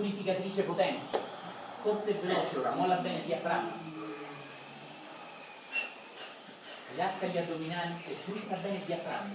purificatrice 0.00 0.62
potente. 0.62 1.18
Corta 1.82 2.08
e 2.08 2.14
veloce 2.14 2.58
ora, 2.58 2.70
molla 2.72 2.96
bene 2.96 3.18
il 3.18 3.24
diaframma. 3.24 3.88
Rilassa 6.90 7.26
gli 7.26 7.38
addominali 7.38 7.94
e 8.06 8.12
frusta 8.12 8.56
bene 8.56 8.76
il 8.76 8.82
diaframma. 8.84 9.34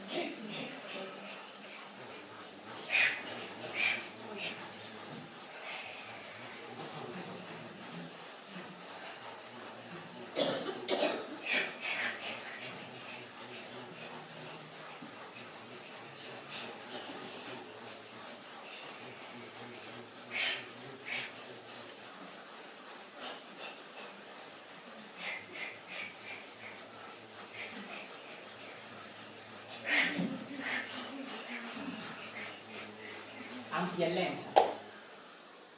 ampia 33.95 34.07
e 34.07 34.13
lenta. 34.13 34.61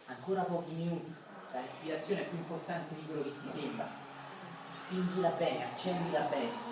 Ancora 0.07 0.41
pochi 0.43 0.71
minuti. 0.71 1.13
La 1.53 1.61
respirazione 1.61 2.21
è 2.21 2.25
più 2.25 2.37
importante 2.37 2.95
di 2.95 3.05
quello 3.05 3.23
che 3.23 3.33
ti 3.41 3.47
sembra. 3.47 3.87
Spingila 4.87 5.31
bene, 5.37 5.65
accendila 5.65 6.29
bene. 6.31 6.66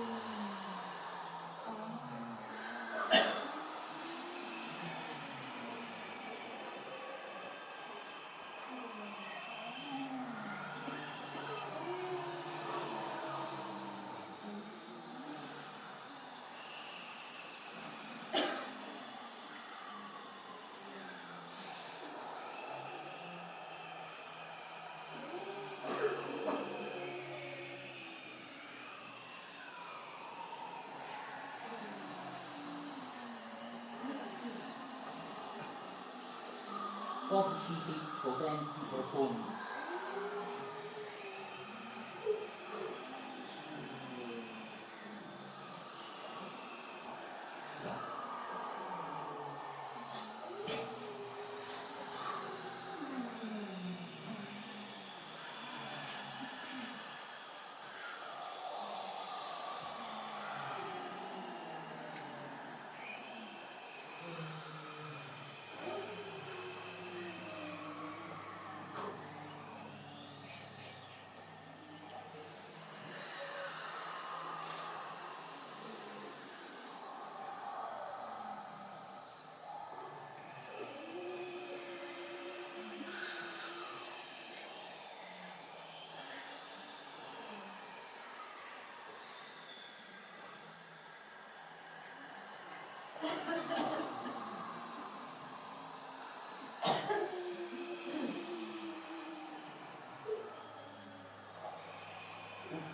Pochi 37.35 37.59
cicli 37.65 37.99
potenti, 38.21 38.79
profondi. 38.89 39.54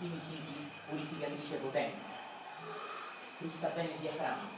Ultimi 0.02 0.20
cicli, 0.20 0.68
purificatrice 0.88 1.56
potente. 1.58 2.00
Frusta 3.36 3.68
bene 3.68 3.90
il 3.90 3.98
diaframma. 4.00 4.48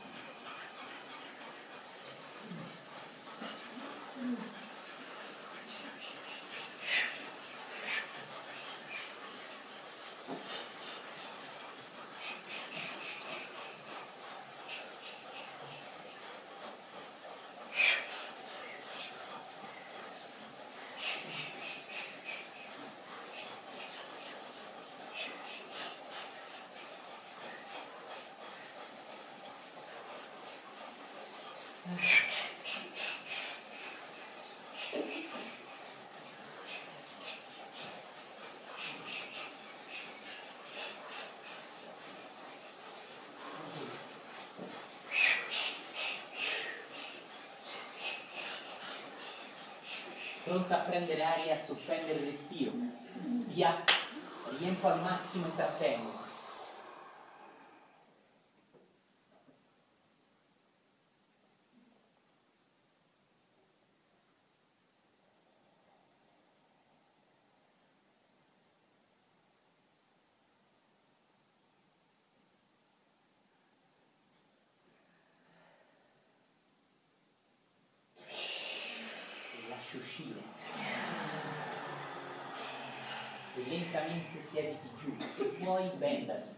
Pronta 50.44 50.76
a 50.76 50.84
prendere 50.84 51.24
aria 51.24 51.46
e 51.46 51.52
a 51.52 51.58
sospendere 51.58 52.18
il 52.18 52.26
respiro. 52.26 52.72
Via, 53.48 53.82
riempio 54.58 54.88
al 54.88 55.00
massimo 55.00 55.46
e 55.46 55.56
trattengo. 55.56 56.22
lasci 79.84 79.96
uscire. 79.96 80.42
E 83.53 83.53
lentamente 83.68 84.42
siediti 84.42 84.88
giù, 84.96 85.14
se 85.18 85.44
puoi 85.44 85.90
bendati. 85.96 86.54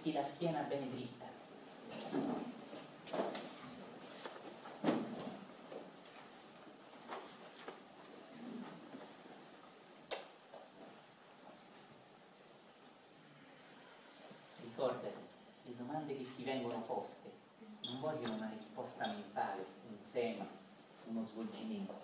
metti 0.00 0.09
la 0.20 0.26
schiena 0.26 0.60
bene 0.60 0.90
dritta. 0.90 1.24
Ricordati, 14.60 15.08
le 15.62 15.76
domande 15.76 16.16
che 16.18 16.34
ti 16.36 16.44
vengono 16.44 16.82
poste 16.82 17.30
non 17.84 18.00
vogliono 18.00 18.34
una 18.34 18.50
risposta 18.50 19.06
mentale, 19.06 19.64
un 19.88 19.96
tema, 20.12 20.46
uno 21.06 21.22
svolgimento, 21.22 21.94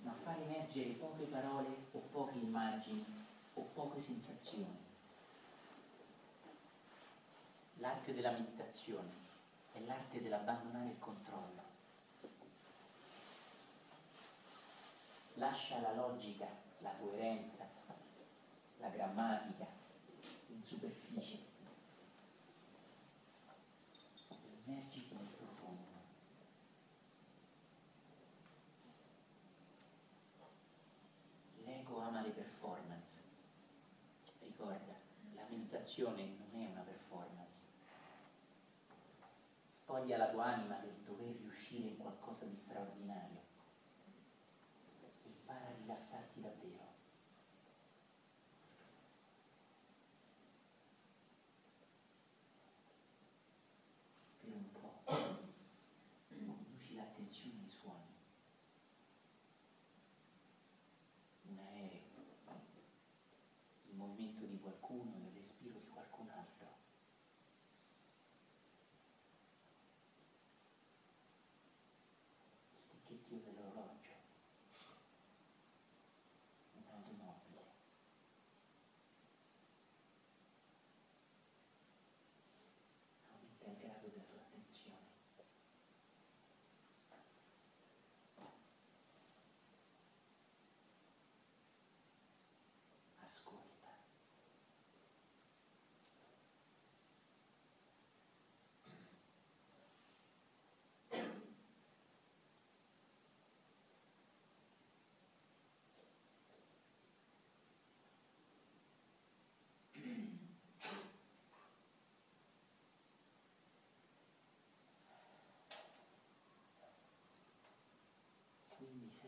ma 0.00 0.14
far 0.22 0.40
emergere 0.40 0.92
poche 0.92 1.24
parole 1.24 1.68
o 1.92 1.98
poche 2.10 2.38
immagini 2.38 3.04
o 3.52 3.68
poche 3.74 4.00
sensazioni. 4.00 4.79
L'arte 8.10 8.22
della 8.22 8.36
meditazione 8.36 9.08
è 9.72 9.78
l'arte 9.86 10.20
dell'abbandonare 10.20 10.90
il 10.90 10.98
controllo. 10.98 11.62
Lascia 15.34 15.78
la 15.78 15.94
logica, 15.94 16.48
la 16.78 16.90
coerenza, 16.98 17.68
la 18.78 18.88
grammatica 18.88 19.64
in 20.48 20.60
superficie 20.60 21.38
immergi 24.64 25.08
nel 25.12 25.26
profondo. 25.26 25.86
L'ego 31.64 32.00
ama 32.00 32.22
le 32.22 32.30
performance. 32.30 33.22
Ricorda, 34.40 34.96
la 35.34 35.44
meditazione 35.48 36.22
non 36.24 36.60
è 36.60 36.66
una 36.66 36.80
performance. 36.80 36.99
Spoglia 39.90 40.18
la 40.18 40.28
tua 40.28 40.44
anima 40.44 40.76
del 40.76 41.02
dover 41.02 41.34
riuscire 41.40 41.88
in 41.88 41.96
qualcosa 41.96 42.46
di 42.46 42.54
straordinario. 42.54 43.39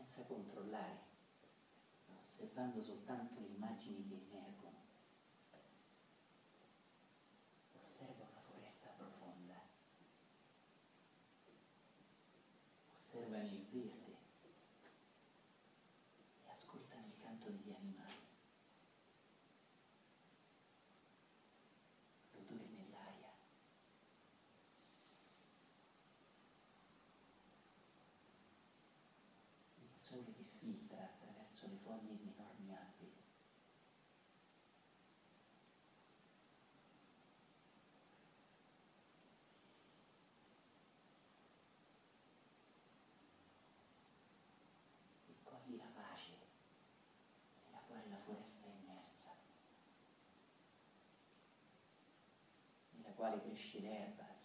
Senza 0.03 0.23
controllare, 0.25 0.99
osservando 2.19 2.81
soltanto 2.81 3.39
le 3.39 3.47
immagini 3.47 4.05
che 4.05 4.15
emergono. 4.15 4.81
Osserva 7.79 8.25
una 8.29 8.41
foresta 8.41 8.89
profonda, 8.97 9.61
osserva 12.93 13.37
nel 13.37 13.65
verde 13.71 14.17
e 16.43 16.49
ascolta 16.49 16.99
nel 16.99 17.17
canto 17.21 17.49
degli 17.49 17.71
animali. 17.71 18.23
sole 30.13 30.31
che 30.33 30.43
filtra 30.59 31.05
attraverso 31.05 31.67
le 31.67 31.77
foglie 31.77 32.15
di 32.17 32.31
enormi 32.35 32.75
alberi. 32.75 33.11
E 45.25 45.33
cogli 45.41 45.77
la 45.77 45.89
pace 45.95 46.37
nella 47.65 47.81
quale 47.87 48.09
la 48.09 48.17
foresta 48.17 48.67
è 48.67 48.69
immersa, 48.69 49.33
nella 52.91 53.12
quale 53.23 53.39
cresce 53.39 53.79
gli 53.79 53.87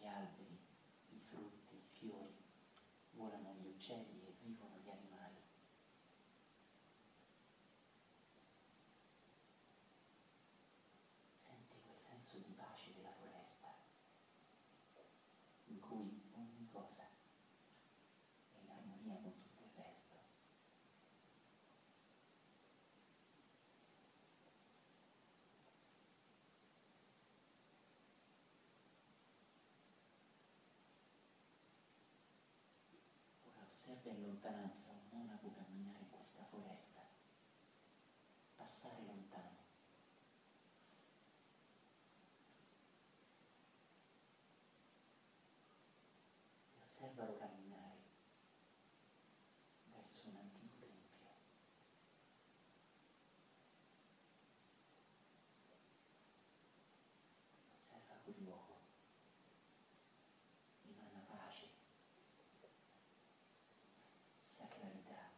alberi, 0.07 0.57
i 1.09 1.19
frutti, 1.19 1.75
i 1.75 1.99
fiori, 1.99 2.33
volano 3.11 3.53
gli 3.55 3.67
uccelli 3.67 4.25
e 4.25 4.37
vivono 4.41 4.77
gli 4.77 4.89
animali. 4.89 5.47
senso 11.99 12.39
di 12.39 12.53
pace 12.53 12.93
della 12.95 13.13
foresta, 13.13 13.75
in 15.67 15.81
cui 15.81 16.21
ogni 16.33 16.69
cosa 16.71 17.09
è 18.53 18.59
in 18.63 18.71
armonia 18.71 19.17
con 19.17 19.33
tutto 19.37 19.63
il 19.63 19.71
resto. 19.83 20.17
Ora 33.45 33.65
osserva 33.67 34.11
in 34.11 34.25
lontananza 34.39 34.93
un 34.93 35.19
monaco 35.19 35.51
camminare 35.53 35.99
in 35.99 36.11
questa 36.11 36.45
foresta, 36.45 37.01
passare 38.55 39.03
lontano. 39.05 39.67
osservalo 46.81 47.37
camminare 47.37 47.97
verso 49.93 50.29
un 50.29 50.37
antico 50.37 50.79
tempio. 50.79 51.29
Osserva 57.73 58.15
quel 58.25 58.35
luogo, 58.43 58.81
emana 60.89 61.21
pace, 61.29 61.71
sacralità. 64.45 65.37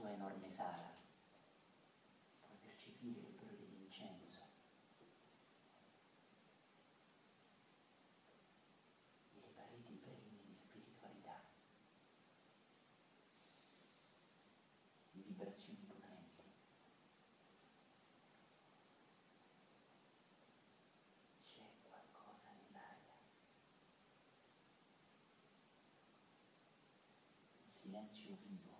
sua 0.00 0.12
enorme 0.12 0.48
sala, 0.50 0.94
puoi 2.40 2.56
percepire 2.62 3.20
l'odore 3.20 3.54
dell'incenso. 3.58 4.38
E 9.34 9.40
le 9.40 9.48
pareti 9.54 9.92
pregne 10.02 10.44
di 10.46 10.56
spiritualità, 10.56 11.42
di 15.10 15.20
vibrazioni 15.20 15.84
potenti. 15.86 16.44
C'è 21.44 21.66
qualcosa 21.82 22.52
nell'aria. 22.52 23.18
Un 27.90 28.08
silenzio 28.08 28.36
vivo 28.36 28.38
potente, 28.38 28.79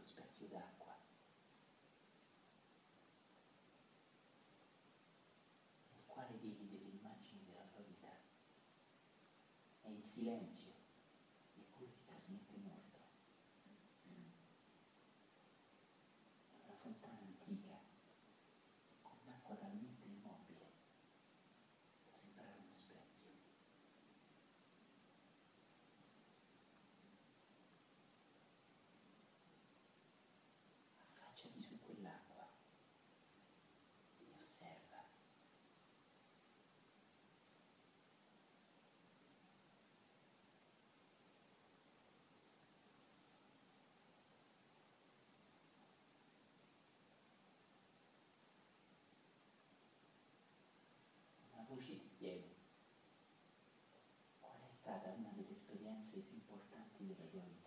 dello 0.00 0.02
specchio 0.02 0.46
d'acqua. 0.48 0.96
Il 5.94 6.02
quale 6.06 6.36
vedi 6.40 6.68
delle 6.68 6.88
immagini 6.88 7.44
della 7.44 7.66
tua 7.70 7.82
vita. 7.82 8.08
È 9.82 9.88
in 9.88 10.02
silenzio. 10.02 10.69
sido 56.10 56.32
importante 56.34 57.04
y 57.04 57.14
relevante. 57.14 57.59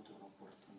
бути 0.00 0.12
в 0.12 0.16
аеропорту. 0.16 0.69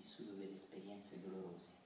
vissuto 0.00 0.32
delle 0.32 0.54
esperienze 0.54 1.20
dolorose. 1.20 1.79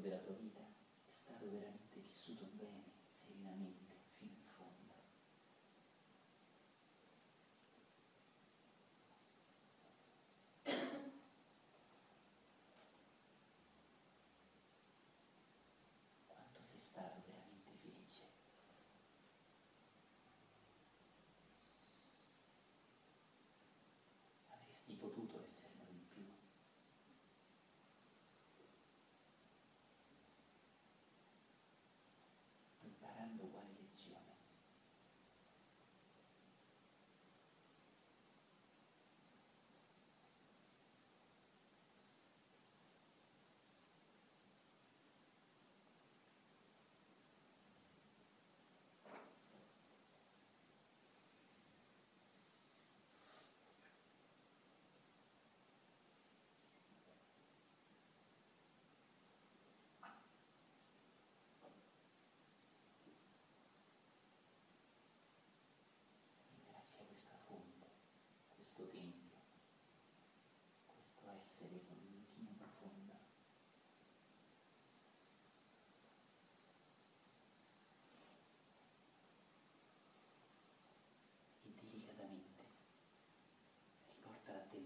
della 0.00 0.18
tua 0.18 0.34
vita 0.34 0.60
è 0.60 1.12
stato 1.12 1.50
veramente 1.50 1.98
vissuto 2.00 2.48
bene, 2.54 2.92
serenamente. 3.08 3.77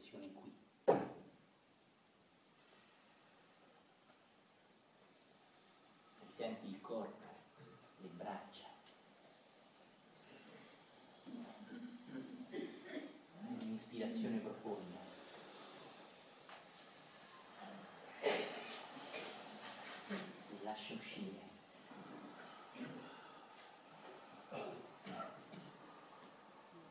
Direzione 0.03 0.33
qui. 0.33 0.53
Senti 6.29 6.67
il 6.69 6.81
corpo, 6.81 7.27
le 7.99 8.09
braccia. 8.09 8.67
Un'ispirazione 13.61 14.39
profonda. 14.39 14.99
E 18.21 18.35
lascia 20.63 20.95
uscire. 20.95 21.51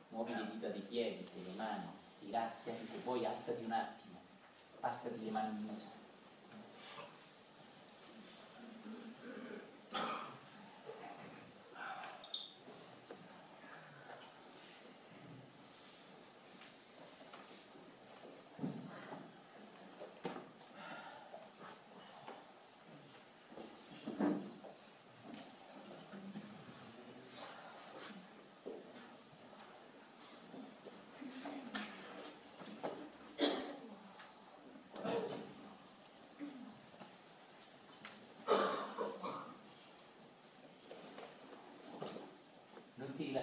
Muovi 0.09 0.35
le 0.35 0.51
dita 0.51 0.67
dei 0.69 0.81
piedi, 0.81 1.27
delle 1.33 1.55
mani, 1.55 2.00
stiracchiati, 2.31 2.87
se 2.87 2.97
vuoi 3.03 3.25
alzati 3.25 3.63
un 3.65 3.73
attimo, 3.73 4.21
passati 4.79 5.23
le 5.23 5.31
mani 5.31 5.49
in 5.49 5.67
viso. 5.67 6.00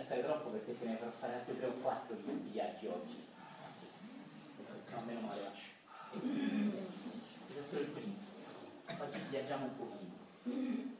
Rilassare 0.08 0.22
troppo 0.22 0.48
perché 0.50 0.78
te 0.78 0.86
ne 0.86 0.96
farò 0.96 1.10
fare 1.10 1.34
altri 1.34 1.56
3 1.56 1.66
o 1.66 1.72
4 1.72 2.14
di 2.14 2.22
questi 2.22 2.48
viaggi 2.48 2.86
oggi. 2.86 3.26
Nel 4.56 4.66
senso, 4.66 4.96
almeno 4.96 5.20
male 5.20 5.42
lascio. 5.42 5.72
Questo 7.46 7.60
è 7.60 7.62
solo 7.62 7.80
il 7.82 7.88
primo. 7.88 8.14
Oggi 8.98 9.18
viaggiamo 9.28 9.64
un 9.66 9.76
pochino. 9.76 10.96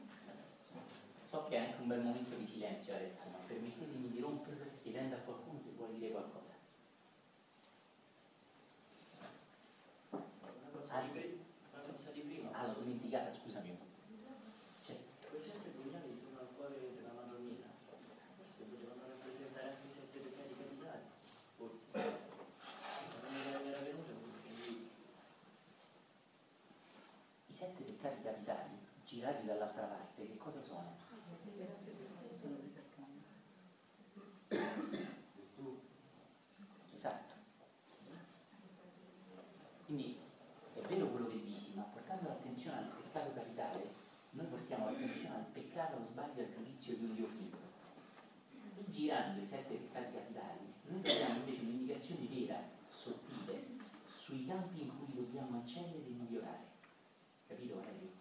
So 1.29 1.45
che 1.47 1.57
è 1.57 1.59
anche 1.59 1.81
un 1.81 1.87
bel 1.87 2.01
momento 2.01 2.33
di 2.33 2.47
silenzio 2.47 2.95
adesso, 2.95 3.29
ma 3.31 3.37
permettetemi 3.45 4.09
di 4.09 4.19
romperlo 4.19 4.65
chiedendo 4.81 5.13
a 5.13 5.19
qualcuno 5.19 5.59
se 5.59 5.73
vuole 5.77 5.93
dire 5.93 6.09
qualcosa. 6.09 6.53
Una 10.09 10.69
cosa, 10.73 11.01
di, 11.01 11.09
pri- 11.09 11.39
una 11.71 11.81
cosa 11.83 12.09
di 12.09 12.21
prima. 12.21 12.49
Ah, 12.51 12.65
l'ho 12.65 12.81
dimenticata, 12.81 13.29
scusami. 13.31 13.77
Cioè, 14.85 14.97
Quei 15.29 15.39
sette 15.39 15.69
pugnali 15.69 16.17
sono 16.17 16.39
al 16.39 16.47
cuore 16.55 16.79
della 16.95 17.13
Madonnina. 17.13 17.67
Forse 18.35 18.63
potevano 18.63 19.05
rappresentare 19.05 19.69
anche 19.69 19.85
i 19.85 19.91
sette 19.91 20.17
peccati 20.17 20.55
capitali. 20.57 21.03
Forse. 21.57 21.93
Non 21.93 23.31
mi 23.31 23.49
era- 23.49 23.59
mi 23.59 23.69
era 23.69 23.81
venuto 23.81 24.11
perché 24.17 24.49
lì 24.65 24.89
i 27.45 27.53
sette 27.53 27.83
peccati 27.83 28.23
capitali, 28.23 28.79
girati 29.05 29.45
dall'altra 29.45 29.83
parte, 29.83 30.25
che 30.25 30.37
cosa 30.37 30.59
sono? 30.59 31.07
sono 32.39 32.55
disercando. 32.63 33.19
Esatto. 36.95 37.35
Quindi 39.85 40.17
è 40.75 40.79
vero 40.81 41.07
quello 41.07 41.27
che 41.27 41.43
dici, 41.43 41.71
ma 41.75 41.83
portando 41.83 42.29
l'attenzione 42.29 42.77
al 42.77 42.85
peccato 42.85 43.33
capitale, 43.33 43.93
noi 44.31 44.45
portiamo 44.45 44.85
l'attenzione 44.85 45.35
al 45.35 45.45
peccato, 45.51 45.97
allo 45.97 46.05
sbaglio, 46.05 46.43
al 46.43 46.53
giudizio 46.53 46.95
di 46.95 47.03
un 47.05 47.15
Dio 47.15 47.27
figlio. 47.27 47.57
E 48.77 48.89
girando 48.89 49.41
i 49.41 49.45
sette 49.45 49.75
peccati 49.75 50.13
capitali, 50.13 50.73
noi 50.87 51.01
troviamo 51.01 51.35
invece 51.39 51.61
un'indicazione 51.61 52.27
vera, 52.27 52.61
sottile, 52.89 53.67
sui 54.09 54.45
campi 54.45 54.81
in 54.81 54.97
cui 54.97 55.13
dobbiamo 55.13 55.59
eccellere 55.61 56.05
e 56.05 56.09
migliorare. 56.11 56.67
Capito 57.47 57.73
Aurelio? 57.73 58.11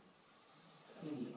Quindi 0.98 1.32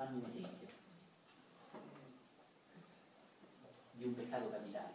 fammi 0.00 0.09
un 0.20 0.26
esempio 0.26 0.68
di 3.92 4.04
un 4.04 4.14
peccato 4.14 4.50
capitale. 4.50 4.92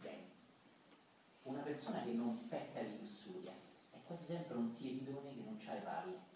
Bene. 0.00 0.22
Una 1.42 1.60
persona 1.60 2.02
che 2.02 2.12
non 2.12 2.48
pecca 2.48 2.82
di 2.82 2.98
lussuria 2.98 3.52
è 3.90 3.98
quasi 4.04 4.24
sempre 4.24 4.56
un 4.56 4.74
tiridone 4.74 5.34
che 5.34 5.42
non 5.44 5.56
c'ha 5.58 5.74
le 5.74 5.80
palle. 5.80 6.30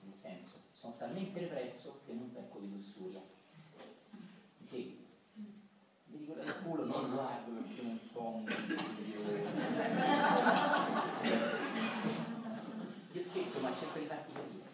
Nel 0.00 0.16
senso, 0.16 0.60
sono 0.72 0.96
talmente 0.96 1.40
represso 1.40 2.00
che 2.06 2.12
non 2.12 2.32
pecco 2.32 2.58
di 2.60 2.70
lussuria. 2.70 3.22
Mi 4.58 4.66
segui? 4.66 5.06
Mi 6.06 6.18
dico 6.18 6.34
il 6.40 6.62
culo 6.62 6.84
non 6.86 7.10
guardo 7.10 7.50
perché 7.52 7.82
non 7.82 7.98
so 8.10 8.20
un 8.20 8.46
Io 13.12 13.22
scherzo 13.24 13.60
ma 13.60 13.74
cerco 13.74 13.98
di 13.98 14.04
farti 14.06 14.32
capire. 14.32 14.66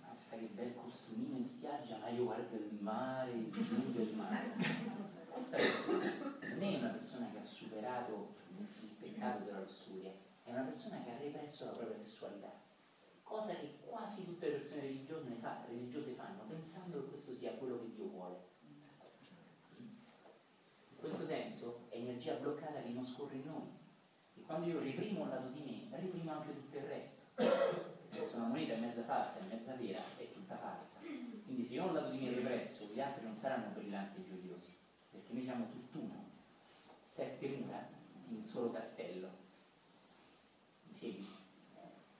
Mazza 0.00 0.36
che 0.36 0.48
bel 0.52 0.74
costumino 0.74 1.36
in 1.36 1.44
spiaggia, 1.44 1.98
ma 1.98 2.01
io 2.12 2.24
guardo 2.24 2.56
il 2.56 2.78
mare, 2.80 3.30
il 3.30 3.46
blu 3.46 3.92
del 3.92 4.14
mare. 4.14 4.54
Questa 5.28 5.56
persona 5.56 6.12
non 6.40 6.62
è 6.62 6.76
una 6.76 6.88
persona 6.88 7.30
che 7.30 7.38
ha 7.38 7.42
superato 7.42 8.34
il 8.58 8.66
peccato 9.00 9.44
della 9.44 9.60
lussuria, 9.60 10.12
è 10.44 10.50
una 10.50 10.62
persona 10.62 11.02
che 11.02 11.10
ha 11.10 11.18
represso 11.18 11.64
la 11.64 11.70
propria 11.72 11.96
sessualità. 11.96 12.60
Cosa 13.22 13.54
che 13.54 13.78
quasi 13.86 14.26
tutte 14.26 14.46
le 14.46 14.56
persone 14.56 14.82
religiose, 14.82 15.30
fa- 15.40 15.64
religiose 15.66 16.12
fanno, 16.12 16.42
pensando 16.46 17.00
che 17.00 17.08
questo 17.08 17.34
sia 17.34 17.52
quello 17.52 17.80
che 17.80 17.94
Dio 17.94 18.04
vuole. 18.08 18.50
In 19.78 20.98
questo 20.98 21.24
senso 21.24 21.86
è 21.88 21.96
energia 21.96 22.34
bloccata 22.34 22.82
che 22.82 22.90
non 22.90 23.04
scorre 23.04 23.36
in 23.36 23.46
noi. 23.46 23.68
E 24.34 24.42
quando 24.42 24.66
io 24.66 24.80
reprimo 24.80 25.22
un 25.22 25.30
lato 25.30 25.48
di 25.48 25.60
me, 25.60 25.96
reprimo 25.96 26.30
anche 26.30 26.54
tutto 26.54 26.76
il 26.76 26.84
resto. 26.84 27.22
Se 27.36 28.36
una 28.36 28.46
moneta 28.46 28.74
è 28.74 28.78
mezza 28.78 29.02
falsa 29.02 29.40
e 29.40 29.54
mezza 29.54 29.74
vera, 29.74 30.00
è 30.16 30.30
tutta 30.30 30.56
falsa. 30.56 30.91
Quindi 31.52 31.68
se 31.68 31.74
io 31.74 31.84
ho 31.84 31.88
un 31.88 31.94
lato 31.94 32.08
di 32.08 32.16
me 32.16 32.32
represso, 32.32 32.88
gli 32.94 32.98
altri 32.98 33.24
non 33.24 33.36
saranno 33.36 33.74
brillanti 33.74 34.22
e 34.22 34.24
gioiosi, 34.24 34.74
perché 35.10 35.34
noi 35.34 35.42
siamo 35.42 35.68
tutt'uno, 35.68 36.30
sette 37.04 37.46
mura 37.46 37.86
di 38.24 38.36
un 38.36 38.42
solo 38.42 38.70
castello. 38.70 39.28
Mi 40.84 40.94
segui? 40.94 41.28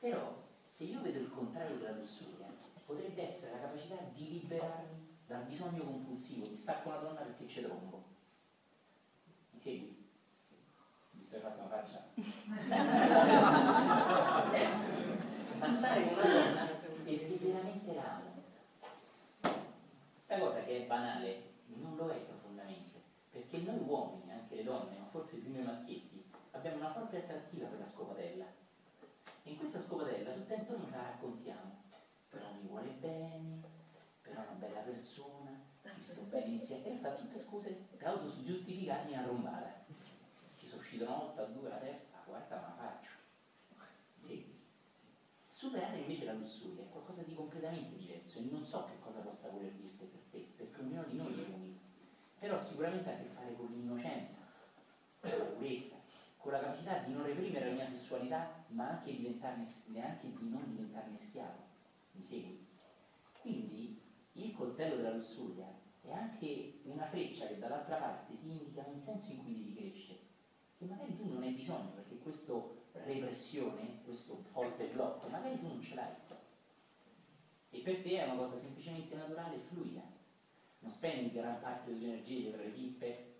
Però 0.00 0.38
se 0.66 0.84
io 0.84 1.00
vedo 1.00 1.20
il 1.20 1.30
contrario 1.30 1.78
della 1.78 1.96
lussuria, 1.96 2.46
potrebbe 2.84 3.26
essere 3.26 3.52
la 3.52 3.60
capacità 3.60 3.94
di 4.12 4.32
liberarmi 4.32 5.16
dal 5.26 5.44
bisogno 5.44 5.82
compulsivo 5.82 6.44
di 6.44 6.58
stare 6.58 6.82
con 6.82 6.92
una 6.92 7.00
donna 7.00 7.22
perché 7.22 7.46
c'è 7.46 7.62
trombo. 7.62 8.04
Mi 9.52 9.60
segui? 9.60 10.10
Mi 11.12 11.24
stai 11.24 11.40
fatto 11.40 11.58
una 11.58 11.70
faccia? 11.70 12.04
Ma 15.58 15.72
stare 15.72 16.04
con 16.04 16.18
una 16.18 16.34
donna 16.34 16.66
perché 16.66 17.38
veramente 17.40 17.94
l'amo. 17.94 18.31
Questa 20.32 20.48
cosa 20.48 20.64
che 20.64 20.84
è 20.84 20.86
banale 20.86 21.42
non 21.66 21.94
lo 21.94 22.08
è 22.08 22.16
profondamente, 22.16 22.98
perché 23.28 23.58
noi 23.58 23.80
uomini, 23.80 24.32
anche 24.32 24.54
le 24.54 24.64
donne, 24.64 24.96
ma 24.96 25.04
forse 25.10 25.36
più 25.36 25.52
noi 25.52 25.62
maschietti, 25.62 26.24
abbiamo 26.52 26.78
una 26.78 26.90
forte 26.90 27.18
attrattiva 27.18 27.66
per 27.66 27.78
la 27.78 27.84
scopatella. 27.84 28.46
E 29.42 29.50
in 29.50 29.58
questa 29.58 29.78
scopatella 29.78 30.32
tutto 30.32 30.54
intorno 30.54 30.86
ce 30.86 30.96
la 30.96 31.02
raccontiamo. 31.02 31.82
Però 32.30 32.50
mi 32.50 32.66
vuole 32.66 32.96
bene, 32.98 33.60
però 34.22 34.40
è 34.40 34.44
una 34.44 34.56
bella 34.58 34.80
persona, 34.80 35.50
ci 35.82 36.02
sto 36.02 36.22
bene 36.22 36.54
insieme. 36.54 36.88
In 36.88 37.00
realtà 37.02 37.20
tutte 37.20 37.38
scuse 37.38 37.68
per 37.98 38.08
autogiustificarmi 38.08 39.12
una 39.12 39.26
rombata. 39.26 39.84
Ci 40.56 40.66
sono 40.66 40.80
uscito 40.80 41.04
una 41.04 41.16
volta, 41.16 41.44
due, 41.44 41.68
la 41.68 41.76
terza, 41.76 42.08
la 42.10 42.22
quarta 42.24 42.56
ma 42.56 42.68
la 42.68 42.88
faccio. 42.88 43.16
Sì. 44.22 44.60
Superare 45.46 45.98
invece 45.98 46.24
la 46.24 46.32
lussuria 46.32 46.84
è 46.84 46.88
qualcosa 46.88 47.20
di 47.20 47.34
completamente 47.34 47.98
diverso 47.98 48.38
e 48.38 48.48
non 48.50 48.64
so 48.64 48.86
che 48.86 48.98
cosa 48.98 49.20
possa 49.20 49.50
voler 49.50 49.72
perché 49.72 49.91
ognuno 50.98 51.08
di 51.08 51.16
noi 51.16 51.34
è 51.34 51.54
unico. 51.54 51.78
Però 52.38 52.58
sicuramente 52.58 53.10
ha 53.10 53.14
a 53.14 53.16
che 53.16 53.28
fare 53.28 53.54
con 53.54 53.66
l'innocenza, 53.70 54.40
con 55.20 55.30
la 55.30 55.44
purezza, 55.44 55.96
con 56.36 56.52
la 56.52 56.60
capacità 56.60 56.98
di 56.98 57.12
non 57.12 57.24
reprimere 57.24 57.66
la 57.66 57.72
mia 57.72 57.86
sessualità, 57.86 58.64
ma 58.68 58.88
anche, 58.88 59.12
neanche 59.16 60.26
di 60.26 60.48
non 60.48 60.64
diventarne 60.68 61.16
schiavo. 61.16 61.70
Mi 62.12 62.24
segui? 62.24 62.66
Quindi 63.40 64.00
il 64.32 64.54
coltello 64.54 64.96
della 64.96 65.14
lussuria 65.14 65.66
è 66.02 66.12
anche 66.12 66.80
una 66.84 67.06
freccia 67.06 67.46
che 67.46 67.58
dall'altra 67.58 67.96
parte 67.96 68.36
ti 68.38 68.50
indica 68.50 68.84
un 68.86 68.98
senso 68.98 69.32
in 69.32 69.44
cui 69.44 69.54
devi 69.54 69.74
crescere, 69.74 70.18
che 70.78 70.84
magari 70.86 71.16
tu 71.16 71.28
non 71.28 71.42
hai 71.42 71.52
bisogno, 71.52 71.90
perché 71.90 72.18
questa 72.18 72.54
repressione, 72.92 74.00
questo 74.04 74.42
forte 74.50 74.88
blocco, 74.88 75.28
magari 75.28 75.58
tu 75.58 75.68
non 75.68 75.80
ce 75.80 75.94
l'hai. 75.94 76.14
E 77.70 77.78
per 77.78 78.02
te 78.02 78.18
è 78.18 78.24
una 78.24 78.36
cosa 78.36 78.58
semplicemente 78.58 79.14
naturale 79.14 79.56
e 79.56 79.60
fluida. 79.60 80.02
Non 80.82 80.90
spendi 80.90 81.32
gran 81.32 81.60
parte 81.60 81.92
delle 81.92 82.12
energie 82.12 82.40
dietro 82.40 82.62
le 82.62 82.68
pippe, 82.68 83.34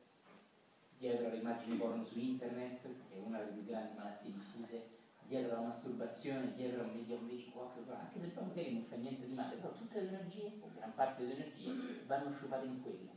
dietro 0.97 1.27
alle 1.27 1.37
immagini 1.37 1.77
porno 1.77 2.05
su 2.05 2.19
internet, 2.19 2.83
che 2.83 3.17
è 3.17 3.19
una 3.19 3.39
delle 3.39 3.51
più 3.51 3.65
grandi 3.65 3.97
malattie 3.97 4.33
diffuse, 4.33 4.89
dietro 5.27 5.53
alla 5.53 5.67
masturbazione, 5.67 6.55
dietro 6.55 6.83
a 6.83 6.85
un 6.85 6.95
media 6.95 7.19
anche 8.13 8.21
se 8.21 8.29
poi 8.29 8.45
magari 8.45 8.73
non 8.75 8.85
fa 8.85 8.97
niente 8.97 9.27
di 9.27 9.33
male, 9.33 9.57
però 9.57 9.73
tutte 9.73 10.01
le 10.01 10.09
energie, 10.09 10.53
o 10.61 10.71
gran 10.75 10.95
parte 10.95 11.23
delle 11.23 11.35
energie, 11.35 12.05
vanno 12.07 12.33
sciupate 12.33 12.67
in 12.67 12.83
quello. 12.83 13.11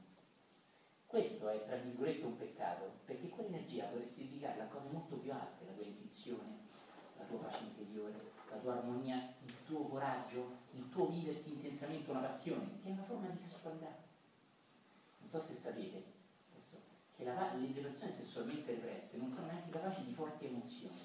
Questo 1.05 1.49
è 1.49 1.65
tra 1.65 1.75
virgolette 1.75 2.25
un 2.25 2.37
peccato, 2.37 2.91
perché 3.05 3.29
quell'energia 3.29 3.85
potresti 3.85 4.29
dedicarla 4.29 4.63
a 4.63 4.67
cose 4.67 4.89
molto 4.91 5.17
più 5.17 5.31
alte, 5.31 5.65
la 5.65 5.73
tua 5.73 5.85
intuizione, 5.85 6.57
la 7.17 7.25
tua 7.25 7.39
pace 7.39 7.63
interiore, 7.63 8.31
la 8.49 8.57
tua 8.57 8.77
armonia, 8.77 9.33
il 9.43 9.53
tuo 9.65 9.85
coraggio, 9.85 10.57
il 10.71 10.89
tuo 10.89 11.07
viverti 11.07 11.49
intensamente 11.49 12.09
una 12.09 12.21
passione, 12.21 12.79
che 12.81 12.89
è 12.89 12.91
una 12.91 13.03
forma 13.03 13.27
di 13.27 13.37
sessualità. 13.37 14.04
So 15.35 15.41
se 15.41 15.53
sapete 15.53 16.01
adesso, 16.49 16.81
che 17.13 17.25
la, 17.25 17.53
le 17.55 17.67
persone 17.67 18.09
sessualmente 18.09 18.71
represse 18.71 19.17
non 19.17 19.29
sono 19.29 19.47
neanche 19.47 19.69
capaci 19.69 20.05
di 20.05 20.13
forti 20.13 20.45
emozioni. 20.45 20.95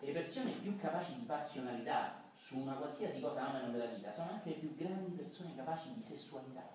E 0.00 0.04
le 0.04 0.12
persone 0.12 0.50
più 0.52 0.76
capaci 0.76 1.14
di 1.14 1.24
passionalità 1.24 2.24
su 2.34 2.58
una 2.58 2.74
qualsiasi 2.74 3.20
cosa 3.20 3.48
amano 3.48 3.72
della 3.72 3.86
vita 3.86 4.12
sono 4.12 4.32
anche 4.32 4.50
le 4.50 4.56
più 4.56 4.76
grandi 4.76 5.12
persone 5.12 5.56
capaci 5.56 5.94
di 5.94 6.02
sessualità. 6.02 6.68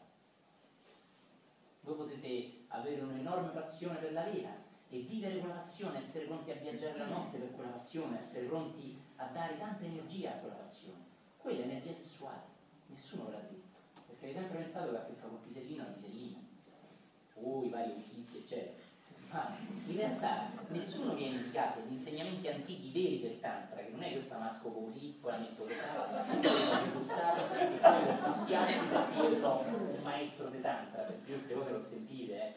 Voi 1.81 1.95
potete 1.95 2.65
avere 2.69 3.01
un'enorme 3.01 3.49
passione 3.49 3.99
per 3.99 4.11
la 4.11 4.23
vita 4.23 4.49
e 4.89 4.99
vivere 5.01 5.37
quella 5.37 5.53
passione, 5.53 5.99
essere 5.99 6.25
pronti 6.25 6.49
a 6.49 6.55
viaggiare 6.55 6.97
la 6.97 7.05
notte 7.05 7.37
per 7.37 7.53
quella 7.53 7.69
passione, 7.69 8.17
essere 8.17 8.47
pronti 8.47 8.99
a 9.17 9.27
dare 9.27 9.59
tanta 9.59 9.83
energia 9.83 10.31
a 10.31 10.37
quella 10.37 10.55
passione. 10.55 11.03
Quella 11.37 11.59
è 11.59 11.65
energia 11.65 11.93
sessuale, 11.93 12.41
nessuno 12.87 13.25
ve 13.25 13.31
l'ha 13.31 13.41
detto, 13.41 13.77
perché 14.07 14.25
avete 14.25 14.39
sempre 14.39 14.57
pensato 14.57 14.89
che 14.89 14.97
a 14.97 15.05
che 15.05 15.13
fare 15.13 15.29
con 15.29 15.41
pisellino 15.43 15.83
o 15.83 15.91
pisellina, 15.93 16.34
o 17.41 17.63
i 17.63 17.69
vari 17.69 17.91
orifizi, 17.91 18.37
eccetera. 18.37 18.83
Ma 19.31 19.55
in 19.87 19.95
realtà 19.97 20.49
nessuno 20.69 21.13
viene 21.13 21.35
indicato 21.37 21.81
gli 21.81 21.93
insegnamenti 21.93 22.47
antichi 22.47 22.91
veri 22.91 23.21
del 23.21 23.39
Tantra, 23.39 23.81
che 23.81 23.89
non 23.91 24.03
è 24.03 24.11
questa 24.13 24.37
masco 24.37 24.69
così, 24.69 25.17
poi 25.19 25.31
la 25.31 25.37
metto 25.39 25.63
pesata, 25.63 26.23
poi 26.23 26.41
la 26.41 26.83
gustare, 26.93 27.41
e 27.41 27.77
poi 27.79 28.05
la 28.21 28.33
schiaccio 28.33 28.79
perché 28.89 29.19
io 29.19 29.35
sono 29.35 29.63
un 29.67 29.99
maestro 30.03 30.47
di 30.49 30.61
Tantra, 30.61 31.01
perché 31.01 31.31
io 31.31 31.37
queste 31.37 31.53
cose 31.53 31.69
le 31.69 31.75
ho 31.75 31.79
sentite, 31.79 32.33
eh. 32.33 32.53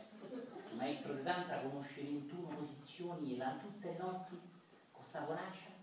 Il 0.70 0.76
maestro 0.76 1.14
di 1.14 1.22
Tantra 1.22 1.58
conosce 1.58 2.02
21 2.02 2.48
posizioni 2.48 3.34
e 3.34 3.36
la 3.38 3.56
tutte 3.60 3.88
le 3.88 3.96
notti 3.98 4.40
con 4.92 5.02
sta 5.04 5.20
bonaccia. 5.20 5.76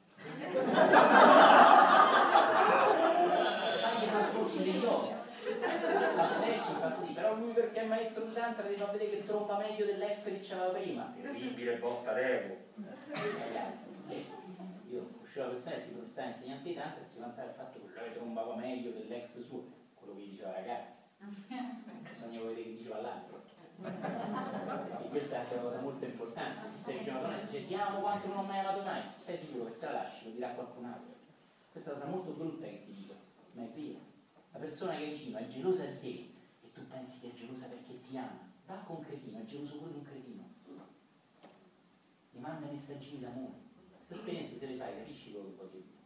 Fagli 3.81 4.07
fare 4.07 4.31
corsi 4.31 4.63
di 4.63 4.77
yoga 4.77 5.23
la 6.15 6.25
stretching 6.25 6.79
fa 6.79 6.91
così, 6.91 7.13
però 7.13 7.35
lui 7.35 7.53
perché 7.53 7.81
è 7.81 7.85
maestro 7.85 8.23
di 8.25 8.33
tantra 8.33 8.67
ti 8.67 8.75
fa 8.75 8.85
vedere 8.85 9.11
che 9.11 9.25
tromba 9.25 9.57
meglio 9.57 9.85
dell'ex 9.85 10.23
che 10.25 10.39
c'aveva 10.41 10.79
prima. 10.79 11.13
Terribile 11.21 11.77
botta 11.77 12.13
d'ego. 12.13 12.57
Io 14.89 15.07
conoscevo 15.11 15.45
una 15.45 15.53
persona 15.53 15.75
che 15.75 15.81
si 15.81 15.93
professava 15.93 16.27
insegnante 16.29 16.69
di 16.69 16.75
tantra 16.75 17.01
e 17.01 17.05
si 17.05 17.19
vantava 17.19 17.49
il 17.49 17.55
fatto 17.55 17.79
che 17.79 17.87
lui 17.87 18.13
trombava 18.13 18.55
meglio 18.55 18.91
dell'ex 18.91 19.45
suo, 19.45 19.63
quello 19.93 20.15
che 20.15 20.29
diceva 20.29 20.53
ragazza. 20.53 21.03
Bisogna 21.19 22.39
vedere 22.39 22.63
che 22.63 22.75
diceva 22.75 23.01
l'altro. 23.01 23.43
E 23.77 25.09
questa 25.09 25.47
è 25.47 25.53
una 25.53 25.61
cosa 25.61 25.79
molto 25.81 26.05
importante. 26.05 26.71
Ti 26.73 26.79
stai 26.79 26.97
dicendo 26.99 27.19
a 27.19 27.23
una 27.23 27.35
donna, 27.35 27.49
dice 27.49 27.67
ti 27.67 27.73
amo 27.73 27.99
quanto 27.99 28.27
non 28.27 28.37
ho 28.37 28.43
mai 28.43 28.59
amato 28.59 28.81
mai. 28.83 29.01
Stai 29.17 29.37
sicuro 29.37 29.65
che 29.65 29.73
se 29.73 29.85
la 29.85 29.91
lasci 29.91 30.25
lo 30.25 30.31
dirà 30.31 30.49
qualcun 30.49 30.85
altro. 30.85 31.13
Questa 31.71 31.91
è 31.91 31.93
una 31.93 32.01
cosa 32.01 32.15
molto 32.15 32.31
brutta 32.31 32.65
che 32.65 32.83
ti 32.85 32.93
dico, 32.93 33.13
ma 33.51 33.63
è 33.63 33.67
vera. 33.73 34.13
La 34.55 34.61
persona 34.61 34.95
che 34.95 35.07
è 35.07 35.09
vicino 35.09 35.37
è 35.37 35.47
gelosa 35.47 35.83
di 35.83 35.99
te 35.99 36.31
e 36.63 36.71
tu 36.71 36.87
pensi 36.87 37.19
che 37.19 37.27
è 37.27 37.33
gelosa 37.33 37.65
perché 37.65 37.99
ti 37.99 38.17
ama. 38.17 38.39
Va 38.65 38.75
con 38.85 38.95
un 38.95 39.01
cretino, 39.03 39.39
è 39.39 39.43
geloso 39.43 39.79
pure 39.79 39.91
di 39.91 39.97
un 39.97 40.03
cretino. 40.05 40.43
Mi 42.31 42.39
manda 42.39 42.65
messaggini 42.65 43.19
d'amore. 43.19 43.51
Queste 44.07 44.13
esperienze 44.13 44.55
se 44.55 44.67
le 44.67 44.77
fai, 44.77 44.95
capisci 44.95 45.31
quello 45.31 45.47
che 45.47 45.55
voglio 45.57 45.69
dire. 45.71 46.03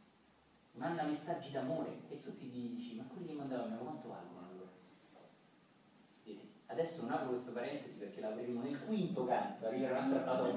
Manda 0.71 1.03
messaggi 1.03 1.51
d'amore 1.51 2.01
e 2.09 2.21
tu 2.21 2.35
ti 2.37 2.49
dici, 2.49 2.95
ma 2.95 3.03
quelli 3.03 3.27
che 3.27 3.33
mandavano 3.33 3.77
quanto 3.77 4.07
valgono 4.07 4.47
allora? 4.49 4.71
Vedete? 6.23 6.47
Adesso 6.65 7.01
non 7.03 7.11
apro 7.11 7.29
questa 7.29 7.51
parentesi 7.51 7.97
perché 7.97 8.19
l'avremo 8.19 8.63
nel 8.63 8.83
quinto 8.83 9.25
canto, 9.25 9.67
arriverà 9.67 9.99
un'altra 9.99 10.21
parola. 10.21 10.55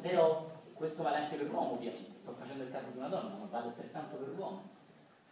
Però 0.00 0.62
questo 0.74 1.04
vale 1.04 1.16
anche 1.18 1.36
per 1.36 1.46
l'uomo 1.46 1.74
ovviamente, 1.74 2.18
sto 2.18 2.32
facendo 2.32 2.64
il 2.64 2.72
caso 2.72 2.90
di 2.90 2.98
una 2.98 3.08
donna, 3.08 3.36
ma 3.36 3.44
vale 3.44 3.68
altrettanto 3.68 4.16
per 4.16 4.34
l'uomo 4.34 4.77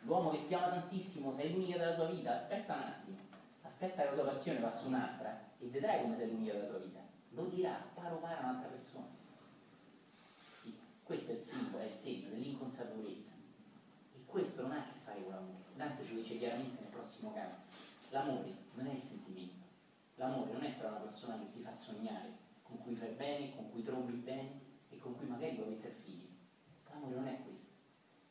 l'uomo 0.06 0.30
che 0.30 0.46
ti 0.46 0.54
ama 0.54 0.68
tantissimo, 0.68 1.34
sei 1.34 1.52
l'unica 1.52 1.78
della 1.78 1.94
tua 1.94 2.06
vita, 2.06 2.34
aspetta 2.34 2.74
un 2.74 2.82
attimo, 2.82 3.16
aspetta 3.62 4.02
che 4.02 4.08
la 4.08 4.14
tua 4.14 4.24
passione 4.24 4.60
va 4.60 4.70
su 4.70 4.86
un'altra 4.86 5.38
e 5.58 5.66
vedrai 5.66 6.02
come 6.02 6.16
sei 6.16 6.30
l'unica 6.30 6.52
della 6.52 6.68
tua 6.68 6.78
vita. 6.78 7.00
Lo 7.30 7.44
dirà 7.46 7.74
paro 7.92 8.16
paro 8.16 8.40
un'altra 8.40 8.68
persona. 8.68 9.06
Questo 11.02 11.30
è 11.30 11.34
il 11.34 11.42
simbolo, 11.42 11.82
è 11.82 11.86
il 11.86 11.94
segno 11.94 12.30
dell'inconsapevolezza. 12.30 13.34
E 14.14 14.24
questo 14.24 14.62
non 14.62 14.72
ha 14.72 14.78
a 14.78 14.84
che 14.84 14.98
fare 15.04 15.22
con 15.22 15.32
l'amore. 15.32 15.64
Dante 15.74 16.08
lo 16.08 16.20
dice 16.20 16.38
chiaramente 16.38 16.80
nel 16.80 16.90
prossimo 16.90 17.32
canto. 17.32 17.74
L'amore 18.10 18.54
non 18.74 18.86
è 18.86 18.94
il 18.94 19.02
sentimento. 19.02 19.64
L'amore 20.16 20.52
non 20.52 20.64
è 20.64 20.76
tra 20.78 20.88
una 20.88 20.98
persona 20.98 21.38
che 21.38 21.50
ti 21.52 21.60
fa 21.60 21.72
sognare, 21.72 22.32
con 22.62 22.78
cui 22.78 22.94
fai 22.94 23.10
bene, 23.10 23.54
con 23.54 23.70
cui 23.70 23.82
trombi 23.82 24.14
bene 24.14 24.60
e 24.88 24.98
con 24.98 25.16
cui 25.16 25.26
magari 25.26 25.56
vuoi 25.56 25.70
mettere 25.70 25.94
figli. 25.94 26.28
L'amore 26.88 27.14
non 27.14 27.26
è 27.28 27.38
questo. 27.44 27.65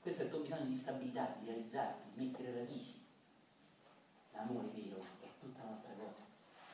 Questo 0.05 0.21
è 0.21 0.25
il 0.25 0.31
tuo 0.31 0.41
bisogno 0.41 0.65
di 0.65 0.75
stabilità, 0.75 1.35
di 1.39 1.47
realizzarti, 1.47 2.09
di 2.13 2.25
mettere 2.25 2.53
radici. 2.53 3.03
L'amore 4.33 4.67
vero 4.67 4.99
è 4.99 5.27
tutta 5.39 5.63
un'altra 5.63 5.93
cosa. 5.93 6.21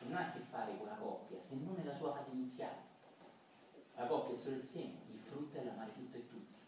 E 0.02 0.04
non 0.04 0.18
ha 0.18 0.28
a 0.28 0.32
che 0.34 0.40
fare 0.50 0.76
con 0.76 0.86
la 0.86 0.96
coppia, 0.96 1.42
se 1.42 1.56
non 1.56 1.74
nella 1.78 1.96
sua 1.96 2.12
fase 2.12 2.32
iniziale. 2.32 2.76
La 3.96 4.06
coppia 4.06 4.34
è 4.34 4.38
solo 4.38 4.58
il 4.58 4.66
seme, 4.66 4.98
il 5.14 5.20
frutto 5.20 5.58
è 5.58 5.64
l'amare 5.64 5.94
tutto 5.94 6.18
e 6.18 6.28
tutti. 6.28 6.60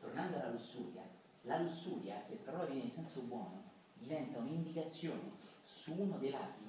Tornando 0.00 0.36
alla 0.38 0.50
lussuria, 0.50 1.04
la 1.42 1.60
lussuria, 1.60 2.20
se 2.20 2.38
però 2.38 2.66
viene 2.66 2.86
in 2.86 2.90
senso 2.90 3.20
buono, 3.20 3.62
diventa 3.94 4.40
un'indicazione 4.40 5.30
su 5.62 5.94
uno 6.00 6.18
dei 6.18 6.30
lati 6.30 6.68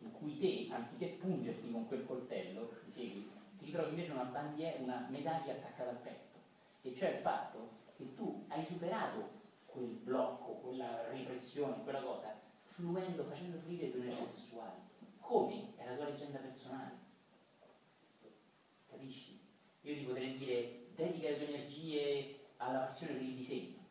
in 0.00 0.10
cui 0.10 0.36
te, 0.40 0.74
anziché 0.74 1.18
pungerti 1.20 1.70
con 1.70 1.86
quel 1.86 2.04
coltello, 2.04 2.80
ti 2.84 2.90
segui, 2.90 3.30
ti 3.58 3.66
ritrovi 3.66 3.90
invece 3.90 4.10
una, 4.10 4.24
bandiera, 4.24 4.82
una 4.82 5.06
medaglia 5.08 5.52
attaccata 5.52 5.90
al 5.90 5.98
petto 5.98 6.25
e 6.86 6.94
cioè 6.94 7.10
il 7.10 7.18
fatto 7.18 7.68
che 7.96 8.14
tu 8.14 8.44
hai 8.48 8.64
superato 8.64 9.34
quel 9.66 9.86
blocco, 9.86 10.52
quella 10.52 11.08
repressione, 11.10 11.82
quella 11.82 12.00
cosa, 12.00 12.40
fluendo, 12.62 13.24
facendo 13.24 13.58
fluire 13.58 13.86
le 13.86 13.90
tue 13.90 14.02
energie 14.02 14.26
sessuali. 14.26 14.78
Come? 15.18 15.72
È 15.76 15.84
la 15.84 15.96
tua 15.96 16.04
leggenda 16.04 16.38
personale. 16.38 16.92
Capisci? 18.88 19.40
Io 19.82 19.94
ti 19.94 20.04
potrei 20.04 20.36
dire, 20.36 20.86
dedica 20.94 21.30
le 21.30 21.36
tue 21.36 21.48
energie 21.48 22.38
alla 22.58 22.78
passione 22.80 23.14
per 23.14 23.22
il 23.22 23.34
disegno. 23.34 23.84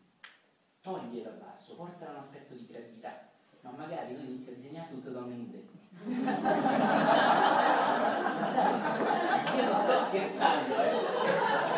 Togli 0.81 1.21
dal 1.21 1.34
basso, 1.34 1.75
portala 1.75 2.12
a 2.12 2.13
un 2.13 2.19
aspetto 2.19 2.53
di 2.53 2.65
creatività. 2.65 3.27
Ma 3.62 3.71
magari 3.71 4.15
tu 4.15 4.21
inizi 4.21 4.51
a 4.51 4.53
disegnare 4.53 4.89
tutte 4.89 5.12
donne 5.12 5.36
nude. 5.36 5.73
Io 9.55 9.65
non 9.65 9.77
sto 9.77 10.03
scherzando, 10.05 10.75
eh 10.75 11.74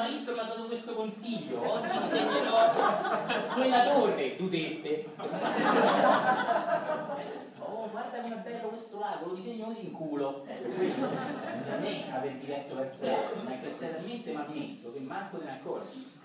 maestro 0.00 0.32
mi 0.32 0.40
ha 0.40 0.44
dato 0.44 0.64
questo 0.64 0.94
consiglio, 0.94 1.70
oggi 1.70 1.98
disegnerò 1.98 2.72
quella 3.52 3.84
torre, 3.84 4.36
dudette. 4.36 5.10
oh, 7.58 7.90
guarda 7.90 8.20
come 8.22 8.36
è 8.36 8.38
bello 8.38 8.68
questo 8.68 8.98
lago, 8.98 9.26
lo 9.26 9.34
disegno 9.34 9.66
così 9.66 9.84
in 9.84 9.92
culo. 9.92 10.46
Se 10.46 11.70
non 11.70 11.84
è 11.84 12.10
aver 12.10 12.36
diretto 12.36 12.74
verso 12.76 13.04
ma 13.44 13.50
è 13.52 13.60
che 13.60 13.72
sei 13.72 13.92
talmente 13.92 14.32
malmesso 14.32 14.92
che 14.92 15.00
manco 15.00 15.36
te 15.36 15.44
ne 15.44 15.52
accorgi. 15.52 16.18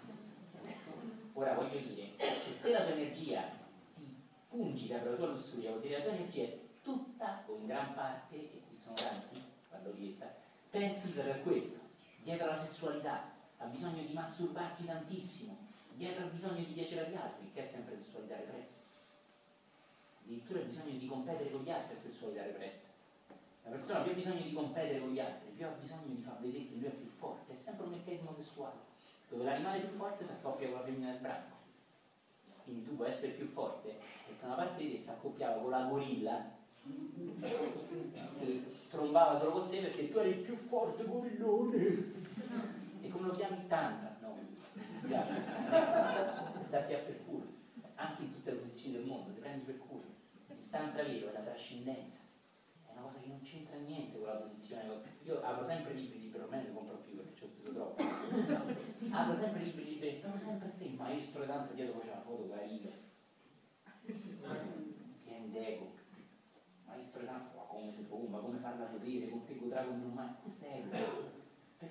Ora 1.34 1.54
voglio 1.54 1.78
dire 1.80 2.14
che 2.16 2.54
se 2.54 2.72
la 2.72 2.84
tua 2.84 2.94
energia 2.94 3.44
ti 3.94 4.08
pungica 4.48 5.00
per 5.00 5.12
la 5.12 5.18
tua 5.18 5.28
lussuria, 5.28 5.72
vuol 5.72 5.82
dire 5.82 5.98
la 5.98 6.04
tua 6.04 6.14
energia 6.14 6.44
è 6.44 6.58
tutta 6.82 7.44
o 7.46 7.58
in 7.58 7.68
gran 7.68 7.94
parte, 7.94 8.36
e 8.36 8.62
qui 8.66 8.78
sono 8.78 8.96
tanti, 8.96 9.44
quando 9.68 9.92
diventa, 9.92 10.34
pensi 10.70 11.12
per 11.12 11.42
questo 11.44 11.82
dietro 12.24 12.46
alla 12.46 12.56
sessualità, 12.56 13.35
ha 13.58 13.66
bisogno 13.66 14.04
di 14.04 14.14
masturbarsi 14.14 14.86
tantissimo, 14.86 15.58
dietro 15.94 16.26
al 16.26 16.32
bisogno 16.32 16.64
di 16.64 16.74
piacere 16.74 17.08
agli 17.08 17.16
altri, 17.16 17.52
che 17.54 17.62
è 17.62 17.66
sempre 17.66 17.98
sessualità 17.98 18.36
repressa. 18.36 18.84
Addirittura 20.24 20.60
ha 20.60 20.64
bisogno 20.64 20.98
di 20.98 21.08
competere 21.08 21.52
con 21.52 21.62
gli 21.62 21.70
altri 21.70 21.96
è 21.96 22.00
sessualità 22.00 22.44
repressa. 22.44 22.94
La 23.64 23.72
persona 23.72 24.02
più 24.02 24.12
ha 24.12 24.16
bisogno 24.16 24.42
di 24.42 24.54
competere 24.54 25.00
con 25.00 25.10
gli 25.10 25.20
altri, 25.20 25.52
più 25.56 25.66
ha 25.66 25.70
bisogno 25.70 26.06
di 26.06 26.22
far 26.22 26.40
vedere 26.40 26.68
che 26.68 26.76
lui 26.76 26.86
è 26.86 26.92
più 26.92 27.10
forte, 27.10 27.54
è 27.54 27.56
sempre 27.56 27.86
un 27.86 27.92
meccanismo 27.92 28.32
sessuale, 28.34 28.76
dove 29.30 29.44
l'animale 29.44 29.80
più 29.82 29.98
forte 29.98 30.26
si 30.26 30.32
accoppia 30.32 30.68
con 30.68 30.78
la 30.78 30.84
femmina 30.84 31.12
del 31.12 31.22
branco. 31.22 31.56
Quindi 32.64 32.86
tu 32.86 32.96
puoi 32.96 33.10
essere 33.10 33.34
più 33.34 33.48
forte, 33.48 33.98
perché 34.26 34.46
una 34.46 34.56
parte 34.56 34.84
di 34.84 34.92
te 34.92 35.00
si 35.00 35.10
accoppiava 35.10 35.62
con 35.62 35.70
la 35.70 35.84
gorilla 35.84 36.54
che 38.40 38.64
trombava 38.90 39.38
solo 39.38 39.52
con 39.52 39.70
te 39.70 39.82
perché 39.82 40.12
tu 40.12 40.18
eri 40.20 40.30
il 40.30 40.36
più 40.38 40.56
forte 40.56 41.04
gorillone 41.04 42.14
come 43.16 43.28
lo 43.28 43.34
chiami 43.34 43.68
tantra? 43.68 44.18
No, 44.20 44.36
mi 44.36 44.56
spiace. 44.92 45.32
Sta 46.64 46.80
più 46.80 46.96
per 46.96 47.26
culo. 47.26 47.54
Anche 47.96 48.24
in 48.24 48.34
tutte 48.34 48.52
le 48.52 48.58
posizioni 48.58 48.98
del 48.98 49.06
mondo, 49.06 49.32
ti 49.32 49.40
prendi 49.40 49.64
per 49.64 49.78
culo. 49.78 50.04
Il 50.50 50.70
tantra 50.70 51.04
vero 51.04 51.30
è 51.30 51.32
la 51.32 51.40
trascendenza. 51.40 52.20
È 52.86 52.92
una 52.92 53.02
cosa 53.02 53.20
che 53.20 53.28
non 53.28 53.42
c'entra 53.42 53.78
niente 53.78 54.18
con 54.18 54.28
la 54.28 54.34
posizione. 54.34 54.84
Io 55.24 55.42
apro 55.42 55.64
sempre 55.64 55.94
libri 55.94 56.20
liberi, 56.20 56.44
ormai 56.44 56.64
ne 56.64 56.74
compro 56.74 56.98
più 56.98 57.16
perché 57.16 57.36
ci 57.36 57.44
ho 57.44 57.48
speso 57.48 57.72
troppo. 57.72 58.04
apro 59.12 59.34
sempre 59.34 59.64
libri 59.64 59.86
liberi, 59.86 60.20
trovo 60.20 60.38
sempre 60.38 60.70
se 60.70 60.84
il 60.86 60.96
maestro 60.96 61.42
di 61.42 61.48
tantra 61.48 61.74
dietro 61.74 62.00
c'è 62.00 62.10
la 62.10 62.22
foto 62.22 62.48
con 62.48 62.58
la 62.58 62.64
riga. 62.64 62.92
Pieni 65.24 65.52
d'ego. 65.52 65.94
Maestro 66.86 67.22
di 67.22 67.26
tantra, 67.28 67.62
come 67.62 67.92
si 67.94 68.02
bomba, 68.02 68.40
come 68.40 68.58
farla 68.60 68.86
vedere, 68.86 69.30
con 69.30 69.46
te 69.46 69.56
godrà 69.56 69.84
come 69.84 70.04
un 70.04 70.12
umano. 70.12 70.38
Questo 70.42 70.66
è 70.66 70.84
ego. 70.84 71.15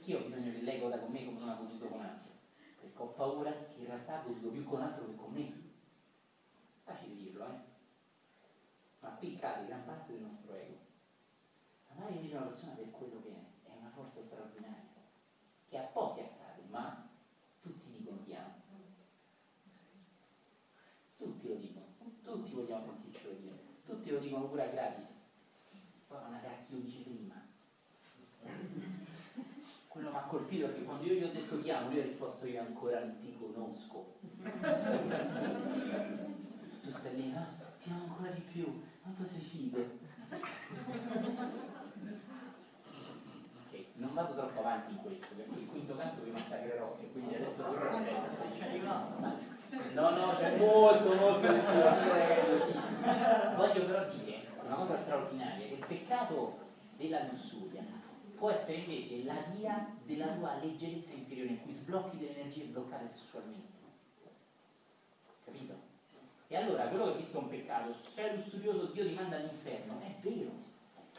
Perché 0.04 0.18
io 0.18 0.22
ho 0.22 0.28
bisogno 0.28 0.52
che 0.52 0.60
lei 0.60 0.80
goda 0.80 0.98
con 0.98 1.12
me 1.12 1.24
come 1.24 1.38
non 1.38 1.48
ha 1.48 1.54
goduto 1.54 1.86
con 1.86 2.02
altri? 2.02 2.30
Perché 2.78 3.00
ho 3.00 3.06
paura 3.06 3.50
che 3.50 3.80
in 3.80 3.86
realtà 3.86 4.20
ha 4.20 4.22
goduto 4.22 4.48
più 4.50 4.62
con 4.64 4.82
altro 4.82 5.06
che 5.06 5.16
con 5.16 5.32
me. 5.32 5.50
Facile 6.82 7.16
dirlo, 7.16 7.46
eh? 7.46 7.58
Ma 9.00 9.08
qui 9.12 9.38
cade 9.38 9.64
gran 9.64 9.82
parte 9.86 10.12
del 10.12 10.20
nostro 10.20 10.54
ego. 10.56 10.76
Amare 11.88 12.16
invece 12.16 12.36
una 12.36 12.44
persona 12.44 12.72
per 12.72 12.90
quello 12.90 13.22
che 13.22 13.30
è, 13.30 13.70
è 13.70 13.76
una 13.80 13.88
forza 13.94 14.20
straordinaria, 14.20 14.92
che 15.70 15.78
a 15.78 15.84
pochi 15.84 16.20
accade, 16.20 16.64
ma 16.68 17.08
tutti 17.62 17.90
dicono 17.90 18.22
ti 18.24 18.34
amo. 18.34 18.60
Tutti 21.16 21.48
lo 21.48 21.54
dicono, 21.54 21.86
tutti 22.22 22.52
vogliamo 22.52 22.84
sentircelo 22.84 23.34
dire, 23.40 23.58
tutti 23.86 24.10
lo 24.10 24.18
dicono 24.18 24.48
pure 24.48 24.68
a 24.68 24.70
gratis. 24.70 25.06
Poi 26.08 26.18
una 26.28 26.40
cacchio 26.40 26.76
dice 26.76 27.00
prima. 27.00 27.42
Quello 29.94 30.10
mi 30.10 30.16
ha 30.16 30.22
colpito 30.22 30.66
perché 30.66 30.82
quando 30.82 31.04
io 31.04 31.14
gli 31.14 31.22
ho 31.22 31.30
detto 31.30 31.62
ti 31.62 31.70
amo, 31.70 31.90
lui 31.90 32.00
ha 32.00 32.04
risposto 32.24 32.46
io 32.46 32.60
ancora 32.60 33.00
non 33.00 33.18
ti 33.18 33.36
conosco. 33.36 34.14
tu 36.82 36.90
stai 36.90 37.14
lì, 37.16 37.34
ah, 37.36 37.46
ti 37.82 37.90
amo 37.90 38.04
ancora 38.04 38.30
di 38.30 38.40
più, 38.40 38.82
quanto 39.02 39.24
sei 39.24 39.40
figo. 39.40 39.78
ok, 43.66 43.84
non 43.94 44.14
vado 44.14 44.32
troppo 44.34 44.60
avanti 44.60 44.92
in 44.92 45.00
questo, 45.02 45.34
perché 45.36 45.58
il 45.58 45.66
quinto 45.66 45.96
canto 45.96 46.22
vi 46.22 46.30
massacrerò 46.30 46.96
e 47.00 47.12
quindi 47.12 47.34
adesso 47.34 47.62
dovrò. 47.62 47.98
No, 49.94 50.10
no, 50.10 50.34
c'è 50.36 50.56
molto, 50.56 51.14
molto 51.14 51.52
di 51.52 51.58
più, 51.58 51.82
sì. 52.64 52.78
Voglio 53.56 53.84
però 53.84 54.08
dire 54.08 54.46
una 54.64 54.76
cosa 54.76 54.96
straordinaria, 54.96 55.66
che 55.66 55.74
il 55.74 55.84
peccato 55.86 56.58
della 56.96 57.24
lussuria 57.24 57.82
può 58.44 58.52
essere 58.52 58.76
invece 58.76 59.24
la 59.24 59.40
via 59.56 59.96
della 60.04 60.34
tua 60.34 60.58
leggerezza 60.60 61.14
interiore 61.14 61.48
in 61.48 61.62
cui 61.62 61.72
sblocchi 61.72 62.18
delle 62.18 62.40
energie 62.40 62.64
bloccate 62.64 63.08
sessualmente. 63.08 63.72
Capito? 65.46 65.74
E 66.48 66.56
allora 66.56 66.88
quello 66.88 67.04
che 67.04 67.10
ho 67.12 67.16
visto 67.16 67.38
è 67.38 67.40
un 67.40 67.48
peccato, 67.48 67.94
sei 67.94 68.36
lo 68.36 68.42
studioso, 68.42 68.92
Dio 68.92 69.06
ti 69.06 69.14
manda 69.14 69.36
all'inferno, 69.36 69.98
è 70.02 70.14
vero, 70.20 70.50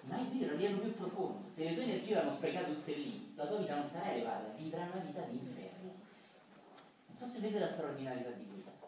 ma 0.02 0.20
è 0.20 0.26
vero, 0.26 0.54
a 0.54 0.56
livello 0.56 0.82
più 0.82 0.94
profondo. 0.94 1.50
Se 1.50 1.64
le 1.64 1.74
tue 1.74 1.84
energie 1.86 2.14
vanno 2.14 2.30
sprecate 2.30 2.76
tutte 2.76 2.94
lì, 2.94 3.34
la 3.36 3.48
tua 3.48 3.58
vita 3.58 3.76
non 3.76 3.88
sarà 3.88 4.12
elevata, 4.12 4.54
vivrai 4.56 4.88
una 4.88 5.02
vita 5.02 5.22
di 5.22 5.38
inferno. 5.40 5.94
Non 7.08 7.18
so 7.18 7.26
se 7.26 7.40
vedete 7.40 7.60
la 7.60 7.68
straordinarietà 7.68 8.30
di 8.30 8.48
questo. 8.54 8.88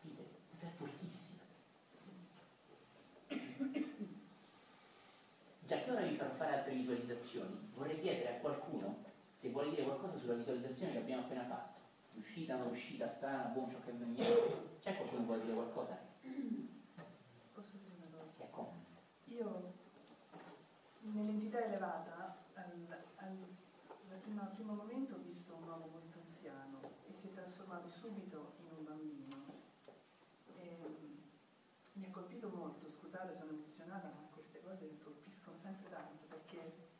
Capite? 0.00 0.24
Questo 0.48 0.66
è 0.66 0.70
fortissimo. 0.70 1.40
Già 5.72 5.78
che 5.84 5.90
ora 5.90 6.02
vi 6.02 6.16
farò 6.16 6.34
fare 6.34 6.56
altre 6.56 6.74
visualizzazioni, 6.74 7.70
vorrei 7.74 7.98
chiedere 7.98 8.36
a 8.36 8.40
qualcuno 8.40 9.04
se 9.42 9.50
vuole 9.50 9.70
dire 9.70 9.82
qualcosa 9.82 10.16
sulla 10.18 10.34
visualizzazione 10.34 10.92
che 10.92 10.98
abbiamo 10.98 11.22
appena 11.22 11.42
fatto 11.42 11.80
uscita, 12.14 12.54
non 12.54 12.70
uscita, 12.70 13.08
strana, 13.08 13.50
buon 13.50 13.68
ciò 13.68 13.80
che 13.80 13.90
veniva. 13.90 14.24
C'è 14.78 14.94
qualcuno 14.94 15.18
che 15.18 15.26
vuole 15.26 15.42
dire 15.42 15.54
qualcosa? 15.54 15.98
Posso 17.52 17.76
dire 17.78 17.96
una 17.98 18.16
cosa? 18.16 18.30
Si 18.36 18.42
accomodi. 18.42 18.84
Io 19.24 19.72
nell'entità 21.00 21.64
elevata 21.64 22.44
al, 22.54 22.86
al, 23.16 23.36
primo, 24.20 24.42
al 24.42 24.52
primo 24.54 24.74
momento 24.74 25.16
ho 25.16 25.22
visto 25.26 25.56
un 25.56 25.64
uomo 25.64 25.88
molto 25.90 26.20
anziano 26.24 26.78
e 27.08 27.12
si 27.12 27.26
è 27.26 27.32
trasformato 27.34 27.88
subito 27.88 28.52
in 28.60 28.76
un 28.78 28.84
bambino. 28.84 29.36
E, 30.54 30.78
mi 31.94 32.06
ha 32.06 32.10
colpito 32.12 32.48
molto, 32.48 32.88
scusate 32.88 33.34
sono 33.34 33.50
emozionata, 33.50 34.06
ma 34.06 34.28
queste 34.32 34.60
cose 34.60 34.84
mi 34.84 35.00
colpiscono 35.00 35.56
sempre 35.58 35.90
tanto 35.90 36.26
perché 36.28 36.90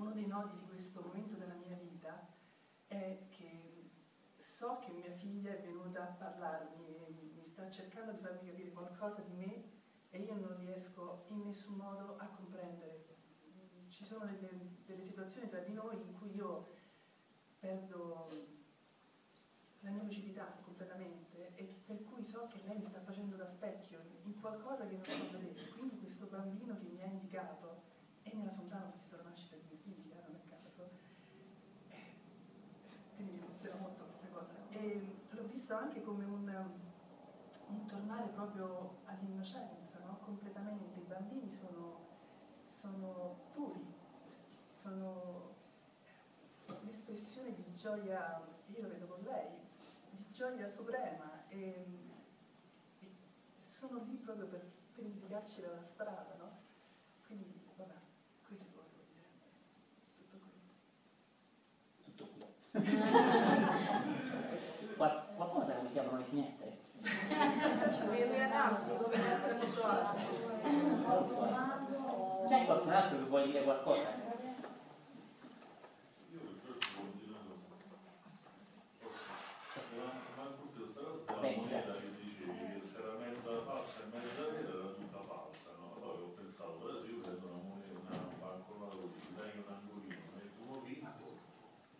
uno 0.00 0.12
dei 0.12 0.26
nodi 0.26 0.56
di 0.58 0.66
questo 0.66 1.02
momento 1.02 1.34
della 1.34 1.54
mia 1.54 1.76
vita 1.76 2.26
è 2.86 3.18
che 3.28 3.90
so 4.38 4.78
che 4.78 4.92
mia 4.92 5.12
figlia 5.12 5.52
è 5.52 5.60
venuta 5.90 6.02
a 6.02 6.12
parlarmi 6.12 7.32
mi 7.34 7.44
sta 7.48 7.68
cercando 7.68 8.12
di 8.12 8.18
farmi 8.18 8.46
capire 8.46 8.70
qualcosa 8.70 9.22
di 9.22 9.34
me 9.34 9.64
e 10.10 10.20
io 10.20 10.34
non 10.34 10.56
riesco 10.58 11.24
in 11.28 11.42
nessun 11.42 11.74
modo 11.74 12.16
a 12.18 12.26
comprendere. 12.26 13.06
Ci 13.88 14.04
sono 14.04 14.24
delle, 14.24 14.48
delle 14.86 15.02
situazioni 15.02 15.48
tra 15.48 15.58
di 15.60 15.72
noi 15.72 15.96
in 16.00 16.16
cui 16.16 16.32
io 16.34 16.78
perdo 17.58 18.28
la 19.80 19.90
mia 19.90 20.02
lucidità 20.02 20.58
completamente 20.62 21.54
e 21.56 21.64
per 21.84 22.04
cui 22.04 22.22
so 22.22 22.46
che 22.48 22.60
lei 22.66 22.78
mi 22.78 22.86
sta 22.86 23.00
facendo 23.00 23.34
da 23.34 23.46
specchio 23.46 24.00
in 24.22 24.38
qualcosa 24.40 24.86
che 24.86 24.94
non 24.94 25.04
so 25.04 25.38
vedere. 25.38 25.68
Quindi 25.70 25.98
questo 25.98 26.26
bambino 26.26 26.78
che 26.78 26.86
mi 26.86 27.02
ha 27.02 27.06
indicato 27.06 27.82
è 28.22 28.32
nella 28.32 28.52
fontana 28.52 28.86
ho 28.86 28.92
visto 28.92 29.16
la 29.16 29.22
nascita 29.22 29.56
di 29.56 29.62
mia 29.68 29.78
figlia, 29.78 30.22
non 30.24 30.36
a 30.36 30.54
caso. 30.54 30.88
Eh, 31.88 32.14
quindi 33.16 33.32
mi 33.32 33.38
emoziona 33.40 33.76
molto 33.76 34.04
questa 34.04 34.28
cosa. 34.28 34.52
E 34.70 35.18
l'ho 35.30 35.42
visto 35.70 35.76
anche 35.76 36.02
come 36.02 36.24
un, 36.24 36.72
un 37.68 37.86
tornare 37.86 38.26
proprio 38.28 39.02
all'innocenza, 39.04 40.00
no? 40.00 40.18
completamente. 40.24 40.98
I 40.98 41.04
bambini 41.04 41.48
sono, 41.48 42.00
sono 42.64 43.36
puri, 43.52 43.86
sono 44.68 45.54
l'espressione 46.82 47.54
di 47.54 47.72
gioia, 47.74 48.42
io 48.66 48.82
lo 48.82 48.88
vedo 48.88 49.06
con 49.06 49.22
lei, 49.22 49.48
di 50.10 50.28
gioia 50.30 50.66
suprema 50.68 51.46
e, 51.48 51.86
e 52.98 53.10
sono 53.60 54.02
lì 54.02 54.16
proprio 54.16 54.46
per, 54.46 54.68
per 54.92 55.04
indicarci 55.04 55.60
la 55.60 55.82
strada, 55.84 56.34
no? 56.36 56.58
Quindi, 57.26 57.64
vabbè, 57.76 57.94
questo 58.44 58.66
volevo 58.74 59.04
dire. 59.06 59.28
Tutto 60.16 60.36
qui. 60.38 60.52
Tutto 62.02 62.24
qui. 62.32 63.68
Si 65.90 65.98
aprono 65.98 66.18
le 66.18 66.24
finestre? 66.24 66.78
C'è 72.46 72.64
qualcun 72.64 72.92
altro 72.92 73.18
che 73.18 73.24
vuole 73.24 73.46
dire 73.46 73.62
qualcosa? 73.64 74.08
Io 76.30 76.38
per 76.38 76.54
questo 76.64 76.86
vuol 76.96 77.10
dire 77.18 77.34
una 77.34 77.42
cosa. 77.48 77.74
Ma, 79.96 80.04
ma 80.36 80.44
così 80.60 80.78
questa 80.78 81.00
cosa 81.00 81.40
Beh, 81.40 81.48
della 81.48 81.62
moneta 81.62 81.82
grazie. 81.86 82.00
che 82.00 82.10
dicevi 82.22 82.52
che 82.54 82.80
se 82.86 82.94
era 82.98 83.12
mezza 83.18 83.50
falsa 83.66 83.98
e 84.00 84.04
mezza 84.14 84.42
vera 84.50 84.68
era 84.68 84.94
tutta 84.94 85.20
falsa, 85.26 85.70
no? 85.78 85.86
Allora 85.96 86.22
ho 86.22 86.32
pensato, 86.36 86.78
adesso 86.86 87.06
io 87.10 87.18
prendo 87.20 87.46
una 87.50 87.62
moneta, 87.66 87.98
una 87.98 88.38
banconota 88.38 88.94
così, 88.94 89.26
dai 89.34 89.52
un 89.58 89.66
angolino, 89.66 90.22
metto 90.38 90.60
uno 90.66 90.78
pinto, 90.86 91.26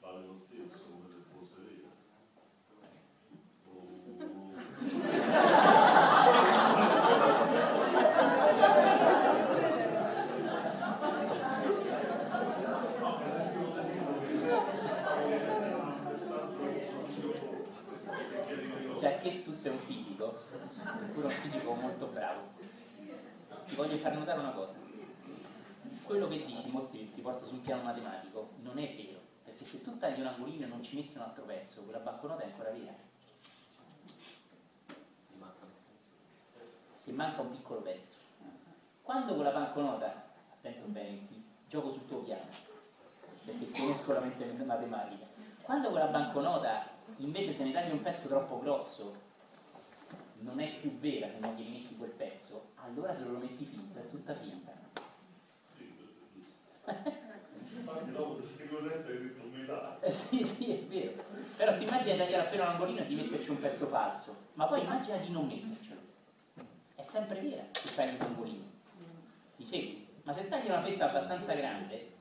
vale 0.00 0.26
lo 0.26 0.36
stesso 0.36 0.78
come 0.86 1.06
se 1.10 1.18
fosse 1.34 1.58
vera. 1.66 1.88
Oh. 3.66 3.98
No, 13.00 13.16
per 13.16 13.26
esempio, 13.26 13.60
lo 13.62 14.18
dico 14.26 14.64
che 14.64 14.70
pensavo 14.78 15.26
che 15.26 15.34
era 15.34 15.76
un 15.76 16.02
messaggio 16.04 16.66
così 16.92 17.20
io 17.20 17.32
chiedi 17.32 18.66
che 18.68 18.84
cosa. 18.84 18.98
Già 18.98 19.12
che 19.16 19.42
tu 19.42 19.52
sei 19.52 19.72
un 19.72 19.78
fisico, 19.78 20.42
pure 21.14 21.26
un 21.26 21.32
fisico 21.32 21.72
molto 21.74 22.06
bravo, 22.08 22.50
ti 23.66 23.74
voglio 23.74 23.96
far 23.98 24.14
notare 24.16 24.38
una 24.40 24.52
cosa. 24.52 24.74
Quello 26.04 26.28
che 26.28 26.44
dici, 26.44 26.68
molti 26.68 27.10
ti 27.12 27.20
porto 27.22 27.46
sul 27.46 27.60
piano 27.60 27.82
matematico, 27.82 28.50
non 28.62 28.78
è 28.78 28.94
vero, 28.94 29.20
perché 29.44 29.64
se 29.64 29.82
tu 29.82 29.96
tagli 29.96 30.20
un 30.20 30.26
angolino 30.26 30.64
e 30.66 30.68
non 30.80 30.88
ci 30.88 30.96
metti 30.96 31.16
un 31.16 31.22
altro 31.22 31.44
pezzo, 31.44 31.82
quella 31.82 31.98
banconota 31.98 32.42
è 32.42 32.46
ancora 32.46 32.70
vera. 32.70 32.94
Se 36.96 37.12
manca 37.12 37.42
un 37.42 37.50
piccolo 37.50 37.82
pezzo. 37.82 38.14
Quando 39.02 39.34
quella 39.34 39.50
banconota, 39.50 40.30
attento 40.50 40.86
bene, 40.86 41.26
ti 41.26 41.44
gioco 41.68 41.90
sul 41.90 42.06
tuo 42.06 42.20
piano, 42.20 42.48
perché 43.44 43.70
conosco 43.70 44.12
la 44.12 44.20
mente 44.20 44.46
matematica, 44.64 45.26
quando 45.60 45.90
quella 45.90 46.06
banconota 46.06 46.88
invece 47.16 47.52
se 47.52 47.64
ne 47.64 47.72
tagli 47.72 47.92
un 47.92 48.02
pezzo 48.02 48.28
troppo 48.28 48.60
grosso 48.60 49.28
non 50.38 50.60
è 50.60 50.78
più 50.78 50.98
vera 50.98 51.28
se 51.28 51.40
non 51.40 51.54
gli 51.56 51.68
metti 51.68 51.96
quel 51.96 52.10
pezzo, 52.10 52.70
allora 52.76 53.14
se 53.14 53.24
lo 53.24 53.36
metti 53.36 53.66
finto 53.66 53.98
è 53.98 54.08
tutta 54.08 54.34
finta. 54.34 54.72
Sì, 55.76 55.94
questo 55.94 56.22
è 59.10 59.18
giusto. 59.18 59.39
Eh, 60.00 60.12
sì, 60.12 60.42
sì, 60.42 60.72
è 60.72 60.78
vero. 60.84 61.22
Però 61.56 61.76
ti 61.76 61.84
immagini 61.84 62.12
di 62.12 62.18
tagliare 62.18 62.46
appena 62.46 62.64
un 62.64 62.70
angolino 62.70 63.00
e 63.00 63.06
di 63.06 63.14
metterci 63.14 63.50
un 63.50 63.60
pezzo 63.60 63.86
falso, 63.86 64.34
ma 64.54 64.66
poi 64.66 64.80
immagina 64.80 65.16
di 65.18 65.30
non 65.30 65.46
mettercelo. 65.46 66.00
È 66.94 67.02
sempre 67.02 67.40
vera 67.40 67.64
se 67.72 67.94
tagli 67.94 68.14
un 68.14 68.26
angolino. 68.26 68.64
Mi 69.56 69.64
segui? 69.64 70.06
Ma 70.22 70.32
se 70.32 70.48
tagli 70.48 70.66
una 70.66 70.82
fetta 70.82 71.10
abbastanza 71.10 71.54
grande, 71.54 72.12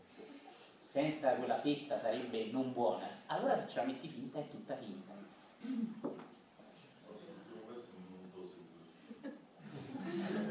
senza 0.73 1.35
quella 1.35 1.59
fetta 1.59 1.97
sarebbe 1.97 2.49
non 2.51 2.73
buona, 2.73 3.07
allora 3.27 3.55
se 3.55 3.69
ce 3.69 3.77
la 3.77 3.85
metti 3.85 4.09
finta 4.09 4.39
è 4.39 4.47
tutta 4.49 4.75
finta. 4.75 5.13
Seguo. 5.61 6.27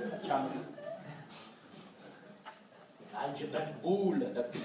Facciamo 0.08 0.76
algebra 3.12 3.60
bull 3.80 4.32
da 4.32 4.44
qui. 4.44 4.62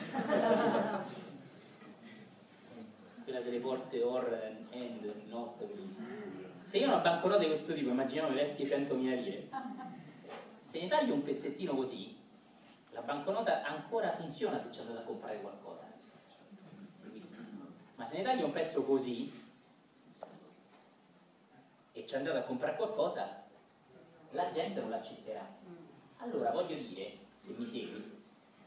Quella 3.24 3.42
delle 3.42 3.60
porte 3.60 4.02
or 4.02 4.58
and 4.72 5.28
not. 5.28 5.64
Se 6.60 6.78
io 6.78 6.86
ho 6.86 6.90
una 6.90 7.02
banconota 7.02 7.40
di 7.40 7.48
questo 7.48 7.74
tipo, 7.74 7.90
immaginiamo 7.90 8.30
le 8.30 8.48
vecchie 8.48 8.66
100.000 8.66 8.96
lire, 8.96 9.50
se 10.60 10.82
ne 10.82 10.88
taglio 10.88 11.14
un 11.14 11.22
pezzettino 11.22 11.74
così, 11.76 12.18
la 12.92 13.02
banconota 13.02 13.64
ancora 13.64 14.14
funziona 14.14 14.58
se 14.58 14.72
ci 14.72 14.80
andate 14.80 15.00
a 15.00 15.04
comprare 15.04 15.42
qualcosa. 15.42 15.92
Ma 17.96 18.06
se 18.06 18.18
ne 18.18 18.24
taglio 18.24 18.46
un 18.46 18.52
pezzo 18.52 18.84
così 18.84 19.42
e 21.92 22.06
ci 22.06 22.16
andate 22.16 22.38
a 22.38 22.44
comprare 22.44 22.76
qualcosa, 22.76 23.44
la 24.32 24.52
gente 24.52 24.80
non 24.80 24.90
l'accetterà. 24.90 25.48
Allora 26.18 26.52
voglio 26.52 26.76
dire, 26.76 27.18
se 27.40 27.54
mi 27.58 27.66
segui, 27.66 28.13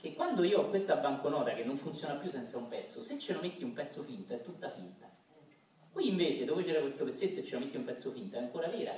che 0.07 0.15
quando 0.15 0.45
io 0.45 0.61
ho 0.61 0.69
questa 0.69 0.95
banconota 0.97 1.53
che 1.53 1.65
non 1.65 1.77
funziona 1.77 2.15
più 2.15 2.31
senza 2.31 2.59
un 2.59 2.69
pezzo, 2.69 3.03
se 3.03 3.19
ce 3.19 3.33
lo 3.33 3.41
metti 3.41 3.65
un 3.65 3.73
pezzo 3.73 4.05
finto 4.05 4.35
è 4.35 4.41
tutta 4.41 4.71
finta. 4.71 5.11
Qui 5.91 6.09
invece 6.09 6.45
dove 6.45 6.63
c'era 6.63 6.79
questo 6.79 7.05
pezzetto 7.05 7.41
e 7.41 7.43
ce 7.43 7.55
lo 7.55 7.65
metti 7.65 7.77
un 7.77 7.83
pezzo 7.83 8.13
finto 8.13 8.37
è 8.37 8.39
ancora 8.39 8.69
vera, 8.69 8.93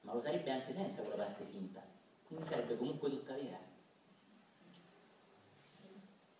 ma 0.00 0.14
lo 0.14 0.20
sarebbe 0.20 0.50
anche 0.50 0.72
senza 0.72 1.02
quella 1.02 1.22
parte 1.22 1.44
finta, 1.44 1.82
quindi 2.26 2.46
sarebbe 2.46 2.78
comunque 2.78 3.10
tutta 3.10 3.34
vera. 3.34 3.58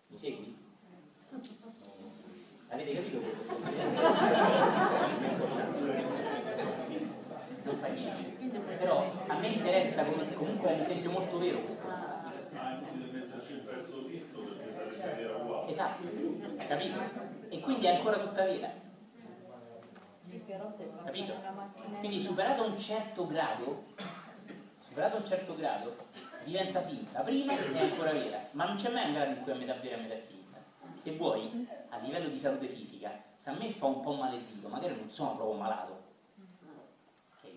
Mi 0.06 0.16
segui? 0.16 0.56
Avete 2.68 2.94
capito 2.94 3.18
quello 3.18 3.38
che 3.38 3.44
sto 3.44 3.56
dicendo? 3.68 4.00
Non 7.64 7.76
fa 7.76 7.86
niente. 7.88 8.58
Però 8.78 9.24
a 9.26 9.38
me 9.38 9.48
interessa 9.48 10.04
comunque 10.04 10.70
è 10.70 10.74
un 10.74 10.80
esempio 10.80 11.10
molto 11.10 11.38
vero 11.38 11.60
questo. 11.60 12.13
Pezzo 13.94 14.08
finto 14.08 14.40
perché 14.40 14.92
sarebbe 14.92 15.22
vera 15.22 15.36
uguale. 15.36 15.70
Esatto, 15.70 16.08
capito? 16.66 17.00
E 17.48 17.60
quindi 17.60 17.86
è 17.86 17.96
ancora 17.96 18.18
tutta 18.18 18.44
vera, 18.44 18.72
Sì, 20.18 20.38
però 20.38 20.68
se 20.68 20.84
passa 20.84 21.04
capito? 21.04 21.34
Quindi 22.00 22.20
superato 22.20 22.64
un 22.64 22.78
certo 22.78 23.26
grado, 23.26 23.84
superato 24.86 25.16
un 25.16 25.24
certo 25.24 25.54
grado, 25.54 25.92
diventa 26.44 26.82
finta. 26.82 27.20
Prima 27.20 27.52
è 27.52 27.78
ancora 27.78 28.12
vera, 28.12 28.48
ma 28.52 28.64
non 28.64 28.76
c'è 28.76 28.90
mai 28.90 29.06
un 29.06 29.12
grado 29.12 29.30
in 29.30 29.42
cui 29.42 29.52
a 29.52 29.54
metà 29.54 29.74
vera 29.74 29.96
e 29.96 29.98
a 29.98 30.02
metà 30.02 30.14
finta. 30.26 30.58
Se 30.96 31.12
vuoi, 31.16 31.68
a 31.90 31.98
livello 31.98 32.28
di 32.28 32.38
salute 32.38 32.66
fisica, 32.68 33.12
se 33.36 33.50
a 33.50 33.52
me 33.52 33.70
fa 33.70 33.86
un 33.86 34.00
po' 34.00 34.14
male 34.14 34.36
il 34.36 34.44
dito, 34.44 34.68
magari 34.68 34.96
non 34.96 35.10
sono 35.10 35.36
proprio 35.36 35.56
malato. 35.56 36.02
Ok? 37.36 37.50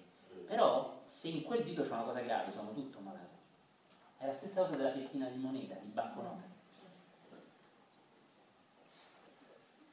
Però 0.45 1.01
se 1.05 1.29
in 1.29 1.43
quel 1.43 1.63
dito 1.63 1.81
c'è 1.81 1.93
una 1.93 2.03
cosa 2.03 2.19
grave, 2.19 2.51
sono 2.51 2.73
tutto 2.73 2.99
malato. 2.99 3.26
È 4.19 4.25
la 4.25 4.33
stessa 4.33 4.63
cosa 4.63 4.75
della 4.75 4.91
fettina 4.91 5.27
di 5.29 5.37
moneta, 5.37 5.75
di 5.81 5.91
banconota. 5.91 6.41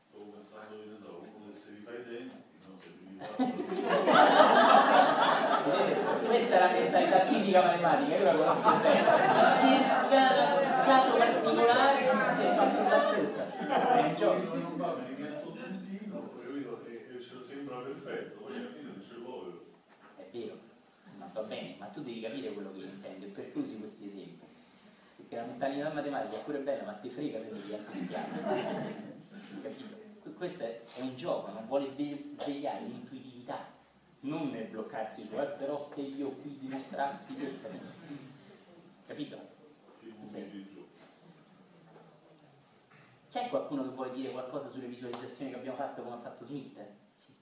Stavo 0.09 0.25
pensando 0.31 0.77
che 0.77 0.89
uno 0.89 0.97
che 0.99 1.05
no? 1.05 1.53
Se 1.53 1.67
devi 1.71 1.83
fare 1.83 2.03
Vedete? 5.65 6.03
Questa 6.25 6.55
è 6.55 6.59
la 6.59 6.73
mentalità 6.73 7.21
tipica 7.21 7.63
matematica, 7.63 8.17
io 8.17 8.25
la 8.25 8.35
conosco 8.35 8.77
bene. 8.81 9.05
Cerca 9.61 10.65
caso 10.85 11.17
particolare 11.17 12.01
e 12.01 12.55
fatto 12.55 12.83
da 12.83 13.13
tutta. 13.13 13.97
È 13.97 14.01
un 14.01 14.15
gioco. 14.17 14.55
non 14.55 14.77
va, 14.77 14.95
mi 14.95 15.15
viene 15.15 15.43
tutto 15.43 15.59
un 15.65 15.85
dito, 15.85 16.39
capito? 16.39 16.85
E, 16.87 17.17
e 17.17 17.21
ce 17.21 17.35
lo 17.35 17.43
sembra 17.43 17.77
perfetto, 17.79 18.41
poi 18.41 18.57
alla 18.57 18.69
fine 18.69 18.83
non 18.83 19.03
ce 19.07 19.15
l'ho. 19.15 19.65
È 20.17 20.29
vero, 20.33 20.59
ma 21.18 21.24
va 21.35 21.43
bene, 21.43 21.74
ma 21.78 21.87
tu 21.87 22.03
devi 22.03 22.20
capire 22.20 22.53
quello 22.53 22.70
che 22.72 22.78
io 22.78 22.87
intendo 22.87 23.26
e 23.26 23.28
per 23.28 23.53
cui 23.53 23.62
usi 23.62 23.76
questi 23.78 24.07
esempi. 24.07 24.47
Perché 25.16 25.37
la 25.37 25.45
mentalità 25.45 25.93
matematica 25.93 26.37
è 26.37 26.43
pure 26.45 26.59
bella, 26.61 26.85
ma 26.85 26.93
ti 26.93 27.11
frega 27.11 27.39
se 27.39 27.51
non 27.51 27.61
diventi 27.61 27.97
schiavo. 27.97 28.43
Capito? 29.62 30.03
Questo 30.37 30.62
è 30.62 30.82
un 31.01 31.14
gioco, 31.14 31.51
non 31.51 31.66
vuole 31.66 31.89
sve- 31.89 32.30
svegliare 32.35 32.85
l'intuitività, 32.85 33.66
non 34.20 34.51
nel 34.51 34.68
bloccarsi 34.68 35.28
eh, 35.30 35.45
però 35.59 35.82
se 35.82 36.01
io 36.01 36.30
qui 36.30 36.59
dimostrassi 36.59 37.35
che... 37.35 37.59
Capito? 39.07 39.39
Sì. 40.22 40.82
C'è 43.28 43.49
qualcuno 43.49 43.82
che 43.82 43.89
vuole 43.91 44.12
dire 44.12 44.30
qualcosa 44.30 44.68
sulle 44.68 44.87
visualizzazioni 44.87 45.51
che 45.51 45.57
abbiamo 45.57 45.76
fatto 45.76 46.03
come 46.03 46.14
ha 46.14 46.20
fatto 46.20 46.45
Smith? 46.45 46.78
Sì. 47.16 47.35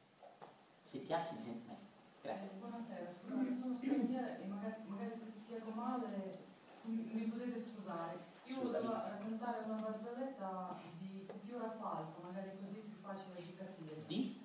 Se 0.82 1.04
ti 1.04 1.12
alzi 1.12 1.36
ti 1.36 1.42
senti 1.42 1.66
meglio. 1.66 1.91
Grazie. 2.22 2.54
Buonasera, 2.60 3.10
scusate, 3.18 3.58
sono 3.58 3.74
straniera 3.74 4.38
e 4.38 4.46
magari, 4.46 4.74
magari 4.86 5.10
se 5.18 5.26
spiego 5.32 5.70
male 5.74 6.38
mi, 6.82 7.10
mi 7.12 7.22
potete 7.22 7.60
scusare. 7.66 8.16
Io 8.44 8.62
volevo 8.62 8.92
raccontare 8.92 9.64
una 9.66 9.80
barzelletta 9.82 10.78
di 11.00 11.26
fiora 11.44 11.70
falsa, 11.80 12.22
magari 12.22 12.50
così 12.60 12.78
è 12.78 12.82
più 12.82 12.98
facile 13.02 13.34
di 13.34 13.56
capire. 13.56 14.06
Di? 14.06 14.40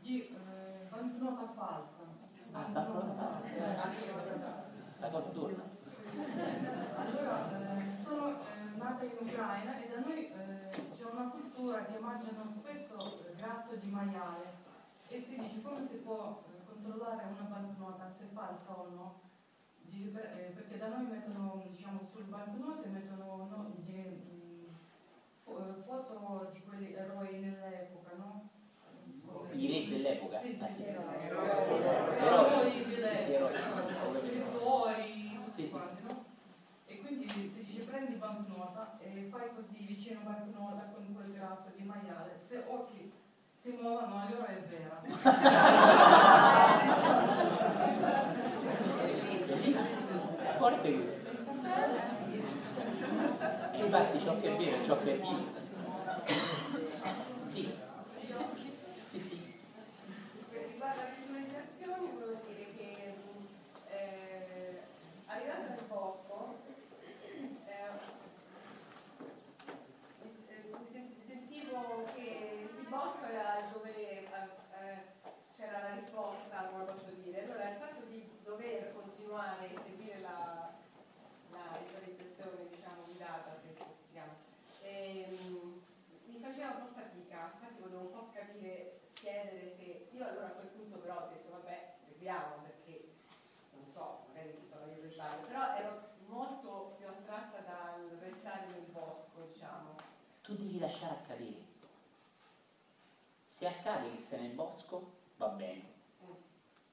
Di 0.00 0.26
eh, 0.28 0.88
banknota 0.88 1.52
falsa. 1.52 2.02
Ah, 2.52 2.62
banknota 2.72 3.12
falsa. 3.12 4.70
La 4.98 5.08
cosa 5.10 5.28
torna. 5.28 5.64
Allora, 6.96 7.76
eh, 7.76 8.02
sono 8.02 8.28
eh, 8.30 8.76
nata 8.78 9.04
in 9.04 9.16
Ucraina 9.20 9.76
e 9.76 9.88
da 9.90 10.00
noi 10.00 10.32
eh, 10.32 10.70
c'è 10.96 11.04
una 11.04 11.28
cultura 11.28 11.84
che 11.84 11.98
mangiano 11.98 12.50
spesso 12.58 13.20
eh, 13.26 13.34
grasso 13.36 13.74
di 13.76 13.90
maiale 13.90 14.56
e 15.08 15.20
si 15.20 15.36
dice 15.36 15.62
come 15.62 15.86
si 15.88 15.96
può 15.96 16.42
eh, 16.46 16.47
controllare 16.88 17.24
una 17.30 17.44
banknota 17.50 18.08
se 18.10 18.24
è 18.24 18.32
falsa 18.32 18.72
o 18.72 18.88
no. 18.88 19.20
Dice, 19.82 20.08
per- 20.08 20.24
eh, 20.24 20.52
perché 20.54 20.78
da 20.78 20.88
noi 20.88 21.04
mettono, 21.04 21.62
diciamo, 21.70 22.08
sul 22.10 22.24
banknote 22.24 22.88
mettono 22.88 23.46
no, 23.50 23.66
di- 23.84 23.92
mm, 23.92 24.64
fo- 25.44 25.58
eh, 25.58 25.82
foto 25.84 26.50
di 26.52 26.62
quegli 26.62 26.92
eroi 26.94 27.40
nell'epoca, 27.40 28.10
no? 28.16 28.48
I 29.52 29.66
re 29.66 29.88
dell'epoca? 29.88 30.40
Sì, 30.40 30.54
sì, 30.56 30.64
Ah, 30.64 30.68
sì, 30.68 30.82
sì, 30.82 30.88
eroi 30.88 31.24
Eroi. 32.18 32.70
Sì, 32.70 32.84
dell'epoca. 32.84 33.32
eroi. 33.32 33.58
Scrittori, 34.18 35.40
tutti 35.44 35.68
quanti, 35.68 36.02
no? 36.06 36.24
E 36.86 36.98
quindi 37.00 37.28
si 37.28 37.64
dice 37.64 37.82
prendi 37.82 38.14
banknota 38.14 38.98
e 39.02 39.28
fai 39.30 39.48
così 39.54 39.84
vicino 39.84 40.20
banknota 40.22 40.90
con 40.94 41.12
quel 41.14 41.32
grasso 41.32 41.68
di 41.74 41.82
maiale, 41.82 42.40
se 42.46 42.64
occhi 42.66 43.12
si 43.54 43.70
muovono 43.72 44.20
allora 44.20 44.46
è 44.46 44.62
vera. 44.68 46.26
Forte 50.58 50.92
questo. 50.92 51.28
E 53.72 53.78
infatti 53.78 54.20
ciò 54.20 54.38
che 54.40 54.54
è 54.54 54.56
vero 54.56 54.76
è 54.80 54.84
ciò 54.84 54.98
che 55.02 55.14
è 55.14 55.18
vivo. 55.20 55.44
Sì. 57.46 57.72
Sì, 59.10 59.20
sì. 59.20 59.52
Per 60.50 60.66
riguardo 60.68 61.00
alle 61.00 61.14
visualizzazioni 61.20 62.10
volevo 62.12 62.40
dire 62.46 62.66
che 62.76 63.14
eh, 63.90 64.80
arrivando 65.26 65.68
nel 65.68 65.84
bosco 65.88 66.56
eh, 67.66 67.90
mi- 70.22 70.46
eh, 70.48 70.62
mi 70.72 70.86
sen- 70.92 71.14
sentivo 71.26 72.04
che 72.14 72.68
il 72.78 72.86
bosco 72.88 73.24
era 73.24 73.68
dove 73.72 73.90
eh, 73.96 74.26
c'era 75.56 75.78
la 75.82 75.94
risposta, 75.94 76.70
come 76.72 76.84
posso 76.84 77.10
dire. 77.22 77.44
Allora 77.44 77.70
il 77.70 77.76
fatto 77.78 78.02
di 78.08 78.28
dover 78.44 78.92
continuare 78.94 79.66
a 79.74 79.80
seguire 79.84 80.20
la, 80.20 80.70
la 81.52 81.78
visualizzazione 81.82 82.68
diciamo 82.70 83.02
guidata, 83.06 83.58
se 83.62 83.74
così 83.76 83.90
si 84.06 84.12
chiama, 84.12 84.34
ehm, 84.82 85.80
mi 86.30 86.38
faceva 86.40 86.70
un 86.78 86.80
po' 86.86 86.92
fatica, 86.94 87.50
infatti 87.54 87.80
volevo 87.82 88.00
un 88.06 88.12
po' 88.12 88.30
capire, 88.32 89.00
chiedere 89.14 89.74
se 89.76 90.06
io 90.14 90.24
allora 90.26 90.46
a 90.46 90.50
quel 90.56 90.68
punto 90.68 90.98
però 90.98 91.26
ho 91.26 91.28
detto 91.28 91.50
vabbè 91.50 91.94
seguiamo 92.06 92.62
perché 92.62 93.08
non 93.74 93.84
so, 93.92 94.22
magari 94.28 94.54
sono 94.70 94.86
io 94.86 95.02
che 95.02 95.10
sbaglio, 95.12 95.46
però 95.46 95.62
ero 95.76 95.92
molto 96.26 96.94
più 96.98 97.06
attratta 97.08 97.58
dal 97.66 98.06
restare 98.20 98.66
nel 98.70 98.86
bosco, 98.92 99.50
diciamo. 99.52 99.96
Tu 100.42 100.54
devi 100.78 100.80
lasciare 100.80 101.14
accadere. 101.14 101.66
Se 103.50 103.66
accade 103.66 104.14
che 104.14 104.22
sei 104.22 104.42
nel 104.42 104.52
bosco, 104.52 105.12
va 105.36 105.48
bene. 105.48 105.96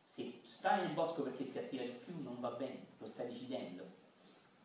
Se 0.04 0.40
stai 0.44 0.82
nel 0.82 0.94
bosco 0.94 1.22
perché 1.22 1.52
ti 1.52 1.58
attira 1.58 1.84
di 1.84 1.92
più, 1.92 2.22
non 2.22 2.40
va 2.40 2.50
bene, 2.50 2.88
lo 2.98 3.06
stai 3.06 3.28
decidendo. 3.28 4.04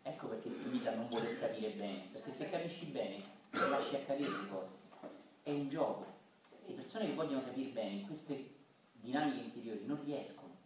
Ecco 0.02 0.28
perché 0.28 0.48
ti 0.48 0.62
invita 0.62 0.92
a 0.92 0.94
non 0.94 1.08
voler 1.08 1.38
capire 1.38 1.70
bene, 1.70 2.08
perché 2.10 2.30
se 2.30 2.48
capisci 2.48 2.86
bene, 2.86 3.22
lo 3.50 3.68
lasci 3.68 3.96
accadere 3.96 4.30
le 4.30 4.48
cose. 4.48 4.78
È 5.42 5.50
un 5.50 5.68
gioco. 5.68 6.06
Le 6.64 6.74
persone 6.74 7.06
che 7.06 7.14
vogliono 7.14 7.44
capire 7.44 7.70
bene 7.70 8.06
queste 8.06 8.54
dinamiche 8.92 9.40
interiori 9.40 9.84
non 9.84 10.02
riescono, 10.04 10.56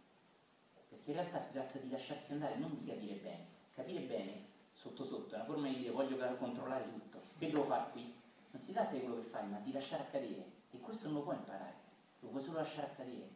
perché 0.87 1.09
in 1.09 1.17
realtà 1.17 1.39
si 1.39 1.51
tratta 1.51 1.79
di 1.79 1.89
lasciarsi 1.89 2.33
andare, 2.33 2.55
non 2.55 2.77
di 2.77 2.85
capire 2.85 3.15
bene. 3.15 3.53
Capire 3.73 4.01
bene, 4.01 4.45
sotto 4.71 5.03
sotto, 5.03 5.33
è 5.33 5.37
una 5.37 5.45
forma 5.45 5.67
di 5.67 5.77
dire 5.77 5.91
voglio 5.91 6.15
controllare 6.37 6.89
tutto. 6.93 7.19
Che 7.37 7.47
devo 7.47 7.65
fare 7.65 7.91
qui? 7.91 8.14
Non 8.55 8.63
si 8.63 8.71
tratta 8.71 8.93
di 8.93 9.01
quello 9.01 9.17
che 9.17 9.27
fai, 9.27 9.45
ma 9.49 9.59
di 9.59 9.73
lasciare 9.73 10.03
accadere. 10.03 10.45
E 10.71 10.79
questo 10.79 11.07
non 11.07 11.17
lo 11.17 11.23
puoi 11.23 11.35
imparare, 11.35 11.73
lo 12.21 12.29
puoi 12.29 12.41
solo 12.41 12.59
lasciare 12.59 12.87
accadere. 12.87 13.27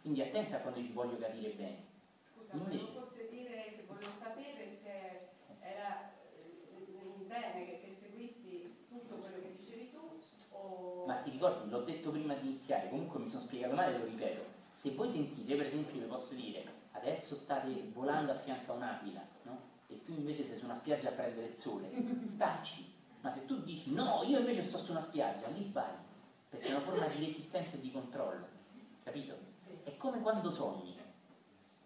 Quindi 0.00 0.22
attenta 0.22 0.60
quando 0.60 0.78
ci 0.78 0.92
voglio 0.92 1.18
capire 1.18 1.48
bene. 1.50 1.82
Scusa, 2.32 2.52
volevo 2.52 2.86
forse 2.92 3.28
dire 3.28 3.74
che 3.74 3.84
volevo 3.88 4.12
sapere 4.20 4.78
se 4.80 5.30
era 5.66 6.12
eh, 6.12 7.24
bene 7.26 7.64
che, 7.66 7.80
che 7.80 7.96
seguissi 8.00 8.72
tutto 8.88 9.16
quello 9.16 9.40
che 9.42 9.56
dicevi 9.58 9.90
tu 9.90 10.20
o... 10.52 11.04
Ma 11.04 11.16
ti 11.16 11.30
ricordi, 11.30 11.68
l'ho 11.68 11.82
detto 11.82 12.12
prima 12.12 12.34
di 12.34 12.50
iniziare, 12.50 12.88
comunque 12.88 13.18
mi 13.18 13.26
sono 13.26 13.40
spiegato 13.40 13.74
male, 13.74 13.98
lo 13.98 14.04
ripeto. 14.04 14.44
Se 14.70 14.92
voi 14.92 15.10
sentite, 15.10 15.56
per 15.56 15.66
esempio, 15.66 16.00
vi 16.00 16.06
posso 16.06 16.34
dire, 16.34 16.64
adesso 16.92 17.34
state 17.34 17.90
volando 17.92 18.30
a 18.30 18.36
fianco 18.36 18.70
a 18.70 18.76
un'aquila, 18.76 19.26
no? 19.42 19.58
E 19.88 20.04
tu 20.04 20.12
invece 20.12 20.44
sei 20.44 20.56
su 20.56 20.66
una 20.66 20.76
spiaggia 20.76 21.08
a 21.08 21.12
prendere 21.12 21.48
il 21.48 21.56
sole, 21.56 21.90
stacci. 22.26 22.91
Ma 23.22 23.30
se 23.30 23.46
tu 23.46 23.62
dici 23.62 23.92
no, 23.92 24.22
io 24.24 24.38
invece 24.38 24.62
sto 24.62 24.78
su 24.78 24.90
una 24.90 25.00
spiaggia, 25.00 25.48
lì 25.48 25.62
sbagli, 25.62 26.04
perché 26.48 26.68
è 26.68 26.70
una 26.72 26.80
forma 26.80 27.06
di 27.06 27.24
resistenza 27.24 27.76
e 27.76 27.80
di 27.80 27.90
controllo, 27.90 28.46
capito? 29.02 29.36
È 29.84 29.96
come 29.96 30.20
quando 30.20 30.50
sogni. 30.50 30.96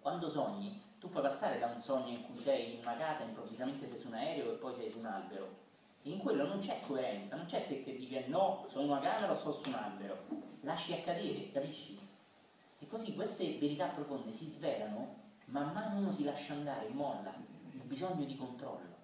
Quando 0.01 0.29
sogni, 0.29 0.83
tu 0.99 1.09
puoi 1.09 1.23
passare 1.23 1.59
da 1.59 1.67
un 1.67 1.81
sogno 1.81 2.09
in 2.09 2.25
cui 2.25 2.39
sei 2.39 2.75
in 2.75 2.81
una 2.81 2.97
casa, 2.97 3.23
improvvisamente 3.23 3.87
sei 3.87 3.99
su 3.99 4.09
un 4.09 4.15
aereo 4.15 4.53
e 4.53 4.57
poi 4.57 4.75
sei 4.75 4.91
su 4.91 4.99
un 4.99 5.07
albero. 5.07 5.65
E 6.03 6.11
in 6.11 6.19
quello 6.19 6.47
non 6.47 6.59
c'è 6.59 6.81
coerenza, 6.87 7.37
non 7.37 7.47
c'è 7.47 7.67
te 7.67 7.83
che 7.83 7.97
dice 7.97 8.27
no, 8.27 8.67
sono 8.69 8.85
in 8.85 8.91
una 8.91 9.01
camera 9.01 9.33
o 9.33 9.37
sto 9.37 9.53
su 9.53 9.69
un 9.69 9.75
albero. 9.75 10.25
Lasci 10.63 10.93
accadere, 10.93 11.51
capisci? 11.53 11.99
E 12.79 12.87
così 12.87 13.15
queste 13.15 13.59
verità 13.59 13.87
profonde 13.87 14.33
si 14.33 14.47
svelano 14.47 15.25
man 15.47 15.73
mano 15.73 15.99
uno 15.99 16.11
si 16.11 16.25
lascia 16.25 16.55
andare, 16.55 16.89
molla 16.89 17.33
il 17.73 17.83
bisogno 17.83 18.25
di 18.25 18.37
controllo. 18.37 18.96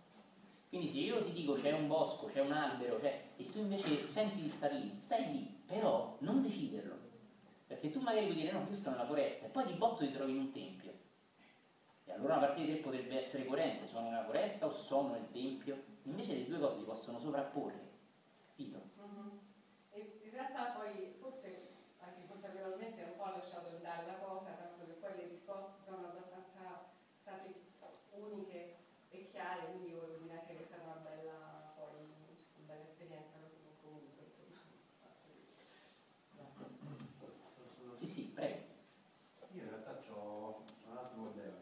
Quindi 0.72 0.88
se 0.88 1.00
io 1.00 1.22
ti 1.22 1.32
dico 1.32 1.52
c'è 1.52 1.70
un 1.72 1.86
bosco, 1.86 2.24
c'è 2.28 2.40
un 2.40 2.50
albero, 2.52 2.98
c'è, 2.98 3.32
e 3.36 3.50
tu 3.50 3.58
invece 3.58 4.02
senti 4.02 4.40
di 4.40 4.48
stare 4.48 4.72
lì, 4.78 4.94
stai 4.98 5.30
lì, 5.30 5.62
però 5.66 6.16
non 6.20 6.40
deciderlo. 6.40 6.96
Perché 7.66 7.90
tu 7.90 8.00
magari 8.00 8.24
puoi 8.24 8.38
dire 8.38 8.52
no, 8.52 8.66
io 8.66 8.74
sto 8.74 8.88
nella 8.88 9.04
foresta 9.04 9.44
e 9.44 9.50
poi 9.50 9.66
di 9.66 9.74
botto 9.74 10.02
ti 10.02 10.10
trovi 10.10 10.32
in 10.32 10.38
un 10.38 10.50
tempio. 10.50 10.92
E 12.06 12.12
allora 12.12 12.36
una 12.36 12.46
parte 12.46 12.62
di 12.64 12.68
te 12.72 12.76
potrebbe 12.78 13.18
essere 13.18 13.44
coerente, 13.44 13.86
sono 13.86 14.08
nella 14.08 14.24
foresta 14.24 14.64
o 14.66 14.72
sono 14.72 15.10
nel 15.10 15.30
tempio. 15.30 15.76
Invece 16.04 16.32
le 16.36 16.46
due 16.46 16.58
cose 16.58 16.78
si 16.78 16.84
possono 16.84 17.18
sovrapporre. 17.18 17.90
Capito? 18.48 18.80
Mhm. 18.96 19.38
E 19.90 20.20
in 20.24 20.30
realtà 20.30 20.72
poi 20.74 21.16
forse 21.20 21.68
anche 22.00 22.26
consapevolmente 22.26 23.02
un 23.02 23.16
po' 23.16 23.24
ho 23.24 23.36
lasciato 23.36 23.68
andare 23.76 24.06
la 24.06 24.14
cosa, 24.14 24.52
tanto 24.52 24.86
che 24.86 24.92
poi 24.94 25.16
le 25.16 25.28
risposte 25.28 25.82
sono 25.84 26.06
abbastanza 26.06 26.88
state 27.20 27.60
uniche 28.14 28.76
e 29.10 29.28
chiare, 29.30 29.66
quindi 29.72 29.92
volevo 29.92 30.16
dire 30.22 30.32
anche 30.32 30.56
che 30.56 30.62
è 30.62 30.66
stata 30.66 30.84
una 30.84 31.00
bella, 31.04 31.72
poi, 31.76 32.00
una 32.00 32.66
bella 32.66 32.82
esperienza 32.88 33.36
comunque, 33.82 34.22
insomma. 34.24 34.60
Sì, 37.92 38.06
sì, 38.06 38.22
prego. 38.34 38.60
Io 39.52 39.62
in 39.62 39.68
realtà 39.68 40.00
ho 40.12 40.64
un 40.88 40.96
altro 40.96 41.20
problema. 41.22 41.56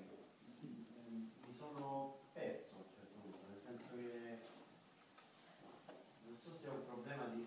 Mi 0.60 1.54
sono 1.56 2.20
perso 2.32 2.74
a 2.76 2.78
un 2.78 2.84
certo 2.94 3.18
punto, 3.20 3.46
nel 3.48 3.60
senso 3.60 3.94
che 3.94 4.38
non 6.24 6.36
so 6.42 6.54
se 6.56 6.66
è 6.66 6.70
un 6.70 6.84
problema 6.86 7.24
di, 7.26 7.46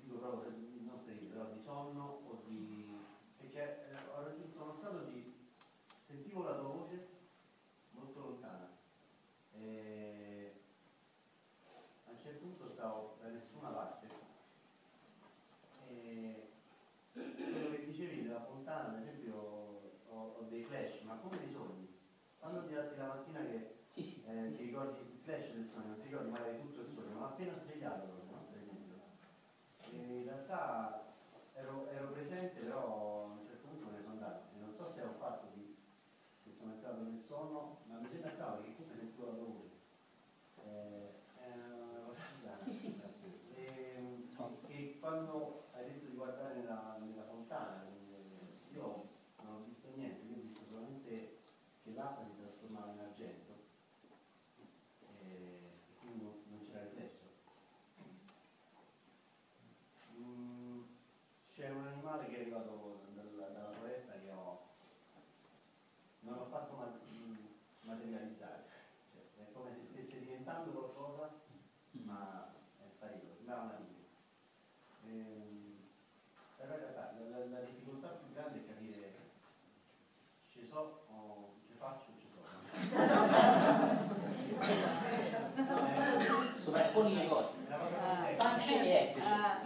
dico 0.00 0.16
proprio, 0.18 0.50
non 0.84 1.04
per 1.04 1.22
io, 1.22 1.28
però 1.30 1.44
di 1.52 1.60
sonno 1.62 2.20
o 2.26 2.42
di... 2.46 2.94
perché 3.36 3.88
eh, 3.88 3.94
ho 4.14 4.22
raggiunto 4.24 4.62
uno 4.62 4.74
stato 4.74 4.98
di... 5.10 5.32
sentivo 6.06 6.42
la 6.42 6.54
tua 6.58 6.68
voce 6.68 7.06
molto 7.92 8.20
lontana 8.20 8.68
e 9.52 10.60
a 12.06 12.10
un 12.10 12.18
certo 12.20 12.38
punto 12.44 12.68
stavo 12.68 13.16
da 13.20 13.28
nessuna 13.28 13.68
parte 13.68 14.08
e 15.88 16.48
quello 17.12 17.70
che 17.70 17.84
dicevi 17.86 18.22
della 18.22 18.42
fontana, 18.44 18.96
ad 18.96 19.00
esempio, 19.02 19.34
ho, 20.08 20.34
ho 20.38 20.42
dei 20.48 20.62
flash, 20.64 21.00
ma 21.02 21.14
come 21.16 21.38
dei 21.38 21.48
sogni? 21.48 21.88
Quando 22.38 22.66
ti 22.66 22.74
alzi 22.74 22.96
la 22.98 23.06
mattina 23.06 23.40
che 23.40 23.76
Sì, 23.90 24.02
sì. 24.02 24.24
eh, 24.26 24.50
sì, 24.50 24.56
ti 24.56 24.63
ricordi 24.74 24.98
il 25.06 25.18
flash 25.22 25.52
del 25.54 25.66
sogno, 25.70 25.86
non 25.86 26.00
ti 26.00 26.08
ricordi 26.08 26.30
magari 26.30 26.58
tutto 26.58 26.80
il 26.80 26.88
sogno, 26.90 27.14
ma 27.18 27.26
appena 27.26 27.54
svegliato 27.62 28.06
no? 28.26 28.42
per 28.50 28.58
esempio. 28.58 28.94
E 29.86 30.18
in 30.18 30.24
realtà 30.24 31.14
ero, 31.54 31.86
ero 31.90 32.08
presente, 32.10 32.58
però 32.58 33.30
a 33.30 33.38
un 33.38 33.46
certo 33.46 33.68
punto 33.68 33.86
me 33.86 33.92
ne 33.92 34.00
sono 34.02 34.14
andato. 34.14 34.42
E 34.52 34.58
non 34.58 34.74
so 34.74 34.88
se 34.90 35.02
un 35.02 35.14
fatto 35.14 35.46
di 35.54 35.76
che 36.42 36.50
sono 36.50 36.72
entrato 36.72 37.02
nel 37.02 37.20
sonno, 37.22 37.78
ma 37.86 37.98
mi 37.98 38.08
sembra 38.08 38.30
strano 38.30 38.56
perché 38.56 38.74
comunque 38.74 38.96
sentivo 38.98 39.26
la 39.26 39.32
tua 39.34 39.44
voce. 39.46 39.74
Eh, 40.66 41.12
è 41.38 41.52
una 41.54 42.00
cosa 42.06 42.24
strana. 42.26 42.62
Sì, 42.64 42.72
sì. 42.72 43.00
E, 43.54 44.26
e 44.66 44.98
quando 44.98 45.66
hai 45.72 45.84
detto 45.84 46.06
di 46.06 46.16
guardare 46.16 46.54
nella, 46.56 46.98
nella 47.00 47.22
fontana, 47.22 47.84
eh, 47.86 48.74
io 48.74 49.06
non 49.40 49.54
ho 49.54 49.62
visto 49.64 49.88
niente, 49.94 50.24
io 50.26 50.34
ho 50.36 50.40
visto 50.40 50.64
solamente 50.68 51.38
che 51.84 51.92
l'acqua 51.94 52.24
si 52.24 52.36
trasformava 52.40 52.90
in 52.92 52.98
argento 53.00 53.52
e, 55.20 55.70
e 55.88 55.94
quindi 56.00 56.22
non, 56.22 56.42
non 56.48 56.64
c'era 56.64 56.80
riflesso. 56.82 57.22
Mm, 60.16 60.82
c'è 61.52 61.70
un 61.70 61.86
animale 61.86 62.26
che 62.28 62.36
è 62.36 62.40
arrivato 62.40 63.02
dalla, 63.14 63.46
dalla 63.48 63.70
foresta 63.72 64.12
che 64.18 64.30
ho, 64.30 64.60
non 66.20 66.36
l'ho 66.38 66.46
fatto 66.46 66.74
ma- 66.74 66.98
mm, 67.12 67.36
materializzare, 67.82 68.64
cioè, 69.12 69.46
è 69.46 69.52
come 69.52 69.72
se 69.74 69.82
stesse 69.84 70.20
diventando 70.20 70.70
qualcosa 70.70 71.30
ma 71.92 72.50
è 72.78 72.88
sparito, 72.88 73.34
sembrava 73.36 73.62
una 73.62 73.76
linea. 73.78 73.92
Ehm, 75.06 75.82
però 76.56 76.72
in 76.74 76.78
realtà 76.80 77.12
la, 77.18 77.28
la- 77.38 77.46
la 77.46 77.60
difficoltà 77.60 78.08
più 78.08 78.32
grande 78.32 78.58
è 78.60 78.66
capire 78.66 79.12
ci 80.50 80.64
so 80.66 81.04
o 81.08 81.52
ci 81.66 81.74
faccio 81.74 82.10
o 82.10 82.18
ci 82.18 82.26
so. 82.32 82.42
Sovrapponi 86.56 87.14
le 87.16 87.26
cose. 87.28 87.48
È 87.64 87.68
una 87.68 87.76
cosa 87.76 87.96
Ah. 88.00 88.24
più 88.26 88.36
tecnica. 88.36 88.48
Facci 88.48 88.74
e 88.74 88.90
esserci. 88.94 89.28
Ah, 89.28 89.60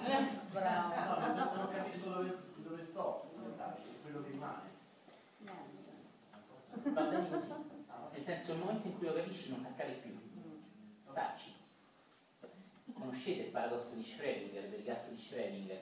bravo. 0.50 0.94
No, 0.94 1.26
nel 1.26 1.34
senso 1.36 1.56
non 1.56 1.68
capisco 1.70 2.08
dove, 2.10 2.38
dove 2.56 2.82
sto, 2.84 3.30
in 3.34 3.40
realtà, 3.42 3.76
è 3.76 4.00
quello 4.02 4.22
che 4.22 4.30
rimane. 4.30 4.66
Va 6.82 7.02
bene 7.02 7.28
così. 7.30 7.52
Senso, 8.48 8.54
nel 8.54 8.64
momento 8.64 8.88
in 8.88 8.96
cui 8.96 9.06
lo 9.06 9.12
capisci 9.12 9.50
non 9.50 9.66
accade 9.66 9.92
più. 9.92 10.18
Stacci. 11.10 11.52
Conoscete 12.94 13.42
il 13.42 13.50
paradosso 13.50 13.94
di 13.94 14.02
Schrödinger, 14.02 14.70
del 14.70 14.82
gatto 14.84 15.10
di 15.10 15.20
Schrödinger? 15.20 15.78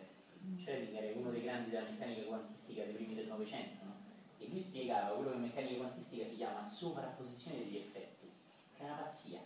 Schrödinger 0.57 1.01
è 1.01 1.13
uno 1.15 1.31
dei 1.31 1.43
grandi 1.43 1.71
della 1.71 1.89
meccanica 1.89 2.23
quantistica 2.23 2.83
dei 2.83 2.95
primi 2.95 3.15
del 3.15 3.29
Novecento, 3.29 3.85
no? 3.85 3.95
E 4.39 4.49
lui 4.49 4.61
spiegava 4.61 5.15
quello 5.15 5.31
che 5.31 5.37
in 5.37 5.43
meccanica 5.43 5.77
quantistica 5.77 6.27
si 6.27 6.35
chiama 6.35 6.65
sovrapposizione 6.65 7.59
degli 7.59 7.77
effetti, 7.77 8.29
che 8.77 8.83
è 8.83 8.85
una 8.85 8.95
pazzia. 8.95 9.41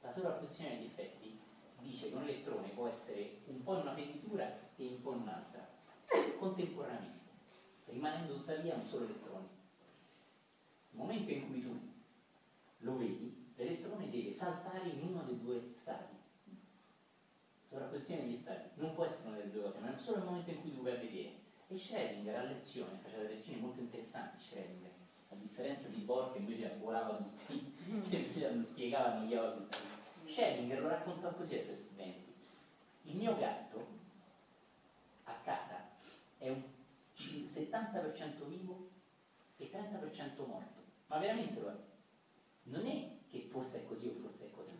La 0.00 0.10
sovrapposizione 0.10 0.76
degli 0.76 0.86
effetti 0.86 1.38
dice 1.80 2.08
che 2.08 2.14
un 2.14 2.22
elettrone 2.22 2.68
può 2.68 2.88
essere 2.88 3.40
un 3.46 3.62
po' 3.62 3.74
in 3.74 3.80
una 3.80 3.94
fenditura 3.94 4.58
e 4.74 4.86
un 4.86 5.02
po' 5.02 5.12
in 5.12 5.20
un'altra, 5.20 5.68
contemporaneamente, 6.38 7.24
rimanendo 7.88 8.36
tuttavia 8.36 8.74
un 8.74 8.82
solo 8.82 9.04
elettrone. 9.04 9.46
Nel 10.90 11.04
momento 11.04 11.30
in 11.30 11.46
cui 11.46 11.60
tu 11.60 11.96
lo 12.88 12.96
vedi, 12.96 13.52
l'elettrone 13.56 14.08
deve 14.08 14.32
saltare 14.32 14.88
in 14.88 15.02
uno 15.02 15.22
dei 15.22 15.38
due 15.38 15.70
stati. 15.74 16.16
Sovrapposizione 17.68 18.22
degli 18.22 18.36
stati. 18.36 18.68
Non 18.74 18.94
può 18.94 19.04
essere 19.04 19.28
una 19.28 19.38
delle 19.38 19.52
due 19.52 19.62
cose, 19.62 19.78
ma 19.80 19.94
è 19.94 19.98
solo 19.98 20.18
il 20.18 20.24
momento 20.24 20.50
in 20.50 20.60
cui 20.62 20.74
tu 20.74 20.82
vai 20.82 20.94
a 20.94 20.98
vedere. 20.98 21.46
E 21.68 21.74
Schrödinger 21.74 22.34
a 22.34 22.42
lezione, 22.44 22.98
faceva 23.02 23.22
delle 23.22 23.34
lezioni 23.34 23.60
molto 23.60 23.80
interessanti 23.80 24.42
Schrödinger, 24.42 24.90
a 25.28 25.34
differenza 25.34 25.88
di 25.88 26.00
Bohr 26.00 26.32
che 26.32 26.38
invece 26.38 26.76
volava 26.80 27.14
tutti, 27.16 27.74
che 28.08 28.16
invece 28.16 28.50
non 28.50 28.64
spiegava, 28.64 29.16
annoiava 29.16 29.52
tutti. 29.52 29.76
Schrödinger 30.26 30.80
lo 30.80 30.88
raccontò 30.88 31.30
così 31.34 31.56
ai 31.56 31.64
suoi 31.64 31.76
studenti. 31.76 32.32
Il 33.02 33.16
mio 33.16 33.36
gatto 33.36 33.86
a 35.24 35.34
casa 35.44 35.90
è 36.38 36.48
un 36.48 36.62
70% 37.14 38.46
vivo 38.46 38.88
e 39.58 39.70
30% 39.70 40.46
morto. 40.46 40.80
Ma 41.08 41.18
veramente 41.18 41.60
lo 41.60 41.68
è. 41.68 41.87
Non 42.68 42.86
è 42.86 43.16
che 43.28 43.48
forse 43.50 43.82
è 43.82 43.86
così 43.86 44.08
o 44.08 44.12
forse 44.12 44.46
è 44.46 44.50
così. 44.50 44.76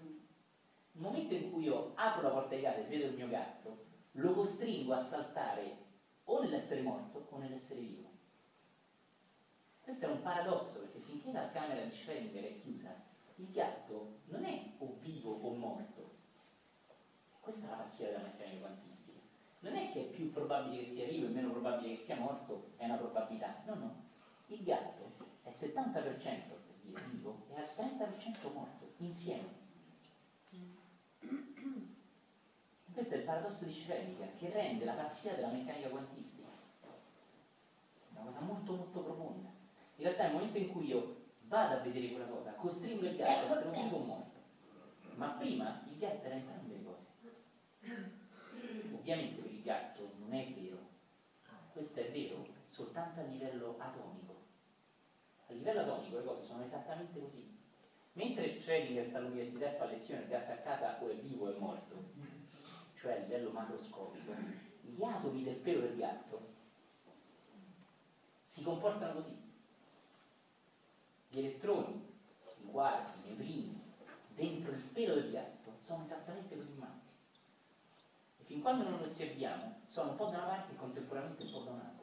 Nel 0.93 1.03
momento 1.03 1.35
in 1.35 1.53
cui 1.53 1.65
io 1.65 1.93
apro 1.95 2.23
la 2.23 2.31
porta 2.31 2.55
di 2.55 2.63
casa 2.63 2.79
e 2.79 2.85
vedo 2.85 3.07
il 3.07 3.15
mio 3.15 3.29
gatto, 3.29 3.87
lo 4.13 4.33
costringo 4.33 4.93
a 4.93 4.99
saltare 4.99 5.87
o 6.25 6.43
nell'essere 6.43 6.83
morto 6.83 7.29
o 7.31 7.39
nell'essere 7.39 7.81
vivo. 7.81 8.07
Questo 9.81 10.07
è 10.07 10.11
un 10.11 10.21
paradosso 10.21 10.81
perché 10.81 10.99
finché 10.99 11.33
la 11.33 11.45
scamera 11.45 11.83
di 11.83 11.91
Schrödinger 11.91 12.45
è 12.45 12.61
chiusa, 12.61 12.95
il 13.37 13.51
gatto 13.51 14.19
non 14.27 14.45
è 14.45 14.73
o 14.79 14.97
vivo 15.01 15.33
o 15.33 15.55
morto, 15.55 16.17
Questa 17.41 17.69
è 17.69 17.71
la 17.71 17.77
pazzia 17.77 18.09
della 18.09 18.25
meccanica 18.25 18.67
quantistica. 18.67 19.19
Non 19.61 19.75
è 19.75 19.91
che 19.91 20.01
è 20.01 20.11
più 20.11 20.31
probabile 20.31 20.83
che 20.83 20.89
sia 20.91 21.07
vivo 21.07 21.29
e 21.29 21.31
meno 21.31 21.51
probabile 21.51 21.95
che 21.95 22.01
sia 22.01 22.17
morto, 22.17 22.73
è 22.77 22.85
una 22.85 22.97
probabilità. 22.97 23.63
No, 23.65 23.75
no. 23.75 24.03
Il 24.49 24.63
gatto 24.63 25.13
è 25.43 25.49
il 25.49 25.55
70% 25.55 26.58
dire 26.89 27.05
vivo 27.11 27.45
e 27.51 27.57
al 27.57 27.69
30% 27.77 28.53
morto, 28.53 28.93
insieme. 28.99 29.57
Questo 32.93 33.15
è 33.15 33.19
il 33.19 33.25
paradosso 33.25 33.65
di 33.65 33.73
Schrödinger 33.73 34.37
che 34.37 34.51
rende 34.51 34.85
la 34.85 34.95
pazzia 34.95 35.35
della 35.35 35.53
meccanica 35.53 35.89
quantistica. 35.89 36.49
È 36.83 38.19
una 38.19 38.31
cosa 38.31 38.41
molto 38.41 38.75
molto 38.75 39.03
profonda. 39.03 39.49
In 39.97 40.05
realtà 40.05 40.25
nel 40.25 40.33
momento 40.33 40.59
in 40.59 40.69
cui 40.69 40.87
io 40.87 41.17
vado 41.43 41.75
a 41.75 41.79
vedere 41.79 42.11
quella 42.11 42.27
cosa, 42.27 42.53
costringo 42.55 43.07
il 43.07 43.17
gatto 43.17 43.53
a 43.53 43.57
essere 43.57 43.69
un 43.69 43.83
vivo 43.85 43.97
o 43.97 44.05
morto. 44.05 44.39
Ma 45.15 45.29
prima 45.29 45.83
il 45.87 45.99
gatto 45.99 46.27
era 46.27 46.35
entrambe 46.35 46.75
le 46.75 46.83
cose. 46.83 47.07
Ovviamente 48.95 49.41
per 49.43 49.51
il 49.53 49.63
gatto 49.63 50.13
non 50.19 50.33
è 50.33 50.53
vero. 50.53 50.79
Questo 51.73 52.01
è 52.01 52.11
vero 52.11 52.47
soltanto 52.67 53.21
a 53.21 53.25
livello 53.25 53.77
atomico. 53.79 54.28
Livello 55.59 55.81
atomico 55.81 56.19
le 56.19 56.25
cose 56.25 56.45
sono 56.45 56.63
esattamente 56.63 57.19
così. 57.19 57.57
Mentre 58.13 58.53
Schrödinger 58.53 59.05
sta 59.05 59.19
all'università 59.19 59.73
e 59.73 59.77
fa 59.77 59.87
lezione, 59.87 60.23
il 60.23 60.29
gatto 60.29 60.53
a 60.53 60.57
casa 60.57 60.99
o 61.03 61.09
è 61.09 61.17
vivo 61.17 61.47
o 61.47 61.55
è 61.55 61.59
morto, 61.59 61.97
cioè 62.95 63.15
a 63.15 63.19
livello 63.19 63.51
macroscopico, 63.51 64.33
gli 64.81 65.03
atomi 65.03 65.43
del 65.43 65.57
pelo 65.57 65.81
del 65.81 65.97
gatto 65.97 66.57
si 68.43 68.63
comportano 68.63 69.15
così. 69.15 69.37
Gli 71.29 71.39
elettroni, 71.39 72.07
i 72.59 72.65
quarki, 72.65 73.19
i 73.19 73.23
neutrini, 73.27 73.81
dentro 74.29 74.73
il 74.73 74.81
pelo 74.93 75.15
del 75.15 75.31
gatto 75.31 75.75
sono 75.81 76.03
esattamente 76.03 76.57
così 76.57 76.75
matti. 76.75 77.11
E 78.39 78.45
fin 78.45 78.63
quando 78.63 78.89
non 78.89 79.01
osserviamo, 79.01 79.81
sono 79.89 80.11
un 80.11 80.17
po' 80.17 80.27
da 80.27 80.39
una 80.39 80.47
parte 80.47 80.73
e 80.73 80.77
contemporaneamente 80.77 81.43
un 81.43 81.51
po' 81.51 81.65
da 81.65 81.71
un'altra. 81.73 81.98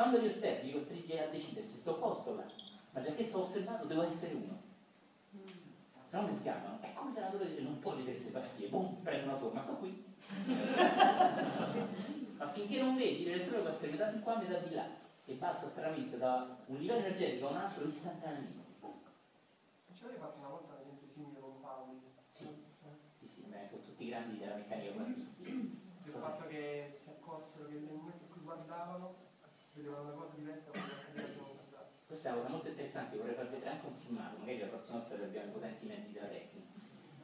Quando 0.00 0.18
li 0.18 0.28
osservi, 0.28 0.68
li 0.68 0.72
costringi 0.72 1.18
a 1.18 1.28
decidersi, 1.28 1.76
sto 1.76 1.96
posto 1.98 2.34
là, 2.34 2.46
ma 2.92 3.02
già 3.02 3.12
che 3.12 3.22
sto 3.22 3.40
osservato 3.40 3.84
devo 3.84 4.00
essere 4.00 4.32
uno. 4.32 4.58
Se 5.30 6.16
no 6.16 6.22
mi 6.22 6.32
sgamano. 6.32 6.78
È 6.80 6.94
come 6.94 7.12
se 7.12 7.20
la 7.20 7.26
natura 7.26 7.44
dice 7.44 7.60
non 7.60 7.78
può 7.80 7.90
vedere 7.90 8.12
queste 8.12 8.30
pazzie, 8.30 8.68
boom, 8.68 8.94
prende 9.02 9.24
una 9.28 9.36
forma, 9.36 9.60
sto 9.60 9.74
qui. 9.74 10.02
ma 12.38 12.48
finché 12.50 12.80
non 12.80 12.96
vedi 12.96 13.24
l'elettrone 13.24 13.60
può 13.60 13.68
essere 13.68 13.90
metà 13.90 14.06
di 14.10 14.20
qua, 14.20 14.38
metà 14.38 14.56
di 14.60 14.74
là, 14.74 14.86
e 15.26 15.34
balza 15.34 15.66
stranamente 15.66 16.16
da 16.16 16.56
un 16.64 16.76
livello 16.78 17.00
energetico 17.00 17.48
a 17.48 17.50
un 17.50 17.56
altro 17.58 17.86
istantaneamente. 17.86 18.88
Ci 19.92 20.02
avete 20.02 20.18
fatto 20.18 20.38
una 20.38 20.48
volta 20.48 20.72
un 20.72 20.80
esempio 20.80 21.08
simile 21.08 21.40
con 21.40 21.60
Pauli? 21.60 22.00
Sì, 22.26 22.48
sì, 23.18 23.28
sì, 23.34 23.42
beh, 23.42 23.66
sono 23.68 23.82
tutti 23.82 24.08
grandi 24.08 24.38
della 24.38 24.54
meccanica 24.54 24.92
quantistica. 24.92 25.50
Il 25.50 26.10
Cosa- 26.10 26.24
fatto 26.24 26.46
che 26.46 26.96
si 27.02 27.10
accorsero 27.10 27.66
che 27.66 27.74
nel 27.74 27.92
momento 27.92 28.24
in 28.24 28.30
cui 28.30 28.40
guardavano 28.40 29.28
vedevano 29.80 30.02
una 30.02 30.12
cosa 30.12 30.34
diversa 30.34 30.70
da 30.70 30.78
quello 30.78 30.94
che 31.14 31.20
avevano 31.20 31.52
guardato. 31.52 31.88
Questa 32.30 32.46
cosa 32.46 32.54
molto 32.54 32.68
interessante, 32.68 33.16
vorrei 33.16 33.34
far 33.34 33.50
vedere 33.50 33.70
anche 33.70 33.86
un 33.88 33.94
filmato, 33.96 34.38
magari 34.38 34.60
la 34.60 34.66
prossima 34.66 34.98
volta 34.98 35.14
abbiamo 35.14 35.48
i 35.48 35.50
potenti 35.50 35.86
mezzi 35.86 36.12
della 36.12 36.28
tecnica. 36.28 36.68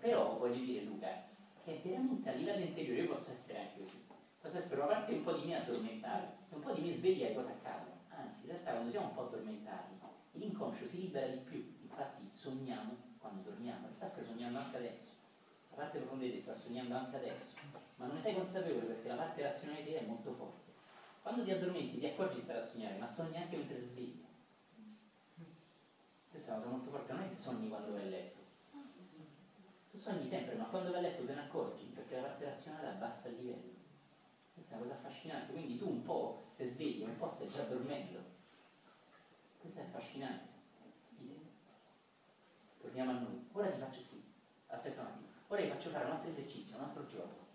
Però 0.00 0.36
voglio 0.36 0.64
dire 0.64 0.82
Luca, 0.82 1.22
che 1.62 1.80
veramente 1.80 2.28
a 2.28 2.32
livello 2.32 2.64
interiore 2.64 3.02
io 3.02 3.06
posso 3.06 3.30
essere 3.30 3.60
anche 3.60 3.82
così. 3.82 4.04
Posso 4.40 4.58
essere 4.58 4.80
una 4.80 4.90
parte 4.90 5.12
un 5.12 5.22
po' 5.22 5.34
di 5.34 5.46
me 5.46 5.62
addormentata, 5.62 6.36
e 6.50 6.54
un 6.56 6.60
po' 6.60 6.72
di 6.72 6.80
me 6.80 6.92
sveglia 6.92 7.28
e 7.28 7.34
cosa 7.34 7.50
accade. 7.50 7.92
Anzi, 8.08 8.46
in 8.46 8.50
realtà 8.50 8.72
quando 8.72 8.90
siamo 8.90 9.06
un 9.06 9.14
po' 9.14 9.26
addormentati, 9.26 9.94
l'inconscio 10.32 10.86
si 10.88 10.98
libera 10.98 11.28
di 11.28 11.38
più. 11.38 11.78
Infatti 11.82 12.28
sogniamo 12.32 12.96
quando 13.18 13.48
dormiamo, 13.48 13.86
in 13.86 13.94
realtà 13.96 14.08
stai 14.08 14.24
sognando 14.24 14.58
anche 14.58 14.76
adesso. 14.76 15.10
La 15.70 15.76
parte 15.76 15.98
profonda 15.98 16.24
di 16.24 16.32
te 16.32 16.40
sta 16.40 16.52
sognando 16.52 16.96
anche 16.96 17.16
adesso, 17.16 17.56
ma 17.94 18.06
non 18.06 18.16
ne 18.16 18.20
sei 18.20 18.34
consapevole 18.34 18.86
perché 18.86 19.06
la 19.06 19.14
parte 19.14 19.40
razionale 19.40 19.84
di 19.84 19.92
te 19.92 20.00
è 20.00 20.04
molto 20.04 20.32
forte. 20.32 20.72
Quando 21.22 21.44
ti 21.44 21.52
addormenti 21.52 21.96
ti 21.96 22.06
accorgi 22.06 22.34
di 22.34 22.40
stare 22.40 22.58
a 22.58 22.64
sognare, 22.64 22.98
ma 22.98 23.06
sogni 23.06 23.36
anche 23.36 23.56
mentre 23.56 23.78
svegli. 23.78 24.25
Questa 26.36 26.52
è 26.52 26.56
una 26.56 26.64
cosa 26.64 26.76
molto 26.76 26.90
forte, 26.90 27.12
non 27.14 27.22
è 27.22 27.28
che 27.28 27.34
sogni 27.34 27.68
quando 27.70 27.92
vai 27.92 28.02
a 28.02 28.10
letto. 28.10 28.40
Tu 29.90 29.98
sogni 29.98 30.26
sempre, 30.26 30.54
ma 30.56 30.64
quando 30.64 30.90
vai 30.90 30.98
a 30.98 31.08
letto 31.08 31.24
te 31.24 31.32
ne 31.32 31.40
accorgi, 31.40 31.84
perché 31.86 32.16
la 32.16 32.28
parte 32.28 32.44
razionale 32.44 32.88
abbassa 32.88 33.28
il 33.28 33.36
livello. 33.36 33.72
Questa 34.52 34.74
è 34.74 34.76
una 34.76 34.84
cosa 34.84 34.98
affascinante, 34.98 35.54
quindi 35.54 35.78
tu 35.78 35.88
un 35.88 36.02
po' 36.02 36.44
sei 36.52 36.66
sveglio, 36.66 37.06
un 37.06 37.16
po' 37.16 37.26
stai 37.26 37.48
già 37.48 37.62
dormendo. 37.62 38.22
Questo 39.58 39.80
è 39.80 39.84
affascinante. 39.84 40.48
Torniamo 42.82 43.10
a 43.12 43.14
noi. 43.14 43.48
Ora 43.52 43.70
ti 43.70 43.78
faccio, 43.78 44.04
sì, 44.04 44.22
aspetta 44.66 45.00
un 45.00 45.06
attimo. 45.06 45.28
Ora 45.46 45.62
ti 45.62 45.68
faccio 45.68 45.88
fare 45.88 46.04
un 46.04 46.10
altro 46.10 46.28
esercizio, 46.28 46.76
un 46.76 46.82
altro 46.82 47.06
gioco. 47.06 47.46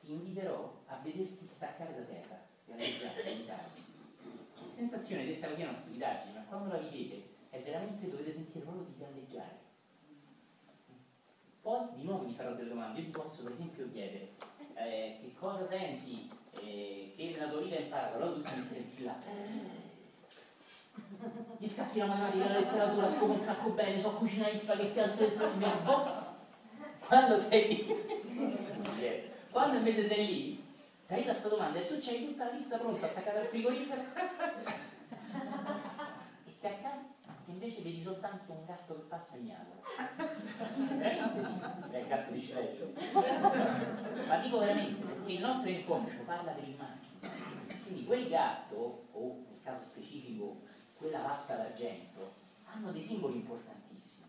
Ti 0.00 0.12
inviterò 0.12 0.82
a 0.88 0.98
vederti 0.98 1.48
staccare 1.48 1.94
da 1.94 2.02
terra 2.02 2.38
e 2.66 2.72
alleggiare, 2.74 3.24
meditare. 3.24 3.70
Sensazione 4.74 5.24
detta 5.24 5.48
così 5.48 5.62
è 5.62 5.68
una 5.68 5.78
stupidaggine, 5.78 6.38
ma 6.38 6.44
quando 6.44 6.68
la 6.74 6.82
vivete 6.82 7.35
è 7.56 7.62
veramente 7.62 8.10
dovete 8.10 8.32
sentire 8.32 8.64
proprio 8.64 8.84
di 8.84 8.98
galleggiare. 8.98 9.64
Poi 11.62 11.86
di 11.94 12.04
nuovo 12.04 12.24
vi 12.24 12.34
farò 12.34 12.52
delle 12.54 12.68
domande. 12.68 13.00
Io 13.00 13.06
ti 13.06 13.10
posso 13.10 13.42
per 13.42 13.52
esempio 13.52 13.90
chiedere 13.90 14.34
eh, 14.74 15.18
che 15.20 15.34
cosa 15.38 15.64
senti 15.64 16.30
eh, 16.60 17.12
che 17.16 17.30
nella 17.32 17.48
tua 17.48 17.62
vita 17.62 17.76
hai 17.76 17.82
imparato, 17.84 18.16
allora 18.16 18.32
tu 18.32 18.42
ti 18.42 18.54
metteresti 18.54 19.04
là. 19.04 19.16
Gli 21.58 21.68
scacchi 21.68 21.98
la 21.98 22.06
matematica, 22.06 22.44
la 22.44 22.58
letteratura, 22.58 23.08
scopo 23.08 23.32
un 23.32 23.40
sacco 23.40 23.70
bene, 23.70 23.98
so 23.98 24.10
cucinare 24.12 24.54
gli 24.54 24.58
spaghetti 24.58 25.00
al 25.00 25.16
testo. 25.16 25.48
Quando 27.06 27.36
sei 27.36 27.68
lì, 27.68 27.86
quando 29.50 29.76
invece 29.78 30.06
sei 30.06 30.26
lì, 30.26 30.64
ti 31.06 31.12
arriva 31.12 31.30
questa 31.30 31.48
domanda 31.48 31.78
e 31.78 31.86
tu 31.86 31.96
c'hai 31.98 32.26
tutta 32.26 32.46
la 32.46 32.52
lista 32.52 32.78
pronta 32.78 33.06
attaccata 33.06 33.40
al 33.40 33.46
frigorifero 33.46 34.02
e 36.46 36.58
ti 36.58 36.66
accade 36.66 37.14
che 37.46 37.52
invece 37.52 37.75
vedi 37.86 38.02
soltanto 38.02 38.50
un 38.50 38.64
gatto 38.64 38.96
che 38.96 39.02
passa. 39.02 39.36
Veramente 39.36 41.40
dico, 41.40 41.92
è 41.92 41.98
il 41.98 42.06
gatto 42.08 42.32
di 42.32 42.40
Schrödinger. 42.40 44.26
Ma 44.26 44.38
dico 44.38 44.58
veramente, 44.58 45.06
perché 45.06 45.32
il 45.32 45.40
nostro 45.40 45.70
inconscio 45.70 46.24
parla 46.24 46.50
per 46.50 46.66
immagini. 46.66 47.20
Quindi 47.84 48.04
quel 48.04 48.28
gatto, 48.28 49.06
o 49.12 49.36
nel 49.48 49.60
caso 49.62 49.84
specifico 49.84 50.62
quella 50.96 51.20
vasca 51.20 51.54
d'argento, 51.54 52.32
hanno 52.64 52.90
dei 52.90 53.02
simboli 53.02 53.36
importantissimi. 53.36 54.26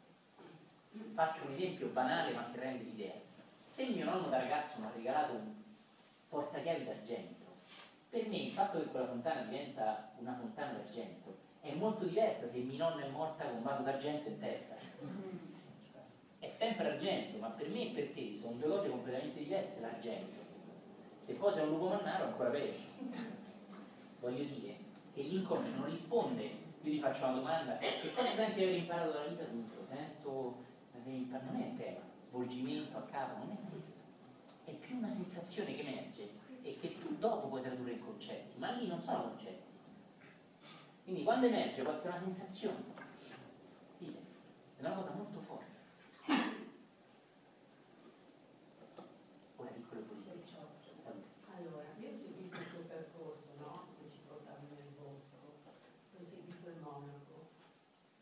Faccio 1.16 1.48
un 1.48 1.54
esempio 1.54 1.88
banale 1.88 2.34
ma 2.34 2.52
che 2.52 2.60
rende 2.60 2.84
l'idea. 2.84 3.16
Se 3.64 3.88
mio 3.88 4.06
nonno 4.06 4.30
da 4.30 4.38
ragazzo 4.38 4.80
mi 4.80 4.86
ha 4.86 4.92
regalato 4.94 5.34
un 5.34 5.56
portachiavi 6.30 6.86
d'argento, 6.86 7.46
per 8.08 8.28
me 8.28 8.38
il 8.38 8.52
fatto 8.52 8.78
che 8.80 8.86
quella 8.86 9.08
fontana 9.08 9.42
diventa 9.42 10.12
una 10.20 10.36
fontana 10.36 10.74
d'argento 10.74 11.46
è 11.68 11.76
molto 11.76 12.06
diversa 12.06 12.48
se 12.48 12.60
mia 12.60 12.88
nonna 12.88 13.04
è 13.04 13.10
morta 13.10 13.46
con 13.46 13.58
un 13.58 13.64
vaso 13.64 13.84
d'argento 13.84 14.30
in 14.30 14.40
testa. 14.40 14.76
È 16.40 16.48
sempre 16.48 16.92
argento, 16.92 17.38
ma 17.40 17.50
per 17.50 17.68
me 17.70 17.90
e 17.90 17.94
per 17.94 18.10
te 18.14 18.38
sono 18.40 18.54
due 18.54 18.70
cose 18.70 18.90
completamente 18.90 19.40
diverse 19.40 19.82
l'argento. 19.82 20.46
Se 21.20 21.34
poi 21.34 21.54
sei 21.54 21.64
un 21.64 21.70
lupo 21.70 21.90
mannaro 21.90 22.26
ancora 22.26 22.50
peggio. 22.50 22.80
Voglio 24.20 24.44
dire 24.44 24.76
che 25.14 25.22
l'inconscio 25.24 25.76
non 25.76 25.90
risponde, 25.90 26.44
io 26.44 26.92
ti 26.92 27.00
faccio 27.00 27.26
una 27.26 27.36
domanda, 27.36 27.78
che 27.78 28.14
cosa 28.16 28.30
senti 28.30 28.56
di 28.56 28.64
aver 28.64 28.78
imparato 28.78 29.12
dalla 29.12 29.28
vita 29.28 29.44
tutto? 29.44 29.84
Sento 29.84 30.56
di 30.92 31.00
aver 31.00 31.14
imparato, 31.14 31.52
non 31.52 31.62
è 31.62 31.66
il 31.66 31.78
tema, 31.78 32.00
svolgimento 32.28 32.98
a 32.98 33.02
capo, 33.02 33.38
non 33.40 33.52
è 33.52 33.70
questo. 33.70 34.00
È 34.64 34.72
più 34.72 34.98
una 34.98 35.10
sensazione 35.10 35.76
che 35.76 35.82
emerge 35.82 36.30
e 36.62 36.78
che 36.80 36.98
tu 36.98 37.16
dopo 37.18 37.48
puoi 37.48 37.62
tradurre 37.62 37.92
in 37.92 38.04
concetti, 38.06 38.58
ma 38.58 38.72
lì 38.72 38.88
non 38.88 39.02
sono 39.02 39.30
concetti. 39.30 39.67
Quindi 41.08 41.24
quando 41.24 41.48
emerge 41.48 41.84
può 41.84 41.92
essere 41.94 42.10
una 42.10 42.20
sensazione. 42.20 42.84
È 43.98 44.82
una 44.82 44.92
cosa 44.92 45.12
molto 45.14 45.40
forte. 45.40 45.80
Ora 49.56 49.70
piccolo 49.72 50.02
politico. 50.02 50.68
Salute. 50.98 51.32
Allora, 51.56 51.86
io 51.96 52.10
ho 52.12 52.18
seguito 52.18 52.60
il 52.60 52.70
tuo 52.72 52.82
percorso, 52.82 53.54
no? 53.58 53.88
Che 53.98 54.12
ci 54.12 54.20
portavi 54.28 54.68
nel 54.76 54.92
bosco, 55.00 55.64
poi 56.12 56.26
ho 56.26 56.28
seguito 56.28 56.68
il 56.68 56.82
monaco, 56.82 57.48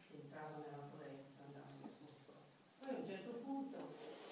che 0.07 0.21
entrava 0.21 0.57
nella 0.57 0.86
foresta, 0.88 1.41
andava 1.43 1.65
nel 1.81 1.89
bosco. 1.89 2.33
Poi 2.77 2.95
a 2.95 2.99
un 2.99 3.05
certo 3.07 3.31
punto 3.41 3.77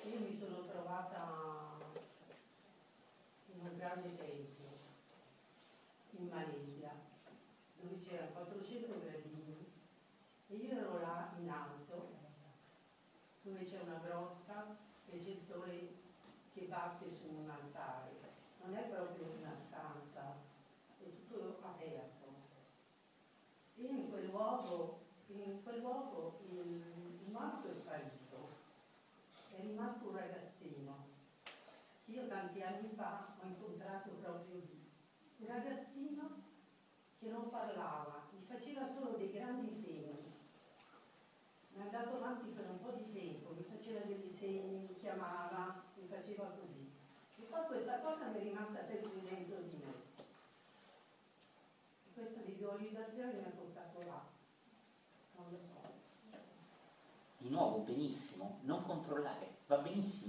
io 0.06 0.20
mi 0.20 0.36
sono 0.38 0.64
trovata 0.68 1.80
in 3.48 3.66
un 3.66 3.78
grande 3.78 4.16
tempio 4.16 4.70
in 6.12 6.28
Malesia, 6.28 7.12
dove 7.84 8.00
c'erano 8.00 8.32
400 8.32 9.00
gradini 9.00 9.72
e 10.48 10.56
io 10.56 10.78
ero 10.78 11.00
là 11.00 11.34
in 11.38 11.50
alto, 11.50 12.12
dove 13.42 13.66
c'è 13.66 13.80
una 13.82 14.00
grotta 14.04 14.78
e 15.10 15.18
c'è 15.18 15.30
il 15.30 15.42
sole 15.42 16.02
che 16.54 16.62
batte 16.62 17.10
su 17.10 17.28
un 17.28 17.50
altare. 17.50 18.12
Non 18.64 18.76
è 18.76 18.84
proprio 18.84 19.36
una 19.38 19.54
stanza, 19.56 20.38
è 21.00 21.04
tutto 21.04 21.60
aperto. 21.62 22.12
E 23.76 23.82
in 23.82 24.10
quel 24.10 24.28
luogo, 24.28 25.02
in 25.28 25.62
quel 25.62 25.80
luogo 25.80 26.40
il, 26.50 26.60
il 27.26 27.32
morto 27.32 27.70
è 27.70 27.74
sparito, 27.74 28.50
è 29.50 29.60
rimasto 29.60 30.08
un 30.08 30.16
ragazzino 30.16 31.08
Io 32.06 32.28
tanti 32.28 32.62
anni 32.74 32.90
fa 32.96 33.36
ho 33.40 33.46
incontrato 33.46 34.10
proprio 34.22 34.56
lì 34.56 34.84
un 35.44 35.48
ragazzino 35.48 36.42
che 37.20 37.28
non 37.28 37.50
parlava, 37.50 38.28
mi 38.32 38.44
faceva 38.46 38.88
solo 38.88 39.18
dei 39.18 39.32
grandi 39.32 39.74
segni. 39.74 40.32
Mi 41.74 41.80
è 41.80 41.84
andato 41.84 42.16
avanti 42.16 42.50
per 42.50 42.70
un 42.70 42.80
po' 42.80 42.92
di 42.92 43.12
tempo, 43.12 43.54
mi 43.54 43.64
faceva 43.64 44.00
degli 44.02 44.32
segni, 44.32 44.86
mi 44.88 44.96
chiamava, 45.00 45.84
mi 45.96 46.08
faceva 46.08 46.46
così. 46.46 46.92
E 47.38 47.44
poi 47.44 47.66
questa 47.66 48.00
cosa 48.00 48.28
mi 48.28 48.40
è 48.40 48.44
rimasta 48.44 48.86
sempre 48.86 49.22
dentro 49.22 49.62
di 49.62 49.78
me. 49.84 49.94
E 52.06 52.14
questa 52.14 52.42
visualizzazione 52.42 53.34
mi 53.34 53.46
ha 53.46 53.50
portato 53.50 54.02
là. 54.04 54.24
Non 55.36 55.52
lo 55.52 55.58
so. 55.58 55.92
Di 57.38 57.50
nuovo, 57.50 57.80
benissimo, 57.80 58.60
non 58.62 58.84
controllare, 58.84 59.58
va 59.68 59.78
benissimo. 59.78 60.23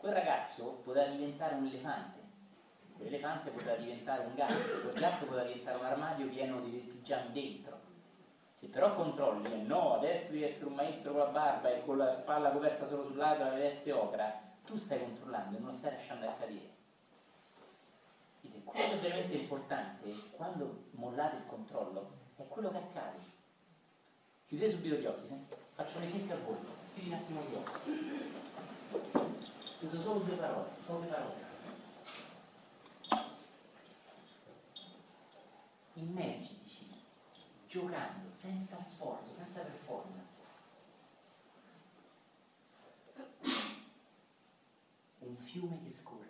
Quel 0.00 0.14
ragazzo 0.14 0.80
poteva 0.82 1.08
diventare 1.08 1.56
un 1.56 1.66
elefante, 1.66 2.20
quell'elefante 2.96 3.50
poteva 3.50 3.74
diventare 3.74 4.24
un 4.24 4.34
gatto, 4.34 4.80
quel 4.80 4.94
gatto 4.94 5.26
poteva 5.26 5.44
diventare 5.44 5.76
un 5.76 5.84
armadio 5.84 6.26
pieno 6.28 6.60
di 6.62 6.70
pigiami 6.70 7.32
dentro. 7.32 7.78
Se 8.48 8.68
però 8.68 8.94
controlli, 8.94 9.52
e 9.52 9.56
no, 9.56 9.96
adesso 9.96 10.32
devi 10.32 10.44
essere 10.44 10.68
un 10.68 10.76
maestro 10.76 11.12
con 11.12 11.20
la 11.20 11.26
barba 11.26 11.68
e 11.68 11.84
con 11.84 11.98
la 11.98 12.10
spalla 12.10 12.50
coperta 12.50 12.86
solo 12.86 13.04
sul 13.04 13.16
lato 13.16 13.42
e 13.42 13.50
la 13.50 13.56
veste 13.56 13.92
ocra, 13.92 14.40
tu 14.64 14.74
stai 14.78 15.00
controllando 15.00 15.58
e 15.58 15.60
non 15.60 15.70
stai 15.70 15.92
lasciando 15.92 16.26
accadere. 16.26 16.78
Quello 18.64 18.88
che 18.88 18.94
è 18.94 18.98
veramente 19.00 19.36
importante, 19.36 20.14
quando 20.30 20.84
mollate 20.92 21.36
il 21.36 21.46
controllo, 21.46 22.10
è 22.36 22.48
quello 22.48 22.70
che 22.70 22.78
accade. 22.78 23.18
Chiudete 24.46 24.70
subito 24.70 24.94
gli 24.96 25.04
occhi, 25.04 25.26
senti? 25.26 25.54
faccio 25.74 25.98
un 25.98 26.04
esempio 26.04 26.34
a 26.34 26.38
voi, 26.38 26.56
chiudi 26.94 27.10
un 27.10 27.14
attimo 27.14 27.40
gli 27.42 27.54
occhi. 27.54 28.38
Uso 29.82 30.02
solo 30.02 30.20
due 30.20 30.36
parole, 30.36 30.68
due 30.86 31.06
parole. 31.06 31.48
Immergitici, 35.94 36.86
giocando, 37.66 38.28
senza 38.34 38.76
sforzo, 38.76 39.34
senza 39.34 39.62
performance. 39.62 40.44
Un 45.20 45.36
fiume 45.36 45.82
che 45.82 45.90
scorre. 45.90 46.29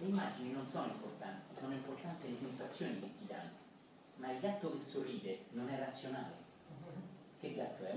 Le 0.00 0.06
immagini 0.06 0.52
non 0.52 0.66
sono 0.66 0.86
importanti, 0.86 1.54
sono 1.58 1.74
importanti 1.74 2.30
le 2.30 2.34
sensazioni 2.34 2.98
che 3.00 3.10
ti 3.18 3.26
danno. 3.26 3.50
Ma 4.16 4.32
il 4.32 4.40
gatto 4.40 4.72
che 4.72 4.80
sorride 4.80 5.44
non 5.50 5.68
è 5.68 5.78
razionale. 5.78 6.32
Che 7.38 7.54
gatto 7.54 7.84
è? 7.84 7.94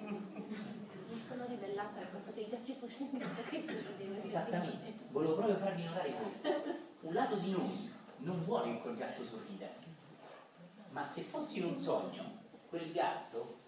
Mi 0.00 1.20
sono 1.20 1.46
ribellata 1.46 2.00
al 2.00 2.06
fatto 2.06 2.32
che 2.32 2.40
i 2.40 2.48
gatti 2.48 2.76
che 2.76 3.62
sorridevano. 3.62 4.24
Esattamente, 4.24 4.94
volevo 5.10 5.34
proprio 5.34 5.56
farvi 5.58 5.84
notare 5.84 6.10
questo. 6.10 6.48
Un 7.02 7.12
lato 7.12 7.36
di 7.36 7.52
noi 7.52 7.92
non 8.18 8.44
vuole 8.44 8.72
che 8.72 8.80
quel 8.80 8.96
gatto 8.96 9.24
sorrida, 9.24 9.68
ma 10.90 11.04
se 11.04 11.22
fossi 11.22 11.58
in 11.60 11.66
un 11.66 11.76
sogno, 11.76 12.38
quel 12.68 12.90
gatto, 12.90 13.60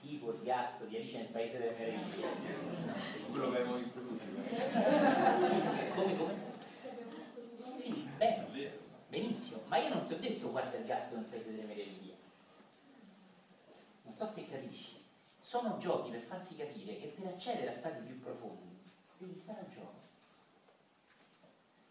tipo 0.00 0.32
il 0.32 0.42
gatto 0.42 0.84
di 0.84 0.96
Alice 0.96 1.16
nel 1.16 1.26
Paese 1.26 1.58
delle 1.58 1.76
Meraviglie, 1.76 2.28
Quello 3.30 3.50
che 3.50 3.56
abbiamo 3.56 3.76
visto 3.76 4.00
tutti. 4.00 4.24
come, 5.94 6.16
come? 6.16 6.34
Sì, 7.74 8.08
bene, 8.16 8.78
benissimo, 9.08 9.62
ma 9.66 9.78
io 9.78 9.94
non 9.94 10.04
ti 10.06 10.14
ho 10.14 10.18
detto 10.18 10.50
guarda 10.50 10.76
il 10.76 10.84
gatto 10.84 11.14
nel 11.14 11.24
Paese 11.24 11.50
delle 11.50 11.64
Meraviglie. 11.64 12.16
Non 14.02 14.14
so 14.14 14.26
se 14.26 14.48
capisci. 14.48 14.96
Sono 15.36 15.78
giochi 15.78 16.10
per 16.10 16.20
farti 16.20 16.56
capire 16.56 16.98
che 16.98 17.06
per 17.06 17.26
accedere 17.26 17.68
a 17.68 17.72
stati 17.72 18.02
più 18.02 18.20
profondi 18.20 18.76
devi 19.18 19.38
stare 19.38 19.60
al 19.60 19.70
gioco. 19.72 19.96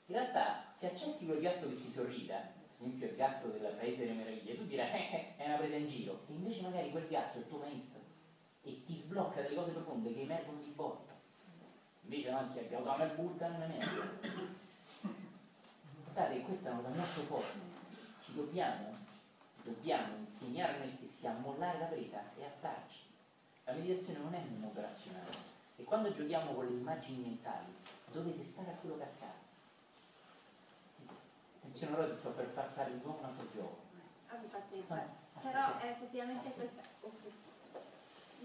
In 0.07 0.15
realtà, 0.15 0.65
se 0.73 0.87
accetti 0.91 1.25
quel 1.25 1.39
gatto 1.39 1.67
che 1.67 1.75
ti 1.75 1.91
sorrida, 1.91 2.55
esempio 2.77 3.07
il 3.07 3.15
gatto 3.15 3.47
del 3.47 3.75
Paese 3.77 4.05
delle 4.05 4.17
Meraviglie, 4.17 4.55
tu 4.55 4.65
dirai, 4.65 4.89
eh, 4.91 5.15
eh, 5.15 5.35
è 5.37 5.45
una 5.47 5.57
presa 5.57 5.75
in 5.75 5.87
giro, 5.87 6.21
e 6.27 6.33
invece 6.33 6.61
magari 6.61 6.91
quel 6.91 7.07
gatto 7.07 7.37
è 7.37 7.41
il 7.41 7.47
tuo 7.47 7.57
maestro 7.57 7.99
e 8.63 8.83
ti 8.85 8.95
sblocca 8.95 9.41
delle 9.41 9.55
cose 9.55 9.71
profonde 9.71 10.13
che 10.13 10.21
emergono 10.21 10.59
di 10.61 10.71
botto. 10.75 11.15
Invece 12.01 12.29
anche 12.29 12.59
abbiamo 12.59 12.85
dato 12.85 13.03
il 13.03 13.15
Vulcan 13.15 13.51
non 13.53 13.61
emerge. 13.63 14.45
Guardate, 16.03 16.41
questa 16.41 16.69
è 16.69 16.73
una 16.73 16.81
cosa 16.81 16.95
molto 16.95 17.21
forte. 17.21 17.59
Ci 18.23 18.33
dobbiamo, 18.33 18.95
dobbiamo 19.63 20.17
insegnare 20.17 20.77
noi 20.79 20.89
stessi 20.89 21.27
a 21.27 21.33
mollare 21.33 21.79
la 21.79 21.85
presa 21.85 22.23
e 22.37 22.45
a 22.45 22.49
starci. 22.49 23.05
La 23.65 23.73
meditazione 23.73 24.19
non 24.19 24.33
è 24.33 24.41
un'opera 24.55 24.87
razionale. 24.87 25.31
E 25.75 25.83
quando 25.83 26.13
giochiamo 26.13 26.53
con 26.53 26.65
le 26.65 26.73
immagini 26.73 27.21
mentali, 27.21 27.73
dovete 28.11 28.43
stare 28.43 28.71
a 28.71 28.75
quello 28.75 28.97
che 28.97 29.03
accade. 29.03 29.46
Attenzione, 31.77 32.03
ora 32.03 32.11
ti 32.11 32.17
sto 32.19 32.31
per 32.31 32.45
far 32.47 32.69
fare 32.73 32.91
di 32.91 32.99
nuovo 33.03 33.19
un 33.19 33.25
altro 33.25 33.45
gioco. 33.53 33.77
Abbi 34.29 34.47
pazienza. 34.47 34.95
Vai, 34.95 35.03
Però 35.43 35.77
è 35.77 35.85
effettivamente 35.85 36.51
questa, 36.51 36.81
oh, 37.01 37.11
scusa. 37.11 37.35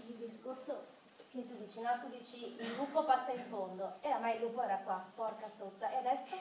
il 0.05 0.13
discorso 0.13 0.85
che 1.31 1.47
tu 1.47 1.55
dici, 1.57 1.81
no? 1.81 1.89
Tu 1.99 2.09
dici 2.09 2.53
il 2.61 2.75
lupo 2.75 3.03
passa 3.05 3.31
in 3.31 3.43
fondo 3.49 3.95
e 4.01 4.13
me 4.19 4.35
il 4.35 4.41
lupo 4.41 4.61
era 4.61 4.77
qua, 4.83 5.03
porca 5.15 5.49
zozza. 5.51 5.89
E 5.89 5.95
adesso? 5.95 6.35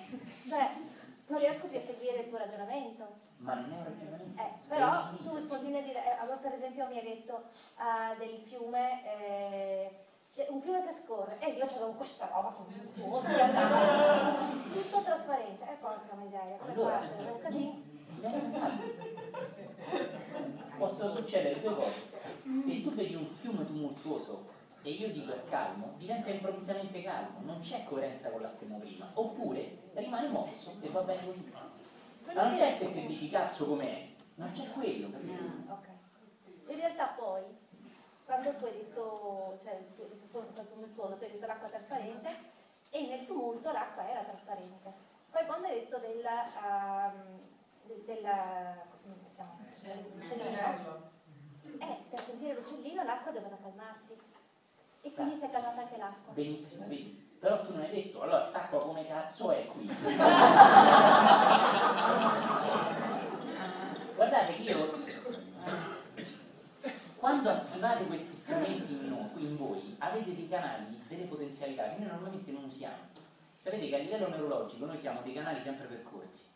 Cioè, 0.46 0.68
non 1.28 1.38
riesco 1.38 1.66
più 1.66 1.78
a 1.78 1.80
seguire 1.80 2.18
il 2.18 2.28
tuo 2.28 2.36
ragionamento. 2.36 3.08
Ma 3.38 3.54
non 3.54 3.72
è 3.72 3.76
un 3.76 3.84
ragionamento. 3.84 4.42
Eh, 4.42 4.50
però 4.68 5.14
tu 5.16 5.46
continui 5.46 5.78
a 5.78 5.82
dire, 5.82 6.04
eh, 6.04 6.18
a 6.18 6.24
me 6.24 6.36
per 6.42 6.52
esempio 6.52 6.86
mi 6.88 6.98
hai 6.98 7.04
detto 7.04 7.44
ah, 7.76 8.14
del 8.18 8.38
fiume, 8.44 9.02
eh, 9.06 10.04
c'è 10.32 10.46
un 10.48 10.62
fiume 10.62 10.82
che 10.82 10.92
scorre 10.92 11.38
e 11.40 11.50
io 11.50 11.66
c'avevo 11.66 11.90
questa 11.90 12.26
roba 12.32 12.54
tumultuosa 12.56 13.34
che 13.34 13.40
andava 13.42 14.34
tutto 14.72 15.02
trasparente. 15.02 15.62
E 15.62 15.74
porca 15.78 16.14
miseria, 16.14 16.56
come 16.56 16.72
Allora, 16.72 17.00
faccio? 17.00 17.16
C'è 17.22 17.30
un 17.30 17.38
casino. 17.38 17.90
Possono 20.78 21.14
succedere 21.16 21.60
due 21.60 21.74
cose. 21.74 22.10
Se 22.62 22.82
tu 22.82 22.94
vedi 22.94 23.14
un 23.14 23.26
fiume 23.26 23.66
tumultuoso 23.66 24.48
e 24.80 24.90
io 24.92 25.12
dico 25.12 25.32
è 25.32 25.44
calmo, 25.50 25.92
diventa 25.98 26.30
improvvisamente 26.30 27.02
calmo, 27.02 27.40
non 27.42 27.60
c'è 27.60 27.84
coerenza 27.84 28.30
con 28.30 28.40
la 28.40 28.48
prima. 28.48 29.10
Oppure 29.12 29.90
rimane 29.92 30.28
mosso 30.28 30.76
e 30.80 30.88
va 30.88 31.02
bene 31.02 31.26
così. 31.26 31.52
Ma 32.24 32.32
non 32.32 32.54
c'è 32.54 32.78
te 32.78 32.90
che 32.90 33.04
dici 33.04 33.28
cazzo 33.28 33.66
com'è, 33.66 34.08
non 34.36 34.50
c'è 34.50 34.70
quello, 34.70 35.10
capito? 35.10 35.44
Ok. 35.68 35.88
In 36.68 36.76
realtà 36.76 37.08
poi, 37.08 37.42
quando 38.32 38.56
tu 38.56 38.64
hai 38.64 38.72
detto, 38.72 39.58
cioè 39.62 39.78
tu 39.94 40.02
tu 40.30 40.66
tumultuoso, 40.72 41.18
hai 41.20 41.32
detto 41.32 41.46
l'acqua 41.46 41.68
trasparente 41.68 42.34
e 42.88 43.06
nel 43.06 43.26
tumulto 43.26 43.70
l'acqua 43.70 44.08
era 44.08 44.22
trasparente. 44.22 44.90
Poi 45.30 45.44
quando 45.44 45.66
hai 45.66 45.80
detto 45.80 45.98
della, 45.98 47.12
de- 47.84 48.02
della 48.06 48.86
come 49.02 49.16
si 49.28 49.34
chiama? 49.34 49.58
Dell'uccellino, 49.82 51.10
eh, 51.78 52.04
per 52.08 52.20
sentire 52.20 52.54
l'uccellino 52.54 53.02
l'acqua 53.02 53.32
doveva 53.32 53.58
calmarsi. 53.60 54.16
E 55.02 55.10
quindi 55.12 55.34
si 55.34 55.44
è 55.44 55.50
calmata 55.50 55.82
anche 55.82 55.98
l'acqua. 55.98 56.32
Benissimo, 56.32 56.86
vedi. 56.86 57.36
Però 57.38 57.60
tu 57.66 57.72
non 57.72 57.82
hai 57.82 57.90
detto, 57.90 58.22
allora 58.22 58.40
st'acqua 58.40 58.80
come 58.80 59.06
cazzo 59.06 59.50
è 59.50 59.66
qui? 59.66 59.84
Guardate 64.14 64.52
che 64.54 64.62
io, 64.62 64.92
quando 67.22 67.50
attivate 67.50 68.04
questi 68.06 68.34
strumenti 68.34 68.94
in, 68.94 69.08
no- 69.08 69.30
in 69.36 69.56
voi, 69.56 69.94
avete 69.98 70.34
dei 70.34 70.48
canali, 70.48 71.00
delle 71.06 71.26
potenzialità 71.26 71.90
che 71.90 72.00
noi 72.00 72.08
normalmente 72.08 72.50
non 72.50 72.64
usiamo. 72.64 72.96
Sapete 73.62 73.88
che 73.88 73.94
a 73.94 73.98
livello 73.98 74.28
neurologico 74.28 74.86
noi 74.86 74.98
siamo 74.98 75.22
dei 75.22 75.32
canali 75.32 75.62
sempre 75.62 75.86
percorsi, 75.86 76.46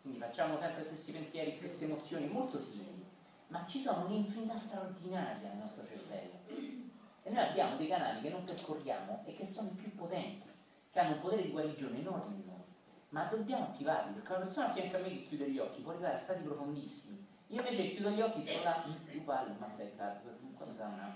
quindi 0.00 0.18
facciamo 0.18 0.58
sempre 0.58 0.82
gli 0.82 0.84
stessi 0.84 1.12
pensieri, 1.12 1.52
le 1.52 1.56
stesse 1.56 1.84
emozioni, 1.84 2.26
molto 2.26 2.58
simili, 2.58 3.06
ma 3.46 3.64
ci 3.68 3.80
sono 3.80 4.06
un'infinità 4.06 4.58
straordinaria 4.58 5.48
nel 5.48 5.58
nostro 5.58 5.86
cervello. 5.86 6.40
E 7.22 7.30
noi 7.30 7.44
abbiamo 7.44 7.76
dei 7.76 7.86
canali 7.86 8.20
che 8.20 8.30
non 8.30 8.42
percorriamo 8.42 9.22
e 9.26 9.32
che 9.32 9.46
sono 9.46 9.68
i 9.68 9.76
più 9.80 9.94
potenti, 9.94 10.48
che 10.90 10.98
hanno 10.98 11.14
un 11.14 11.20
potere 11.20 11.42
di 11.42 11.52
guarigione 11.52 12.00
enorme 12.00 12.34
in 12.34 12.46
noi. 12.46 12.64
Ma 13.10 13.26
dobbiamo 13.26 13.66
attivarli, 13.66 14.14
perché 14.14 14.32
una 14.32 14.42
persona 14.42 14.70
a 14.70 14.72
fianco 14.72 14.96
a 14.96 14.98
me 14.98 15.08
che 15.08 15.22
chiude 15.22 15.52
gli 15.52 15.60
occhi 15.60 15.82
può 15.82 15.92
arrivare 15.92 16.14
a 16.14 16.18
stati 16.18 16.42
profondissimi. 16.42 17.25
Io 17.48 17.60
invece 17.60 17.94
chiudo 17.94 18.10
gli 18.10 18.20
occhi, 18.20 18.42
sto 18.42 18.62
là, 18.64 18.84
palle, 19.24 19.54
ma 19.58 19.70
sei 19.76 19.94
cazzo, 19.96 20.36
quando 20.56 20.74
sarà 20.74 21.14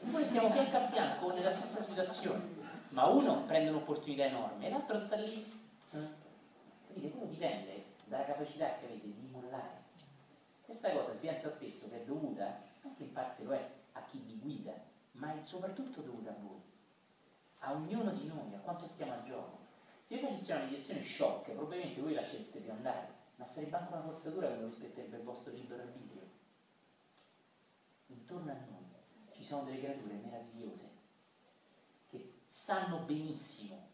Noi 0.00 0.24
stiamo 0.24 0.50
fianco 0.50 0.76
a 0.76 0.86
fianco 0.86 1.32
nella 1.32 1.52
stessa 1.52 1.82
situazione, 1.82 2.42
ma 2.90 3.06
uno 3.06 3.44
prende 3.44 3.70
un'opportunità 3.70 4.24
enorme 4.24 4.66
e 4.66 4.70
l'altro 4.70 4.98
sta 4.98 5.16
lì. 5.16 5.44
Capite? 5.90 7.10
Quello 7.10 7.26
dipende 7.26 7.84
dalla 8.06 8.24
capacità 8.24 8.76
che 8.78 8.86
avete 8.86 9.06
di 9.06 9.28
mollare. 9.30 9.80
Questa 10.64 10.90
cosa 10.90 11.14
si 11.14 11.26
pensa 11.26 11.50
spesso 11.50 11.88
che 11.90 12.02
è 12.02 12.04
dovuta, 12.04 12.62
anche 12.82 13.02
in 13.02 13.12
parte 13.12 13.42
lo 13.44 13.52
è, 13.52 13.70
a 13.92 14.02
chi 14.04 14.18
vi 14.18 14.38
guida, 14.38 14.72
ma 15.12 15.34
è 15.34 15.44
soprattutto 15.44 16.00
dovuta 16.00 16.30
a 16.30 16.36
voi, 16.40 16.62
a 17.58 17.72
ognuno 17.72 18.10
di 18.12 18.26
noi, 18.26 18.54
a 18.54 18.58
quanto 18.58 18.86
stiamo 18.86 19.12
a 19.12 19.22
gioco. 19.22 19.58
Se 20.04 20.14
io 20.14 20.20
facessi 20.20 20.50
una 20.50 20.64
meditazione 20.64 21.02
shock, 21.04 21.50
probabilmente 21.50 22.00
voi 22.00 22.14
lascereste 22.14 22.60
più 22.60 22.70
andare, 22.70 23.20
ma 23.42 23.48
sarebbe 23.48 23.76
anche 23.76 23.92
una 23.92 24.02
forzatura 24.02 24.48
che 24.48 24.54
non 24.54 24.66
rispetterebbe 24.66 25.16
il 25.16 25.22
vostro 25.24 25.52
libero 25.52 25.82
arbitrio. 25.82 26.22
Intorno 28.06 28.52
a 28.52 28.54
noi 28.54 28.84
ci 29.32 29.44
sono 29.44 29.64
delle 29.64 29.80
creature 29.80 30.14
meravigliose 30.14 30.90
che 32.08 32.34
sanno 32.46 32.98
benissimo 32.98 33.88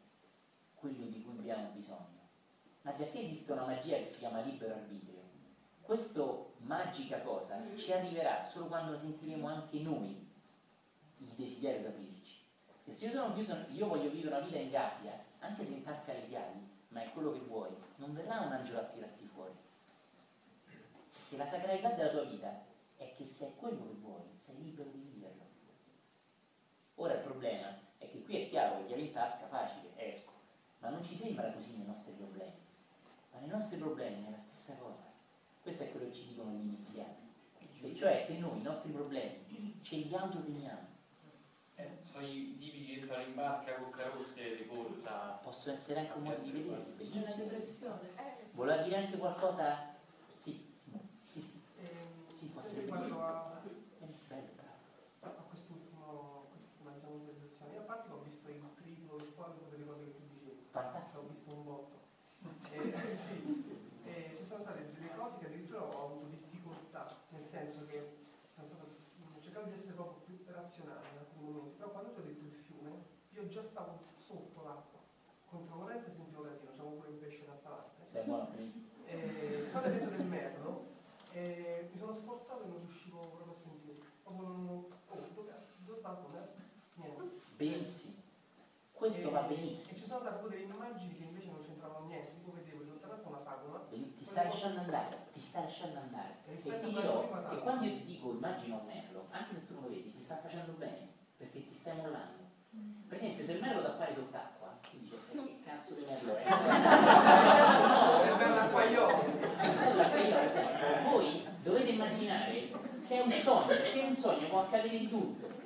quello 0.74 1.06
di 1.06 1.22
cui 1.22 1.38
abbiamo 1.38 1.70
bisogno. 1.70 2.16
Ma 2.82 2.94
già 2.94 3.06
che 3.06 3.20
esiste 3.20 3.52
una 3.52 3.64
magia 3.64 3.96
che 3.96 4.06
si 4.06 4.18
chiama 4.18 4.42
libero 4.42 4.74
arbitrio, 4.74 5.16
questa 5.80 6.22
magica 6.58 7.22
cosa 7.22 7.58
ci 7.76 7.90
arriverà 7.90 8.42
solo 8.42 8.66
quando 8.66 8.98
sentiremo 8.98 9.46
anche 9.46 9.80
noi 9.80 10.28
il 11.20 11.28
desiderio 11.28 11.80
di 11.80 11.86
aprirci. 11.86 12.36
E 12.84 12.92
se 12.92 13.06
io 13.06 13.12
sono 13.12 13.32
chiuso, 13.32 13.56
io 13.70 13.86
voglio 13.86 14.10
vivere 14.10 14.36
una 14.36 14.44
vita 14.44 14.58
in 14.58 14.70
gabbia, 14.70 15.24
anche 15.38 15.64
se 15.64 15.72
in 15.72 15.82
tasca 15.82 16.12
le 16.12 16.28
chiavi, 16.28 16.76
ma 16.88 17.02
è 17.02 17.12
quello 17.12 17.32
che 17.32 17.40
vuoi, 17.40 17.70
non 17.96 18.14
verrà 18.14 18.40
un 18.40 18.52
angelo 18.52 18.80
a 18.80 18.84
tirarti 18.84 19.24
fuori. 19.26 19.54
Perché 21.12 21.36
la 21.36 21.46
sacralità 21.46 21.90
della 21.90 22.10
tua 22.10 22.24
vita 22.24 22.64
è 22.96 23.12
che 23.14 23.24
se 23.24 23.48
è 23.48 23.56
quello 23.56 23.86
che 23.86 23.94
vuoi, 24.00 24.22
sei 24.38 24.62
libero 24.62 24.90
di 24.90 24.98
viverlo. 24.98 25.44
Ora 26.96 27.14
il 27.14 27.20
problema 27.20 27.76
è 27.98 28.08
che 28.08 28.22
qui 28.24 28.42
è 28.42 28.48
chiaro 28.48 28.78
che 28.78 28.86
chiavi 28.86 29.06
in 29.06 29.12
tasca 29.12 29.46
facile, 29.46 29.90
esco, 29.96 30.32
ma 30.80 30.88
non 30.88 31.04
ci 31.04 31.16
sembra 31.16 31.52
così 31.52 31.76
nei 31.76 31.86
nostri 31.86 32.12
problemi. 32.12 32.56
Ma 33.32 33.38
nei 33.40 33.48
nostri 33.48 33.76
problemi 33.76 34.26
è 34.26 34.30
la 34.30 34.38
stessa 34.38 34.76
cosa. 34.78 35.04
Questo 35.62 35.84
è 35.84 35.90
quello 35.90 36.08
che 36.08 36.14
ci 36.14 36.28
dicono 36.28 36.50
gli 36.50 36.60
iniziati. 36.60 37.26
E 37.80 37.94
cioè 37.94 38.26
che 38.26 38.38
noi 38.38 38.58
i 38.58 38.62
nostri 38.62 38.90
problemi 38.90 39.78
ce 39.82 39.96
li 39.96 40.14
autoteniamo. 40.14 40.87
Eh, 41.78 41.98
sono 42.02 42.26
i 42.26 42.56
tipi 42.58 42.84
che 42.86 43.00
entrano 43.00 43.22
in 43.22 43.34
barca 43.34 43.74
con 43.76 43.90
carotte 43.90 44.56
di 44.56 44.66
corsa. 44.66 45.38
Possono 45.42 45.74
essere 45.76 46.00
anche 46.00 46.16
un 46.18 46.24
modo 46.24 46.40
di 46.42 46.50
vedere, 46.50 46.82
bellissimo. 46.96 47.44
depressione. 47.44 48.08
Voleva 48.52 48.82
dire 48.82 48.96
anche 48.96 49.16
qualcosa? 49.16 49.94
Sì, 50.36 50.74
sì, 51.30 51.40
sì, 51.40 51.62
Ehm, 51.78 52.28
sì 52.32 52.46
può 52.46 52.60
sempre 52.60 52.82
essere 52.96 53.06
riguardo 53.06 53.60
bellissimo. 53.62 54.04
a, 54.04 54.06
Eh, 54.06 54.14
bello, 54.26 54.48
bravo. 55.20 55.38
a 55.38 55.42
quest'ultimo, 55.42 56.48
quest'ultima 56.50 56.90
diciamo, 56.94 57.20
sensazione, 57.22 57.72
io 57.74 57.80
a 57.80 57.84
parte 57.84 58.08
che 58.08 58.14
ho 58.14 58.22
visto 58.22 58.48
il 58.48 58.62
triplo, 58.74 59.16
il 59.18 59.32
quadruplo 59.36 59.68
delle 59.70 59.86
cose 59.86 60.04
che 60.04 60.14
tu 60.16 60.22
dicevi, 60.34 60.66
Fantastico. 60.72 61.20
ho 61.22 61.28
visto 61.28 61.52
un 61.52 61.64
botto. 61.64 61.96
E, 62.42 63.16
sì, 63.16 64.02
e 64.04 64.34
ci 64.36 64.44
sono 64.44 64.62
state 64.62 64.90
delle 64.92 65.14
cose 65.14 65.38
che 65.38 65.46
addirittura 65.46 65.82
ho 65.84 66.04
avuto 66.06 66.26
difficoltà, 66.26 67.06
nel 67.30 67.44
senso 67.46 67.86
che 67.86 68.16
sono 68.54 68.66
stato, 68.66 68.82
ho 69.36 69.40
cercato 69.40 69.66
di 69.66 69.74
essere 69.74 69.92
proprio 69.94 70.18
più 70.26 70.38
razionale 70.52 71.06
in 71.12 71.18
alcuni 71.18 71.50
momenti, 71.50 71.76
però 71.76 71.90
quando 71.90 72.12
ti 72.12 72.18
ho 72.20 72.22
detto 72.22 72.44
il 72.44 72.52
fiume, 72.52 72.90
io 73.30 73.46
già 73.48 73.62
stavo 73.62 73.98
sotto 74.18 74.62
l'acqua, 74.62 74.98
controcorrente 75.50 76.10
sentivo 76.10 76.42
casino, 76.42 76.70
c'avevo 76.70 76.94
pure 76.96 77.08
un 77.08 77.18
pesce 77.18 77.44
da 77.46 77.54
stanotte. 77.56 78.06
Sei 78.10 78.24
buono 78.24 78.42
a 78.42 78.46
finire. 78.46 78.86
E 79.06 79.68
quando 79.70 79.88
hai 79.88 79.94
detto 79.98 80.10
del 80.10 80.26
merlo, 80.26 80.86
eh, 81.32 81.88
mi 81.90 81.98
sono 81.98 82.12
sforzato 82.12 82.64
e 82.64 82.66
non 82.68 82.78
riuscivo 82.78 83.18
proprio 83.34 83.52
a 83.52 83.56
sentire. 83.56 83.98
Proprio 84.22 84.46
non... 84.48 84.68
Oh, 85.08 85.28
dove, 85.34 85.52
dove 85.84 85.96
sta 85.98 86.14
sto 86.14 86.28
merlo? 86.28 86.56
Benissimo. 87.58 88.14
Questo 88.92 89.28
E- 89.28 89.30
va 89.32 89.46
E 89.48 89.54
benissimo. 89.54 89.98
ci 89.98 90.06
sono 90.06 90.20
state 90.20 90.48
delle 90.48 90.62
immagini 90.62 91.16
che 91.18 91.24
invece 91.24 91.50
non 91.50 91.60
c'entravano 91.60 92.06
niente, 92.06 92.34
tipo 92.34 92.52
vedevo 92.52 92.82
in 92.82 92.88
lontananza 92.90 93.28
una 93.28 93.38
sagoma 93.38 93.78
Beni- 93.90 94.14
Ti 94.16 94.24
stai 94.24 94.44
lasciando 94.46 94.78
andare, 94.80 95.26
ti 95.32 95.40
stai 95.40 95.62
lasciando 95.64 95.98
andare. 95.98 96.34
e 96.46 96.52
E 96.52 96.56
ti 96.56 96.90
dirò 96.90 97.48
che 97.50 97.58
quando 97.58 97.84
io 97.84 97.92
ti 97.94 98.04
dico 98.04 98.30
immagina 98.30 98.76
un 98.76 98.86
merlo, 98.86 99.26
anche 99.30 99.54
se 99.54 99.66
tu 99.66 99.74
non 99.74 99.82
lo 99.84 99.88
vedi, 99.88 100.12
ti 100.12 100.20
sta 100.20 100.36
facendo 100.38 100.72
bene, 100.78 101.08
perché 101.36 101.66
ti 101.66 101.74
stai 101.74 101.96
mollando. 101.96 102.46
Per 103.08 103.16
esempio, 103.16 103.44
se 103.44 103.52
il 103.52 103.60
merlo 103.60 103.80
ti 103.80 103.86
appare 103.86 104.14
sott'acqua, 104.14 104.78
tu 104.90 104.98
dici, 104.98 105.14
"Eh, 105.14 105.36
che 105.42 105.58
cazzo 105.64 105.94
di 105.94 106.04
merlo 106.06 106.36
è? 106.36 106.42
è 108.32 108.36
bello 108.36 108.60
acquaiolo. 108.60 109.16
Quella 109.16 110.10
che 110.10 110.20
io- 110.20 111.10
Voi 111.10 111.46
dovete 111.62 111.90
immaginare 111.90 112.70
che 113.08 113.14
è 113.16 113.20
un 113.20 113.30
sogno, 113.32 113.66
perché 113.66 114.02
è 114.02 114.06
un 114.06 114.16
sogno 114.16 114.46
può 114.48 114.60
accadere 114.60 114.98
di 114.98 115.08
tutto. 115.08 115.57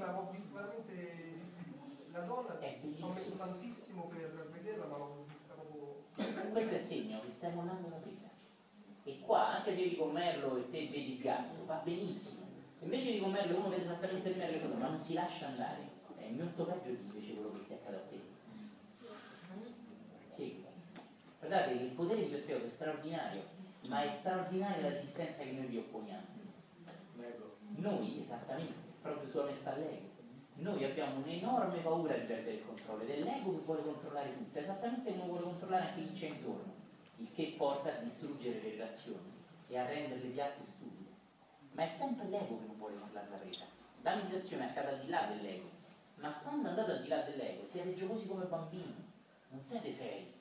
Ma 0.00 0.18
ho 0.18 0.30
visto 0.30 0.54
veramente 0.54 1.38
la 2.10 2.20
donna, 2.20 2.58
È 2.58 2.78
ci 2.80 3.02
ho 3.02 3.08
messo 3.08 3.36
bellissimo. 3.36 3.44
tantissimo 3.44 4.02
per 4.06 4.48
vederla, 4.50 4.86
ma 4.86 4.96
l'ho 4.96 5.24
vista 5.28 5.52
proprio... 5.52 6.04
Questo 6.52 6.74
è 6.74 6.78
segno 6.78 7.20
che 7.20 7.30
stai 7.30 7.52
mollando 7.52 7.88
la 7.90 7.96
presa. 7.96 8.30
E 9.04 9.20
qua, 9.20 9.56
anche 9.56 9.74
se 9.74 9.82
io 9.82 9.88
dico 9.90 10.06
merlo 10.06 10.56
e 10.56 10.70
te 10.70 10.88
vedi 10.88 11.16
il 11.16 11.20
gatto, 11.20 11.64
va 11.66 11.80
benissimo. 11.84 12.40
Se 12.76 12.84
invece 12.84 13.12
dico 13.12 13.26
merlo 13.26 13.58
uno 13.58 13.68
vede 13.68 13.82
esattamente 13.82 14.30
il 14.30 14.38
merlo 14.38 14.74
ma 14.74 14.88
non 14.88 14.98
si 14.98 15.12
lascia 15.12 15.48
andare, 15.48 15.86
è 16.16 16.30
molto 16.30 16.64
peggio 16.64 16.88
di 16.88 17.06
invece 17.06 17.34
quello 17.34 17.52
che 17.52 17.66
ti 17.66 17.72
accade 17.74 17.96
a 17.96 18.00
te. 18.08 18.20
Sì. 20.34 20.64
Guardate 21.38 21.76
che 21.76 21.84
il 21.84 21.90
potere 21.90 22.22
di 22.22 22.28
queste 22.28 22.54
cose 22.54 22.66
è 22.66 22.70
straordinario, 22.70 23.42
ma 23.88 24.02
è 24.02 24.14
straordinaria 24.18 24.80
la 24.80 24.94
resistenza 24.94 25.42
che 25.42 25.52
noi 25.52 25.66
vi 25.66 25.76
opponiamo. 25.76 26.38
Noi, 27.76 28.20
esattamente, 28.20 28.89
proprio 29.00 29.28
sulla 29.28 29.44
onestà 29.44 29.76
l'ego. 29.76 30.08
Noi 30.54 30.84
abbiamo 30.84 31.18
un'enorme 31.18 31.78
paura 31.78 32.14
di 32.14 32.26
perdere 32.26 32.56
il 32.56 32.66
controllo 32.66 33.02
ed 33.02 33.10
è 33.10 33.20
l'ego 33.20 33.52
che 33.52 33.64
vuole 33.64 33.82
controllare 33.82 34.36
tutto, 34.36 34.58
esattamente 34.58 35.10
come 35.10 35.26
vuole 35.26 35.42
controllare 35.44 35.88
anche 35.88 36.06
chi 36.06 36.12
c'è 36.12 36.26
intorno, 36.28 36.74
il 37.16 37.32
che 37.32 37.54
porta 37.56 37.96
a 37.96 38.00
distruggere 38.00 38.60
le 38.60 38.70
relazioni 38.70 39.32
e 39.68 39.78
a 39.78 39.86
renderle 39.86 40.28
piatte 40.28 40.62
e 40.62 40.66
stupide. 40.66 41.08
Ma 41.72 41.82
è 41.82 41.86
sempre 41.86 42.28
l'ego 42.28 42.58
che 42.58 42.66
non 42.66 42.76
vuole 42.76 42.96
controllare 42.96 43.30
la 43.30 43.36
presa. 43.36 43.64
La 44.02 44.16
meditazione 44.16 44.68
accade 44.68 44.88
al 44.88 45.00
di 45.00 45.08
là 45.08 45.26
dell'ego, 45.26 45.68
ma 46.16 46.32
quando 46.42 46.68
andate 46.68 46.92
al 46.92 47.02
di 47.02 47.08
là 47.08 47.22
dell'ego 47.22 47.64
siete 47.64 47.94
giocosi 47.94 48.26
come 48.26 48.44
bambini, 48.44 49.08
non 49.48 49.62
siete 49.62 49.90
seri. 49.90 50.38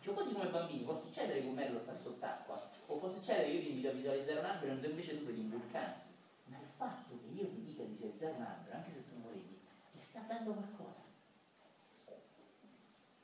Giocosi 0.00 0.32
come 0.32 0.48
bambini, 0.50 0.82
può 0.82 0.96
succedere 0.96 1.40
che 1.40 1.46
un 1.46 1.54
merlo 1.54 1.80
sta 1.80 1.94
sott'acqua, 1.94 2.60
o 2.86 2.96
può 2.96 3.08
succedere 3.08 3.46
che 3.46 3.52
io 3.52 3.60
ti 3.62 3.68
invito 3.70 3.88
a 3.88 3.92
visualizzare 3.92 4.38
un 4.40 4.44
albero 4.46 4.72
e 4.72 4.86
invece 4.88 5.18
tu 5.18 5.24
vedi 5.24 5.40
un 5.40 5.50
vulcano. 5.50 5.94
Ma 6.46 6.58
il 6.58 6.66
fatto 6.76 7.18
che 7.20 7.40
io 7.40 7.48
ti 7.48 7.62
dica 7.62 7.84
di 7.84 7.91
visualizzare 8.02 8.34
un 8.34 8.42
albero, 8.42 8.76
anche 8.76 8.92
se 8.92 9.08
tu 9.08 9.20
vedi, 9.22 9.60
ti 9.92 9.98
sta 9.98 10.20
dando 10.26 10.52
qualcosa. 10.52 11.02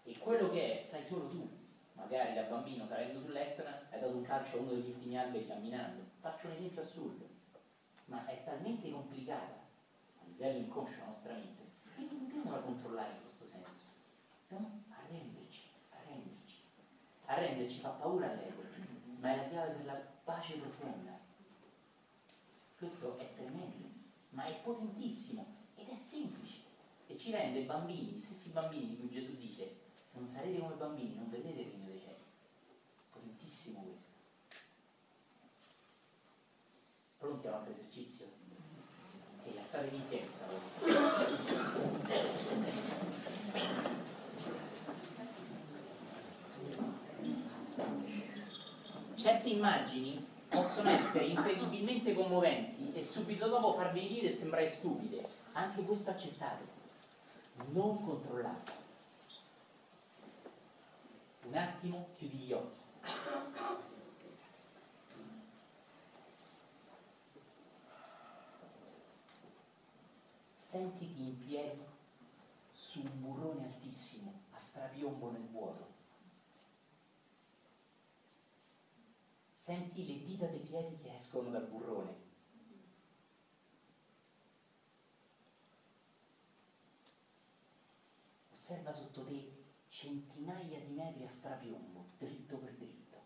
E 0.05 0.18
quello 0.18 0.51
che 0.51 0.79
è, 0.79 0.81
sai 0.81 1.05
solo 1.05 1.26
tu. 1.26 1.57
Magari 1.95 2.35
da 2.35 2.43
bambino 2.43 2.87
salendo 2.87 3.20
sull'Etna 3.20 3.89
hai 3.91 4.01
dato 4.01 4.16
un 4.16 4.22
calcio 4.22 4.57
a 4.57 4.61
uno 4.61 4.70
degli 4.70 4.91
ultimi 4.91 5.18
alberi 5.18 5.47
camminando. 5.47 6.05
Faccio 6.20 6.47
un 6.47 6.53
esempio 6.53 6.83
assurdo, 6.83 7.29
ma 8.07 8.24
è 8.26 8.43
talmente 8.45 8.91
complicata 8.91 9.66
a 10.20 10.24
livello 10.24 10.59
inconscio 10.59 11.01
la 11.01 11.07
nostra 11.07 11.33
mente 11.35 11.62
che 11.97 12.03
non 12.03 12.18
dobbiamo 12.20 12.53
la 12.53 12.61
controllare 12.61 13.14
in 13.14 13.20
questo 13.22 13.47
senso. 13.47 13.83
Dobbiamo 14.47 14.85
arrenderci, 14.91 15.70
arrenderci. 15.91 16.62
Arrenderci 17.26 17.81
fa 17.81 17.89
paura 17.91 18.31
all'ego, 18.31 18.62
ma 19.18 19.33
è 19.33 19.37
la 19.37 19.49
chiave 19.49 19.72
per 19.72 19.85
la 19.85 20.01
pace 20.22 20.57
profonda. 20.59 21.18
Questo 22.79 23.18
è 23.18 23.35
tremendo, 23.35 23.88
ma 24.39 24.45
è 24.45 24.55
potentissimo 24.62 25.45
ed 25.74 25.89
è 25.89 25.97
semplice 25.97 26.59
e 27.09 27.18
ci 27.18 27.32
rende 27.32 27.62
bambini, 27.62 28.12
gli 28.12 28.20
stessi 28.20 28.51
bambini 28.51 28.91
di 28.91 28.97
cui 28.97 29.11
Gesù 29.11 29.34
dice 29.36 29.78
se 30.07 30.20
non 30.20 30.28
sarete 30.28 30.61
come 30.61 30.76
bambini 30.76 31.16
non 31.16 31.28
vedete 31.28 31.61
il 31.61 31.70
regno 31.72 31.86
dei 31.86 31.99
cieli. 31.99 32.22
Potentissimo 33.11 33.80
questo. 33.80 34.12
Pronti 37.18 37.47
a 37.49 37.51
un 37.51 37.57
altro 37.57 37.72
esercizio? 37.72 38.26
E 39.45 39.59
alzatevi 39.59 39.97
in 39.97 40.09
piedi 40.09 40.28
stavolta. 40.30 41.26
Certe 49.16 49.49
immagini 49.49 50.26
possono 50.49 50.90
essere 50.90 51.26
incredibilmente 51.26 52.14
commoventi 52.14 52.92
e 52.94 53.05
subito 53.05 53.49
dopo 53.49 53.74
farvi 53.74 54.01
ridere 54.01 54.28
e 54.28 54.32
sembrare 54.32 54.68
stupide. 54.68 55.26
Anche 55.53 55.82
questo 55.82 56.11
accettate. 56.11 56.76
Non 57.72 58.05
controllate. 58.05 58.72
Un 61.44 61.55
attimo, 61.57 62.09
chiudi 62.16 62.36
gli 62.36 62.53
occhi. 62.53 62.76
Sentiti 70.53 71.22
in 71.22 71.46
piedi 71.46 71.82
su 72.72 73.01
un 73.01 73.20
burrone 73.20 73.64
altissimo, 73.64 74.42
a 74.53 74.59
strapiombo 74.59 75.30
nel 75.30 75.46
vuoto. 75.51 75.97
Senti 79.68 80.06
le 80.06 80.24
dita 80.24 80.46
dei 80.46 80.60
piedi 80.60 80.96
che 80.96 81.14
escono 81.14 81.50
dal 81.50 81.66
burrone. 81.66 82.16
Osserva 88.50 88.90
sotto 88.94 89.24
te 89.24 89.66
centinaia 89.88 90.80
di 90.80 90.94
metri 90.94 91.26
a 91.26 91.28
strapiombo, 91.28 92.12
dritto 92.16 92.56
per 92.56 92.76
dritto. 92.76 93.22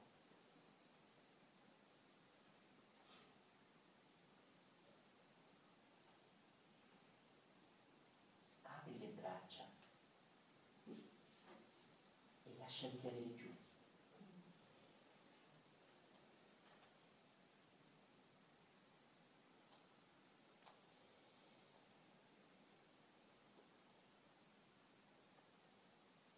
Apri 8.63 8.99
le 8.99 9.07
braccia 9.11 9.65
e 12.43 12.57
lasciali 12.59 13.01
cadere 13.01 13.33
giù. 13.37 13.51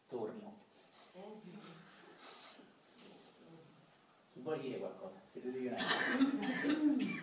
Torno. 0.07 0.63
Chi 4.33 4.41
vuole 4.41 4.61
dire 4.61 4.79
qualcosa? 5.35 5.41
Sedetevi 5.41 5.67
un 5.67 5.75
attimo. 5.75 7.23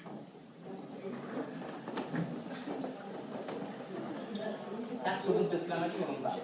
Cazzo 5.03 5.31
punto 5.33 5.55
esclamativo 5.55 6.05
non 6.05 6.21
va. 6.21 6.39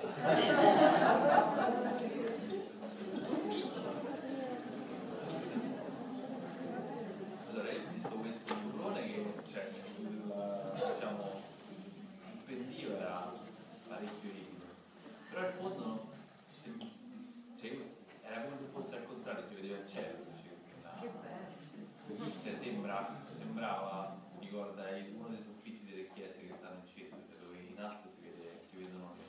Allora, 7.49 7.72
io 7.72 7.82
ho 7.82 7.91
visto 7.93 8.09
questo 8.09 8.53
burrone 8.55 9.03
che, 9.05 9.24
cioè, 9.51 9.70
il, 9.99 10.84
diciamo, 10.95 11.41
il 12.34 12.41
pendio 12.45 12.95
era 12.95 13.32
parecchio 13.88 14.30
ripido, 14.32 14.65
però 15.30 15.47
il 15.47 15.53
fondo 15.53 16.07
sem- 16.51 16.89
cioè, 17.59 17.78
era 18.24 18.41
come 18.41 18.57
se 18.57 18.65
fosse 18.72 18.95
al 18.97 19.05
contrario, 19.07 19.43
si 19.47 19.55
vedeva 19.55 19.78
il 19.78 19.88
cielo. 19.88 20.26
Cioè, 20.99 21.09
una- 22.07 22.30
cioè, 22.43 22.57
sembra, 22.61 23.15
sembrava, 23.32 24.18
mi 24.39 24.45
ricorda 24.45 24.89
il- 24.97 25.13
uno 25.15 25.30
dei 25.30 25.41
soffitti 25.43 25.89
delle 25.89 26.09
chiese 26.13 26.45
che 26.45 26.53
stanno 26.57 26.82
in 26.84 26.88
centro, 26.93 27.18
dove 27.41 27.57
in 27.57 27.80
alto 27.80 28.09
si, 28.09 28.22
vede, 28.22 28.59
si 28.70 28.78
vedono 28.78 29.13
le... 29.18 29.26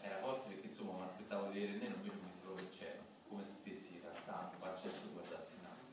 Era 0.00 0.18
forte 0.18 0.48
perché 0.50 0.66
insomma 0.68 0.92
mi 0.98 1.02
aspettavo 1.04 1.48
di 1.50 1.58
vedere 1.60 1.72
il 1.72 1.82
nero, 1.82 1.94
invece 1.96 2.14
mi 2.22 2.30
si 2.30 2.38
proprio 2.42 2.66
il 2.66 2.72
cielo, 2.72 3.00
come 3.28 3.44
se 3.44 3.50
stessi 3.50 3.94
in 3.94 4.00
realtà, 4.02 4.50
faccia 4.58 4.88
su 4.88 5.12
guardassi 5.12 5.56
in 5.58 5.64
alto. 5.66 5.84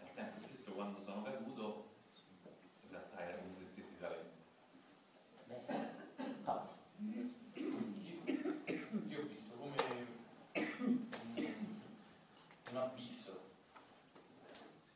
Al 0.00 0.14
tempo 0.14 0.38
stesso 0.46 0.72
quando 0.72 0.98
sono 1.00 1.22
caduto, 1.22 1.88
in 2.84 2.90
realtà 2.90 3.20
era 3.22 3.36
come 3.36 3.54
se 3.58 3.64
stessi 3.64 3.94
salendo. 3.98 4.30
Beh, 5.46 5.60
Paolo. 6.44 6.70
Io, 7.04 7.28
io 9.08 9.20
ho 9.20 9.26
visto 9.26 9.54
come 9.58 9.76
un, 10.54 11.06
un 12.70 12.76
abisso, 12.76 13.40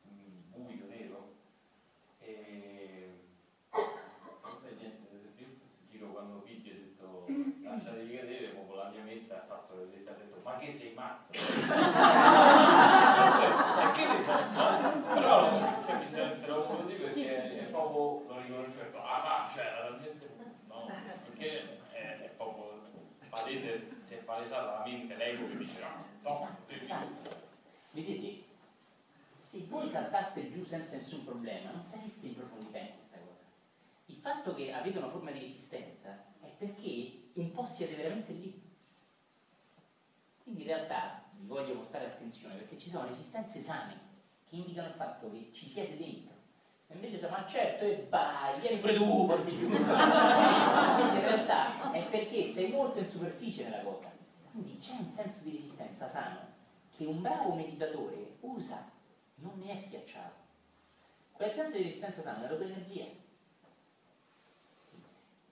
un 0.03 0.65
buio 0.65 0.85
nero, 0.87 1.33
e 2.19 3.11
vabbè, 3.69 4.71
niente, 4.79 5.07
io 5.37 5.47
giro 5.91 6.07
quando 6.11 6.39
Piggi 6.39 6.71
ha 6.71 6.73
detto 6.73 7.25
lasciatevi 7.63 8.15
cadere, 8.15 8.47
proprio 8.49 8.75
la 8.77 8.89
mia 8.89 9.03
mente 9.03 9.33
ha 9.33 9.43
fatto 9.45 9.75
le 9.75 9.91
teste, 9.91 10.09
ha 10.09 10.13
detto 10.13 10.39
ma 10.43 10.57
che 10.57 10.71
sei 10.71 10.93
e 13.95 14.05
ne 14.05 14.23
so, 14.23 14.33
no? 14.51 15.13
Però 15.13 15.85
cioè, 15.85 15.97
mi 15.99 16.07
sento, 16.09 16.39
te 16.41 16.47
lo 16.47 16.55
posso 16.61 16.83
dire 16.83 16.97
perché 16.99 17.13
Sì, 17.13 17.25
sì, 17.25 17.33
sì, 17.49 17.57
è 17.59 17.63
sì. 17.63 17.71
proprio, 17.71 18.33
lo 18.33 18.39
riconosco, 18.41 18.81
ah 19.01 19.21
ma 19.23 19.49
cioè 19.53 19.65
era 19.65 19.81
talmente, 19.87 20.29
no, 20.67 20.89
perché 21.25 21.81
è, 21.91 22.21
è 22.23 22.29
proprio 22.35 22.85
palese, 23.29 23.95
si 23.99 24.13
è 24.15 24.17
palesata 24.17 24.79
la 24.79 24.83
mente, 24.85 25.15
l'ego 25.15 25.47
che 25.47 25.57
dice 25.57 25.79
no, 25.79 26.05
no, 26.21 26.31
Esatto, 26.31 26.61
devi- 26.67 26.81
esatto. 26.81 27.45
Vedete, 27.91 28.43
se 29.37 29.65
voi 29.69 29.89
saltaste 29.89 30.51
giù 30.51 30.65
senza 30.65 30.97
nessun 30.97 31.23
problema, 31.23 31.71
non 31.71 31.85
sareste 31.85 32.27
in 32.27 32.35
profondità 32.35 32.79
in 32.79 32.93
questa 32.95 33.17
cosa. 33.17 33.43
Il 34.05 34.17
fatto 34.17 34.53
che 34.53 34.73
avete 34.73 34.97
una 34.97 35.09
forma 35.09 35.31
di 35.31 35.39
resistenza 35.39 36.25
è 36.41 36.47
perché 36.57 37.29
un 37.33 37.51
po' 37.51 37.65
siete 37.65 37.95
veramente 37.95 38.31
lì. 38.33 38.61
Quindi 40.43 40.61
in 40.61 40.67
realtà 40.67 41.23
vi 41.39 41.47
voglio 41.47 41.75
portare 41.75 42.05
attenzione 42.05 42.55
perché 42.55 42.77
ci 42.77 42.89
sono 42.89 43.05
resistenze 43.05 43.59
sane 43.59 44.05
che 44.47 44.55
indicano 44.55 44.87
il 44.87 44.93
fatto 44.93 45.29
che 45.31 45.49
ci 45.53 45.67
siete 45.67 45.97
dentro. 45.97 46.35
Se 46.83 46.93
invece 46.93 47.17
siamo, 47.19 47.35
ma 47.35 47.45
certo, 47.45 47.83
e 47.83 48.07
vai, 48.09 48.61
vieni 48.61 48.79
pure 48.79 48.93
tu, 48.93 49.25
porti 49.25 49.57
giù. 49.57 49.65
Invece 49.65 49.85
in 49.85 51.21
realtà 51.21 51.91
è 51.91 52.07
perché 52.09 52.45
sei 52.45 52.69
molto 52.69 52.99
in 52.99 53.07
superficie 53.07 53.63
nella 53.63 53.83
cosa. 53.83 54.09
Quindi 54.51 54.77
c'è 54.77 54.93
un 54.97 55.09
senso 55.09 55.43
di 55.43 55.51
resistenza 55.51 56.07
sano 56.07 56.55
che 56.95 57.05
un 57.05 57.21
bravo 57.21 57.53
meditatore 57.53 58.37
usa, 58.39 58.89
non 59.35 59.59
ne 59.59 59.73
è 59.73 59.77
schiacciato. 59.77 60.45
Quel 61.33 61.51
senso 61.51 61.77
di 61.77 61.83
resistenza 61.83 62.21
sano 62.21 62.45
è 62.45 62.49
la 62.49 62.55
tua 62.55 62.65
energia. 62.65 63.05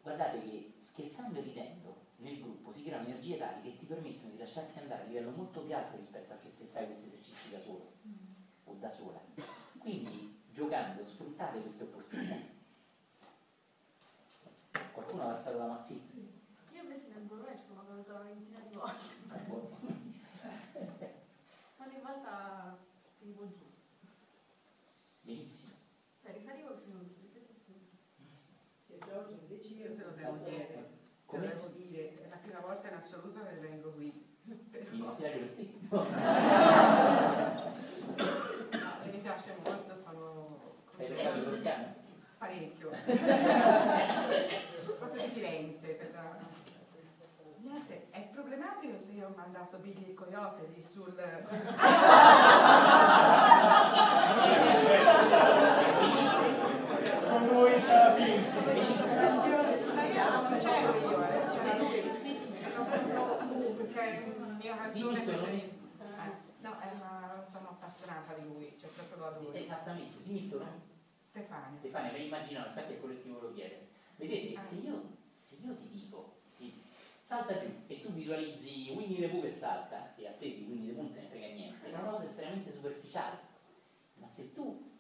Guardate 0.02 0.42
che 0.42 0.74
scherzando 0.80 1.40
e 1.40 1.42
ridendo 1.42 2.05
nel 2.18 2.40
gruppo 2.42 2.72
si 2.72 2.84
creano 2.84 3.08
energie 3.08 3.38
tali 3.38 3.62
che 3.62 3.78
ti 3.78 3.86
permettono 3.86 4.32
di 4.32 4.38
lasciarti 4.38 4.80
andare 4.80 5.04
a 5.04 5.06
livello 5.06 5.32
molto 5.32 5.62
più 5.62 5.76
alto 5.76 5.98
rispetto 5.98 6.34
a 6.34 6.38
che 6.38 6.50
se 6.50 6.66
fai 6.66 6.86
questi 6.86 7.08
esercizi 7.08 7.52
da 7.52 7.60
solo 7.60 7.92
o 8.64 8.74
da 8.74 8.90
sola. 8.90 9.20
Quindi 9.78 10.42
giocando 10.52 11.06
sfruttate 11.06 11.62
queste 11.62 11.84
opportunità. 11.84 12.36
Qualcuno 14.92 15.24
ha 15.24 15.34
alzato 15.34 15.58
la 15.58 15.68
mazzetta? 15.68 16.14
Io 16.74 16.82
invece 16.82 17.08
nel 17.10 17.28
ci 17.58 17.66
sono 17.68 17.86
caduta 17.86 18.14
una 18.14 18.24
ventina 18.24 18.60
di 18.60 18.76
volte. 18.76 19.06
Ogni 21.78 22.00
volta 22.02 22.78
finivo 23.20 23.48
giù. 23.50 23.66
Benissimo. 25.22 25.74
Cioè 26.22 26.34
risalivo 26.34 26.74
e 26.74 26.78
finivo 26.82 27.04
giù, 27.06 27.14
risalivo 27.22 27.52
e 27.52 27.60
finivo 27.66 27.86
giù. 27.90 27.98
Cioè, 28.88 28.98
Giorgio, 29.06 29.34
invece 29.42 29.68
Io 29.74 29.96
te 29.96 30.04
lo 30.04 30.12
devo 30.12 30.38
dire, 30.38 30.68
te 30.68 30.76
lo 30.76 30.86
Come? 31.26 31.48
devo 31.48 31.68
dire, 31.68 32.24
è 32.24 32.28
la 32.30 32.38
prima 32.38 32.60
volta 32.60 32.88
in 32.88 32.94
assoluto 32.96 33.44
che 33.44 33.56
vengo 33.56 33.92
qui. 33.92 34.24
Mi 34.44 34.56
Però, 34.70 35.06
dispiace 35.06 35.38
per 35.40 35.56
te. 35.56 35.74
no, 35.82 35.85
mi 39.04 39.20
piace 39.22 39.56
molto, 39.64 39.96
sono 39.96 40.58
Hai 40.98 41.08
beccato 41.08 41.44
lo 41.50 41.56
scano? 41.56 41.94
parecchio. 42.38 42.90
proprio 45.00 45.22
di 45.24 45.30
Firenze. 45.34 45.88
per- 45.88 46.14
Niente, 47.62 48.08
è 48.12 48.22
problematico 48.32 48.98
se 49.00 49.12
io 49.14 49.28
ho 49.28 49.34
mandato 49.36 49.78
Billy 49.78 50.10
il 50.10 50.14
coyote 50.14 50.70
sul... 50.82 51.16
Con 57.28 57.48
lui 57.48 57.74
alla 57.74 58.14
fine. 58.16 58.44
Ma 59.94 60.04
io 60.06 60.30
non 60.32 60.58
c'ero 60.60 60.98
io, 60.98 61.24
eh, 61.24 61.48
c'era 61.50 61.78
lui. 61.78 62.00
Perché 63.78 64.24
un 64.38 64.56
mio 64.62 64.76
cartone 64.76 65.22
preferito. 65.22 65.74
Eh, 66.00 66.44
No, 66.62 66.72
è 66.80 66.88
una- 66.96 67.44
sono 67.48 67.78
appassionata 67.96 68.34
di 68.34 68.48
lui, 68.48 68.76
cioè 68.78 68.90
proprio 68.90 69.18
lo 69.18 69.26
adoro. 69.28 69.54
Esattamente, 69.54 70.22
tuo 70.50 70.60
nome. 70.60 70.94
Stefania. 71.30 71.78
Stefania, 71.78 72.12
me 72.12 72.20
immaginavo, 72.20 72.68
infatti 72.68 72.94
il 72.94 73.00
collettivo 73.00 73.40
lo 73.40 73.54
chiede. 73.54 73.88
Vedete, 74.18 74.56
Ah. 74.56 74.60
se 74.60 74.76
io, 74.76 75.02
se 75.36 75.56
io 75.64 75.76
ti 75.76 75.88
dico, 75.90 76.36
ti- 76.58 76.82
salta 77.22 77.58
giù 77.60 77.72
e 77.88 78.02
tu 78.02 78.10
visualizzi 78.12 78.92
Winnie 78.96 79.20
the 79.20 79.30
Pooh 79.30 79.42
che 79.42 79.50
salta, 79.50 80.14
e 80.16 80.28
a 80.28 80.32
te 80.32 80.46
di 80.54 80.66
Winnie 80.70 80.90
the 80.90 80.94
Pooh 80.94 81.04
non 81.04 81.14
te 81.14 81.22
ne 81.22 81.28
frega 81.28 81.48
niente, 81.48 81.86
è 81.88 81.90
una 81.90 82.10
cosa 82.10 82.24
estremamente 82.26 82.72
superficiale. 82.72 83.38
Ma 84.16 84.28
se 84.28 84.54
tu 84.54 84.94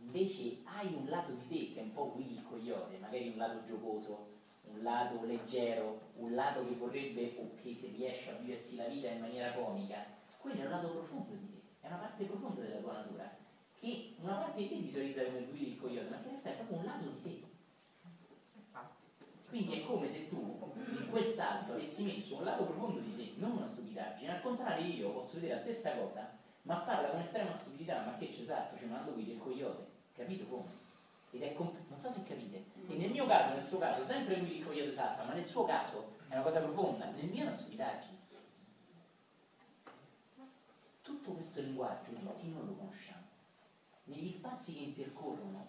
invece 0.00 0.58
hai 0.64 0.92
un 0.94 1.06
lato 1.08 1.32
di 1.32 1.46
te 1.46 1.72
che 1.72 1.80
è 1.80 1.82
un 1.82 1.92
po' 1.92 2.12
Willy 2.14 2.34
il 2.34 2.44
coyote, 2.44 2.98
magari 2.98 3.28
un 3.28 3.36
lato 3.36 3.64
giocoso, 3.64 4.36
un 4.62 4.82
lato 4.82 5.24
leggero, 5.24 6.10
un 6.16 6.34
lato 6.34 6.66
che 6.66 6.74
vorrebbe 6.74 7.36
o 7.38 7.54
che 7.54 7.74
se 7.74 7.86
riesce 7.88 8.30
a 8.30 8.34
viversi 8.34 8.76
la 8.76 8.84
vita 8.86 9.08
in 9.08 9.20
maniera 9.20 9.52
comica, 9.52 10.04
quello 10.36 10.60
è 10.60 10.64
un 10.64 10.70
lato 10.70 10.90
profondo 10.90 11.32
di 11.34 11.50
te, 11.50 11.57
è 11.80 11.86
una 11.86 11.96
parte 11.96 12.24
profonda 12.24 12.60
della 12.62 12.80
tua 12.80 12.92
natura, 12.92 13.36
che 13.78 14.14
una 14.20 14.34
parte 14.34 14.62
di 14.62 14.68
te 14.68 14.76
visualizza 14.76 15.24
come 15.24 15.46
Willy 15.50 15.72
il 15.72 15.78
coyote, 15.78 16.08
ma 16.08 16.20
che 16.20 16.28
in 16.28 16.30
realtà 16.30 16.50
è 16.50 16.54
proprio 16.54 16.78
un 16.78 16.84
lato 16.84 17.04
di 17.08 17.22
te. 17.22 17.46
Quindi 19.48 19.80
è 19.80 19.84
come 19.84 20.06
se 20.06 20.28
tu 20.28 20.72
in 20.90 21.08
quel 21.08 21.30
salto 21.32 21.72
avessi 21.72 22.04
messo 22.04 22.36
un 22.36 22.44
lato 22.44 22.64
profondo 22.64 23.00
di 23.00 23.16
te, 23.16 23.32
non 23.36 23.52
una 23.52 23.64
stupidaggine. 23.64 24.36
Al 24.36 24.42
contrario, 24.42 24.84
io 24.84 25.10
posso 25.10 25.34
vedere 25.34 25.54
la 25.54 25.60
stessa 25.60 25.96
cosa, 25.96 26.36
ma 26.62 26.82
farla 26.82 27.08
con 27.08 27.20
estrema 27.20 27.50
stupidità. 27.52 28.04
Ma 28.04 28.16
che 28.18 28.28
c'è 28.28 28.42
esatto? 28.42 28.76
Ci 28.76 28.84
mando 28.84 29.12
qui 29.12 29.24
del 29.24 29.38
coyote. 29.38 29.86
Capito 30.14 30.44
come? 30.44 30.76
Ed 31.30 31.42
è 31.42 31.54
comp- 31.54 31.88
non 31.88 31.98
so 31.98 32.10
se 32.10 32.24
capite. 32.24 32.64
E 32.88 32.94
nel 32.94 33.10
mio 33.10 33.26
caso, 33.26 33.54
nel 33.54 33.64
suo 33.64 33.78
caso, 33.78 34.04
sempre 34.04 34.36
lui 34.36 34.58
il 34.58 34.66
coyote 34.66 34.92
salta, 34.92 35.24
ma 35.24 35.32
nel 35.32 35.46
suo 35.46 35.64
caso 35.64 36.16
è 36.28 36.34
una 36.34 36.42
cosa 36.42 36.60
profonda. 36.60 37.06
Nel 37.06 37.24
mio 37.24 37.40
è 37.40 37.42
una 37.42 37.52
stupidaggine. 37.52 38.17
Tutto 41.28 41.40
questo 41.40 41.60
linguaggio 41.60 42.10
tutti 42.12 42.48
noi 42.48 42.64
lo 42.64 42.72
conosciamo. 42.72 43.26
Negli 44.04 44.32
spazi 44.32 44.72
che 44.72 44.80
intercorrono, 44.80 45.62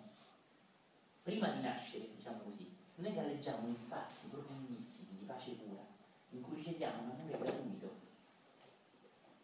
prima 1.22 1.50
di 1.50 1.60
nascere, 1.60 2.16
diciamo 2.16 2.44
così, 2.44 2.74
noi 2.96 3.14
galleggiamo 3.14 3.68
in 3.68 3.76
spazi 3.76 4.30
profondissimi 4.30 5.18
di 5.18 5.26
pace 5.26 5.52
pura, 5.56 5.86
in 6.30 6.42
cui 6.42 6.56
riceviamo 6.56 7.04
un 7.04 7.10
amore 7.10 7.38
gratuito, 7.38 7.94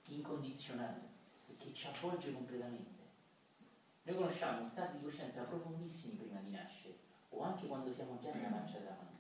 incondizionato, 0.05 1.01
e 1.49 1.57
che 1.57 1.74
ci 1.74 1.88
avvolge 1.88 2.32
completamente. 2.32 3.03
Noi 4.03 4.16
conosciamo 4.16 4.66
stati 4.66 4.95
di 4.95 5.03
coscienza 5.03 5.43
profondissimi 5.43 6.13
prima 6.13 6.39
di 6.39 6.51
nascere, 6.51 6.97
o 7.32 7.41
anche 7.41 7.68
quando 7.68 7.91
siamo 7.91 8.18
già 8.20 8.32
nella 8.32 8.55
pancia 8.55 8.78
della 8.78 8.91
mamma. 8.91 9.20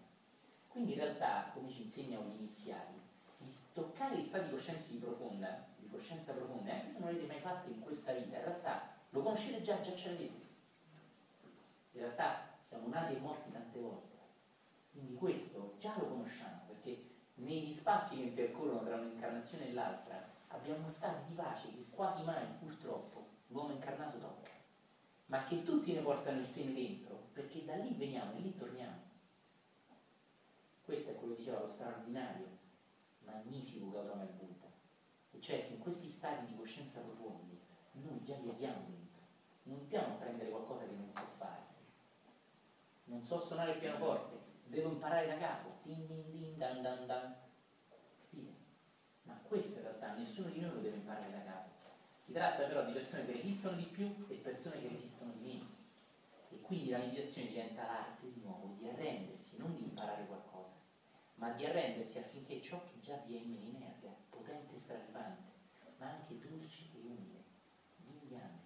Quindi 0.69 0.93
in 0.93 0.99
realtà, 0.99 1.51
come 1.53 1.69
ci 1.69 1.83
insegnano 1.83 2.29
gli 2.29 2.35
iniziali, 2.35 3.01
di 3.37 3.53
toccare 3.73 4.17
gli 4.17 4.23
stati 4.23 4.45
di 4.45 4.55
coscienza 4.55 4.91
di 4.91 4.97
profonda, 4.97 5.73
coscienza 5.95 6.33
profonda, 6.33 6.73
anche 6.73 6.91
se 6.91 6.99
non 6.99 7.07
l'avete 7.09 7.27
mai 7.27 7.39
fatto 7.39 7.69
in 7.69 7.81
questa 7.81 8.13
vita, 8.13 8.37
in 8.37 8.43
realtà 8.43 8.97
lo 9.09 9.21
conoscete 9.21 9.61
già, 9.61 9.81
già 9.81 9.95
ce 9.95 10.11
l'avete. 10.11 10.43
In 11.91 12.01
realtà 12.01 12.57
siamo 12.67 12.87
nati 12.87 13.15
e 13.15 13.19
morti 13.19 13.51
tante 13.51 13.79
volte. 13.79 14.15
Quindi 14.91 15.15
questo 15.15 15.75
già 15.79 15.93
lo 15.97 16.07
conosciamo, 16.07 16.61
perché 16.67 17.13
negli 17.35 17.73
spazi 17.73 18.17
che 18.17 18.23
intercorrono 18.23 18.83
tra 18.83 18.95
un'incarnazione 18.95 19.69
e 19.69 19.73
l'altra 19.73 20.33
abbiamo 20.49 20.79
uno 20.79 20.89
stato 20.89 21.25
di 21.27 21.33
pace 21.33 21.69
che 21.69 21.89
quasi 21.89 22.23
mai, 22.23 22.45
purtroppo, 22.59 23.27
l'uomo 23.47 23.73
incarnato 23.73 24.17
tocca, 24.17 24.51
ma 25.27 25.43
che 25.43 25.63
tutti 25.63 25.93
ne 25.93 26.01
portano 26.01 26.39
il 26.39 26.47
seme 26.47 26.73
dentro, 26.73 27.27
perché 27.33 27.65
da 27.65 27.75
lì 27.75 27.93
veniamo 27.93 28.33
e 28.33 28.39
lì 28.39 28.55
torniamo. 28.55 29.03
Questo 30.83 31.11
è 31.11 31.15
quello 31.15 31.33
che 31.33 31.39
diceva 31.39 31.61
lo 31.61 31.69
straordinario, 31.69 32.47
magnifico 33.23 33.89
Gautama 33.89 34.23
il 34.23 34.29
Buddha, 34.29 34.54
cioè 35.45 35.67
in 35.69 35.77
questi 35.77 36.07
stati 36.07 36.47
di 36.47 36.55
coscienza 36.55 37.01
profondi 37.01 37.55
noi 37.91 38.23
già 38.23 38.35
li 38.37 38.49
abbiamo 38.49 38.83
dentro, 38.87 39.21
non 39.63 39.77
dobbiamo 39.77 40.15
prendere 40.15 40.49
qualcosa 40.49 40.85
che 40.85 40.95
non 40.95 41.11
so 41.13 41.21
fare. 41.37 41.63
Non 43.03 43.23
so 43.23 43.39
suonare 43.39 43.73
il 43.73 43.77
pianoforte, 43.77 44.39
devo 44.65 44.89
imparare 44.89 45.27
da 45.27 45.37
capo, 45.37 45.77
din 45.83 46.07
din 46.07 46.31
din 46.31 46.57
dan 46.57 46.81
dan 46.81 47.05
dan. 47.05 47.35
Capite? 48.21 48.53
Ma 49.21 49.39
questo 49.47 49.77
in 49.77 49.83
realtà 49.83 50.13
nessuno 50.15 50.49
di 50.49 50.61
noi 50.61 50.73
lo 50.73 50.79
deve 50.79 50.95
imparare 50.95 51.29
da 51.29 51.43
capo. 51.43 51.69
Si 52.17 52.33
tratta 52.33 52.65
però 52.65 52.83
di 52.83 52.93
persone 52.93 53.25
che 53.27 53.33
resistono 53.33 53.77
di 53.77 53.85
più 53.85 54.25
e 54.27 54.35
persone 54.37 54.81
che 54.81 54.87
resistono 54.87 55.31
di 55.33 55.43
meno. 55.45 55.67
E 56.49 56.59
quindi 56.61 56.89
la 56.89 56.97
meditazione 56.97 57.49
diventa 57.49 57.85
l'arte 57.85 58.31
di 58.33 58.41
nuovo 58.41 58.73
di 58.79 58.87
arrendersi, 58.87 59.59
non 59.59 59.75
di 59.75 59.83
imparare 59.83 60.25
qualcosa, 60.25 60.73
ma 61.35 61.51
di 61.51 61.65
arrendersi 61.65 62.17
affinché 62.17 62.59
ciò 62.63 62.83
che 62.83 62.99
già 62.99 63.17
vi 63.27 63.37
è 63.37 63.41
in 63.41 63.51
me 63.51 63.59
emerga, 63.59 64.09
potente 64.29 64.73
e 64.73 64.77
straripante, 64.77 65.53
ma 66.05 66.11
anche 66.11 66.39
dolce 66.39 66.83
e 66.93 66.99
umile, 67.03 67.43
inviante. 68.05 68.63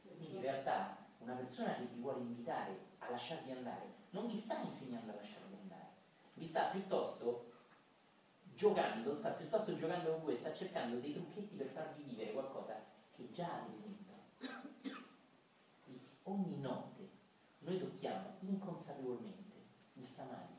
Quindi 0.00 0.34
in 0.34 0.40
realtà 0.40 0.96
una 1.18 1.34
persona 1.34 1.74
che 1.74 1.84
vi 1.92 2.00
vuole 2.00 2.20
invitare 2.20 2.78
a 3.00 3.10
lasciarvi 3.10 3.50
andare 3.50 3.92
non 4.10 4.26
vi 4.26 4.36
sta 4.36 4.60
insegnando 4.60 5.12
a 5.12 5.16
lasciarvi 5.16 5.54
andare, 5.60 5.88
vi 6.34 6.44
sta 6.44 6.68
piuttosto 6.68 7.52
giocando, 8.54 9.12
sta 9.12 9.30
piuttosto 9.30 9.76
giocando 9.76 10.12
con 10.12 10.22
voi, 10.22 10.36
sta 10.36 10.54
cercando 10.54 10.98
dei 11.00 11.12
trucchetti 11.12 11.56
per 11.56 11.66
farvi 11.66 12.02
vivere 12.04 12.32
qualcosa 12.32 12.82
che 13.14 13.30
già 13.32 13.60
avete 13.60 13.82
dentro. 13.82 14.62
E 15.86 16.00
ogni 16.22 16.60
notte 16.60 17.10
noi 17.58 17.78
tocchiamo 17.78 18.36
inconsapevolmente 18.40 19.56
il 19.94 20.08
samadhi, 20.08 20.54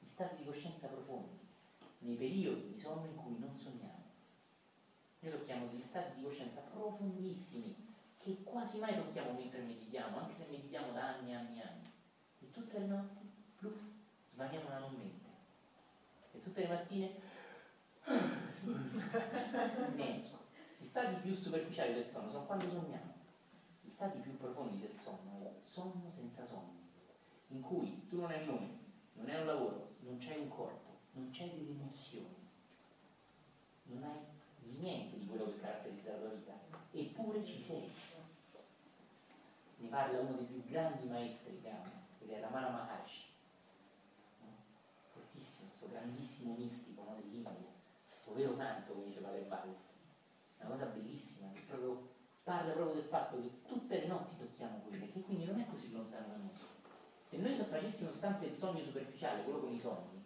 gli 0.00 0.08
stati 0.08 0.36
di 0.36 0.44
coscienza 0.44 0.88
profondi, 0.88 1.38
nei 1.98 2.16
periodi 2.16 2.72
di 2.72 2.80
sonno 2.80 3.06
in 3.06 3.14
cui 3.14 3.38
non 3.38 3.54
sogniamo. 3.54 3.93
Noi 5.24 5.32
tocchiamo 5.32 5.68
degli 5.68 5.80
stati 5.80 6.16
di 6.18 6.22
coscienza 6.22 6.60
profondissimi 6.60 7.74
che 8.18 8.42
quasi 8.42 8.78
mai 8.78 8.94
tocchiamo 8.94 9.32
mentre 9.32 9.62
meditiamo, 9.62 10.18
anche 10.18 10.34
se 10.34 10.48
meditiamo 10.50 10.92
da 10.92 11.14
anni 11.14 11.30
e 11.30 11.34
anni 11.34 11.58
e 11.60 11.62
anni. 11.62 11.92
E 12.40 12.50
tutte 12.50 12.78
le 12.78 12.84
notti, 12.84 13.26
pluff, 13.56 13.80
svaniamo 14.28 14.68
la 14.68 14.80
non 14.80 14.92
mente. 14.92 15.28
E 16.30 16.40
tutte 16.42 16.60
le 16.60 16.68
mattine, 16.68 17.14
immenso. 19.94 20.40
Gli 20.76 20.86
stati 20.86 21.14
più 21.22 21.34
superficiali 21.34 21.94
del 21.94 22.06
sonno 22.06 22.30
sono 22.30 22.44
quando 22.44 22.68
sogniamo. 22.68 23.14
Gli 23.80 23.90
stati 23.90 24.18
più 24.18 24.36
profondi 24.36 24.78
del 24.78 24.98
sonno 24.98 25.38
è 25.40 25.56
il 25.56 25.64
sonno 25.64 26.10
senza 26.10 26.44
sonno, 26.44 26.90
in 27.46 27.62
cui 27.62 28.06
tu 28.08 28.20
non 28.20 28.30
hai 28.30 28.42
un 28.42 28.54
nome, 28.54 28.78
non 29.14 29.30
hai 29.30 29.40
un 29.40 29.46
lavoro, 29.46 29.94
non 30.00 30.18
c'hai 30.18 30.38
un 30.38 30.48
corpo, 30.48 30.98
non 31.12 31.30
c'hai 31.32 31.48
delle 31.48 31.70
emozioni, 31.70 32.46
non 33.84 34.02
hai 34.02 34.32
niente 34.72 35.13
quello 35.34 35.52
che 35.52 35.60
caratterizza 35.60 36.12
la 36.12 36.18
tua 36.18 36.28
vita, 36.28 36.52
eppure 36.92 37.44
ci 37.44 37.60
sei. 37.60 37.90
Ne 39.78 39.88
parla 39.88 40.20
uno 40.20 40.36
dei 40.36 40.46
più 40.46 40.64
grandi 40.64 41.08
maestri 41.08 41.60
che 41.60 41.68
amo, 41.68 41.90
che 42.18 42.36
è 42.36 42.40
Ramana 42.40 42.70
Maharshi. 42.70 43.24
No? 44.40 44.46
Fortissimo, 45.12 45.68
questo 45.68 45.88
grandissimo 45.90 46.54
mistico 46.54 47.02
no, 47.02 47.16
dell'India, 47.16 47.52
questo 48.08 48.32
vero 48.32 48.54
santo, 48.54 48.92
come 48.92 49.06
dice 49.06 49.20
Padre 49.20 49.40
Balestri. 49.42 50.02
Una 50.60 50.70
cosa 50.70 50.86
bellissima, 50.86 51.50
che 51.52 51.60
proprio 51.66 52.12
parla 52.44 52.72
proprio 52.72 53.00
del 53.00 53.08
fatto 53.08 53.40
che 53.40 53.50
tutte 53.66 54.00
le 54.00 54.06
notti 54.06 54.36
tocchiamo 54.38 54.78
quelle, 54.86 55.10
che 55.10 55.20
quindi 55.20 55.44
non 55.44 55.60
è 55.60 55.66
così 55.66 55.90
lontano 55.90 56.28
da 56.28 56.36
noi. 56.36 56.56
Se 57.24 57.38
noi 57.38 57.56
facessimo 57.56 58.10
soltanto 58.10 58.44
il 58.46 58.54
sogno 58.54 58.82
superficiale, 58.82 59.42
quello 59.42 59.60
con 59.60 59.72
i 59.72 59.80
sogni, 59.80 60.22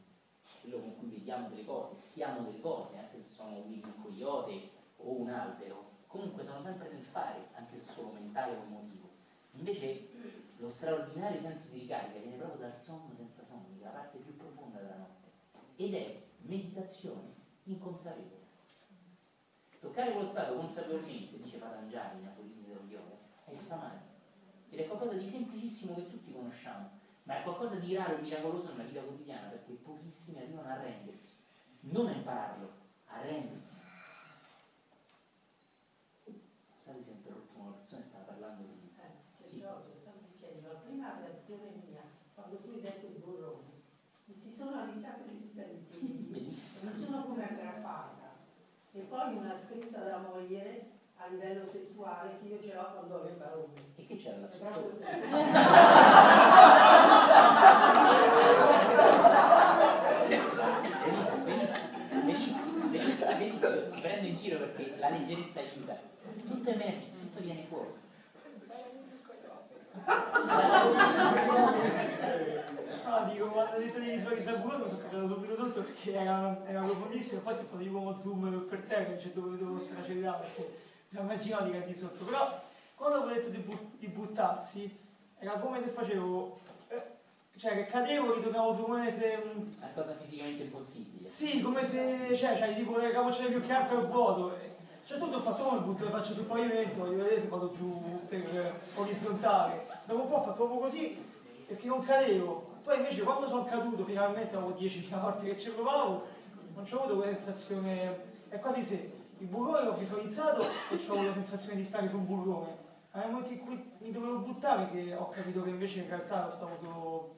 quello 0.61 0.81
con 0.81 0.99
cui 0.99 1.09
vediamo 1.09 1.49
delle 1.49 1.65
cose, 1.65 1.97
siamo 1.97 2.43
delle 2.43 2.61
cose, 2.61 2.99
anche 2.99 3.19
se 3.19 3.35
sono 3.35 3.57
un 3.57 4.03
coyote 4.03 4.77
o 4.99 5.21
un 5.21 5.31
albero, 5.31 5.91
comunque 6.07 6.45
sono 6.45 6.61
sempre 6.61 6.91
nel 6.91 7.03
fare, 7.03 7.49
anche 7.55 7.77
se 7.77 7.93
solo 7.93 8.13
mentale 8.13 8.57
o 8.57 8.63
emotivo. 8.63 9.09
Invece 9.53 10.09
lo 10.59 10.69
straordinario 10.69 11.41
senso 11.41 11.71
di 11.71 11.81
ricarica 11.81 12.19
viene 12.19 12.37
proprio 12.37 12.59
dal 12.59 12.79
sonno 12.79 13.15
senza 13.17 13.43
sogni, 13.45 13.81
la 13.81 13.91
parte 13.91 14.19
più 14.19 14.37
profonda 14.37 14.79
della 14.79 14.97
notte, 14.97 15.29
ed 15.77 15.95
è 15.95 16.23
meditazione 16.39 17.35
inconsapevole. 17.65 18.47
Toccare 19.81 20.13
quello 20.13 20.29
stato 20.29 20.55
consapevolmente, 20.57 21.41
dice 21.41 21.59
Patanjali, 21.59 22.23
Napolini 22.23 22.67
dello 22.67 22.83
yoga, 22.89 23.17
è 23.45 23.53
il 23.53 23.61
samadhi. 23.61 24.07
Ed 24.71 24.81
è 24.81 24.87
qualcosa 24.87 25.17
di 25.17 25.27
semplicissimo 25.27 25.95
che 25.95 26.11
tutti 26.11 26.33
conosciamo, 26.33 26.91
ma 27.23 27.39
è 27.39 27.43
qualcosa 27.43 27.77
di 27.77 27.95
raro 27.95 28.17
e 28.17 28.21
miracoloso 28.21 28.71
nella 28.71 28.83
vita 28.85 29.03
quotidiana, 29.03 29.49
perché 29.49 29.73
pochissimi 29.75 30.39
arrivano 30.39 30.69
a 30.69 30.81
rendersi, 30.81 31.35
non 31.81 32.07
a 32.07 32.13
impararlo, 32.13 32.71
a 33.07 33.21
rendersi. 33.21 33.77
Scusate 36.25 37.03
se 37.03 37.11
ho 37.11 37.15
interrotto 37.15 37.59
una 37.59 37.71
persona 37.73 38.01
che 38.01 38.07
stava 38.07 38.25
parlando 38.25 38.63
di... 38.63 38.87
Sì. 39.45 39.61
Stavo 39.61 39.85
dicendo, 40.31 40.83
prima 40.85 41.17
sensazione 41.49 41.83
mia, 41.89 42.03
quando 42.35 42.59
tu 42.59 42.71
hai 42.71 42.81
detto 42.83 43.07
il 43.07 43.19
burrone, 43.25 43.65
mi 44.27 44.35
si 44.35 44.53
sono 44.53 44.83
alliciate 44.83 45.25
le 45.25 45.39
dita 45.41 45.63
di 45.63 45.77
piedi, 45.89 46.61
mi 46.83 46.93
sono 46.93 47.25
come 47.25 47.49
aggrappata. 47.49 48.37
Poi 49.29 49.37
una 49.37 49.55
spesa 49.55 49.99
da 49.99 50.17
moglie 50.17 50.87
a 51.17 51.27
livello 51.27 51.67
sessuale 51.71 52.39
che 52.41 52.49
io 52.49 52.63
ce 52.63 52.73
l'ho 52.73 52.93
quando 52.95 53.17
ho 53.17 53.25
le 53.25 53.33
parole. 53.33 53.67
E 53.97 54.07
che 54.07 54.17
c'era 54.17 54.39
la 54.39 54.47
proprio 54.47 54.97
Benissimo, 61.05 61.45
benissimo, 61.45 62.89
benissimo, 62.89 63.37
benissimo, 63.37 64.01
prendo 64.01 64.27
in 64.29 64.37
giro 64.37 64.59
perché 64.61 64.97
la 64.97 65.11
leggerezza 65.11 65.61
aiuta. 65.61 65.99
Tutto 66.47 66.71
emerge, 66.71 67.11
tutto 67.19 67.41
viene 67.43 67.67
fuori. 67.69 67.97
No, 73.09 73.25
dico, 73.33 73.47
quando 73.49 73.77
ho 73.77 73.79
detto 73.79 73.99
di 73.99 74.11
visualizzare 74.11 74.57
il 74.57 74.63
burrone 74.63 74.85
mi 74.85 74.91
sono 74.91 75.01
cagato 75.01 75.29
subito 75.29 75.57
sotto 75.57 75.81
perché 75.83 76.13
era, 76.13 76.63
era 76.67 76.83
profondissimo, 76.83 77.37
infatti 77.39 77.63
ho 77.63 77.67
fatto 77.67 77.83
tipo 77.83 77.99
uno 77.99 78.19
zoom 78.19 78.67
per 78.69 78.81
terra, 78.87 79.19
cioè 79.19 79.31
dove 79.33 79.57
dovevo 79.57 79.83
accelerato 79.99 80.39
perché 80.43 80.71
mi 81.09 81.21
immaginavo 81.21 81.65
di 81.65 81.71
cadere 81.71 81.93
di 81.93 81.99
sotto. 81.99 82.25
Però 82.25 82.61
quando 82.95 83.17
avevo 83.17 83.33
detto 83.33 83.49
di, 83.49 83.59
bu- 83.59 83.91
di 83.97 84.09
buttarsi, 84.09 84.95
era 85.39 85.53
come 85.53 85.83
se 85.83 85.89
facevo, 85.89 86.59
eh, 86.89 87.03
cioè 87.57 87.75
che 87.77 87.87
cadevo, 87.87 88.35
ritornavo 88.35 88.75
su 88.75 88.83
come 88.83 89.11
se... 89.11 89.43
mm, 89.43 89.69
Una 89.79 89.91
cosa 89.95 90.15
fisicamente 90.21 90.63
impossibile. 90.65 91.29
Sì, 91.31 91.63
come 91.63 91.83
se, 91.85 92.37
cioè, 92.37 92.59
c'hai 92.59 92.75
tipo 92.75 92.99
le 92.99 93.11
capocciate 93.11 93.49
più 93.49 93.63
che 93.65 93.73
altro 93.73 93.99
al 94.01 94.07
vuoto. 94.07 94.55
Cioè 95.07 95.17
tutto 95.17 95.37
ho 95.39 95.41
fatto 95.41 95.63
come 95.63 95.81
butto 95.81 96.05
le 96.05 96.11
faccio 96.11 96.35
sul 96.35 96.45
pavimento, 96.45 96.99
voglio 97.01 97.23
vedere 97.23 97.41
se 97.41 97.49
vado 97.49 97.71
giù 97.73 98.21
per 98.29 98.55
eh, 98.55 98.73
orizzontale. 98.97 99.87
Dopo 100.05 100.21
un 100.23 100.29
po' 100.29 100.35
ho 100.35 100.43
fatto 100.43 100.53
proprio 100.67 100.81
così 100.81 101.25
perché 101.67 101.87
non 101.87 102.03
cadevo. 102.05 102.68
Poi 102.89 102.97
invece 102.97 103.21
quando 103.21 103.47
sono 103.47 103.67
caduto 103.67 104.03
finalmente 104.03 104.57
avevo 104.57 104.71
10.000 104.71 105.21
volte 105.21 105.45
che 105.45 105.59
ci 105.59 105.69
provavo, 105.73 106.25
non 106.73 106.85
c'ho 106.85 107.01
avuto 107.01 107.17
quella 107.17 107.37
sensazione. 107.37 108.19
È 108.49 108.59
quasi 108.61 108.83
se 108.83 109.13
il 109.37 109.47
burrone 109.47 109.85
l'ho 109.85 109.93
visualizzato 109.93 110.63
e 110.63 110.95
ho 110.95 111.13
avuto 111.13 111.27
la 111.27 111.35
sensazione 111.35 111.77
di 111.77 111.85
stare 111.85 112.09
su 112.09 112.17
un 112.17 112.25
burrone. 112.25 112.77
Nel 113.13 113.29
momento 113.29 113.53
in 113.53 113.61
cui 113.61 113.93
mi 113.99 114.11
dovevo 114.11 114.39
buttare 114.39 114.89
che 114.91 115.15
ho 115.15 115.29
capito 115.29 115.63
che 115.65 115.69
invece 115.69 115.99
in 115.99 116.09
realtà 116.09 116.47
lo 116.47 116.51
stavo 116.51 116.77
solo 116.79 117.35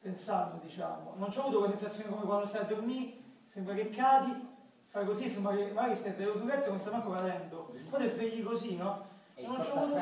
pensando, 0.00 0.60
diciamo. 0.62 1.14
Non 1.16 1.30
c'ho 1.30 1.40
avuto 1.40 1.58
quella 1.58 1.76
sensazione 1.76 2.10
come 2.10 2.24
quando 2.24 2.46
stai 2.46 2.60
a 2.60 2.66
dormire, 2.66 3.12
sembra 3.48 3.74
che 3.74 3.90
cadi, 3.90 4.48
fai 4.84 5.04
così, 5.04 5.28
sembra 5.28 5.52
che 5.56 5.72
magari 5.74 5.96
stai 5.96 6.14
seduto 6.14 6.38
sul 6.38 6.46
letto 6.46 6.66
e 6.66 6.68
non 6.68 6.78
stai 6.78 6.92
manco 6.92 7.10
cadendo. 7.10 7.72
Poi 7.90 8.00
ti 8.02 8.06
svegli 8.06 8.44
così, 8.44 8.76
no? 8.76 9.04
E 9.34 9.48
non 9.48 9.56
avuto, 9.56 10.00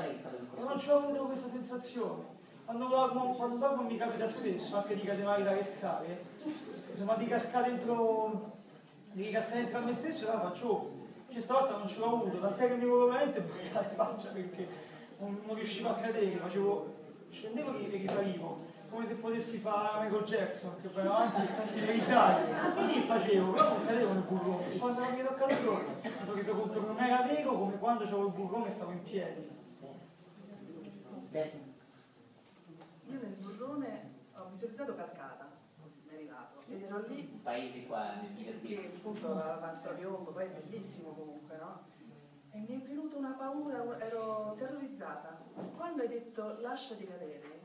non 0.58 0.76
c'ho 0.76 0.96
avuto 0.98 1.24
questa 1.24 1.48
sensazione. 1.48 2.33
Quando 2.64 2.88
quando 3.36 3.56
dormo 3.56 3.82
mi 3.82 3.96
capita 3.98 4.26
spesso 4.26 4.76
anche 4.76 4.94
di 4.94 5.02
cadere 5.02 5.42
dalle 5.42 5.64
scale, 5.64 6.24
insomma 6.90 7.14
di 7.14 7.26
cascare 7.26 7.68
dentro, 7.68 8.52
di 9.12 9.30
cascare 9.30 9.60
dentro 9.60 9.78
a 9.78 9.80
me 9.82 9.92
stesso, 9.92 10.30
allora 10.30 10.48
faccio, 10.48 10.90
cioè 11.30 11.42
stavolta 11.42 11.76
non 11.76 11.86
ce 11.86 11.98
l'ho 11.98 12.06
avuto, 12.06 12.38
tant'è 12.38 12.68
che 12.68 12.74
mi 12.76 12.86
volevo 12.86 13.08
veramente 13.08 13.40
buttare 13.40 13.88
in 13.90 13.94
faccia 13.96 14.28
perché 14.30 14.66
non, 15.18 15.40
non 15.44 15.54
riuscivo 15.56 15.90
a 15.90 15.94
cadere, 15.94 16.36
facevo, 16.36 16.94
scendevo 17.30 17.78
e 17.78 17.86
risalivo, 17.88 18.64
come 18.88 19.06
se 19.08 19.14
potessi 19.14 19.58
fare 19.58 20.04
Michael 20.04 20.24
Jackson, 20.24 20.72
che 20.80 20.88
vai 20.88 21.06
avanti 21.06 21.42
e 21.74 21.90
risali. 21.90 22.44
Così 22.74 23.00
facevo, 23.00 23.50
però 23.50 23.68
non 23.68 23.84
cadevo 23.84 24.12
nel 24.12 24.22
burrone. 24.22 24.78
Quando 24.78 25.00
mi 25.00 25.22
sono 25.22 25.36
caduto 25.36 25.84
mi 26.02 26.10
sono 26.24 26.34
reso 26.34 26.54
conto 26.54 26.80
che 26.80 26.86
non 26.86 26.98
era 26.98 27.22
vero 27.22 27.58
come 27.58 27.78
quando 27.78 28.04
avevo 28.04 28.26
il 28.26 28.32
burrone 28.32 28.68
e 28.68 28.72
stavo 28.72 28.90
in 28.92 29.02
piedi. 29.02 29.50
Io 33.06 33.20
nel 33.20 33.36
burrone 33.40 34.12
ho 34.34 34.48
visualizzato 34.48 34.94
Calcata, 34.94 35.48
così 35.80 36.00
mi 36.04 36.10
è 36.10 36.14
arrivato, 36.14 36.62
ed 36.68 36.82
ero 36.82 37.06
lì 37.06 37.28
un 37.32 37.42
paese 37.42 37.86
qua 37.86 38.14
nel 38.14 38.60
che 38.62 38.92
appunto 38.96 39.34
la 39.34 39.58
pasta 39.60 39.90
piombo, 39.90 40.32
poi 40.32 40.44
è 40.46 40.48
bellissimo 40.48 41.10
comunque, 41.10 41.56
no? 41.56 41.82
E 42.50 42.58
mi 42.58 42.80
è 42.80 42.86
venuta 42.86 43.16
una 43.16 43.32
paura, 43.32 43.98
ero 43.98 44.54
terrorizzata. 44.56 45.38
Quando 45.76 46.02
hai 46.02 46.08
detto 46.08 46.60
lasciati 46.60 47.04
cadere, 47.04 47.60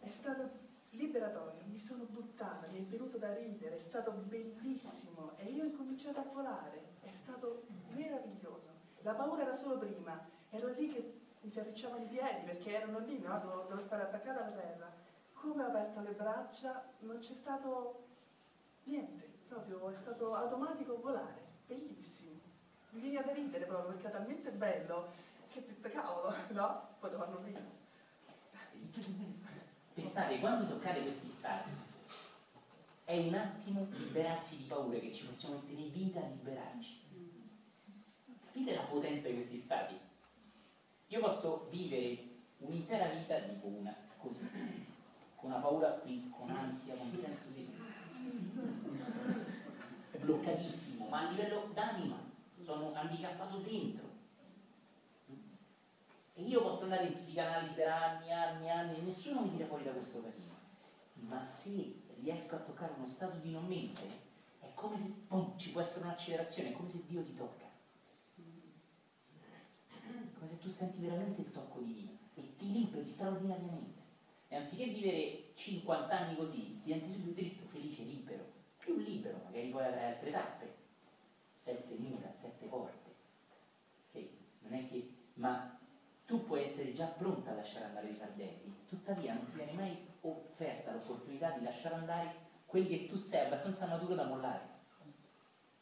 è 0.00 0.10
stato 0.10 0.66
liberatorio, 0.90 1.62
mi 1.66 1.80
sono 1.80 2.04
buttata, 2.04 2.66
mi 2.68 2.78
è 2.78 2.82
venuto 2.82 3.18
da 3.18 3.34
ridere, 3.34 3.76
è 3.76 3.80
stato 3.80 4.10
bellissimo 4.12 5.32
e 5.36 5.46
io 5.46 5.62
ho 5.62 5.66
incominciato 5.66 6.20
a 6.20 6.24
volare, 6.32 6.96
è 7.00 7.12
stato 7.12 7.64
meraviglioso. 7.94 8.66
La 9.02 9.14
paura 9.14 9.42
era 9.42 9.54
solo 9.54 9.78
prima, 9.78 10.20
ero 10.50 10.68
lì 10.68 10.88
che 10.88 11.20
mi 11.48 11.54
si 11.54 11.60
arricciavano 11.60 12.04
i 12.04 12.08
piedi 12.08 12.44
perché 12.44 12.74
erano 12.74 12.98
lì, 12.98 13.18
no? 13.20 13.38
Dovevo, 13.40 13.62
dovevo 13.62 13.80
stare 13.80 14.02
attaccata 14.02 14.44
alla 14.44 14.54
terra. 14.54 14.92
Come 15.32 15.62
ho 15.62 15.68
aperto 15.68 16.00
le 16.00 16.10
braccia 16.10 16.84
non 17.00 17.18
c'è 17.20 17.32
stato 17.32 18.04
niente, 18.84 19.26
proprio 19.48 19.88
è 19.88 19.94
stato 19.94 20.34
automatico 20.34 21.00
volare, 21.00 21.40
bellissimo. 21.66 22.38
Mi 22.90 23.00
veniva 23.00 23.22
da 23.22 23.32
ridere 23.32 23.64
proprio 23.64 23.94
perché 23.94 24.08
è 24.08 24.10
talmente 24.10 24.50
bello 24.50 25.08
che 25.48 25.60
ho 25.60 25.62
detto 25.66 25.88
cavolo, 25.88 26.34
no? 26.48 26.88
Potevo 26.98 27.22
farlo 27.22 27.38
prima. 27.38 27.60
Pensate, 29.94 30.40
quando 30.40 30.68
toccate 30.68 31.00
questi 31.00 31.28
stati, 31.28 31.70
è 33.04 33.16
un 33.16 33.34
attimo 33.34 33.86
liberarsi 33.90 34.58
di 34.58 34.64
paure 34.64 35.00
che 35.00 35.14
ci 35.14 35.24
possiamo 35.24 35.54
mettere 35.54 35.80
in 35.80 35.92
vita 35.92 36.20
a 36.20 36.26
liberarci. 36.28 37.06
Capite 38.44 38.74
la 38.74 38.82
potenza 38.82 39.28
di 39.28 39.34
questi 39.34 39.56
stati? 39.56 40.07
Io 41.08 41.20
posso 41.20 41.68
vivere 41.70 42.26
un'intera 42.58 43.08
vita 43.08 43.38
tipo 43.40 43.66
una 43.66 43.94
così, 44.18 44.46
con 45.36 45.50
una 45.50 45.60
paura 45.60 45.90
qui, 45.92 46.30
con 46.30 46.50
ansia, 46.50 46.94
con 46.94 47.08
un 47.08 47.16
senso 47.16 47.48
di 47.50 47.66
bloccatissimo, 50.18 51.08
ma 51.08 51.26
a 51.26 51.30
livello 51.30 51.70
d'anima, 51.72 52.16
sono 52.62 52.92
handicappato 52.92 53.58
dentro. 53.58 54.06
E 56.34 56.42
io 56.42 56.62
posso 56.62 56.84
andare 56.84 57.06
in 57.06 57.14
psicanalisi 57.14 57.74
per 57.74 57.88
anni, 57.88 58.30
anni, 58.30 58.70
anni, 58.70 58.98
e 58.98 59.00
nessuno 59.00 59.40
mi 59.40 59.50
tira 59.50 59.66
fuori 59.66 59.84
da 59.84 59.92
questo 59.92 60.22
casino. 60.22 60.56
Ma 61.14 61.42
se 61.42 62.02
riesco 62.20 62.54
a 62.56 62.58
toccare 62.58 62.92
uno 62.96 63.06
stato 63.06 63.38
di 63.38 63.50
non 63.50 63.66
mente, 63.66 64.06
è 64.60 64.72
come 64.74 64.98
se 64.98 65.12
pum, 65.26 65.56
ci 65.56 65.70
può 65.70 65.80
essere 65.80 66.04
un'accelerazione, 66.04 66.68
è 66.68 66.72
come 66.72 66.90
se 66.90 67.02
Dio 67.06 67.24
ti 67.24 67.34
tocca. 67.34 67.66
Come 70.34 70.48
se 70.48 70.56
tu 70.68 70.74
senti 70.74 71.00
veramente 71.00 71.40
il 71.40 71.50
tocco 71.50 71.80
divino 71.80 72.10
e 72.34 72.54
ti 72.56 72.70
liberi 72.70 73.08
straordinariamente. 73.08 74.02
E 74.48 74.56
anziché 74.56 74.86
vivere 74.86 75.52
50 75.54 76.18
anni 76.18 76.36
così, 76.36 76.76
si 76.78 76.90
senti 76.90 77.10
subito 77.10 77.40
dritto, 77.40 77.66
felice, 77.66 78.02
libero, 78.02 78.44
più 78.76 78.96
libero, 78.98 79.40
magari 79.44 79.70
poi 79.70 79.84
avrai 79.84 80.12
altre 80.12 80.30
tappe, 80.30 80.74
sette 81.52 81.94
mura, 81.96 82.32
sette 82.32 82.66
porte. 82.66 83.14
Ok? 84.08 84.28
Non 84.60 84.74
è 84.74 84.88
che. 84.88 85.12
Ma 85.34 85.78
tu 86.26 86.44
puoi 86.44 86.64
essere 86.64 86.92
già 86.92 87.06
pronta 87.06 87.50
a 87.50 87.54
lasciare 87.54 87.86
andare 87.86 88.08
i 88.08 88.14
fardelli, 88.14 88.74
tuttavia 88.86 89.34
non 89.34 89.46
ti 89.46 89.56
viene 89.56 89.72
mai 89.72 89.96
offerta 90.20 90.92
l'opportunità 90.92 91.50
di 91.52 91.64
lasciare 91.64 91.94
andare 91.94 92.46
quelli 92.66 92.88
che 92.88 93.06
tu 93.06 93.16
sei 93.16 93.46
abbastanza 93.46 93.86
maturo 93.86 94.14
da 94.14 94.26
mollare. 94.26 94.76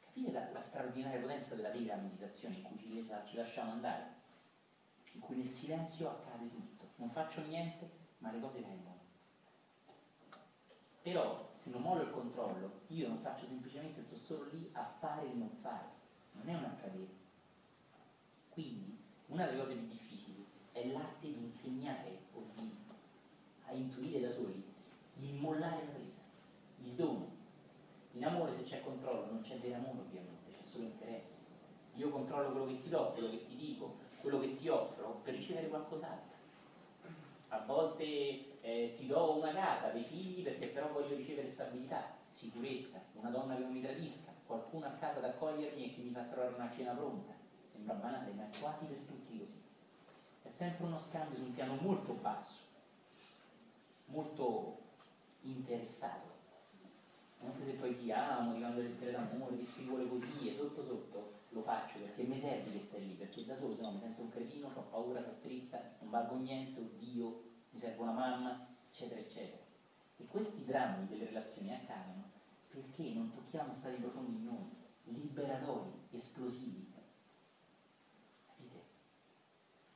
Capite 0.05 0.31
la, 0.31 0.49
la 0.53 0.61
straordinaria 0.61 1.21
potenza 1.21 1.55
della 1.57 1.71
vera 1.71 1.97
meditazione 1.97 2.57
in 2.57 2.63
cui 2.63 2.79
ci, 2.79 3.05
ci 3.27 3.37
lasciamo 3.37 3.73
andare? 3.73 4.17
In 5.17 5.23
cui 5.23 5.37
nel 5.37 5.49
silenzio 5.49 6.11
accade 6.11 6.51
tutto, 6.51 6.91
non 6.97 7.09
faccio 7.09 7.41
niente, 7.47 7.91
ma 8.19 8.31
le 8.31 8.39
cose 8.39 8.61
vengono. 8.61 9.01
Però 11.01 11.51
se 11.55 11.71
non 11.71 11.81
mollo 11.81 12.03
il 12.03 12.11
controllo, 12.11 12.83
io 12.89 13.09
non 13.09 13.19
faccio 13.19 13.47
semplicemente, 13.47 14.03
sto 14.03 14.19
solo 14.19 14.51
lì 14.53 14.69
a 14.75 14.85
fare 14.85 15.31
e 15.31 15.33
non 15.33 15.49
fare, 15.63 15.89
non 16.33 16.47
è 16.49 16.55
un 16.55 16.65
accadere. 16.65 17.09
Quindi 18.51 19.03
una 19.29 19.47
delle 19.47 19.59
cose 19.59 19.75
più 19.75 19.89
difficili 19.89 20.45
è 20.73 20.87
l'arte 20.89 21.27
di 21.27 21.45
insegnare 21.45 22.19
o 22.35 22.43
di 22.55 22.71
a 23.65 23.73
intuire 23.73 24.21
da 24.21 24.31
soli 24.31 24.63
il 25.21 25.35
mollare 25.35 25.87
la 25.87 25.93
presa, 25.93 26.21
il 26.83 26.93
dono. 26.93 27.35
In 28.13 28.25
amore 28.25 28.55
se 28.55 28.63
c'è 28.63 28.83
controllo 28.83 29.33
non 29.33 29.41
c'è 29.41 29.59
vero 29.61 29.77
amore 29.77 30.01
ovviamente, 30.01 30.53
c'è 30.53 30.63
solo 30.63 30.85
interesse. 30.85 31.47
Io 31.95 32.11
controllo 32.11 32.51
quello 32.51 32.67
che 32.67 32.83
ti 32.83 32.91
do, 32.91 33.13
quello 33.13 33.31
che 33.31 33.47
ti 33.47 33.57
dico, 33.57 34.05
quello 34.27 34.41
che 34.41 34.57
ti 34.57 34.69
offro 34.69 35.21
per 35.23 35.35
ricevere 35.35 35.69
qualcos'altro. 35.69 36.35
A 37.51 37.61
volte 37.61 38.61
eh, 38.61 38.95
ti 38.97 39.07
do 39.07 39.37
una 39.37 39.53
casa, 39.53 39.91
dei 39.91 40.03
figli 40.03 40.43
perché 40.43 40.67
però 40.67 40.91
voglio 40.91 41.15
ricevere 41.15 41.49
stabilità, 41.49 42.13
sicurezza, 42.29 43.03
una 43.13 43.31
donna 43.31 43.55
che 43.55 43.63
non 43.63 43.73
mi 43.73 43.81
tradisca, 43.81 44.33
qualcuno 44.45 44.87
a 44.87 44.97
casa 44.99 45.19
ad 45.19 45.27
accogliermi 45.27 45.85
e 45.85 45.95
che 45.95 46.01
mi 46.01 46.11
fa 46.11 46.23
trovare 46.23 46.55
una 46.55 46.73
cena 46.75 46.95
pronta. 46.95 47.35
Sembra 47.71 47.95
banale, 47.95 48.33
ma 48.33 48.51
è 48.51 48.59
quasi 48.61 48.87
per 48.87 48.97
tutti 49.07 49.39
così. 49.39 49.63
È 50.43 50.49
sempre 50.49 50.87
uno 50.87 50.99
scambio 50.99 51.37
su 51.37 51.45
un 51.45 51.55
piano 51.55 51.77
molto 51.81 52.15
basso, 52.15 52.63
molto 54.07 54.79
interessato. 55.43 56.35
Anche 57.45 57.65
se 57.65 57.73
poi 57.75 57.97
ti 57.97 58.11
amo, 58.11 58.55
ti 58.55 58.59
mando 58.59 58.81
lettere 58.81 59.13
d'amore, 59.13 59.57
ti 59.57 59.65
scrivo 59.65 59.99
le 59.99 60.05
poesie, 60.07 60.57
sotto 60.57 60.83
sotto 60.83 61.36
lo 61.57 61.63
faccio 61.63 61.99
perché 61.99 62.23
mi 62.23 62.39
serve 62.39 62.71
che 62.71 62.81
stai 62.81 63.07
lì, 63.07 63.15
perché 63.15 63.45
da 63.45 63.57
solo 63.57 63.75
se 63.75 63.81
no 63.81 63.93
mi 63.93 63.99
sento 63.99 64.21
un 64.21 64.29
cretino, 64.29 64.71
ho 64.73 64.83
paura, 64.83 65.21
ho 65.27 65.31
strizza, 65.31 65.97
non 66.01 66.11
valgo 66.11 66.37
niente, 66.37 66.81
oddio, 66.81 67.45
mi 67.71 67.81
serve 67.81 68.03
una 68.03 68.13
mamma, 68.13 68.67
eccetera, 68.91 69.21
eccetera. 69.21 69.63
E 70.19 70.27
questi 70.27 70.65
drammi 70.65 71.07
delle 71.07 71.27
relazioni 71.27 71.75
accadono 71.75 72.25
perché 72.71 73.11
non 73.13 73.33
tocchiamo 73.33 73.73
stati 73.73 73.97
profondi 73.97 74.37
in 74.37 74.45
noi, 74.45 74.69
liberatori, 75.05 75.93
esplosivi. 76.11 76.93
Capite? 78.47 78.83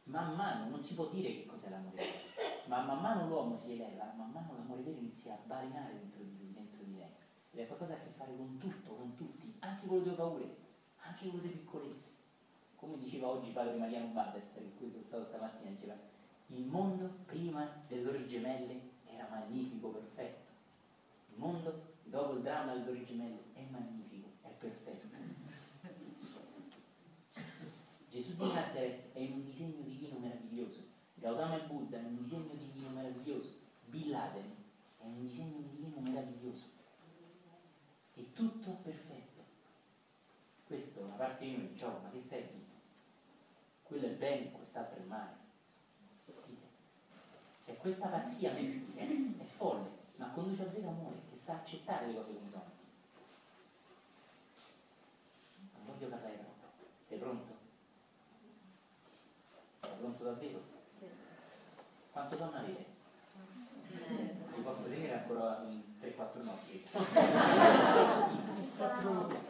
Man 0.04 0.34
mano 0.34 0.70
non 0.70 0.82
si 0.82 0.94
può 0.94 1.08
dire 1.08 1.28
che 1.34 1.46
cos'è 1.46 1.68
l'amore 1.68 1.96
vero, 1.96 2.68
ma 2.68 2.82
man 2.82 3.00
mano 3.00 3.28
l'uomo 3.28 3.56
si 3.56 3.72
eleva, 3.72 4.14
man 4.16 4.30
mano 4.30 4.54
l'amore 4.54 4.80
vero 4.80 4.96
inizia 4.96 5.34
a 5.34 5.38
balenare 5.44 5.92
dentro 5.92 6.22
di 6.22 6.38
lui, 6.38 6.52
dentro 6.52 6.82
di 6.82 6.96
lei. 6.96 7.10
Ed 7.50 7.60
è 7.60 7.66
qualcosa 7.66 7.94
a 7.94 8.00
che 8.00 8.10
fare 8.16 8.34
con 8.34 8.56
tutto, 8.56 8.94
con 8.94 9.14
tutti, 9.14 9.56
anche 9.58 9.86
quello 9.86 10.02
delle 10.02 10.16
paure, 10.16 10.56
anche 11.20 11.30
delle 11.30 11.52
piccolezze. 11.52 12.14
Come 12.76 12.98
diceva 12.98 13.28
oggi 13.28 13.51
padre 13.51 13.76
Mariano 13.76 14.12
Badester, 14.12 14.62
in 14.62 14.74
cui 14.76 14.90
sono 14.90 15.05
stato 15.05 15.24
stamattina, 15.24 15.70
diceva 15.70 15.94
il 16.47 16.64
mondo 16.64 17.18
prima 17.26 17.82
delle 17.86 18.02
Torri 18.02 18.26
Gemelle 18.26 18.80
era 19.05 19.28
magnifico, 19.28 19.88
perfetto. 19.88 20.48
Il 21.32 21.38
mondo 21.38 21.88
dopo 22.05 22.32
il 22.32 22.42
dramma 22.42 22.72
delle 22.72 22.86
Torri 22.86 23.05
Gemelle 23.05 23.42
è 23.52 23.62
magnifico, 23.68 24.30
è 24.42 24.48
perfetto. 24.48 25.09
Gesù 28.10 28.34
di 28.34 28.52
Nazareth 28.52 29.12
è 29.12 29.20
un 29.20 29.44
disegno 29.44 29.82
divino 29.82 30.18
meraviglioso. 30.18 30.80
Gautama 31.14 31.62
e 31.62 31.66
Buddha 31.66 31.98
è 31.98 32.05
un 32.05 32.22
disegno 32.22 32.55
divino 32.55 32.88
meraviglioso. 32.88 33.59
Bin 33.84 34.10
Laden 34.10 34.56
è 34.98 35.05
un 35.05 35.20
disegno 35.20 35.60
divino 35.70 36.01
meraviglioso. 36.01 36.64
È 38.14 38.20
tutto 38.32 38.70
perfetto. 38.82 39.09
Questo 40.70 41.01
una 41.01 41.16
parte 41.16 41.44
di 41.44 41.56
noi 41.56 41.66
dice, 41.72 41.84
oh, 41.84 41.98
ma 42.01 42.10
che 42.10 42.20
stai 42.20 42.47
qui? 42.47 42.64
Quello 43.82 44.06
è 44.06 44.10
bene, 44.10 44.52
quest'altro 44.52 45.01
è 45.01 45.05
male. 45.05 45.34
E 47.64 47.76
questa 47.76 48.06
pazzia 48.06 48.52
mistica 48.52 49.01
è 49.02 49.44
folle, 49.47 49.88
ma 50.14 50.30
conduce 50.30 50.62
al 50.62 50.68
vero 50.68 50.90
amore 50.90 51.22
che 51.28 51.36
sa 51.36 51.55
accettare 51.55 52.06
le 52.06 52.14
cose 52.14 52.34
come 52.34 52.48
sono. 52.48 52.70
Non 55.74 55.86
voglio 55.86 56.06
parlare 56.06 56.38
troppo. 56.38 56.68
Sei 57.02 57.18
pronto? 57.18 57.56
Sei 59.80 59.97
pronto 59.98 60.22
davvero? 60.22 60.62
Sì. 60.97 61.06
Quanto 62.12 62.36
sonno 62.36 62.56
avete? 62.56 62.84
Ti 64.55 64.60
posso 64.62 64.84
tenere 64.84 65.14
ancora 65.14 65.66
3-4 66.01 66.44
notti? 66.44 66.84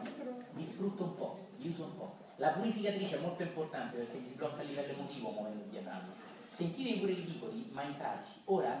Mi 0.61 0.67
sfrutto 0.67 1.05
un 1.05 1.15
po', 1.15 1.39
vi 1.57 1.69
uso 1.69 1.85
un 1.85 1.97
po'. 1.97 2.13
La 2.35 2.49
purificatrice 2.49 3.17
è 3.17 3.19
molto 3.19 3.41
importante 3.41 3.97
perché 3.97 4.19
vi 4.19 4.27
sblocca 4.27 4.61
a 4.61 4.63
livello 4.63 4.93
emotivo 4.93 5.31
muovendo 5.31 5.63
il 5.63 5.69
diaframma. 5.71 6.13
Sentite 6.45 6.99
pure 6.99 7.13
i 7.13 7.21
piccoli, 7.23 7.67
ma 7.71 7.81
intraci. 7.81 8.33
Ora 8.45 8.79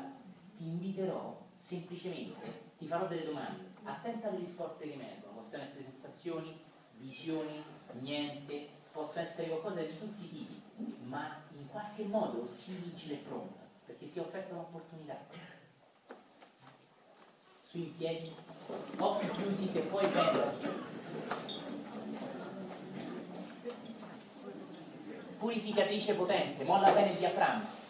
ti 0.55 0.67
inviterò 0.67 1.43
semplicemente, 1.55 2.73
ti 2.77 2.85
farò 2.85 3.07
delle 3.07 3.25
domande. 3.25 3.71
Attenta 3.81 4.27
alle 4.27 4.37
risposte 4.37 4.83
che 4.85 4.93
emergono. 4.93 5.33
Possono 5.37 5.63
essere 5.63 5.85
sensazioni, 5.85 6.55
visioni, 6.97 7.63
niente, 7.99 8.67
possono 8.91 9.25
essere 9.25 9.47
qualcosa 9.47 9.81
di 9.81 9.97
tutti 9.97 10.25
i 10.25 10.29
tipi, 10.29 10.61
ma 11.05 11.35
in 11.57 11.67
qualche 11.67 12.03
modo 12.03 12.45
sii 12.45 12.75
vigile 12.75 13.15
e 13.15 13.23
pronto, 13.27 13.57
perché 13.87 14.11
ti 14.11 14.19
ho 14.19 14.21
offerto 14.21 14.53
un'opportunità. 14.53 15.17
Su 17.71 17.77
in 17.77 17.95
piedi, 17.95 18.29
occhi 18.97 19.29
chiusi 19.29 19.65
se 19.65 19.79
puoi 19.83 20.05
bene. 20.07 20.79
Purificatrice 25.39 26.13
potente, 26.15 26.65
molla 26.65 26.91
bene 26.91 27.11
il 27.11 27.17
diaframma. 27.17 27.80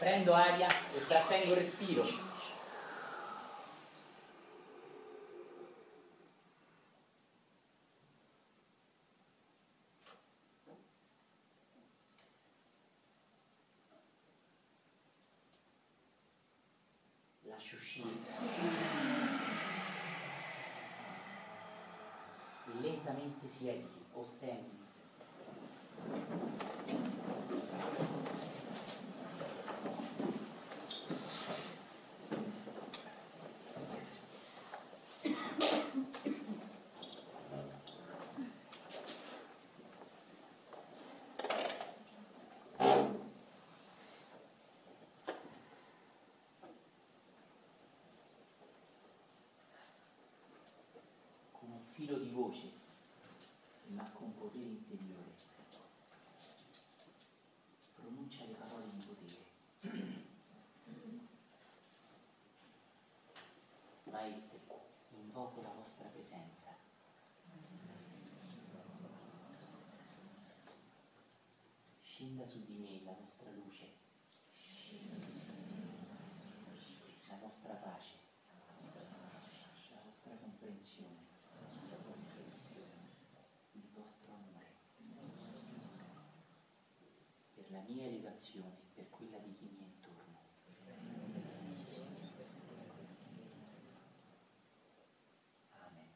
Prendo 0.00 0.32
aria 0.32 0.66
e 0.94 1.06
trattengo 1.06 1.52
il 1.52 1.56
respiro. 1.58 2.02
Lascio 17.42 17.76
uscire. 17.76 18.08
Lentamente 22.80 23.48
si 23.50 23.68
eviti, 23.68 24.06
ostendi. 24.14 24.80
con 51.60 51.70
un 51.72 51.86
filo 52.00 52.18
di 52.18 52.30
voce, 52.30 52.72
ma 53.88 54.10
con 54.12 54.34
potere 54.34 54.64
interiore. 54.64 55.34
Pronuncia 57.94 58.46
le 58.46 58.54
parole 58.54 58.88
di 58.90 59.04
potere. 59.04 59.48
Maestri, 64.04 64.60
invoco 65.10 65.60
la 65.60 65.74
vostra 65.76 66.08
presenza. 66.08 66.74
Scenda 72.00 72.46
su 72.46 72.64
di 72.64 72.78
me 72.78 73.02
la 73.04 73.12
vostra 73.12 73.50
luce, 73.50 73.92
la 77.28 77.36
vostra 77.36 77.74
pace, 77.74 78.14
la 79.90 80.00
vostra 80.02 80.34
comprensione, 80.36 81.28
il 83.72 83.88
vostro 83.94 84.32
amore, 84.32 84.66
per 87.54 87.59
la 87.70 87.80
mia 87.86 88.04
elevazione, 88.04 88.76
per 88.94 89.08
quella 89.08 89.38
di 89.38 89.52
chi 89.52 89.66
mi 89.68 89.78
è 89.80 89.84
intorno. 89.84 90.38
Amen. 95.72 96.08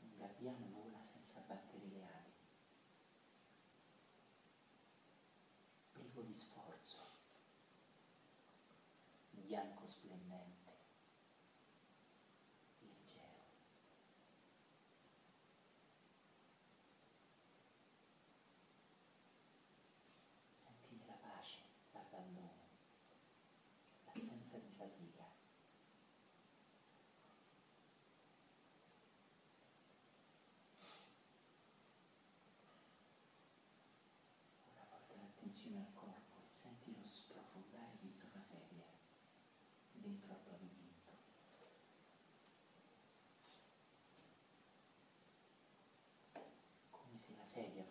Un 0.00 0.16
gabbiano 0.16 0.68
vola 0.70 1.00
senza 1.02 1.40
battere 1.46 1.86
le 1.86 2.02
ali, 2.04 2.32
privo 5.92 6.22
di 6.22 6.34
sforzo, 6.34 6.98
bianco 9.44 9.86
splendente, 9.86 10.72
leggero. 12.80 13.42
Senti 20.56 20.98
la 21.06 21.14
pace, 21.20 21.60
l'abbandono, 21.92 22.62
la 47.44 47.50
sedia 47.50 47.84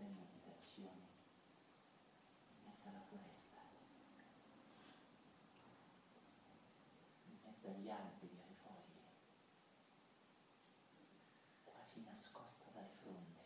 di 0.00 0.06
un 0.06 0.06
Buddha 0.06 0.06
in 0.06 0.14
meditazione 0.16 1.08
in 2.48 2.64
mezzo 2.64 2.88
alla 2.88 3.02
foresta. 3.08 3.58
in 7.26 7.36
mezzo 7.44 7.68
agli 7.68 7.90
alberi, 7.90 8.40
alle 8.42 8.54
foglie, 8.62 9.04
quasi 11.64 12.02
nascosta 12.02 12.64
dalle 12.72 12.94
fronde. 13.02 13.38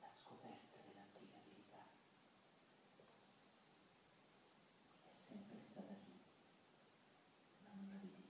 La 0.00 0.10
scoperta 0.10 0.76
dell'antica 0.86 1.38
verità 1.44 1.84
è 5.04 5.14
sempre 5.18 5.60
stata 5.60 5.92
lì, 5.92 6.20
ma 7.64 7.70
non 7.74 7.88
la 7.90 7.96
vedevi. 7.98 8.28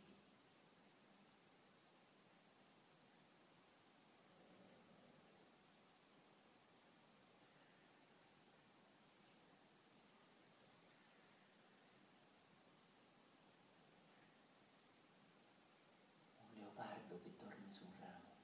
un 16.53 16.57
leopardo 16.57 17.21
che 17.23 17.35
dorme 17.37 17.71
su 17.71 17.85
un 17.85 17.93
ramo, 18.01 18.35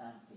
le 0.00 0.27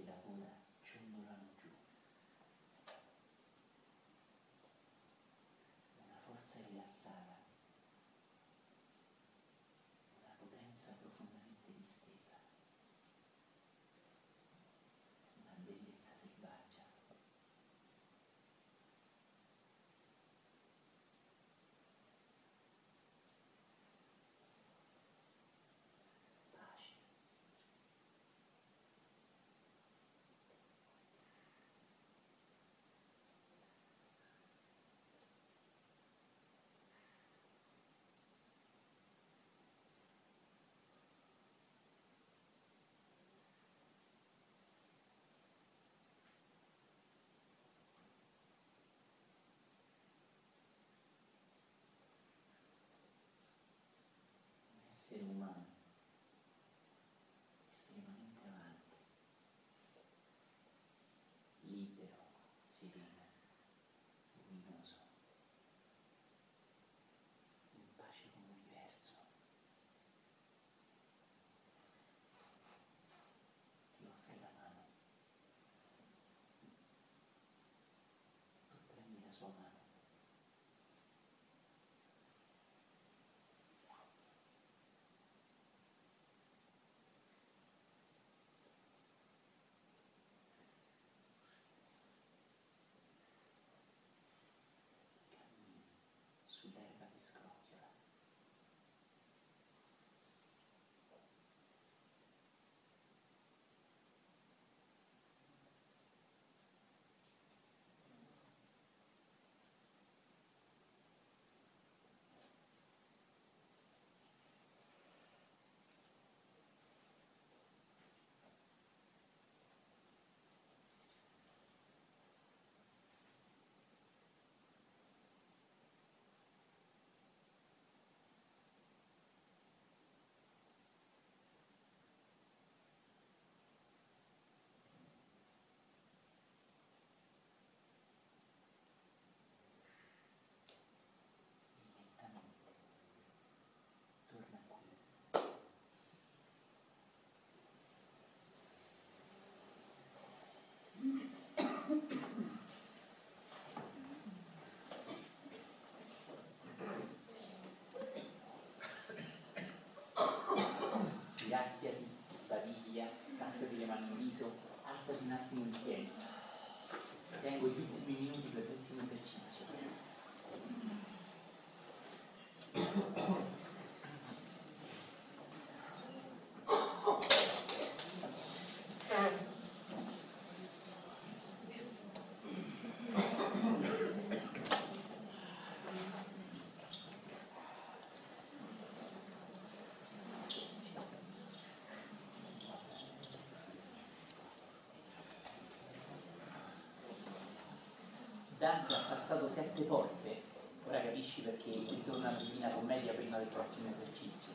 Dante 198.61 198.93
ha 198.93 199.05
passato 199.09 199.47
sette 199.47 199.81
porte, 199.85 200.39
ora 200.85 201.01
capisci 201.01 201.41
perché 201.41 201.71
ritorna 201.71 202.29
alla 202.29 202.37
Divina 202.37 202.69
Commedia 202.69 203.11
prima 203.11 203.39
del 203.39 203.47
prossimo 203.47 203.89
esercizio. 203.89 204.51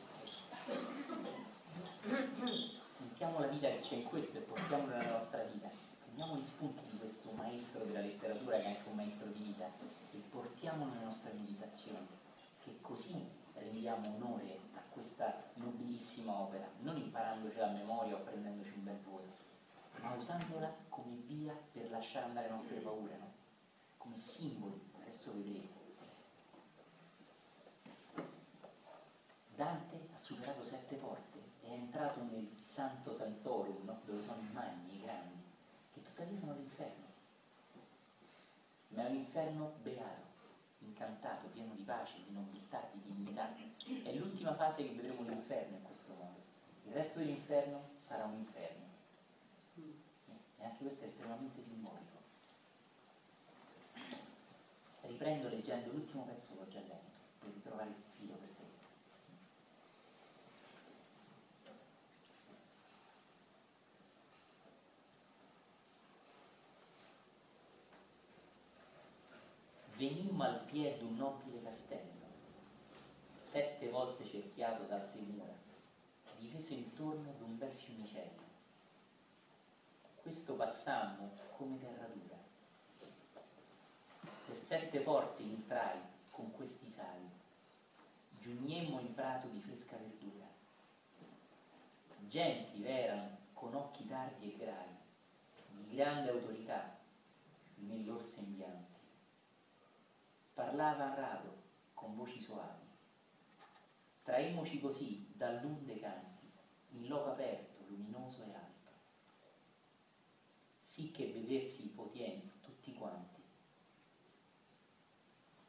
Sentiamo 2.87 3.39
la 3.39 3.47
vita 3.47 3.67
che 3.67 3.81
c'è 3.81 3.95
in 3.95 4.05
questo 4.05 4.37
e 4.37 4.41
portiamola 4.43 4.95
nella 4.95 5.11
nostra 5.11 5.43
vita. 5.43 5.67
Prendiamo 6.05 6.39
gli 6.39 6.45
spunti 6.45 6.83
di 6.89 6.97
questo 6.99 7.31
maestro 7.31 7.83
della 7.83 7.99
letteratura 7.99 8.55
che 8.55 8.63
è 8.63 8.67
anche 8.77 8.87
un 8.87 8.95
maestro 8.95 9.27
di 9.27 9.43
vita 9.43 9.65
e 10.13 10.23
portiamolo 10.29 10.89
nella 10.89 11.03
nostra 11.03 11.31
meditazione, 11.33 12.07
che 12.63 12.77
così 12.79 13.21
rendiamo 13.55 14.15
onore 14.15 14.57
a 14.75 14.81
questa 14.89 15.49
nobilissima 15.55 16.31
opera, 16.31 16.65
non 16.79 16.95
imparandocela 16.95 17.67
a 17.67 17.71
memoria 17.71 18.15
o 18.15 18.19
prendendoci 18.19 18.71
un 18.73 18.85
bel 18.85 18.99
voto, 19.03 19.35
ma 19.99 20.13
usandola 20.13 20.73
come 20.87 21.17
via 21.25 21.53
per 21.73 21.89
lasciare 21.91 22.27
andare 22.27 22.47
le 22.47 22.53
nostre 22.53 22.79
paure, 22.79 23.26
come 24.17 24.19
simboli, 24.19 24.81
adesso 24.99 25.31
vedremo. 25.33 25.75
Dante 29.55 30.07
ha 30.13 30.19
superato 30.19 30.65
sette 30.65 30.95
porte, 30.95 31.39
è 31.61 31.71
entrato 31.71 32.21
nel 32.23 32.47
Santo 32.59 33.13
Santorum, 33.13 33.85
no? 33.85 34.01
dove 34.05 34.23
sono 34.23 34.41
i 34.41 34.51
magni, 34.53 34.95
i 34.95 35.01
grandi, 35.01 35.41
che 35.93 36.01
tuttavia 36.03 36.37
sono 36.37 36.53
l'inferno. 36.53 37.05
Ma 38.89 39.05
è 39.05 39.09
un 39.09 39.15
inferno 39.15 39.73
beato, 39.81 40.25
incantato, 40.79 41.47
pieno 41.47 41.73
di 41.73 41.83
pace, 41.83 42.17
di 42.27 42.33
nobiltà, 42.33 42.87
di 42.93 43.01
dignità. 43.01 43.55
È 43.55 44.13
l'ultima 44.13 44.55
fase 44.55 44.83
che 44.83 44.93
vedremo 44.93 45.21
l'inferno 45.23 45.77
in 45.77 45.83
questo 45.83 46.13
modo. 46.13 46.41
Il 46.85 46.93
resto 46.93 47.19
dell'inferno 47.19 47.89
sarà 47.99 48.25
un 48.25 48.35
inferno. 48.35 48.85
E 50.59 50.63
anche 50.63 50.83
questo 50.83 51.05
è 51.05 51.07
estremamente 51.07 51.61
simbolico. 51.61 52.06
Riprendo 55.17 55.49
leggendo 55.49 55.91
l'ultimo 55.91 56.25
pezzo 56.25 56.53
che 56.53 56.61
ho 56.61 56.67
già 56.67 56.79
letto, 56.81 57.17
per 57.39 57.49
ritrovare 57.51 57.89
il 57.89 57.95
filo 58.19 58.35
per 58.35 58.49
te. 58.49 58.65
Venimmo 69.95 70.43
al 70.43 70.65
piede 70.65 70.99
d'un 70.99 71.15
nobile 71.15 71.63
castello, 71.63 72.27
sette 73.33 73.89
volte 73.89 74.23
cerchiato 74.23 74.83
da 74.83 74.97
altre 74.97 75.21
mura, 75.21 75.51
difeso 76.37 76.73
intorno 76.73 77.33
d'un 77.39 77.57
bel 77.57 77.73
fiumicello. 77.73 78.45
Questo 80.21 80.53
passammo 80.53 81.31
come 81.57 81.79
terra 81.79 82.05
dura. 82.05 82.26
Sette 84.67 84.99
porte 84.99 85.43
entrai 85.43 85.97
con 86.29 86.51
questi 86.51 86.89
sali, 86.89 87.25
giugnemmo 88.37 88.99
in 88.99 89.13
prato 89.13 89.47
di 89.47 89.61
fresca 89.61 89.95
verdura. 89.95 90.45
Genti 92.27 92.85
erano 92.85 93.37
con 93.53 93.73
occhi 93.73 94.05
tardi 94.05 94.51
e 94.51 94.57
gravi, 94.57 94.95
di 95.85 95.95
grande 95.95 96.31
autorità 96.31 96.99
nei 97.75 98.03
loro 98.03 98.25
sembianti. 98.25 98.99
Parlava 100.53 101.13
a 101.13 101.15
rado, 101.15 101.55
con 101.93 102.13
voci 102.13 102.41
soavi. 102.41 102.89
Traemmoci 104.23 104.81
così 104.81 105.31
dall'unde 105.33 105.97
canti, 105.97 106.51
in 106.89 107.07
loco 107.07 107.29
aperto, 107.29 107.85
luminoso 107.85 108.43
e 108.43 108.53
alto, 108.53 108.91
sì 110.81 111.09
che 111.09 111.31
vedersi 111.31 111.87
potenti 111.87 112.59
tutti 112.59 112.93
quanti. 112.93 113.37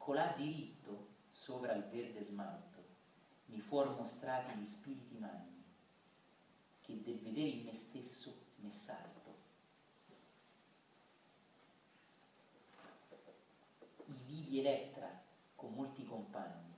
Colà 0.09 0.33
diritto, 0.35 1.09
sopra 1.29 1.73
il 1.73 1.83
verde 1.83 2.23
smalto, 2.23 2.83
mi 3.45 3.59
fuor 3.59 3.95
mostrati 3.95 4.57
gli 4.57 4.65
spiriti 4.65 5.19
magni, 5.19 5.63
che 6.81 7.03
del 7.03 7.19
vedere 7.19 7.47
in 7.49 7.65
me 7.65 7.75
stesso 7.75 8.33
ne 8.55 8.71
salto. 8.71 9.37
I 14.05 14.17
vidi 14.25 14.57
Elettra 14.61 15.21
con 15.53 15.75
molti 15.75 16.03
compagni, 16.03 16.73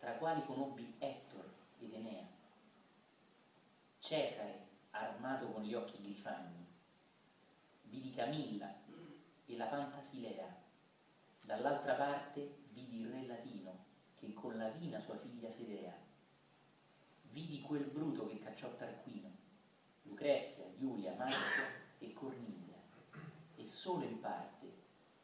tra 0.00 0.14
quali 0.14 0.44
conobbi 0.44 0.96
Ettore 0.98 1.52
ed 1.78 1.94
Enea, 1.94 2.26
Cesare 4.00 4.66
armato 4.90 5.52
con 5.52 5.62
gli 5.62 5.74
occhi 5.74 6.02
grifagni, 6.02 6.66
vidi 7.82 8.12
Camilla 8.12 8.74
e 9.46 9.56
la 9.56 9.66
Pantasilea, 9.66 10.64
dall'altra 11.46 11.94
parte 11.94 12.64
vidi 12.72 13.00
il 13.00 13.08
re 13.08 13.24
latino 13.24 13.84
che 14.18 14.34
con 14.34 14.56
la 14.56 14.68
vina 14.70 14.98
sua 14.98 15.16
figlia 15.16 15.48
sedea, 15.48 15.96
vidi 17.30 17.60
quel 17.60 17.84
bruto 17.84 18.26
che 18.26 18.40
cacciò 18.40 18.74
Tarquino, 18.74 19.30
Lucrezia, 20.02 20.64
Giulia, 20.76 21.14
Marzia 21.14 21.64
e 21.98 22.12
Corniglia, 22.12 22.74
e 23.54 23.66
solo 23.66 24.04
in 24.04 24.20
parte 24.20 24.72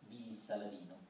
vidi 0.01 0.35
il 0.35 0.41
Saladino. 0.41 1.01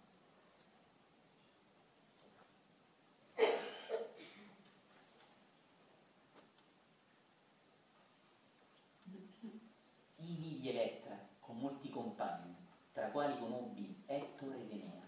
I 10.17 10.37
vidi 10.37 10.71
Elettra 10.71 11.19
con 11.41 11.59
molti 11.59 11.91
compagni, 11.91 12.55
tra 12.93 13.11
quali 13.11 13.39
conobbi 13.39 14.03
Ettore 14.07 14.61
ed 14.61 14.71
Enea. 14.71 15.01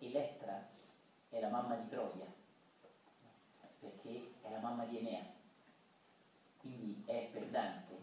Elettra 0.00 0.68
è 1.30 1.40
la 1.40 1.43
mamma 1.54 1.76
di 1.76 1.88
Troia, 1.88 2.26
perché 3.78 4.32
è 4.42 4.50
la 4.50 4.58
mamma 4.58 4.84
di 4.86 4.98
Enea. 4.98 5.24
Quindi 6.58 7.02
è 7.06 7.28
per 7.32 7.46
Dante 7.46 7.96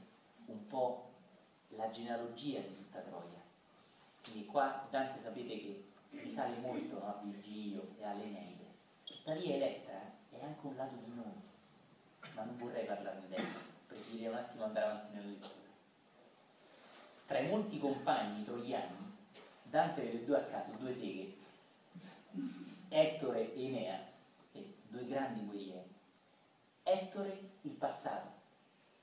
un 0.45 0.67
po' 0.67 1.09
la 1.69 1.89
genealogia 1.89 2.61
di 2.61 2.75
tutta 2.75 2.99
Troia. 2.99 3.41
Quindi 4.23 4.45
qua 4.45 4.87
Dante 4.89 5.19
sapete 5.19 5.59
che 5.59 5.83
risale 6.11 6.59
molto 6.59 7.03
a 7.05 7.19
Virgilio 7.21 7.95
e 7.99 8.05
all'Eneide. 8.05 8.65
Tuttavia 9.03 9.55
Elettra 9.55 9.99
è 10.29 10.41
anche 10.41 10.65
un 10.65 10.75
lato 10.75 10.95
di 10.95 11.13
noi, 11.13 11.41
ma 12.33 12.43
non 12.43 12.57
vorrei 12.57 12.85
parlarne 12.85 13.25
adesso, 13.25 13.59
preferirei 13.87 14.27
un 14.27 14.35
attimo 14.35 14.63
andare 14.63 14.85
avanti 14.85 15.13
nella 15.15 15.27
lettura. 15.27 15.59
Tra 17.25 17.39
i 17.39 17.49
molti 17.49 17.79
compagni 17.79 18.45
troiani, 18.45 19.17
Dante 19.63 20.01
vede 20.01 20.23
due 20.23 20.37
a 20.37 20.43
caso, 20.43 20.73
due 20.75 20.93
seghe, 20.93 21.39
Ettore 22.93 23.53
e 23.53 23.67
Enea, 23.67 24.05
e 24.51 24.75
due 24.89 25.05
grandi 25.05 25.45
guerrieri. 25.45 25.95
Ettore, 26.83 27.51
il 27.61 27.71
passato, 27.71 28.29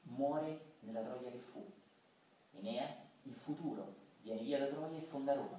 muore 0.02 0.74
nella 0.80 1.00
Troia 1.00 1.30
che 1.30 1.38
fu. 1.38 1.64
Enea, 2.50 2.86
il 3.22 3.32
futuro, 3.32 3.94
viene 4.20 4.42
via 4.42 4.58
da 4.58 4.66
Troia 4.66 4.98
e 4.98 5.00
fonda 5.00 5.32
Roma. 5.32 5.58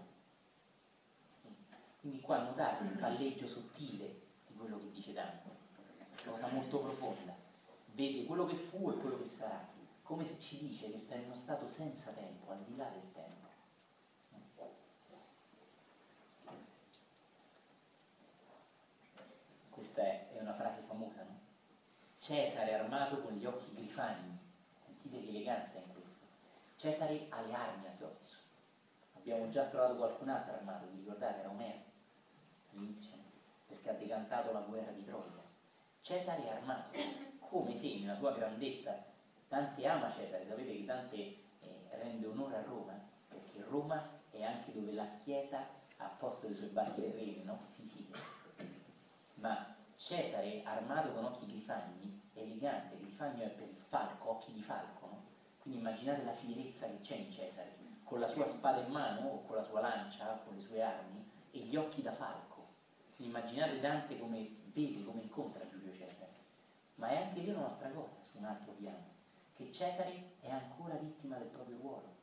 Quindi 2.02 2.22
qua 2.22 2.44
notate 2.44 2.84
il 2.84 3.00
palleggio 3.00 3.48
sottile 3.48 4.22
di 4.46 4.54
quello 4.56 4.78
che 4.78 4.92
dice 4.92 5.12
Dante, 5.14 5.50
una 6.22 6.32
cosa 6.32 6.50
molto 6.50 6.82
profonda. 6.82 7.36
Vede 7.94 8.26
quello 8.26 8.46
che 8.46 8.58
fu 8.58 8.92
e 8.92 8.98
quello 8.98 9.18
che 9.18 9.26
sarà, 9.26 9.68
come 10.04 10.24
se 10.24 10.40
ci 10.40 10.60
dice 10.60 10.92
che 10.92 11.00
sta 11.00 11.16
in 11.16 11.26
uno 11.26 11.34
stato 11.34 11.68
senza 11.68 12.12
tempo, 12.12 12.52
al 12.52 12.64
di 12.64 12.76
là 12.76 12.88
del 12.90 13.12
tempo. 13.12 13.19
Questa 20.00 20.04
è, 20.14 20.38
è 20.38 20.40
una 20.40 20.54
frase 20.54 20.84
famosa, 20.84 21.24
no? 21.24 21.38
Cesare 22.18 22.74
armato 22.74 23.20
con 23.22 23.34
gli 23.34 23.44
occhi 23.44 23.74
grifagni. 23.76 24.38
Sentite 24.86 25.22
che 25.22 25.28
eleganza 25.28 25.80
in 25.80 25.94
questo. 25.94 26.26
Cesare 26.78 27.26
ha 27.28 27.42
le 27.42 27.54
armi 27.54 27.88
addosso. 27.88 28.38
Abbiamo 29.18 29.50
già 29.50 29.66
trovato 29.66 29.98
qualcun 29.98 30.30
altro 30.30 30.54
armato, 30.54 30.88
vi 30.88 31.00
ricordate? 31.00 31.40
Era 31.40 31.50
Omero 31.50 31.80
all'inizio, 32.72 33.18
perché 33.68 33.90
ha 33.90 33.94
decantato 33.94 34.54
la 34.54 34.62
guerra 34.62 34.92
di 34.92 35.04
Troia. 35.04 35.44
Cesare 36.00 36.46
è 36.46 36.50
armato 36.50 36.92
come 37.50 37.76
se 37.76 38.00
nella 38.00 38.16
sua 38.16 38.32
grandezza 38.32 39.04
Dante 39.50 39.86
ama 39.86 40.14
Cesare, 40.14 40.48
sapete 40.48 40.78
che 40.78 40.86
Dante 40.86 41.18
eh, 41.18 41.90
rende 41.92 42.26
onore 42.26 42.56
a 42.56 42.62
Roma, 42.62 42.94
perché 43.28 43.66
Roma 43.68 44.10
è 44.30 44.44
anche 44.44 44.72
dove 44.72 44.94
la 44.94 45.10
Chiesa 45.22 45.68
ha 45.98 46.08
posto 46.08 46.48
le 46.48 46.56
sue 46.56 46.68
basi 46.68 47.02
terrene, 47.02 47.44
no? 47.44 47.60
fisiche. 47.76 48.18
Ma 49.36 49.76
Cesare, 50.10 50.64
armato 50.64 51.12
con 51.12 51.26
occhi 51.26 51.46
grifagni, 51.46 52.20
è 52.34 52.40
elegante, 52.40 52.98
grifagno 52.98 53.44
è 53.44 53.50
per 53.50 53.68
il 53.68 53.78
falco, 53.78 54.32
occhi 54.32 54.52
di 54.54 54.64
falco, 54.64 55.06
no? 55.06 55.22
quindi 55.60 55.82
immaginate 55.82 56.24
la 56.24 56.34
fierezza 56.34 56.88
che 56.88 57.00
c'è 57.02 57.16
in 57.18 57.32
Cesare, 57.32 57.76
con 58.06 58.20
la 58.20 58.26
sua 58.26 58.48
spada 58.48 58.82
in 58.82 58.92
mano 58.92 59.28
o 59.28 59.44
con 59.44 59.58
la 59.58 59.62
sua 59.62 59.82
lancia, 59.82 60.42
con 60.44 60.56
le 60.56 60.62
sue 60.62 60.82
armi, 60.82 61.30
e 61.52 61.60
gli 61.60 61.76
occhi 61.76 62.02
da 62.02 62.12
falco. 62.14 62.70
Quindi 63.16 63.38
immaginate 63.38 63.80
Dante 63.80 64.18
come 64.18 64.50
vede, 64.74 65.04
come 65.04 65.22
incontra 65.22 65.70
Giulio 65.70 65.94
Cesare. 65.94 66.34
Ma 66.96 67.10
è 67.10 67.18
anche 67.18 67.42
vero 67.42 67.60
un'altra 67.60 67.90
cosa, 67.90 68.16
su 68.32 68.40
un 68.40 68.46
altro 68.46 68.72
piano, 68.80 69.06
che 69.58 69.72
Cesare 69.72 70.32
è 70.40 70.50
ancora 70.50 70.96
vittima 70.96 71.38
del 71.38 71.50
proprio 71.50 71.78
ruolo. 71.78 72.16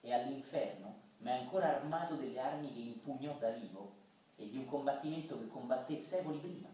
È 0.00 0.12
all'inferno, 0.12 0.94
ma 1.18 1.30
è 1.30 1.38
ancora 1.38 1.76
armato 1.76 2.16
delle 2.16 2.40
armi 2.40 2.74
che 2.74 2.80
impugnò 2.80 3.36
da 3.38 3.50
vivo 3.50 3.99
e 4.40 4.48
di 4.48 4.56
un 4.56 4.64
combattimento 4.66 5.38
che 5.38 5.46
combatté 5.48 5.98
secoli 5.98 6.38
prima. 6.38 6.68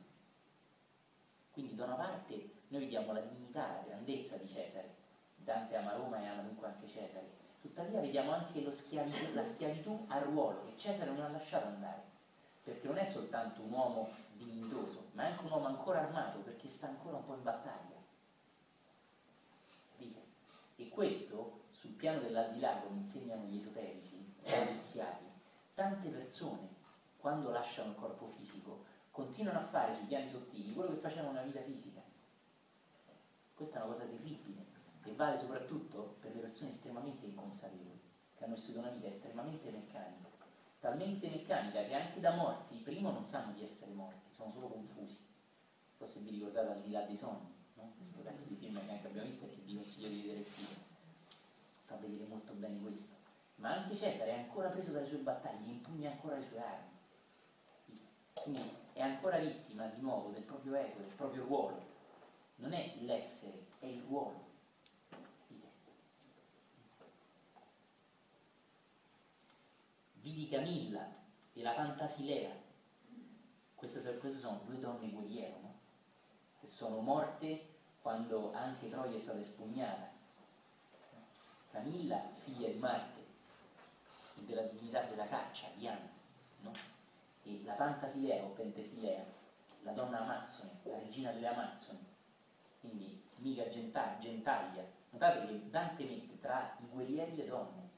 Quindi 1.51 1.75
da 1.75 1.85
una 1.85 1.95
parte 1.95 2.51
noi 2.69 2.83
vediamo 2.83 3.13
la 3.13 3.21
dignità, 3.21 3.73
la 3.73 3.85
grandezza 3.87 4.37
di 4.37 4.49
Cesare, 4.49 4.95
Dante 5.35 5.77
ama 5.77 5.95
Roma 5.95 6.23
e 6.23 6.27
ama 6.27 6.43
dunque 6.43 6.69
anche 6.69 6.87
Cesare, 6.87 7.29
tuttavia 7.61 8.01
vediamo 8.01 8.33
anche 8.33 8.71
schiavitu, 8.71 9.35
la 9.35 9.43
schiavitù 9.43 10.05
al 10.09 10.23
ruolo 10.23 10.65
che 10.65 10.77
Cesare 10.77 11.11
non 11.11 11.25
ha 11.25 11.29
lasciato 11.29 11.67
andare, 11.67 12.03
perché 12.63 12.87
non 12.87 12.99
è 12.99 13.07
soltanto 13.07 13.63
un 13.63 13.73
uomo 13.73 14.11
dignitoso, 14.35 15.09
ma 15.13 15.25
è 15.25 15.31
anche 15.31 15.45
un 15.45 15.51
uomo 15.51 15.67
ancora 15.67 16.01
armato 16.01 16.39
perché 16.39 16.69
sta 16.69 16.87
ancora 16.87 17.17
un 17.17 17.25
po' 17.25 17.35
in 17.35 17.43
battaglia. 17.43 17.97
Capite? 19.91 20.21
E 20.77 20.89
questo, 20.89 21.63
sul 21.71 21.91
piano 21.91 22.21
dell'aldilà, 22.21 22.79
come 22.79 22.99
insegnano 22.99 23.45
gli 23.47 23.59
esoterici, 23.59 24.35
gli 24.41 24.71
iniziati, 24.71 25.25
tante 25.75 26.09
persone, 26.11 26.76
quando 27.27 27.51
lasciano 27.51 27.91
il 27.91 27.97
corpo 27.97 28.29
fisico, 28.39 28.85
continuano 29.11 29.59
a 29.59 29.65
fare 29.65 29.97
sui 29.97 30.05
piani 30.05 30.31
sottili 30.31 30.73
quello 30.73 30.91
che 30.91 31.01
facevano 31.01 31.33
nella 31.33 31.43
vita 31.43 31.61
fisica. 31.61 32.01
Questa 33.53 33.81
è 33.81 33.83
una 33.83 33.93
cosa 33.93 34.05
terribile 34.05 34.65
e 35.03 35.13
vale 35.13 35.37
soprattutto 35.37 36.19
per 36.21 36.37
le 36.37 36.43
persone 36.43 36.71
estremamente 36.71 37.27
inconsapevoli, 37.27 38.01
che 38.33 38.45
hanno 38.45 38.55
vissuto 38.55 38.79
una 38.79 38.91
vita 38.91 39.09
estremamente 39.09 39.73
meccanica, 39.73 40.29
talmente 40.79 41.29
meccanica 41.29 41.83
che 41.83 41.95
anche 41.95 42.21
da 42.21 42.33
morti, 42.37 42.77
prima 42.77 43.11
non 43.11 43.27
sanno 43.27 43.55
di 43.55 43.65
essere 43.65 43.93
morti, 43.95 44.33
sono 44.33 44.53
solo 44.53 44.69
confusi. 44.69 45.19
Non 45.19 45.97
so 45.97 46.05
se 46.05 46.21
vi 46.21 46.31
ricordate 46.31 46.71
al 46.71 46.81
di 46.81 46.93
là 46.93 47.01
dei 47.01 47.17
sogni, 47.17 47.53
no? 47.75 47.93
questo 47.97 48.23
pezzo 48.23 48.51
di 48.51 48.55
film 48.55 48.79
che 48.87 48.93
anche 48.93 49.09
abbiamo 49.09 49.27
visto 49.27 49.47
e 49.47 49.49
che 49.49 49.63
vi 49.63 49.75
consiglio 49.75 50.07
di 50.11 50.21
vedere 50.21 50.39
il 50.39 50.47
film, 50.47 50.79
fa 51.87 51.97
vedere 51.97 52.25
molto 52.29 52.53
bene 52.53 52.79
questo. 52.79 53.17
Ma 53.57 53.73
anche 53.73 53.97
Cesare 53.97 54.31
è 54.31 54.39
ancora 54.39 54.69
preso 54.69 54.93
dalle 54.93 55.09
sue 55.09 55.19
battaglie, 55.19 55.69
impugna 55.69 56.13
ancora 56.13 56.37
le 56.37 56.47
sue 56.47 56.61
armi. 56.61 56.95
Quindi 58.47 58.71
è 58.93 59.03
ancora 59.03 59.39
vittima 59.39 59.87
di 59.87 60.01
nuovo 60.01 60.29
del 60.29 60.45
proprio 60.45 60.77
ego, 60.77 61.01
del 61.01 61.15
proprio 61.17 61.43
ruolo. 61.43 61.85
Non 62.59 62.73
è 62.75 62.95
l'essere, 63.01 63.67
è 63.81 63.87
il 63.87 64.03
ruolo. 64.03 64.45
Vidi 70.13 70.49
Camilla 70.49 71.13
e 71.55 71.61
la 71.61 71.75
Fantasilea. 71.75 72.53
Queste, 73.75 74.17
queste 74.19 74.39
sono 74.39 74.61
due 74.65 74.79
donne 74.79 75.11
guerriere, 75.11 75.59
no? 75.61 75.75
che 76.61 76.69
sono 76.69 77.01
morte 77.01 77.75
quando 78.01 78.53
anche 78.53 78.89
Troia 78.89 79.17
è 79.17 79.21
stata 79.21 79.41
espugnata. 79.41 80.09
Camilla, 81.73 82.23
figlia 82.45 82.69
di 82.69 82.79
Marte, 82.79 83.25
della 84.35 84.63
divinità 84.63 85.03
della 85.03 85.27
caccia, 85.27 85.67
Diana, 85.75 85.99
no? 85.99 86.16
E 87.47 87.63
la 87.65 87.75
Pantasilea 87.75 88.43
o 88.43 88.49
Pentesilea, 88.49 89.25
la 89.83 89.93
donna 89.93 90.21
Amazzone, 90.21 90.81
la 90.83 90.99
regina 90.99 91.31
delle 91.31 91.47
Amazzoni, 91.47 92.05
quindi 92.81 93.23
mica 93.37 93.69
gentaglia. 93.69 94.85
Notate 95.11 95.47
che 95.47 95.71
Dante 95.71 96.05
mette 96.05 96.41
tra 96.41 96.77
i 96.81 96.87
guerrieri 96.89 97.37
le 97.37 97.47
donne. 97.47 97.89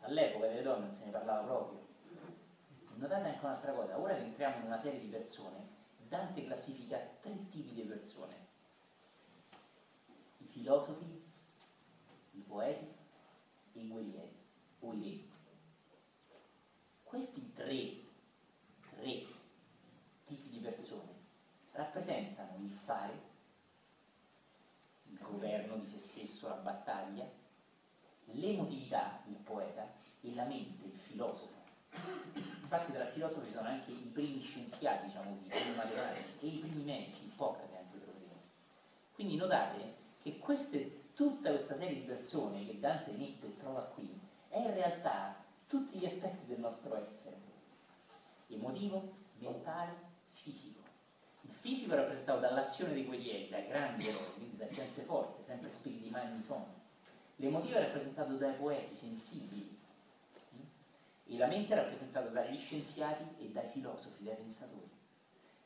All'epoca 0.00 0.46
delle 0.48 0.62
donne 0.62 0.84
non 0.86 0.94
se 0.94 1.06
ne 1.06 1.10
parlava 1.10 1.42
proprio. 1.44 1.80
Notate 2.94 3.28
anche 3.28 3.44
un'altra 3.44 3.72
cosa, 3.72 3.98
ora 3.98 4.14
che 4.14 4.22
entriamo 4.22 4.58
in 4.58 4.64
una 4.66 4.78
serie 4.78 5.00
di 5.00 5.08
persone, 5.08 5.66
Dante 6.08 6.44
classifica 6.44 6.98
tre 7.20 7.48
tipi 7.48 7.72
di 7.72 7.82
persone. 7.82 8.50
I 10.38 10.44
filosofi, 10.44 11.24
i 12.32 12.40
poeti 12.40 12.86
e 13.72 13.80
i 13.80 13.88
guerrieri, 13.88 14.36
o 14.80 14.92
i 14.92 15.00
re. 15.00 15.30
Questi 17.02 17.52
tre, 17.52 18.00
tre 18.90 19.26
tipi 20.26 20.48
di 20.48 20.58
persone 20.58 21.12
rappresentano 21.82 22.56
il 22.62 22.70
fare, 22.70 23.12
il 25.10 25.18
governo 25.18 25.76
di 25.76 25.86
se 25.86 25.98
stesso, 25.98 26.48
la 26.48 26.54
battaglia, 26.54 27.28
l'emotività, 28.26 29.22
il 29.26 29.36
poeta, 29.36 30.00
e 30.22 30.34
la 30.34 30.44
mente, 30.44 30.84
il 30.84 30.98
filosofo. 30.98 31.60
Infatti 32.62 32.92
tra 32.92 33.06
filosofi 33.06 33.50
sono 33.50 33.68
anche 33.68 33.90
i 33.90 34.10
primi 34.12 34.40
scienziati, 34.40 35.06
diciamo 35.06 35.30
così, 35.30 35.46
i 35.46 35.48
primi 35.48 35.76
matematici 35.76 36.32
e 36.40 36.46
i 36.46 36.58
primi 36.58 36.82
medici, 36.84 37.24
Ippocrate 37.24 37.76
anche 37.76 37.98
dire. 37.98 38.36
Quindi 39.14 39.36
notate 39.36 39.94
che 40.22 40.38
queste, 40.38 41.10
tutta 41.14 41.50
questa 41.50 41.76
serie 41.76 41.94
di 41.94 42.06
persone 42.06 42.64
che 42.64 42.78
Dante 42.78 43.10
mette 43.12 43.46
e 43.46 43.56
trova 43.58 43.82
qui 43.82 44.08
è 44.48 44.58
in 44.58 44.72
realtà 44.74 45.34
tutti 45.66 45.98
gli 45.98 46.06
aspetti 46.06 46.46
del 46.46 46.60
nostro 46.60 46.96
essere, 46.96 47.36
emotivo, 48.46 49.12
mentale, 49.38 50.10
fisico. 50.32 50.71
Fisico 51.62 51.94
rappresentato 51.94 52.40
dall'azione 52.40 52.92
dei 52.92 53.04
guerrieri, 53.04 53.48
dai 53.48 53.68
grandi 53.68 54.08
eroi, 54.08 54.32
quindi 54.34 54.56
da 54.56 54.68
gente 54.68 55.00
forte, 55.02 55.44
sempre 55.44 55.70
spiriti 55.70 56.10
magni 56.10 56.42
sono. 56.42 56.66
L'emotivo 57.36 57.76
è 57.76 57.82
rappresentato 57.82 58.34
dai 58.34 58.54
poeti 58.54 58.96
sensibili, 58.96 59.78
e 61.24 61.36
la 61.36 61.46
mente 61.46 61.72
è 61.72 61.76
rappresentata 61.76 62.30
dagli 62.30 62.58
scienziati 62.58 63.36
e 63.38 63.50
dai 63.50 63.68
filosofi, 63.68 64.24
dai 64.24 64.34
pensatori. 64.34 64.90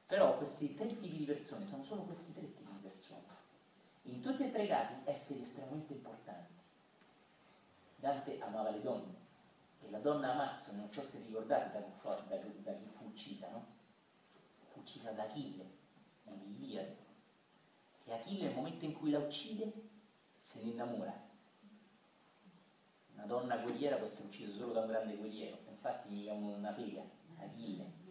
Però 0.06 0.36
questi 0.36 0.74
tre 0.74 0.86
tipi 0.86 1.16
di 1.16 1.24
persone 1.24 1.66
sono 1.66 1.82
solo 1.82 2.02
questi 2.02 2.34
tre 2.34 2.44
tipi 2.52 2.70
di 2.70 2.88
persone. 2.88 3.24
In 4.02 4.20
tutti 4.20 4.44
e 4.44 4.52
tre 4.52 4.64
i 4.64 4.68
casi 4.68 4.92
esseri 5.04 5.40
estremamente 5.40 5.94
importanti. 5.94 6.52
Dante 7.96 8.38
amava 8.38 8.68
le 8.68 8.82
donne 8.82 9.14
e 9.80 9.90
la 9.90 9.98
donna 9.98 10.32
Amazzone, 10.32 10.76
non 10.76 10.90
so 10.90 11.00
se 11.00 11.22
ricordate 11.24 11.70
da, 11.70 12.10
da, 12.10 12.36
da 12.36 12.72
chi 12.74 12.86
fu 12.94 13.06
uccisa, 13.06 13.48
no? 13.48 13.64
Fu 14.66 14.80
uccisa 14.80 15.12
da 15.12 15.22
Achille, 15.22 15.75
nell'Iliade. 16.34 16.96
E 18.04 18.12
Achille 18.12 18.46
nel 18.46 18.54
momento 18.54 18.84
in 18.84 18.92
cui 18.92 19.10
la 19.10 19.18
uccide 19.18 19.72
se 20.38 20.62
ne 20.62 20.70
innamora 20.70 21.24
una 23.16 23.24
donna 23.24 23.56
guerriera 23.56 23.96
può 23.96 24.06
essere 24.06 24.26
uccisa 24.26 24.52
solo 24.52 24.72
da 24.72 24.80
un 24.80 24.88
grande 24.88 25.16
guerriero, 25.16 25.58
infatti 25.68 26.26
è 26.26 26.32
una 26.32 26.72
sega, 26.72 27.02
Achille. 27.38 28.04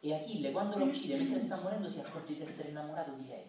E 0.00 0.14
Achille 0.14 0.50
quando 0.50 0.78
lo 0.78 0.86
uccide, 0.86 1.16
mentre 1.16 1.38
sta 1.38 1.60
morendo, 1.60 1.88
si 1.88 2.00
accorge 2.00 2.34
di 2.34 2.42
essere 2.42 2.70
innamorato 2.70 3.12
di 3.12 3.26
lei. 3.26 3.44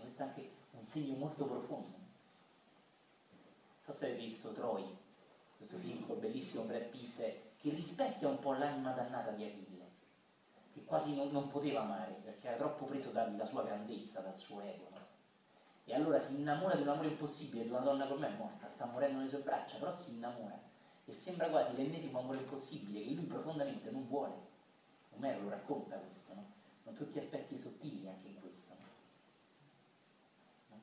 Questo 0.00 0.22
è 0.22 0.26
anche 0.26 0.50
un 0.72 0.84
segno 0.84 1.14
molto 1.14 1.46
profondo. 1.46 1.96
Non 1.96 3.80
so 3.80 3.92
se 3.92 4.06
avete 4.06 4.24
visto 4.24 4.52
Troy, 4.52 4.84
questo 5.56 5.78
film 5.78 6.04
bellissimo 6.18 6.64
Brad 6.64 6.88
Pitt, 6.88 7.16
che 7.16 7.70
rispecchia 7.70 8.28
un 8.28 8.40
po' 8.40 8.52
l'anima 8.52 8.92
dannata 8.92 9.30
di 9.30 9.44
Achille, 9.44 9.67
che 10.78 10.84
quasi 10.84 11.14
non, 11.14 11.28
non 11.30 11.48
poteva 11.48 11.80
amare, 11.80 12.12
perché 12.24 12.48
era 12.48 12.56
troppo 12.56 12.84
preso 12.84 13.10
dalla 13.10 13.44
sua 13.44 13.64
grandezza, 13.64 14.20
dal 14.20 14.38
suo 14.38 14.60
ego. 14.60 14.88
No? 14.90 15.06
E 15.84 15.94
allora 15.94 16.20
si 16.20 16.34
innamora 16.34 16.76
di 16.76 16.82
un 16.82 16.88
amore 16.88 17.08
impossibile, 17.08 17.64
di 17.64 17.70
una 17.70 17.80
donna 17.80 18.06
come 18.06 18.28
me 18.28 18.34
è 18.34 18.36
morta, 18.36 18.68
sta 18.68 18.86
morendo 18.86 19.18
nelle 19.18 19.28
sue 19.28 19.40
braccia, 19.40 19.78
però 19.78 19.90
si 19.90 20.12
innamora. 20.12 20.60
E 21.04 21.12
sembra 21.12 21.48
quasi 21.48 21.74
l'ennesimo 21.74 22.20
amore 22.20 22.38
impossibile 22.38 23.02
che 23.02 23.10
lui 23.10 23.24
profondamente 23.24 23.90
non 23.90 24.06
vuole. 24.06 24.34
Omero 25.16 25.42
lo 25.42 25.48
racconta 25.48 25.96
questo, 25.96 26.34
no? 26.34 26.44
Con 26.84 26.94
tutti 26.94 27.14
gli 27.14 27.22
aspetti 27.22 27.58
sottili 27.58 28.06
anche 28.06 28.28
in 28.28 28.40
questo. 28.40 28.74
No? 30.68 30.80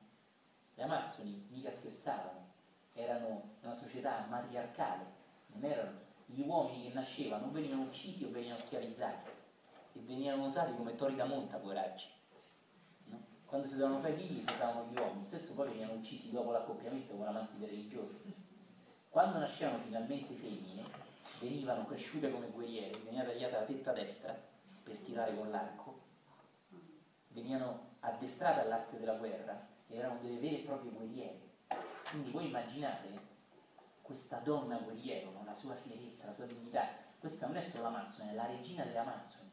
Le 0.74 0.82
Amazzoni 0.82 1.46
mica 1.50 1.70
scherzavano, 1.70 2.44
erano 2.92 3.54
una 3.62 3.74
società 3.74 4.26
matriarcale, 4.28 5.04
non 5.52 5.70
erano 5.70 6.00
gli 6.26 6.40
uomini 6.40 6.88
che 6.88 6.94
nascevano, 6.94 7.50
venivano 7.52 7.82
uccisi 7.82 8.24
o 8.24 8.30
venivano 8.30 8.58
schiavizzati 8.58 9.44
e 9.96 10.02
venivano 10.04 10.46
usati 10.46 10.74
come 10.74 10.94
tori 10.94 11.16
da 11.16 11.24
monta, 11.24 11.56
poveracci 11.56 12.14
quando 13.46 13.68
si 13.68 13.76
dovevano 13.76 14.00
fare 14.00 14.16
figli 14.16 14.44
si 14.44 14.54
usavano 14.54 14.90
gli 14.90 14.98
uomini, 14.98 15.24
spesso 15.24 15.54
poi 15.54 15.68
venivano 15.68 15.94
uccisi 16.00 16.32
dopo 16.32 16.50
l'accoppiamento 16.50 17.14
con 17.14 17.28
amanti 17.28 17.64
religiosi. 17.64 18.34
Quando 19.08 19.38
nascevano 19.38 19.78
finalmente 19.84 20.34
femmine, 20.34 20.82
venivano 21.40 21.86
cresciute 21.86 22.28
come 22.28 22.48
guerriere, 22.48 22.98
veniva 23.04 23.22
tagliata 23.22 23.60
la 23.60 23.64
tetta 23.64 23.92
destra 23.92 24.36
per 24.82 24.96
tirare 24.96 25.34
con 25.36 25.48
l'arco 25.50 26.04
venivano 27.36 27.96
addestrate 28.00 28.60
all'arte 28.60 28.98
della 28.98 29.14
guerra 29.14 29.68
erano 29.88 30.18
delle 30.20 30.38
vere 30.38 30.60
e 30.60 30.64
proprie 30.64 30.90
guerriere. 30.90 31.40
Quindi 32.10 32.30
voi 32.30 32.46
immaginate 32.46 33.34
questa 34.00 34.38
donna 34.38 34.78
guerriero, 34.78 35.30
no? 35.30 35.44
la 35.44 35.54
sua 35.54 35.74
fierezza, 35.74 36.28
la 36.28 36.34
sua 36.34 36.46
dignità. 36.46 36.88
Questa 37.18 37.46
non 37.46 37.56
è 37.56 37.62
solo 37.62 37.84
l'Amazzone, 37.84 38.30
è 38.30 38.34
la 38.34 38.46
regina 38.46 38.84
delle 38.84 38.98
Amazzoni, 38.98 39.50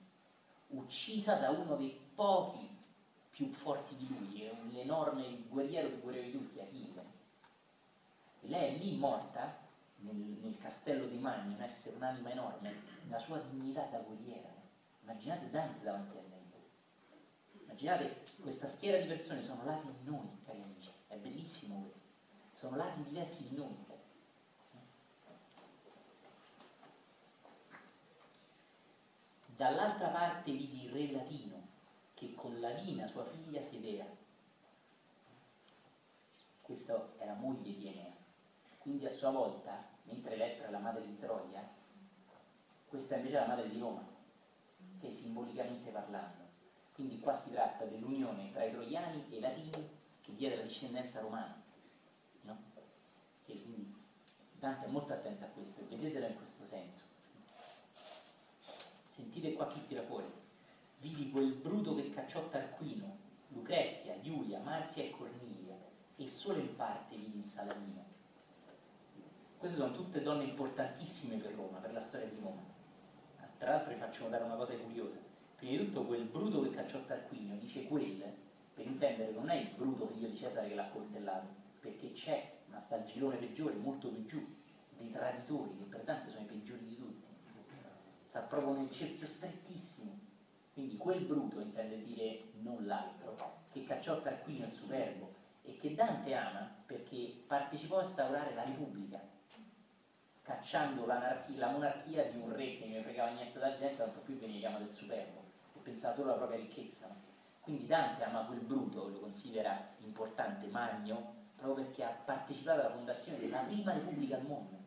uccisa 0.77 1.35
da 1.35 1.49
uno 1.49 1.75
dei 1.75 1.99
pochi 2.13 2.69
più 3.31 3.49
forti 3.49 3.95
di 3.95 4.07
lui, 4.07 4.43
è 4.43 4.53
l'enorme 4.71 5.43
guerriero 5.49 5.89
più 5.89 6.01
guerriero 6.01 6.27
di 6.27 6.31
tutti, 6.31 6.59
Achille. 6.59 7.03
E 8.41 8.47
lei 8.47 8.75
è 8.75 8.77
lì 8.77 8.95
morta, 8.95 9.61
nel, 9.97 10.15
nel 10.15 10.57
castello 10.59 11.05
dei 11.05 11.17
Magni, 11.17 11.55
un 11.55 11.61
essere, 11.61 11.95
un'anima 11.95 12.31
enorme, 12.31 12.73
la 13.09 13.17
sua 13.19 13.39
dignità 13.39 13.83
da 13.85 13.99
guerriera. 13.99 14.49
Immaginate 15.01 15.49
Dante 15.49 15.83
davanti 15.83 16.17
a 16.17 16.21
lei. 16.21 16.31
Immaginate 17.63 18.23
questa 18.41 18.67
schiera 18.67 19.01
di 19.01 19.07
persone 19.07 19.41
sono 19.41 19.63
lati 19.65 19.87
di 19.87 20.09
noi, 20.09 20.27
cari 20.45 20.61
amici. 20.61 20.89
È 21.07 21.15
bellissimo 21.15 21.81
questo. 21.81 22.01
Sono 22.51 22.75
lati 22.75 23.01
diversi 23.03 23.49
di 23.49 23.55
noi. 23.55 23.75
Dall'altra 29.55 30.07
parte 30.07 30.51
vidi 30.51 30.85
il 30.85 30.91
re 30.91 31.11
latino 31.11 31.61
che 32.15 32.33
con 32.33 32.59
Lavina, 32.59 33.05
sua 33.05 33.23
figlia, 33.25 33.61
sedea. 33.61 34.05
Questa 36.61 37.13
era 37.19 37.33
moglie 37.35 37.75
di 37.75 37.87
Enea. 37.87 38.11
Quindi 38.79 39.05
a 39.05 39.11
sua 39.11 39.29
volta, 39.29 39.85
mentre 40.03 40.33
Elettra 40.33 40.67
è 40.67 40.71
la 40.71 40.79
madre 40.79 41.05
di 41.05 41.19
Troia, 41.19 41.69
questa 42.87 43.17
invece 43.17 43.37
è 43.37 43.39
la 43.41 43.47
madre 43.47 43.69
di 43.69 43.79
Roma, 43.79 44.03
che 44.99 45.13
simbolicamente 45.13 45.91
parlando. 45.91 46.41
Quindi 46.93 47.19
qua 47.19 47.33
si 47.33 47.51
tratta 47.51 47.85
dell'unione 47.85 48.51
tra 48.51 48.63
i 48.63 48.71
troiani 48.71 49.25
e 49.29 49.37
i 49.37 49.39
latini 49.39 49.89
che 50.21 50.35
diede 50.35 50.55
la 50.55 50.63
discendenza 50.63 51.21
romana. 51.21 51.61
No? 52.41 52.57
Che 53.45 53.61
quindi 53.61 53.95
Dante 54.59 54.85
è 54.85 54.89
molto 54.89 55.13
attento 55.13 55.43
a 55.43 55.47
questo 55.47 55.81
e 55.81 55.85
vedetelo 55.95 56.27
in 56.27 56.37
questo 56.37 56.63
senso. 56.63 57.12
Sentite 59.13 59.53
qua 59.53 59.67
chi 59.67 59.85
tira 59.85 60.01
fuori. 60.01 60.25
Vidi 60.97 61.29
quel 61.29 61.53
bruto 61.53 61.93
che 61.93 62.09
cacciò 62.09 62.47
Tarquino, 62.47 63.15
Lucrezia, 63.49 64.19
Giulia, 64.21 64.57
Marzia 64.57 65.03
e 65.03 65.11
Cornelia, 65.11 65.77
e 66.15 66.27
solo 66.27 66.57
in 66.57 66.75
parte 66.75 67.15
vidi 67.15 67.37
il 67.37 67.47
Saladino. 67.47 68.03
Queste 69.55 69.77
sono 69.77 69.93
tutte 69.93 70.23
donne 70.23 70.45
importantissime 70.45 71.37
per 71.37 71.53
Roma, 71.53 71.77
per 71.77 71.93
la 71.93 72.01
storia 72.01 72.27
di 72.27 72.39
Roma. 72.41 72.63
Tra 73.59 73.69
l'altro 73.69 73.93
vi 73.93 73.99
faccio 73.99 74.23
notare 74.23 74.45
una 74.45 74.55
cosa 74.55 74.75
curiosa. 74.77 75.17
Prima 75.57 75.77
di 75.77 75.85
tutto 75.85 76.05
quel 76.05 76.23
bruto 76.23 76.63
che 76.63 76.71
cacciò 76.71 76.99
Tarquinio, 77.05 77.55
dice 77.57 77.83
quel, 77.83 78.23
per 78.73 78.87
intendere 78.87 79.31
non 79.31 79.47
è 79.51 79.57
il 79.57 79.69
bruto 79.75 80.07
figlio 80.07 80.29
di 80.29 80.35
Cesare 80.35 80.69
che 80.69 80.73
l'ha 80.73 80.89
coltellato, 80.89 81.45
perché 81.79 82.13
c'è, 82.13 82.51
ma 82.65 82.79
sta 82.79 82.95
il 82.95 83.05
girone 83.05 83.35
peggiore, 83.35 83.75
molto 83.75 84.07
più 84.07 84.25
giù, 84.25 84.55
dei 84.97 85.11
traditori, 85.11 85.77
che 85.77 85.83
pertanto 85.83 86.31
sono 86.31 86.45
i 86.45 86.47
peggiori 86.47 86.87
di 86.87 86.95
tutti. 86.95 87.12
Sta 88.33 88.41
proprio 88.41 88.73
nel 88.73 88.89
cerchio 88.89 89.27
strettissimo. 89.27 90.17
Quindi 90.73 90.97
quel 90.97 91.19
bruto 91.19 91.59
intende 91.59 92.03
dire 92.03 92.45
non 92.61 92.83
l'altro, 92.87 93.37
che 93.71 93.83
cacciò 93.83 94.23
Tarquinio 94.23 94.65
il 94.65 94.71
superbo 94.71 95.31
e 95.61 95.77
che 95.77 95.93
Dante 95.93 96.33
ama 96.33 96.67
perché 96.83 97.43
partecipò 97.45 97.99
a 97.99 98.03
instaurare 98.03 98.55
la 98.55 98.63
Repubblica, 98.63 99.21
cacciando 100.41 101.05
la 101.05 101.69
monarchia 101.69 102.25
di 102.31 102.39
un 102.39 102.51
re 102.55 102.79
che 102.79 102.87
non 102.87 103.03
fregava 103.03 103.29
niente 103.29 103.59
da 103.59 103.77
gente, 103.77 103.97
tanto 103.97 104.21
più 104.21 104.35
veniva 104.39 104.61
chiamato 104.61 104.85
il 104.85 104.95
superbo 104.95 105.43
e 105.75 105.79
pensava 105.81 106.15
solo 106.15 106.29
alla 106.29 106.37
propria 106.37 106.59
ricchezza. 106.59 107.15
Quindi 107.59 107.85
Dante 107.85 108.23
ama 108.23 108.45
quel 108.45 108.61
bruto, 108.61 109.09
lo 109.09 109.19
considera 109.19 109.89
importante, 109.99 110.65
magno, 110.69 111.35
proprio 111.55 111.85
perché 111.85 112.03
ha 112.03 112.09
partecipato 112.09 112.79
alla 112.79 112.95
fondazione 112.95 113.37
della 113.37 113.59
prima 113.59 113.93
repubblica 113.93 114.37
al 114.37 114.45
mondo. 114.47 114.81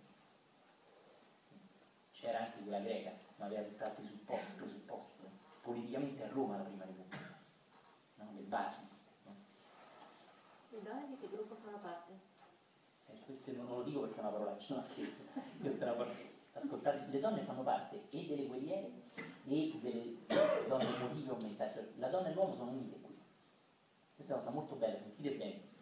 C'era 2.10 2.40
anche 2.40 2.58
quella 2.62 2.80
greca, 2.80 3.24
ma 3.36 3.46
aveva 3.46 3.62
tutt'altri 3.62 4.06
supposti, 4.06 4.52
presupposti. 4.56 5.22
No? 5.22 5.30
Politicamente 5.62 6.24
a 6.24 6.28
Roma 6.28 6.56
la 6.56 6.62
prima 6.62 6.84
repubblica, 6.84 7.38
no? 8.16 8.32
le 8.34 8.42
basi. 8.42 8.94
Le 10.70 10.82
donne 10.82 11.06
di 11.08 11.16
che 11.18 11.28
gruppo 11.28 11.54
fanno 11.54 11.78
parte? 11.78 12.12
Eh, 13.06 13.18
questo 13.24 13.52
non, 13.52 13.66
non 13.66 13.78
lo 13.78 13.82
dico 13.84 14.00
perché 14.00 14.16
è 14.16 14.20
una 14.20 14.30
parolaccia, 14.30 14.74
no 14.74 14.80
scherzo. 14.82 15.22
Questa 15.60 15.84
è 15.84 15.88
una 15.88 15.96
parola. 15.96 16.34
Ascoltate, 16.52 17.06
le 17.10 17.20
donne 17.20 17.42
fanno 17.42 17.62
parte 17.62 18.08
e 18.10 18.26
delle 18.26 18.46
guerriere 18.46 18.90
e 19.46 19.78
delle 19.80 20.16
donne 20.66 20.94
emotive 20.96 21.30
o 21.30 21.36
mentali. 21.36 21.72
Cioè, 21.72 21.86
la 21.96 22.08
donna 22.08 22.28
e 22.28 22.32
l'uomo 22.34 22.54
sono 22.54 22.70
unite 22.70 23.00
qui. 23.00 23.16
Questa 24.14 24.32
è 24.32 24.36
una 24.36 24.44
cosa 24.44 24.56
molto 24.56 24.74
bella, 24.76 24.98
sentite 24.98 25.34
bene. 25.34 25.74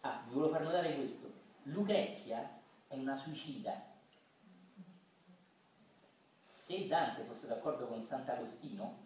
Ah, 0.00 0.22
vi 0.26 0.34
volevo 0.34 0.52
far 0.52 0.62
notare 0.62 0.94
questo. 0.94 1.32
Lucrezia 1.64 2.60
è 2.86 2.96
una 2.96 3.14
suicida. 3.14 3.92
Se 6.64 6.86
Dante 6.86 7.24
fosse 7.24 7.46
d'accordo 7.46 7.86
con 7.88 8.02
Sant'Agostino, 8.02 8.96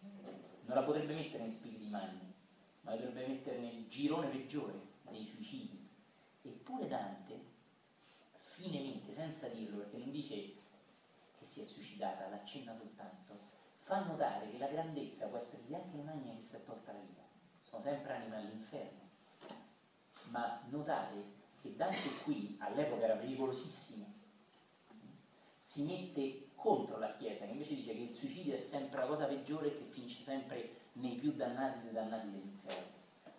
non 0.00 0.76
la 0.76 0.82
potrebbe 0.82 1.14
mettere 1.14 1.44
nei 1.44 1.52
spiriti 1.52 1.86
magni, 1.86 2.34
ma 2.80 2.90
la 2.90 2.96
dovrebbe 2.96 3.28
mettere 3.28 3.60
nel 3.60 3.86
girone 3.86 4.26
peggiore 4.26 4.74
dei 5.02 5.24
suicidi. 5.24 5.88
Eppure 6.42 6.88
Dante, 6.88 7.40
finemente, 8.40 9.12
senza 9.12 9.46
dirlo, 9.46 9.76
perché 9.76 9.98
non 9.98 10.10
dice 10.10 10.34
che 11.38 11.44
si 11.44 11.60
è 11.60 11.64
suicidata, 11.64 12.28
l'accenna 12.28 12.74
soltanto, 12.74 13.38
fa 13.78 14.00
notare 14.00 14.50
che 14.50 14.58
la 14.58 14.66
grandezza 14.66 15.28
può 15.28 15.38
essere 15.38 15.62
di 15.64 15.76
anche 15.76 15.96
un'anima 15.96 16.34
che 16.34 16.42
si 16.42 16.56
è 16.56 16.64
tolta 16.64 16.90
la 16.90 16.98
vita. 16.98 17.22
Sono 17.60 17.82
sempre 17.82 18.14
anime 18.14 18.36
all'inferno. 18.38 19.08
Ma 20.30 20.60
notate 20.70 21.22
che 21.62 21.76
Dante 21.76 22.16
qui, 22.24 22.56
all'epoca 22.58 23.04
era 23.04 23.14
pericolosissimo, 23.14 24.12
si 25.60 25.84
mette 25.84 26.45
contro 26.56 26.98
la 26.98 27.14
Chiesa, 27.16 27.44
che 27.44 27.52
invece 27.52 27.74
dice 27.74 27.94
che 27.94 28.00
il 28.00 28.14
suicidio 28.14 28.54
è 28.54 28.58
sempre 28.58 29.00
la 29.00 29.06
cosa 29.06 29.26
peggiore 29.26 29.68
e 29.68 29.78
che 29.78 29.84
finisce 29.84 30.22
sempre 30.22 30.70
nei 30.94 31.14
più 31.14 31.32
dannati 31.32 31.80
dei 31.82 31.92
dannati 31.92 32.30
dell'inferno. 32.30 32.94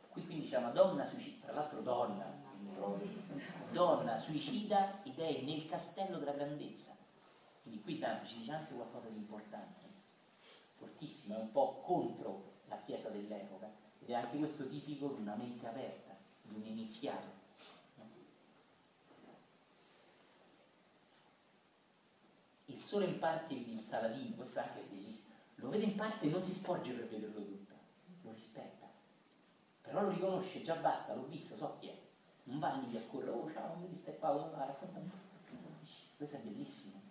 Qui 0.09 0.25
quindi 0.25 0.47
c'è 0.47 0.57
una 0.57 0.69
donna 0.69 1.05
suicida, 1.05 1.45
tra 1.47 1.55
l'altro 1.55 1.81
donna, 1.81 2.25
donna 3.71 4.17
suicida 4.17 5.03
ed 5.03 5.19
è 5.19 5.41
nel 5.41 5.67
castello 5.67 6.17
della 6.17 6.31
grandezza. 6.31 6.95
Quindi 7.61 7.81
qui 7.83 7.99
Dante 7.99 8.25
ci 8.25 8.37
dice 8.37 8.53
anche 8.53 8.73
qualcosa 8.73 9.09
di 9.09 9.17
importante, 9.17 9.81
fortissimo, 10.77 11.35
è 11.35 11.39
un 11.39 11.51
po' 11.51 11.81
contro 11.83 12.53
la 12.67 12.79
Chiesa 12.85 13.09
dell'epoca 13.09 13.69
ed 13.99 14.09
è 14.09 14.13
anche 14.13 14.37
questo 14.37 14.67
tipico 14.67 15.09
di 15.09 15.21
una 15.21 15.35
mente 15.35 15.67
aperta, 15.67 16.15
di 16.43 16.55
un 16.55 16.65
iniziato. 16.65 17.35
E 22.65 22.73
solo 22.87 23.03
in 23.03 23.19
parte 23.19 23.53
il 23.53 23.81
Saladino, 23.83 24.33
questo 24.35 24.59
anche 24.59 24.79
è 24.79 24.85
bellissimo, 24.85 25.35
lo 25.55 25.67
vede 25.67 25.83
in 25.83 25.95
parte 25.95 26.25
e 26.25 26.29
non 26.29 26.41
si 26.41 26.53
sporge 26.53 26.93
per 26.93 27.09
vederlo 27.09 27.43
tutto, 27.43 27.73
lo 28.21 28.31
rispetta. 28.31 28.87
Però 29.81 30.01
lo 30.03 30.09
riconosce, 30.09 30.63
già 30.63 30.75
basta, 30.75 31.13
l'ho 31.13 31.27
visto, 31.27 31.57
so 31.57 31.75
chi 31.81 31.89
è. 31.89 31.97
Non 32.43 32.59
va 32.59 32.75
lì 32.75 32.95
a 32.95 33.01
correre, 33.01 33.31
oh 33.31 33.51
ciao, 33.51 33.77
vedi 33.81 33.97
stai 33.97 34.17
qua, 34.17 34.31
va, 34.31 34.65
raccontami. 34.65 35.11
Questo 36.15 36.35
è 36.37 36.39
bellissimo. 36.39 37.01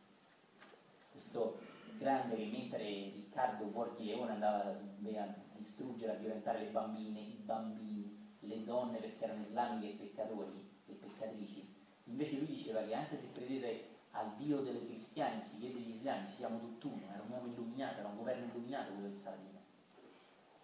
Questo 1.10 1.58
grande 1.98 2.36
che 2.36 2.46
mentre 2.46 2.78
Riccardo 2.78 3.66
Borghi 3.66 4.06
Leone 4.06 4.32
andava 4.32 4.70
a 4.70 5.34
distruggere, 5.56 6.12
a 6.12 6.16
violentare 6.16 6.60
le 6.60 6.70
bambine, 6.70 7.20
i 7.20 7.42
bambini, 7.44 8.34
le 8.40 8.64
donne 8.64 8.98
perché 8.98 9.24
erano 9.24 9.42
islamiche 9.42 9.92
e 9.92 10.06
peccatori 10.06 10.70
e 10.86 10.92
peccatrici, 10.94 11.74
invece 12.04 12.38
lui 12.38 12.46
diceva 12.46 12.82
che 12.82 12.94
anche 12.94 13.16
se 13.18 13.30
credete 13.32 13.95
al 14.16 14.34
Dio 14.36 14.60
delle 14.60 14.84
cristiane, 14.84 15.36
anziché 15.36 15.72
degli 15.72 15.90
islamici, 15.90 16.36
siamo 16.36 16.58
tutt'uno, 16.58 17.02
era 17.12 17.22
un 17.22 17.30
uomo 17.30 17.46
illuminato, 17.46 17.98
era 17.98 18.08
un 18.08 18.16
governo 18.16 18.46
illuminato 18.46 18.92
quello 18.92 19.08
del 19.08 19.18
Saladino. 19.18 19.60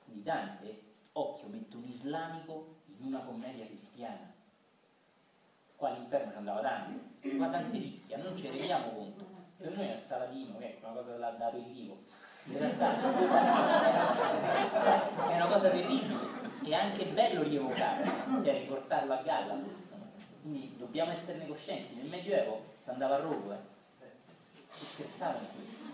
Quindi 0.05 0.23
Dante, 0.23 0.83
occhio, 1.13 1.49
mette 1.49 1.77
un 1.77 1.85
islamico 1.85 2.77
in 2.99 3.07
una 3.07 3.21
commedia 3.21 3.67
cristiana. 3.67 4.33
Qua 5.77 5.91
all'inferno 5.91 6.31
ci 6.31 6.37
andava 6.39 6.61
Dante, 6.61 7.37
qua 7.37 7.47
Dante 7.49 7.79
rischia, 7.79 8.17
non 8.19 8.37
ci 8.37 8.49
rendiamo 8.49 8.91
conto. 8.93 9.41
Per 9.59 9.77
noi 9.77 9.91
il 9.91 10.03
Saladino, 10.03 10.57
che 10.59 10.81
è 10.81 10.85
una 10.85 10.93
cosa 10.95 11.17
da, 11.17 11.31
da 11.31 11.47
aperitivo. 11.47 12.05
In 12.45 12.59
realtà 12.59 13.01
è 15.29 15.37
una 15.37 15.47
cosa 15.47 15.71
terribile, 15.71 16.17
è 16.65 16.75
anche 16.75 17.05
bello 17.07 17.43
rievocare, 17.43 18.05
cioè 18.43 18.59
riportarlo 18.61 19.13
a 19.13 19.23
galla 19.23 19.55
questo. 19.55 19.95
Quindi 20.41 20.75
dobbiamo 20.77 21.13
esserne 21.13 21.47
coscienti. 21.47 21.95
Nel 21.95 22.09
Medioevo 22.09 22.72
si 22.83 22.91
andava 22.91 23.15
a 23.15 23.21
rogo, 23.21 23.53
eh. 23.53 23.71
Si 24.73 24.85
scherzava 24.85 25.39
in 25.39 25.47
questo. 25.55 25.85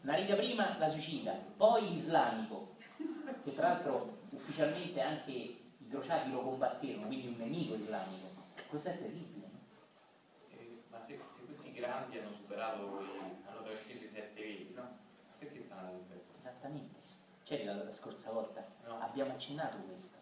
Una 0.00 0.14
riga 0.14 0.34
prima 0.34 0.78
la 0.78 0.88
suicida, 0.88 1.32
poi 1.32 1.90
l'islamico, 1.90 2.76
che 3.44 3.54
tra 3.54 3.68
l'altro 3.68 4.20
ufficialmente 4.30 4.98
anche 5.02 5.30
i 5.30 5.88
crociati 5.90 6.30
lo 6.30 6.40
combatterono, 6.40 7.06
quindi 7.06 7.26
un 7.26 7.36
nemico 7.36 7.74
islamico. 7.74 8.28
Questo 8.66 8.88
è 8.88 8.98
terribile. 8.98 9.46
No? 9.52 9.58
Eh, 10.56 10.82
ma 10.88 10.98
se, 11.06 11.20
se, 11.36 11.44
questi 11.44 11.72
grandi 11.72 12.18
hanno 12.18 12.32
superato, 12.32 13.02
i, 13.02 13.46
hanno 13.46 13.62
trasceso 13.62 14.04
i 14.04 14.08
sette 14.08 14.40
veli, 14.40 14.72
no? 14.74 14.88
Perché 15.38 15.60
stanno 15.60 15.88
all'inferno? 15.88 16.22
Esattamente. 16.38 16.98
C'eri 17.42 17.64
la, 17.64 17.74
la 17.74 17.92
scorsa 17.92 18.32
volta? 18.32 18.66
No. 18.86 19.00
Abbiamo 19.00 19.32
accennato 19.32 19.76
questo. 19.78 20.16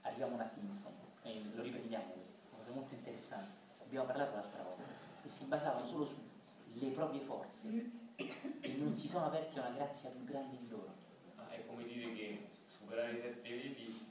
Arriviamo 0.00 0.36
un 0.36 0.40
attimo 0.40 0.70
in 0.70 0.78
fondo, 0.78 1.04
e 1.22 1.42
lo 1.54 1.62
ripetiamo 1.62 2.12
questo, 2.12 2.46
una 2.54 2.62
cosa 2.62 2.74
molto 2.74 2.94
interessante. 2.94 3.57
Abbiamo 3.88 4.04
parlato 4.04 4.34
l'altra 4.34 4.62
volta, 4.62 4.82
che 5.22 5.30
si 5.30 5.46
basavano 5.46 5.86
solo 5.86 6.04
sulle 6.04 6.90
proprie 6.90 7.22
forze 7.22 7.90
e 8.16 8.74
non 8.76 8.92
si 8.92 9.08
sono 9.08 9.24
aperti 9.24 9.58
a 9.58 9.62
una 9.62 9.70
grazia 9.74 10.10
più 10.10 10.24
grande 10.24 10.58
di 10.58 10.68
loro. 10.68 10.92
Ma 11.34 11.48
è 11.48 11.64
come 11.64 11.84
dire 11.84 12.12
che 12.12 12.50
superare 12.66 13.12
i 13.12 13.20
sette 13.22 13.48
vedi 13.48 14.06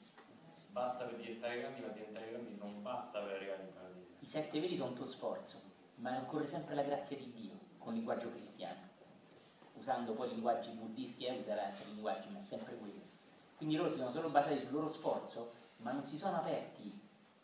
basta 0.71 1.05
per 1.05 1.17
diventare 1.17 1.59
grandi, 1.59 1.81
ma 1.81 1.87
diventare 1.89 2.29
grandi 2.31 2.57
non 2.57 2.81
basta 2.81 3.19
per 3.19 3.35
arrivare 3.35 3.61
in 3.61 3.73
paradiso. 3.75 4.07
I 4.17 4.25
sette 4.25 4.59
veli 4.59 4.75
sono 4.75 4.89
un 4.89 4.95
tuo 4.95 5.05
sforzo, 5.05 5.61
ma 5.97 6.17
occorre 6.17 6.47
sempre 6.47 6.73
la 6.73 6.81
grazia 6.81 7.15
di 7.15 7.31
Dio, 7.31 7.59
con 7.77 7.91
il 7.91 7.97
linguaggio 7.97 8.31
cristiano. 8.31 8.81
Usando 9.75 10.13
poi 10.13 10.29
linguaggi 10.29 10.71
buddisti 10.71 11.25
e 11.25 11.37
usare 11.37 11.61
altri 11.61 11.85
linguaggi, 11.93 12.29
ma 12.29 12.39
è 12.39 12.41
sempre 12.41 12.75
quello. 12.77 13.01
Quindi 13.55 13.75
loro 13.75 13.89
si 13.89 13.97
sono 13.97 14.09
solo 14.09 14.29
basati 14.29 14.57
sul 14.57 14.71
loro 14.71 14.87
sforzo, 14.87 15.53
ma 15.77 15.91
non 15.91 16.03
si 16.03 16.17
sono 16.17 16.37
aperti 16.37 16.99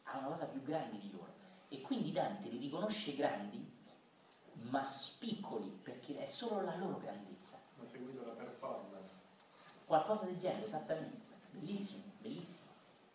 a 0.06 0.18
una 0.18 0.30
cosa 0.30 0.46
più 0.46 0.64
grande 0.64 0.98
di 0.98 1.12
loro. 1.12 1.33
E 1.74 1.82
quindi 1.82 2.12
Dante 2.12 2.50
li 2.50 2.60
riconosce 2.60 3.16
grandi, 3.16 3.68
ma 4.70 4.88
piccoli, 5.18 5.70
perché 5.70 6.20
è 6.20 6.26
solo 6.28 6.62
la 6.62 6.76
loro 6.76 7.00
grandezza. 7.00 7.58
Ha 7.82 7.84
seguito 7.84 8.24
la 8.24 8.34
performance. 8.34 9.20
Qualcosa 9.84 10.26
del 10.26 10.38
genere, 10.38 10.68
esattamente. 10.68 11.34
Bellissimo, 11.50 12.04
bellissimo. 12.20 12.58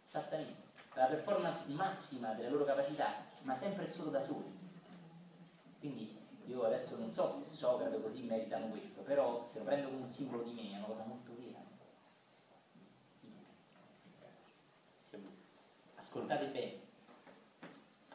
Esattamente. 0.05 0.63
La 0.95 1.07
performance 1.07 1.73
massima 1.75 2.33
delle 2.33 2.49
loro 2.49 2.65
capacità, 2.65 3.15
ma 3.43 3.55
sempre 3.55 3.85
e 3.85 3.87
solo 3.87 4.11
da 4.11 4.21
soli. 4.21 4.59
Quindi 5.79 6.19
io 6.47 6.65
adesso 6.65 6.97
non 6.99 7.13
so 7.13 7.33
se 7.33 7.45
Socrate 7.45 7.95
o 7.95 8.01
così 8.01 8.23
meritano 8.23 8.71
questo, 8.71 9.03
però 9.03 9.47
se 9.47 9.61
lo 9.61 9.67
prendo 9.67 9.87
come 9.87 10.01
un 10.01 10.09
simbolo 10.09 10.43
di 10.43 10.51
me 10.51 10.73
è 10.73 10.77
una 10.79 10.87
cosa 10.87 11.05
molto 11.05 11.33
vera. 11.39 11.65
Ascoltate 15.95 16.49
bene. 16.49 16.87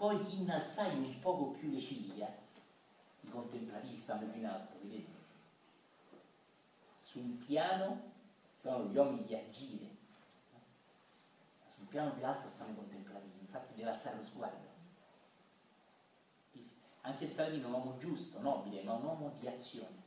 Poi 0.04 0.22
chi 0.26 0.42
innalzai 0.42 0.98
un 0.98 1.18
poco 1.22 1.52
più 1.52 1.72
le 1.72 1.80
ciglia, 1.80 2.28
i 3.22 3.30
contemplativi 3.30 3.96
stanno 3.96 4.30
più 4.30 4.42
in 4.42 4.48
alto, 4.48 4.76
vedete? 4.82 5.12
Su 6.94 7.20
un 7.20 7.38
piano 7.38 8.12
sono 8.60 8.84
gli 8.84 8.98
uomini 8.98 9.24
di 9.24 9.34
agire, 9.34 9.96
sul 11.74 11.86
piano 11.86 12.12
più 12.16 12.26
alto 12.26 12.50
stanno 12.50 12.74
i 12.74 12.76
contemplativi, 12.76 13.40
infatti 13.40 13.76
deve 13.76 13.92
alzare 13.92 14.18
lo 14.18 14.24
sguardo. 14.24 14.68
Anche 17.00 17.24
il 17.24 17.32
Saladino 17.32 17.64
è 17.64 17.70
un 17.70 17.74
uomo 17.74 17.98
giusto, 17.98 18.42
nobile, 18.42 18.84
ma 18.84 18.96
un 18.96 19.06
uomo 19.06 19.36
di 19.40 19.48
azione. 19.48 20.04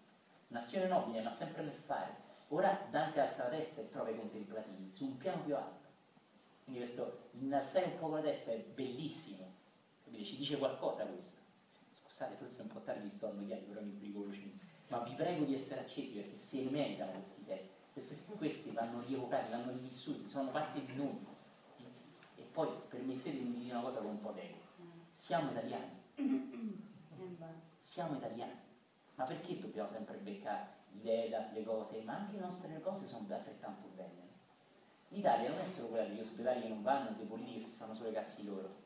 Un'azione 0.49 0.89
nobile, 0.89 1.23
ma 1.23 1.31
sempre 1.31 1.63
nel 1.63 1.73
fare. 1.73 2.15
Ora 2.49 2.87
Dante 2.91 3.21
alza 3.21 3.45
la 3.45 3.57
testa 3.57 3.81
e 3.81 3.89
trova 3.89 4.11
i 4.11 4.17
contemplativi 4.19 4.93
su 4.93 5.07
un 5.07 5.17
piano 5.17 5.41
più 5.43 5.57
alto. 5.57 5.87
Quindi 6.65 6.83
questo 6.83 7.31
innalzare 7.31 7.87
un 7.87 7.99
po' 7.99 8.09
la 8.09 8.21
testa 8.21 8.53
è 8.53 8.59
bellissimo. 8.59 9.56
Capite? 10.07 10.23
Ci 10.23 10.37
dice 10.37 10.57
qualcosa 10.57 11.05
questo. 11.05 11.39
Scusate, 11.91 12.37
forse 12.37 12.61
è 12.61 12.63
un 12.63 12.69
po' 12.69 12.81
tardi, 12.81 13.09
vi 13.09 13.11
sto 13.11 13.29
annoiati, 13.29 13.65
però 13.65 13.83
mi 13.83 13.91
sbrigo 13.91 14.21
velocemente. 14.21 14.65
Ma 14.89 15.01
vi 15.01 15.15
prego 15.15 15.45
di 15.45 15.55
essere 15.55 15.81
accesi 15.81 16.13
perché 16.13 16.37
se 16.37 16.63
ne 16.63 16.71
meritano 16.71 17.13
questi 17.13 17.45
testi. 17.45 17.75
Questi, 17.93 18.33
questi 18.35 18.71
vanno 18.71 19.03
rievocati, 19.05 19.51
vanno 19.51 19.73
rivissuti, 19.73 20.29
sono 20.29 20.51
parte 20.51 20.85
di 20.85 20.95
noi. 20.95 21.27
E 22.37 22.43
poi 22.53 22.69
permettetemi 22.89 23.53
di 23.53 23.63
dire 23.65 23.75
una 23.75 23.83
cosa 23.83 23.99
con 23.99 24.11
un 24.11 24.21
po' 24.21 24.31
d'ego. 24.31 24.59
Siamo 25.13 25.51
italiani. 25.51 25.91
Siamo 27.79 28.17
italiani. 28.17 28.61
Ma 29.17 29.25
perché 29.25 29.59
dobbiamo 29.59 29.89
sempre 29.89 30.19
beccare 30.19 30.69
idee 30.93 31.51
le 31.53 31.65
cose? 31.65 32.03
Ma 32.03 32.17
anche 32.17 32.37
le 32.37 32.43
nostre 32.43 32.81
cose 32.81 33.07
sono 33.07 33.27
altrettanto 33.29 33.89
belle. 33.97 34.25
L'Italia 35.09 35.51
non 35.51 35.59
è 35.59 35.67
solo 35.67 35.89
quella 35.89 36.05
degli 36.05 36.21
ospedali 36.21 36.63
che 36.63 36.69
non 36.69 36.83
vanno, 36.83 37.17
dei 37.17 37.27
politici 37.27 37.59
che 37.59 37.65
si 37.65 37.77
fanno 37.77 37.95
solo 37.95 38.11
i 38.11 38.13
cazzi 38.13 38.45
loro. 38.45 38.85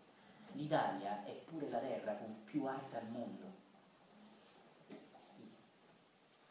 L'Italia 0.52 1.24
è 1.24 1.32
pure 1.32 1.68
la 1.68 1.78
terra 1.78 2.14
con 2.14 2.44
più 2.44 2.64
arte 2.64 2.97
al 2.97 3.09
mondo. 3.09 3.59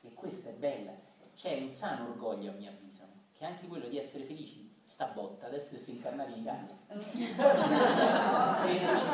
E 0.01 0.13
questa 0.13 0.49
è 0.49 0.53
bella. 0.53 0.91
C'è 1.35 1.61
un 1.61 1.71
sano 1.71 2.09
orgoglio, 2.09 2.51
a 2.51 2.53
mio 2.55 2.69
avviso, 2.69 3.03
che 3.31 3.45
è 3.45 3.47
anche 3.47 3.67
quello 3.67 3.87
di 3.87 3.97
essere 3.97 4.25
felici 4.25 4.69
sta 4.83 5.05
botta, 5.05 5.45
ad 5.45 5.53
essersi 5.53 5.91
incarnati 5.91 6.31
in 6.33 6.39
Italia. 6.39 6.75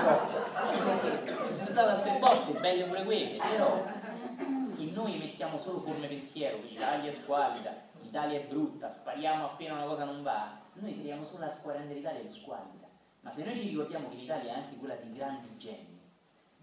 Proprio. 0.02 1.26
Ci 1.28 1.54
sono 1.54 1.66
state 1.66 1.90
altre 1.90 2.18
botte, 2.18 2.60
belle 2.60 2.86
pure 2.86 3.04
quelle, 3.04 3.38
però 3.38 3.84
se 4.66 4.92
noi 4.92 5.18
mettiamo 5.18 5.60
solo 5.60 5.80
forme 5.82 6.08
pensiero, 6.08 6.58
l'Italia 6.62 7.10
è 7.10 7.14
squalida, 7.14 7.72
l'Italia 8.02 8.40
è 8.40 8.46
brutta, 8.46 8.90
spariamo 8.90 9.46
appena 9.46 9.76
una 9.76 9.86
cosa 9.86 10.06
non 10.06 10.24
va, 10.24 10.60
noi 10.74 10.98
creiamo 10.98 11.24
solo 11.24 11.46
la 11.46 11.52
squadra 11.52 11.84
dell'Italia 11.84 12.22
più 12.22 12.32
squalida. 12.32 12.85
Ma 13.26 13.32
se 13.32 13.44
noi 13.44 13.56
ci 13.56 13.70
ricordiamo 13.70 14.08
che 14.10 14.18
l'Italia 14.18 14.54
è 14.54 14.56
anche 14.56 14.76
quella 14.76 14.94
dei 14.98 15.12
grandi 15.12 15.48
geni, 15.58 16.00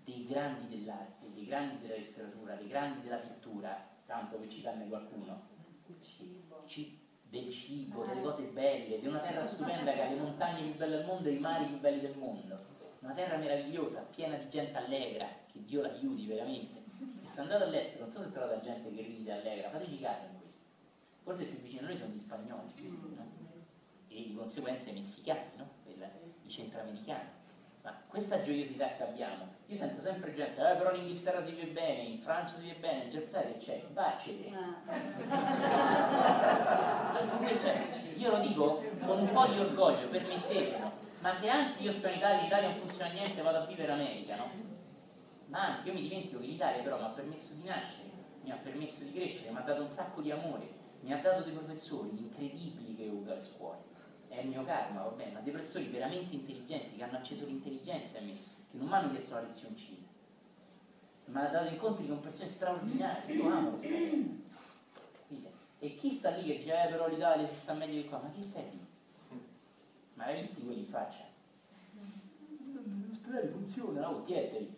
dei 0.05 0.26
grandi 0.28 0.68
dell'arte, 0.68 1.28
dei 1.34 1.44
grandi 1.44 1.80
della 1.80 1.97
letteratura, 1.97 2.55
dei 2.55 2.68
grandi 2.68 3.02
della 3.02 3.16
pittura, 3.16 3.84
tanto 4.06 4.36
per 4.36 4.48
citarne 4.48 4.86
qualcuno, 4.86 5.43
ci, 6.64 7.01
del 7.28 7.51
cibo, 7.51 8.05
delle 8.05 8.22
cose 8.22 8.44
belle, 8.52 9.01
di 9.01 9.09
una 9.09 9.18
terra 9.18 9.43
stupenda 9.43 9.93
che 9.93 10.02
ha 10.02 10.09
le 10.09 10.20
montagne 10.20 10.62
più 10.62 10.76
belle 10.76 10.97
del 10.98 11.05
mondo 11.06 11.28
e 11.28 11.32
i 11.32 11.39
mari 11.40 11.64
più 11.64 11.80
belli 11.80 12.01
del 12.01 12.16
mondo. 12.16 12.56
Una 13.01 13.12
terra 13.12 13.39
meravigliosa, 13.39 14.06
piena 14.14 14.36
di 14.36 14.48
gente 14.48 14.78
allegra, 14.78 15.26
che 15.51 15.64
Dio 15.64 15.82
la 15.82 15.89
aiuti 15.89 16.26
veramente. 16.26 16.80
E 17.24 17.26
se 17.26 17.40
andate 17.40 17.64
all'estero, 17.64 18.05
non 18.05 18.12
so 18.12 18.22
se 18.22 18.30
trovate 18.30 18.60
gente 18.60 18.89
che 18.94 19.02
ride 19.02 19.32
allegra, 19.32 19.68
fateci 19.68 19.98
caso 19.98 20.26
in 20.26 20.40
questo. 20.40 20.68
Forse 21.24 21.44
più 21.44 21.59
vicino 21.59 21.82
a 21.82 21.84
noi 21.86 21.98
sono 21.98 22.12
gli 22.12 22.20
spagnoli, 22.20 22.72
no? 23.16 23.40
e 24.06 24.22
di 24.28 24.34
conseguenza 24.36 24.90
i 24.90 24.93
messicani, 24.93 25.56
no? 25.56 25.72
Centroamericani. 26.53 27.41
Ma 27.83 27.97
questa 28.07 28.43
gioiosità 28.43 28.95
che 28.95 29.03
abbiamo, 29.03 29.49
io 29.66 29.77
sento 29.77 30.01
sempre 30.03 30.33
gente, 30.35 30.61
eh, 30.61 30.77
però 30.77 30.95
in 30.95 31.01
Inghilterra 31.03 31.43
si 31.43 31.53
vive 31.53 31.73
bene, 31.73 32.03
in 32.03 32.19
Francia 32.19 32.55
si 32.55 32.62
vive 32.62 32.77
bene, 32.77 33.05
in 33.05 33.11
Germania 33.11 33.59
c'è? 33.59 33.85
Vacene. 33.93 34.57
io 38.16 38.31
lo 38.31 38.39
dico 38.39 38.85
con 39.05 39.19
un 39.19 39.33
po' 39.33 39.47
di 39.47 39.59
orgoglio, 39.59 40.09
permettetelo, 40.09 40.93
ma 41.20 41.33
se 41.33 41.49
anche 41.49 41.83
io 41.83 41.91
sto 41.91 42.07
in 42.07 42.19
Italia, 42.19 42.43
l'Italia 42.43 42.69
non 42.69 42.77
funziona 42.77 43.11
niente, 43.11 43.43
vado 43.43 43.59
a 43.59 43.66
vivere 43.66 43.93
in 43.93 44.01
America, 44.01 44.37
no? 44.37 44.51
Ma 45.47 45.74
anche 45.74 45.89
io 45.89 45.95
mi 45.95 46.03
dimentico 46.03 46.39
che 46.39 46.47
l'Italia 46.47 46.83
però 46.83 46.99
mi 46.99 47.05
ha 47.05 47.09
permesso 47.09 47.55
di 47.55 47.65
nascere, 47.65 48.11
mi 48.43 48.53
ha 48.53 48.57
permesso 48.62 49.03
di 49.03 49.12
crescere, 49.12 49.51
mi 49.51 49.57
ha 49.57 49.62
dato 49.62 49.83
un 49.83 49.91
sacco 49.91 50.20
di 50.20 50.31
amore, 50.31 50.69
mi 51.01 51.12
ha 51.12 51.16
dato 51.16 51.43
dei 51.43 51.53
professori 51.53 52.11
incredibili 52.11 52.95
che 52.95 53.09
ho 53.09 53.11
avuto 53.11 53.33
alle 53.33 53.43
scuole 53.43 53.91
è 54.33 54.41
il 54.41 54.49
mio 54.49 54.65
karma, 54.65 55.03
va 55.03 55.11
bene, 55.11 55.33
ma 55.33 55.41
dei 55.41 55.53
professori 55.53 55.89
veramente 55.89 56.35
intelligenti 56.35 56.97
che 56.97 57.05
hanno 57.05 57.19
acceso 57.19 57.45
l'intelligenza 57.45 58.19
a 58.19 58.23
me, 58.23 58.33
che 58.71 58.79
non 58.79 58.87
mi 58.87 58.95
hanno 58.95 59.11
chiesto 59.11 59.35
la 59.35 59.43
lezioncina, 59.43 60.07
mi 61.27 61.37
hanno 61.37 61.51
dato 61.51 61.69
incontri 61.69 62.09
con 62.09 62.21
persone 62.21 62.49
straordinarie, 62.49 63.35
io 63.35 63.49
amo 63.49 63.71
questa. 63.73 64.41
E 65.79 65.97
chi 65.97 66.13
sta 66.13 66.31
lì 66.31 66.47
che 66.47 66.59
dice, 66.59 66.83
eh 66.83 66.89
però 66.89 67.09
l'Italia 67.09 67.47
si 67.47 67.57
sta 67.57 67.75
meglio 67.75 68.01
di 68.01 68.09
qua, 68.09 68.19
ma 68.19 68.31
chi 68.31 68.43
sta 68.43 68.61
lì? 68.61 68.87
Ma 70.15 70.25
hai 70.25 70.41
visto 70.41 70.61
quelli 70.61 70.81
in 70.81 70.87
faccia? 70.87 71.25
L'ospedale 73.09 73.49
funziona, 73.49 74.01
no? 74.01 74.23
Tieteli. 74.23 74.75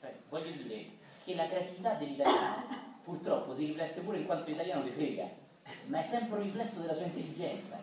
Cioè, 0.00 0.16
voglio 0.28 0.52
dire 0.62 0.90
che 1.24 1.34
la 1.34 1.46
creatività 1.48 1.94
dell'italiano 1.94 2.98
purtroppo 3.02 3.54
si 3.54 3.66
riflette 3.66 4.00
pure 4.00 4.18
in 4.18 4.26
quanto 4.26 4.48
l'italiano 4.48 4.84
ti 4.84 4.90
frega 4.90 5.39
ma 5.86 5.98
è 5.98 6.02
sempre 6.02 6.38
un 6.38 6.44
riflesso 6.44 6.80
della 6.80 6.94
sua 6.94 7.04
intelligenza. 7.04 7.82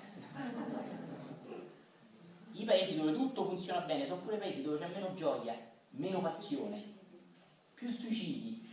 I 2.51 2.63
paesi 2.63 2.97
dove 2.97 3.13
tutto 3.13 3.45
funziona 3.45 3.81
bene 3.81 4.05
sono 4.05 4.21
pure 4.21 4.37
paesi 4.37 4.63
dove 4.63 4.79
c'è 4.79 4.87
meno 4.87 5.13
gioia, 5.13 5.55
meno 5.91 6.21
passione, 6.21 6.81
più 7.75 7.89
suicidi, 7.89 8.67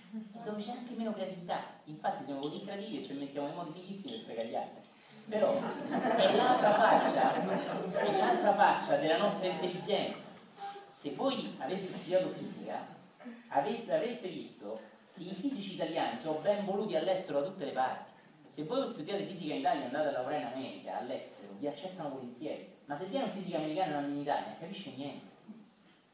dove 0.44 0.62
c'è 0.62 0.70
anche 0.70 0.94
meno 0.94 1.12
creatività. 1.12 1.62
Infatti 1.84 2.24
siamo 2.24 2.40
così 2.40 2.62
creativi 2.62 3.00
e 3.00 3.04
ci 3.04 3.12
mettiamo 3.12 3.48
in 3.48 3.54
modi 3.54 3.72
fighissimi 3.72 4.16
per 4.16 4.24
fregare 4.24 4.48
gli 4.48 4.54
altri. 4.54 4.82
Però 5.28 5.52
è 5.54 6.34
l'altra 6.34 6.74
faccia, 6.74 7.34
è 7.34 8.18
l'altra 8.18 8.54
faccia 8.54 8.96
della 8.96 9.18
nostra 9.18 9.48
intelligenza. 9.48 10.28
Se 10.90 11.12
voi 11.14 11.54
aveste 11.58 11.92
studiato 11.92 12.30
fisica, 12.30 12.86
aveste, 13.48 13.94
avreste 13.94 14.28
visto 14.28 14.80
che 15.14 15.22
i 15.22 15.34
fisici 15.34 15.74
italiani 15.74 16.20
sono 16.20 16.38
ben 16.38 16.64
voluti 16.64 16.96
all'estero 16.96 17.40
da 17.40 17.46
tutte 17.46 17.64
le 17.64 17.72
parti 17.72 18.12
se 18.54 18.62
voi 18.62 18.86
studiate 18.86 19.26
fisica 19.26 19.52
in 19.52 19.58
Italia 19.58 19.82
e 19.82 19.86
andate 19.86 20.08
a 20.10 20.12
lavorare 20.12 20.42
in 20.42 20.46
America, 20.46 20.98
all'estero, 20.98 21.54
vi 21.58 21.66
accettano 21.66 22.10
volentieri. 22.10 22.72
Ma 22.84 22.94
se 22.94 23.06
viene 23.06 23.24
un 23.24 23.32
fisico 23.32 23.56
americano 23.56 23.90
e 23.90 24.00
non 24.00 24.10
in 24.12 24.20
Italia, 24.20 24.46
non 24.46 24.58
capisce 24.60 24.92
niente. 24.94 25.26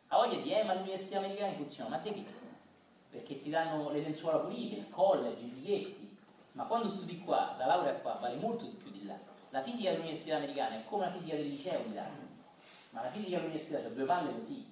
Ha 0.09 0.17
voglia 0.17 0.41
di, 0.41 0.51
eh, 0.51 0.65
ma 0.65 0.73
l'università 0.73 1.19
americana 1.19 1.53
funziona, 1.53 1.91
ma 1.91 1.99
te 1.99 2.15
che? 2.15 2.25
Perché 3.11 3.43
ti 3.43 3.51
danno 3.51 3.91
le 3.91 4.01
lenzuola 4.01 4.39
pulite, 4.39 4.77
il 4.77 4.89
college, 4.89 5.39
i 5.39 5.51
fighetti. 5.51 6.17
Ma 6.53 6.65
quando 6.65 6.89
studi 6.89 7.19
qua, 7.19 7.57
la 7.59 7.67
laurea 7.67 7.93
qua 7.97 8.15
vale 8.15 8.37
molto 8.37 8.65
di 8.65 8.75
più 8.75 8.91
di 8.91 9.05
là. 9.05 9.19
La 9.51 9.61
fisica 9.61 9.91
dell'università 9.91 10.37
americana 10.37 10.77
è 10.77 10.85
come 10.87 11.05
la 11.05 11.13
fisica 11.13 11.37
del 11.37 11.47
liceo 11.47 11.83
di 11.83 11.93
là. 11.93 12.09
Ma 12.89 13.03
la 13.03 13.11
fisica 13.11 13.37
dell'università 13.37 13.81
ha 13.81 13.91
due 13.91 14.05
palle 14.07 14.33
così. 14.33 14.67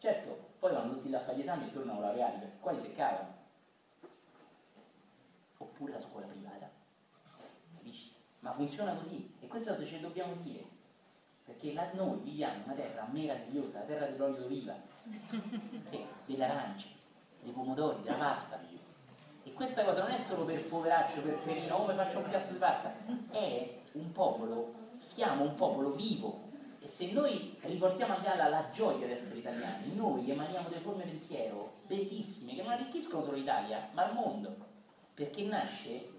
Certo, 0.00 0.38
poi 0.58 0.72
vanno 0.74 0.92
tutti 0.92 1.08
là 1.08 1.16
a 1.16 1.22
fare 1.22 1.38
gli 1.38 1.40
esami 1.40 1.68
e 1.68 1.72
tornano 1.72 2.00
laureati, 2.02 2.40
perché 2.40 2.58
qua 2.60 2.72
li 2.72 2.80
seccavano 2.82 3.36
ma 8.40 8.52
funziona 8.52 8.94
così 8.94 9.34
e 9.40 9.46
questa 9.46 9.74
cosa 9.74 9.86
ce 9.86 10.00
dobbiamo 10.00 10.34
dire, 10.42 10.64
perché 11.44 11.72
la, 11.72 11.88
noi 11.94 12.18
viviamo 12.20 12.56
in 12.56 12.62
una 12.64 12.74
terra 12.74 13.08
meravigliosa, 13.10 13.78
la 13.78 13.84
terra 13.84 14.06
dell'olio 14.06 14.42
d'oliva, 14.42 14.74
eh, 15.90 16.06
delle 16.26 16.44
arance, 16.44 16.88
dei 17.42 17.52
pomodori, 17.52 18.02
della 18.02 18.16
pasta. 18.16 18.60
E 19.42 19.52
questa 19.54 19.82
cosa 19.84 20.02
non 20.02 20.10
è 20.10 20.18
solo 20.18 20.44
per 20.44 20.62
poveraccio, 20.68 21.22
per 21.22 21.38
perino, 21.38 21.76
come 21.78 21.94
faccio 21.94 22.18
un 22.18 22.28
piatto 22.28 22.52
di 22.52 22.58
pasta, 22.58 22.94
è 23.30 23.78
un 23.92 24.12
popolo, 24.12 24.68
siamo 24.96 25.42
un 25.44 25.54
popolo 25.54 25.94
vivo. 25.94 26.46
E 26.80 26.86
se 26.86 27.10
noi 27.12 27.56
riportiamo 27.62 28.14
a 28.14 28.18
galla 28.18 28.48
la 28.48 28.68
gioia 28.70 29.06
di 29.06 29.12
essere 29.12 29.38
italiani, 29.38 29.94
noi 29.94 30.30
emaniamo 30.30 30.68
delle 30.68 30.82
forme 30.82 31.04
pensiero 31.04 31.78
bellissime 31.86 32.54
che 32.54 32.62
non 32.62 32.72
arricchiscono 32.72 33.22
solo 33.22 33.36
l'Italia, 33.36 33.88
ma 33.92 34.06
il 34.06 34.14
mondo. 34.14 34.54
Perché 35.14 35.42
nasce 35.42 36.10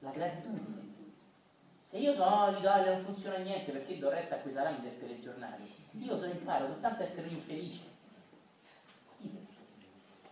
la 0.00 0.10
gratitudine. 0.10 0.89
Se 1.90 1.98
io 1.98 2.14
sono 2.14 2.44
oh, 2.44 2.50
l'Italia 2.52 2.92
non 2.92 3.02
funziona 3.02 3.38
niente 3.38 3.72
perché 3.72 3.98
do 3.98 4.10
retta 4.10 4.36
a 4.36 4.38
quei 4.38 4.52
salami 4.52 4.80
del 4.80 4.96
telegiornale, 4.96 5.64
io 5.98 6.16
so 6.16 6.24
imparo 6.24 6.68
soltanto 6.68 7.02
a 7.02 7.04
essere 7.04 7.26
infelice. 7.26 7.82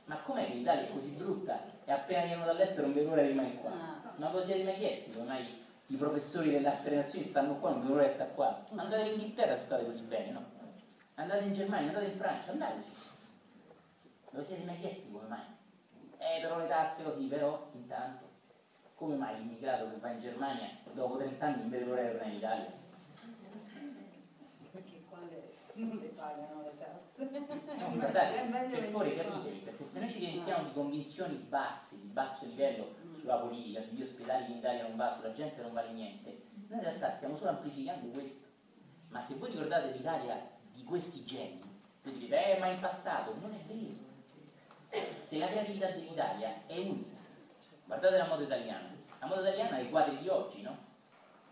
Ma 0.04 0.18
com'è 0.18 0.46
che 0.46 0.54
l'Italia 0.54 0.84
è 0.86 0.92
così 0.92 1.08
brutta 1.08 1.60
e 1.84 1.90
appena 1.90 2.26
viene 2.26 2.44
dall'estero 2.44 2.86
non 2.86 2.94
vedo 2.94 3.08
l'ora 3.08 3.22
di 3.22 3.28
rimanere 3.28 3.56
qua? 3.56 3.72
Ma 4.14 4.28
cosa 4.28 4.44
siete 4.44 4.62
mai 4.62 4.76
chiesti? 4.76 5.10
Come 5.10 5.24
mai 5.24 5.66
i 5.86 5.96
professori 5.96 6.50
delle 6.50 6.68
altre 6.68 6.94
nazioni 6.94 7.26
stanno 7.26 7.56
qua, 7.56 7.70
non 7.70 7.80
vedo 7.80 7.94
l'ora 7.94 8.06
di 8.06 8.14
stare 8.14 8.34
qua? 8.34 8.64
Andate 8.76 9.02
in 9.08 9.12
Inghilterra 9.14 9.56
se 9.56 9.64
state 9.64 9.84
così 9.84 10.02
bene, 10.02 10.30
no? 10.30 10.44
Andate 11.14 11.42
in 11.42 11.54
Germania, 11.54 11.88
andate 11.88 12.06
in 12.06 12.16
Francia, 12.18 12.52
andateci. 12.52 12.90
Non 14.30 14.44
siete 14.44 14.62
mai 14.62 14.78
chiesti 14.78 15.10
come 15.10 15.26
mai? 15.26 15.40
Eh, 16.18 16.40
però 16.40 16.56
le 16.56 16.68
tasse 16.68 17.02
così, 17.02 17.26
però 17.26 17.68
intanto 17.72 18.27
come 18.98 19.14
mai 19.14 19.36
l'immigrato 19.36 19.88
che 19.90 19.96
va 19.98 20.10
in 20.10 20.18
Germania 20.18 20.70
dopo 20.92 21.18
30 21.18 21.46
anni 21.46 21.62
invece 21.62 21.84
di 21.84 21.90
tornare 21.90 22.28
in 22.28 22.34
Italia? 22.34 22.72
Perché 24.72 25.04
qua 25.08 25.18
le, 25.30 25.54
non 25.74 25.98
le 25.98 26.08
pagano 26.08 26.62
le 26.62 26.76
tasse. 26.76 27.30
No, 27.78 27.92
guardate, 27.92 28.40
per 28.50 28.88
fuori 28.90 29.14
capitevi, 29.14 29.58
perché 29.58 29.84
se 29.84 30.00
noi 30.00 30.10
ci 30.10 30.18
riempiamo 30.18 30.64
di 30.64 30.72
convinzioni 30.72 31.36
basse, 31.36 32.00
di 32.00 32.08
basso 32.08 32.46
livello 32.46 32.96
sulla 33.16 33.36
politica, 33.36 33.80
sugli 33.82 34.02
ospedali 34.02 34.46
che 34.46 34.50
in 34.50 34.58
Italia 34.58 34.82
non 34.82 34.96
va, 34.96 35.12
sulla 35.12 35.32
gente 35.32 35.62
non 35.62 35.72
vale 35.72 35.92
niente, 35.92 36.42
noi 36.66 36.78
in 36.78 36.84
realtà 36.84 37.08
stiamo 37.10 37.36
solo 37.36 37.50
amplificando 37.50 38.08
questo. 38.08 38.48
Ma 39.10 39.20
se 39.20 39.36
voi 39.36 39.50
ricordate 39.50 39.92
l'Italia 39.92 40.50
di 40.74 40.82
questi 40.82 41.24
geni, 41.24 41.62
voi 42.02 42.18
direte, 42.18 42.56
eh, 42.56 42.58
ma 42.58 42.66
in 42.66 42.80
passato, 42.80 43.36
non 43.40 43.52
è 43.52 43.72
vero. 43.72 44.06
Se 45.28 45.38
la 45.38 45.46
creatività 45.46 45.90
dell'Italia 45.90 46.66
è 46.66 46.78
unica 46.78 47.17
Guardate 47.88 48.18
la 48.18 48.26
moda 48.26 48.42
italiana. 48.42 48.90
La 49.18 49.26
moda 49.26 49.40
italiana 49.40 49.78
è 49.78 49.84
i 49.84 49.88
quadri 49.88 50.18
di 50.18 50.28
oggi, 50.28 50.60
no? 50.60 50.76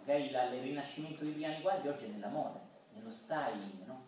Magari 0.00 0.26
il 0.26 0.62
rinascimento 0.62 1.24
di 1.24 1.30
prima 1.30 1.58
quadri 1.62 1.88
oggi 1.88 2.04
è 2.04 2.08
nella 2.08 2.28
moda, 2.28 2.60
nello 2.92 3.10
styling, 3.10 3.86
no? 3.86 4.02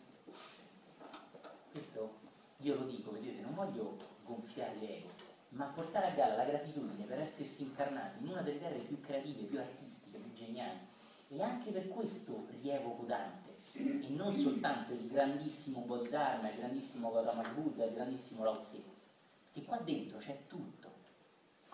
Questo 1.73 2.19
io 2.59 2.75
lo 2.75 2.85
dico, 2.85 3.13
vedete, 3.13 3.41
non 3.41 3.55
voglio 3.55 3.97
gonfiare 4.25 4.77
l'ego, 4.77 5.09
ma 5.51 5.65
portare 5.75 6.09
a 6.09 6.11
galla 6.11 6.37
la 6.37 6.45
gratitudine 6.45 7.05
per 7.05 7.19
essersi 7.21 7.63
incarnati 7.63 8.23
in 8.23 8.29
una 8.29 8.43
delle 8.43 8.61
terre 8.61 8.79
più 8.81 9.01
creative, 9.01 9.45
più 9.45 9.59
artistiche, 9.59 10.19
più 10.19 10.35
geniali. 10.35 10.81
E 11.29 11.43
anche 11.43 11.71
per 11.71 11.89
questo 11.89 12.47
rievoco 12.61 13.05
Dante, 13.05 13.57
e 13.73 14.07
non 14.11 14.37
soltanto 14.37 14.93
il 14.93 15.09
grandissimo 15.09 15.81
Bodhidharma, 15.81 16.51
il 16.51 16.59
grandissimo 16.59 17.11
Gautama 17.11 17.49
Buddha, 17.49 17.87
il 17.87 17.95
grandissimo 17.95 18.45
Lao 18.45 18.61
Tse, 18.61 18.85
che 19.51 19.65
qua 19.65 19.79
dentro 19.79 20.19
c'è 20.19 20.47
tutto 20.47 20.88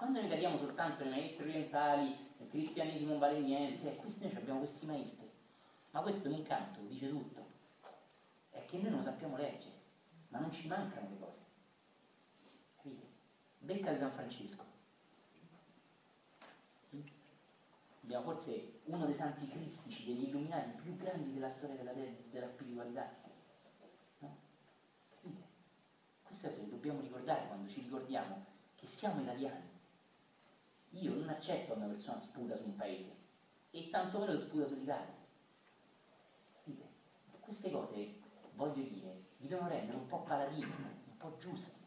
quando 0.04 0.20
noi 0.20 0.28
cadiamo 0.28 0.58
soltanto 0.58 1.02
nei 1.02 1.12
maestri 1.14 1.48
orientali, 1.48 2.14
il 2.36 2.48
cristianesimo 2.50 3.16
vale 3.16 3.40
niente, 3.40 3.96
questi 3.96 4.24
noi 4.24 4.36
abbiamo 4.36 4.58
questi 4.58 4.84
maestri. 4.84 5.26
Ma 5.92 6.02
questo 6.02 6.28
in 6.28 6.34
un 6.34 6.42
canto 6.42 6.80
dice 6.80 7.08
tutto. 7.08 7.42
È 8.50 8.62
che 8.66 8.76
noi 8.82 8.90
non 8.90 9.00
sappiamo 9.00 9.38
leggere, 9.38 9.72
ma 10.28 10.40
non 10.40 10.52
ci 10.52 10.66
mancano 10.68 11.08
le 11.08 11.18
cose. 11.18 11.44
Capite? 12.76 13.06
Becca 13.60 13.92
di 13.92 13.98
San 13.98 14.12
Francesco. 14.12 14.64
Abbiamo 18.02 18.24
forse 18.24 18.80
uno 18.84 19.06
dei 19.06 19.14
santi 19.14 19.48
cristici, 19.48 20.04
degli 20.04 20.28
illuminati 20.28 20.82
più 20.82 20.98
grandi 20.98 21.32
della 21.32 21.48
storia 21.48 21.76
della, 21.76 21.92
della 22.30 22.46
spiritualità. 22.46 23.10
No? 24.18 24.36
Capite? 25.14 25.42
Queste 26.24 26.48
cose 26.48 26.60
le 26.60 26.68
dobbiamo 26.68 27.00
ricordare 27.00 27.46
quando 27.46 27.70
ci 27.70 27.80
ricordiamo 27.80 28.44
che 28.76 28.86
siamo 28.86 29.22
italiani 29.22 29.72
io 31.00 31.14
non 31.14 31.28
accetto 31.28 31.72
che 31.72 31.78
una 31.78 31.88
persona 31.88 32.18
sputa 32.18 32.56
su 32.56 32.64
un 32.64 32.76
paese 32.76 33.12
e 33.70 33.90
tantomeno 33.90 34.36
sputa 34.36 34.66
sull'Italia. 34.66 35.14
Dite, 36.62 36.84
queste 37.40 37.70
cose, 37.70 38.14
voglio 38.54 38.82
dire, 38.82 39.22
vi 39.38 39.48
devono 39.48 39.68
rendere 39.68 39.96
un 39.96 40.06
po' 40.06 40.22
paladini, 40.22 40.64
un 40.64 41.16
po' 41.16 41.36
giusti. 41.38 41.82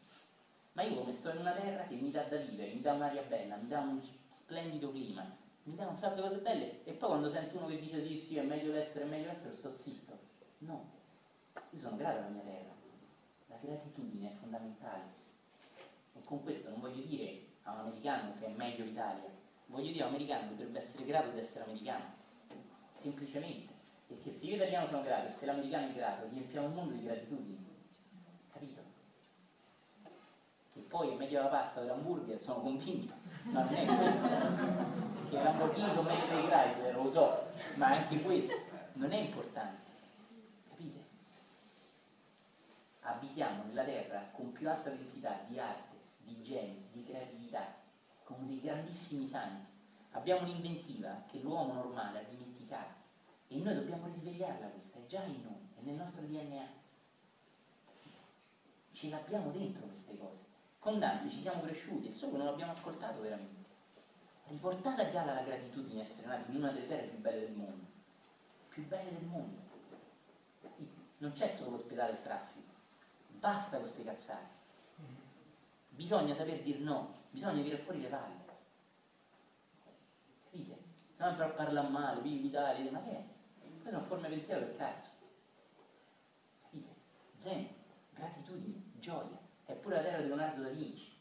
Ma 0.72 0.82
io 0.82 0.96
come 0.96 1.12
sto 1.12 1.30
in 1.30 1.38
una 1.38 1.52
terra 1.52 1.84
che 1.84 1.96
mi 1.96 2.10
dà 2.10 2.24
da 2.24 2.36
vivere, 2.36 2.72
mi 2.72 2.80
dà 2.80 2.92
un'aria 2.92 3.22
bella, 3.22 3.56
mi 3.56 3.66
dà 3.66 3.80
un 3.80 4.00
splendido 4.28 4.90
clima, 4.90 5.24
mi 5.64 5.74
dà 5.74 5.88
un 5.88 5.96
sacco 5.96 6.16
di 6.16 6.20
cose 6.20 6.38
belle 6.38 6.84
e 6.84 6.92
poi 6.92 7.08
quando 7.08 7.28
sento 7.28 7.56
uno 7.56 7.66
che 7.66 7.80
dice 7.80 8.04
sì, 8.06 8.16
sì, 8.16 8.36
è 8.36 8.42
meglio 8.42 8.72
l'estero, 8.72 9.06
è 9.06 9.08
meglio 9.08 9.26
l'estero, 9.26 9.54
sto 9.54 9.74
zitto. 9.74 10.16
No, 10.58 10.90
io 11.70 11.80
sono 11.80 11.96
grato 11.96 12.18
alla 12.18 12.28
mia 12.28 12.42
terra. 12.42 12.76
La 13.48 13.56
gratitudine 13.60 14.30
è 14.30 14.34
fondamentale. 14.34 15.16
E 16.14 16.22
con 16.22 16.42
questo 16.42 16.70
non 16.70 16.80
voglio 16.80 17.02
dire 17.04 17.47
a 17.68 17.72
un 17.72 17.80
americano 17.80 18.32
che 18.38 18.46
è 18.46 18.48
meglio 18.48 18.84
l'Italia, 18.84 19.28
voglio 19.66 19.92
dire 19.92 20.04
un 20.04 20.08
americano 20.08 20.50
dovrebbe 20.50 20.78
essere 20.78 21.04
grato 21.04 21.30
di 21.30 21.38
essere 21.38 21.64
americano, 21.64 22.04
semplicemente. 22.96 23.76
Che 24.22 24.30
se 24.30 24.46
io 24.46 24.54
italiano 24.54 24.86
sono 24.86 25.02
grato 25.02 25.26
e 25.26 25.30
se 25.30 25.44
l'americano 25.44 25.88
è 25.88 25.92
grato, 25.92 26.26
riempiamo 26.28 26.66
il 26.66 26.72
mondo 26.72 26.94
di 26.94 27.04
gratitudine. 27.04 27.58
Capito? 28.50 28.80
E 30.74 30.80
poi 30.80 31.10
è 31.10 31.16
meglio 31.16 31.42
la 31.42 31.48
pasta 31.48 31.80
dell'hamburger, 31.80 32.40
sono 32.40 32.60
convinto, 32.60 33.12
ma 33.42 33.64
non 33.64 33.74
è 33.74 33.84
questo. 33.84 34.28
Che 35.28 35.36
i 35.36 35.42
Lamborghini 35.42 35.92
sono 35.92 36.08
meglio 36.08 36.26
dei 36.26 36.46
Chrysler, 36.46 36.94
lo 36.94 37.10
so, 37.10 37.48
ma 37.74 37.88
anche 37.88 38.22
questo 38.22 38.54
non 38.94 39.12
è 39.12 39.18
importante. 39.18 39.82
Capite? 40.70 41.04
Abitiamo 43.00 43.64
nella 43.64 43.84
terra 43.84 44.30
con 44.32 44.52
più 44.52 44.70
alta 44.70 44.88
densità 44.88 45.40
di 45.46 45.58
arte 45.58 45.96
di 46.20 46.42
genio, 46.42 46.77
dei 48.48 48.60
grandissimi 48.60 49.26
santi. 49.26 49.66
Abbiamo 50.12 50.42
un'inventiva 50.48 51.22
che 51.30 51.38
l'uomo 51.40 51.74
normale 51.74 52.20
ha 52.20 52.28
dimenticato 52.28 52.94
e 53.48 53.56
noi 53.56 53.74
dobbiamo 53.74 54.06
risvegliarla 54.06 54.66
questa, 54.68 54.98
è 54.98 55.06
già 55.06 55.22
in 55.24 55.42
noi, 55.42 55.68
è 55.76 55.80
nel 55.82 55.96
nostro 55.96 56.22
DNA. 56.22 56.66
Ce 58.92 59.08
l'abbiamo 59.08 59.50
dentro 59.50 59.86
queste 59.86 60.16
cose. 60.18 60.46
Con 60.78 60.98
Dante 60.98 61.30
ci 61.30 61.40
siamo 61.40 61.60
cresciuti 61.62 62.08
e 62.08 62.12
solo 62.12 62.38
non 62.38 62.46
l'abbiamo 62.46 62.72
ascoltato 62.72 63.20
veramente. 63.20 63.66
Riportate 64.46 65.02
a 65.02 65.10
galla 65.10 65.34
la 65.34 65.42
gratitudine 65.42 65.94
di 65.94 66.00
essere 66.00 66.26
nati 66.26 66.50
in 66.50 66.56
una 66.56 66.70
delle 66.70 66.86
terre 66.86 67.06
più 67.06 67.18
belle 67.18 67.40
del 67.40 67.54
mondo. 67.54 67.84
Più 68.68 68.86
belle 68.86 69.12
del 69.12 69.24
mondo. 69.24 69.66
Non 71.18 71.32
c'è 71.32 71.48
solo 71.48 71.72
l'ospedale 71.72 72.12
e 72.12 72.14
il 72.14 72.22
traffico. 72.22 72.66
Basta 73.38 73.78
queste 73.78 74.02
cazzate 74.02 74.56
bisogna 75.98 76.32
saper 76.32 76.62
dire 76.62 76.78
no, 76.78 77.12
bisogna 77.28 77.60
dire 77.60 77.76
fuori 77.78 78.00
le 78.00 78.06
palle. 78.06 78.37
Capite? 81.18 81.20
Non 81.24 81.36
per 81.36 81.54
parlare 81.54 81.88
male, 81.88 82.20
vivi 82.22 82.42
l'Italia, 82.42 82.90
ma 82.90 83.02
che 83.02 83.10
è? 83.10 83.24
Queste 83.60 83.90
sono 83.90 84.04
forme 84.04 84.28
pensiero 84.28 84.60
del 84.60 84.76
cazzo. 84.76 85.10
Capite? 86.62 86.94
Zen, 87.36 87.68
gratitudine, 88.14 88.82
gioia. 88.98 89.38
È 89.64 89.72
pure 89.74 89.96
la 89.96 90.02
terra 90.02 90.22
di 90.22 90.28
Leonardo 90.28 90.62
da 90.62 90.70
Vinci. 90.70 91.12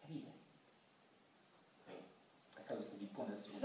Capite? 0.00 0.32
Peccato 2.54 2.74
questo 2.74 2.96
pippone 2.96 3.32
adesso. 3.32 3.58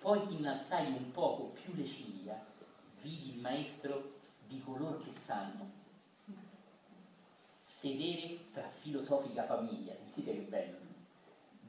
Poi 0.00 0.26
ti 0.26 0.34
innalzai 0.36 0.86
un 0.86 1.10
poco 1.10 1.46
più 1.46 1.74
le 1.74 1.84
ciglia 1.84 2.40
vidi 3.06 3.34
il 3.34 3.40
maestro 3.40 4.14
di 4.46 4.60
coloro 4.60 4.98
che 4.98 5.12
sanno 5.12 5.84
sedere 7.62 8.45
filosofica 8.86 9.42
famiglia, 9.42 9.96
sentite 9.96 10.32
che 10.32 10.42
bello, 10.42 10.76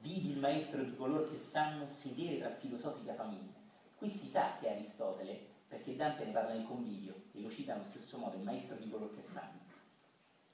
vidi 0.02 0.30
il 0.30 0.38
maestro 0.38 0.84
di 0.84 0.96
coloro 0.96 1.24
che 1.24 1.36
sanno 1.36 1.88
sedere 1.88 2.38
tra 2.38 2.52
filosofica 2.52 3.16
famiglia. 3.16 3.56
Qui 3.96 4.08
si 4.08 4.28
sa 4.28 4.58
che 4.60 4.68
è 4.68 4.74
Aristotele, 4.74 5.48
perché 5.68 5.96
Dante 5.96 6.26
ne 6.26 6.32
parla 6.32 6.54
nel 6.54 6.68
convivio 6.68 7.24
e 7.34 7.42
lo 7.42 7.50
cita 7.50 7.74
allo 7.74 7.84
stesso 7.84 8.20
modo, 8.20 8.36
il 8.36 8.44
maestro 8.44 8.78
di 8.78 8.88
coloro 8.88 9.16
che 9.16 9.24
sanno. 9.24 9.66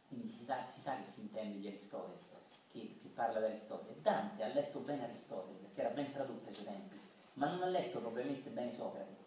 Quindi 0.08 0.30
si 0.30 0.46
sa, 0.46 0.66
si 0.72 0.80
sa 0.80 0.96
che 0.96 1.04
si 1.04 1.22
intende 1.22 1.60
di 1.60 1.68
Aristotele, 1.68 2.18
che, 2.72 2.98
che 3.02 3.10
parla 3.10 3.40
di 3.40 3.46
Aristotele. 3.46 4.00
Dante 4.02 4.44
ha 4.44 4.48
letto 4.48 4.80
bene 4.80 5.04
Aristotele, 5.04 5.58
perché 5.58 5.82
era 5.82 5.90
ben 5.90 6.14
tradotto 6.14 6.48
ai 6.48 6.56
suoi 6.56 6.66
tempi, 6.66 6.98
ma 7.34 7.50
non 7.50 7.62
ha 7.62 7.68
letto 7.68 8.00
probabilmente 8.00 8.50
bene 8.50 8.72
Socrate 8.72 9.22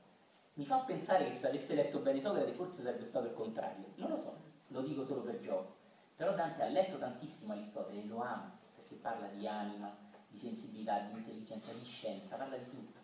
mi 0.54 0.64
fa 0.64 0.78
pensare 0.78 1.26
che 1.26 1.32
se 1.32 1.48
avesse 1.48 1.74
letto 1.74 1.98
bene 1.98 2.18
Socrate 2.18 2.50
forse 2.54 2.80
sarebbe 2.80 3.04
stato 3.04 3.26
il 3.26 3.34
contrario. 3.34 3.92
Non 3.96 4.08
lo 4.08 4.18
so, 4.18 4.34
lo 4.68 4.80
dico 4.80 5.04
solo 5.04 5.20
per 5.20 5.38
gioco. 5.40 5.75
Però 6.16 6.34
Dante 6.34 6.62
ha 6.62 6.68
letto 6.68 6.98
tantissimo 6.98 7.52
Aristotele 7.52 8.04
lo 8.04 8.22
ama, 8.22 8.50
perché 8.74 8.94
parla 8.94 9.26
di 9.26 9.46
anima, 9.46 9.94
di 10.28 10.38
sensibilità, 10.38 11.00
di 11.00 11.18
intelligenza, 11.18 11.72
di 11.72 11.84
scienza, 11.84 12.36
parla 12.36 12.56
di 12.56 12.70
tutto. 12.70 13.00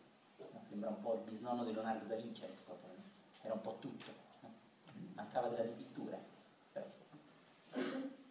No? 0.50 0.62
Sembra 0.66 0.88
un 0.88 1.00
po' 1.00 1.14
il 1.14 1.30
bisnonno 1.30 1.64
di 1.64 1.72
Leonardo 1.72 2.06
da 2.06 2.16
Vinci 2.16 2.42
Aristotele, 2.44 2.94
no? 2.94 3.02
era 3.42 3.52
un 3.52 3.60
po' 3.60 3.76
tutto. 3.80 4.10
No? 4.40 4.52
Mancava 5.14 5.48
della 5.48 5.70
pittura, 5.70 6.18
però 6.72 6.86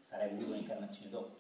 sarei 0.01 0.33
voluto 0.33 0.51
un'incarnazione 0.51 1.09
dopo. 1.09 1.39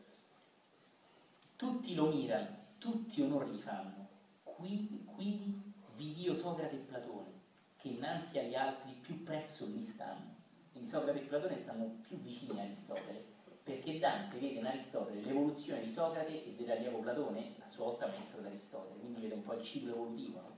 Tutti 1.55 1.95
lo 1.95 2.09
mirano, 2.09 2.57
tutti 2.77 3.21
onore 3.21 3.47
gli 3.47 3.59
fanno, 3.59 4.07
qui, 4.43 5.03
qui 5.15 5.73
vidio 5.95 6.35
Socrate 6.35 6.75
e 6.75 6.79
Platone, 6.79 7.31
che 7.77 7.87
innanzi 7.89 8.37
agli 8.37 8.55
altri 8.55 8.91
più 8.93 9.23
presso 9.23 9.65
gli 9.65 9.83
stanno. 9.83 10.35
Quindi 10.71 10.89
Socrate 10.89 11.19
e 11.19 11.25
Platone 11.25 11.57
stanno 11.57 11.85
più 12.01 12.17
vicini 12.17 12.59
a 12.59 12.63
Aristotele, 12.63 13.30
perché 13.71 13.99
Dante 13.99 14.37
vede 14.37 14.59
in 14.59 14.65
Aristotele 14.65 15.21
l'evoluzione 15.21 15.81
di 15.81 15.91
Socrate 15.91 16.45
e 16.45 16.53
dell'allievo 16.55 16.99
Platone, 16.99 17.53
a 17.61 17.67
sua 17.67 17.85
volta 17.85 18.07
maestro 18.07 18.41
di 18.41 18.47
Aristotele, 18.47 18.99
quindi 18.99 19.21
vede 19.21 19.35
un 19.35 19.43
po' 19.43 19.53
il 19.53 19.63
ciclo 19.63 19.93
evolutivo. 19.93 20.41
No? 20.41 20.57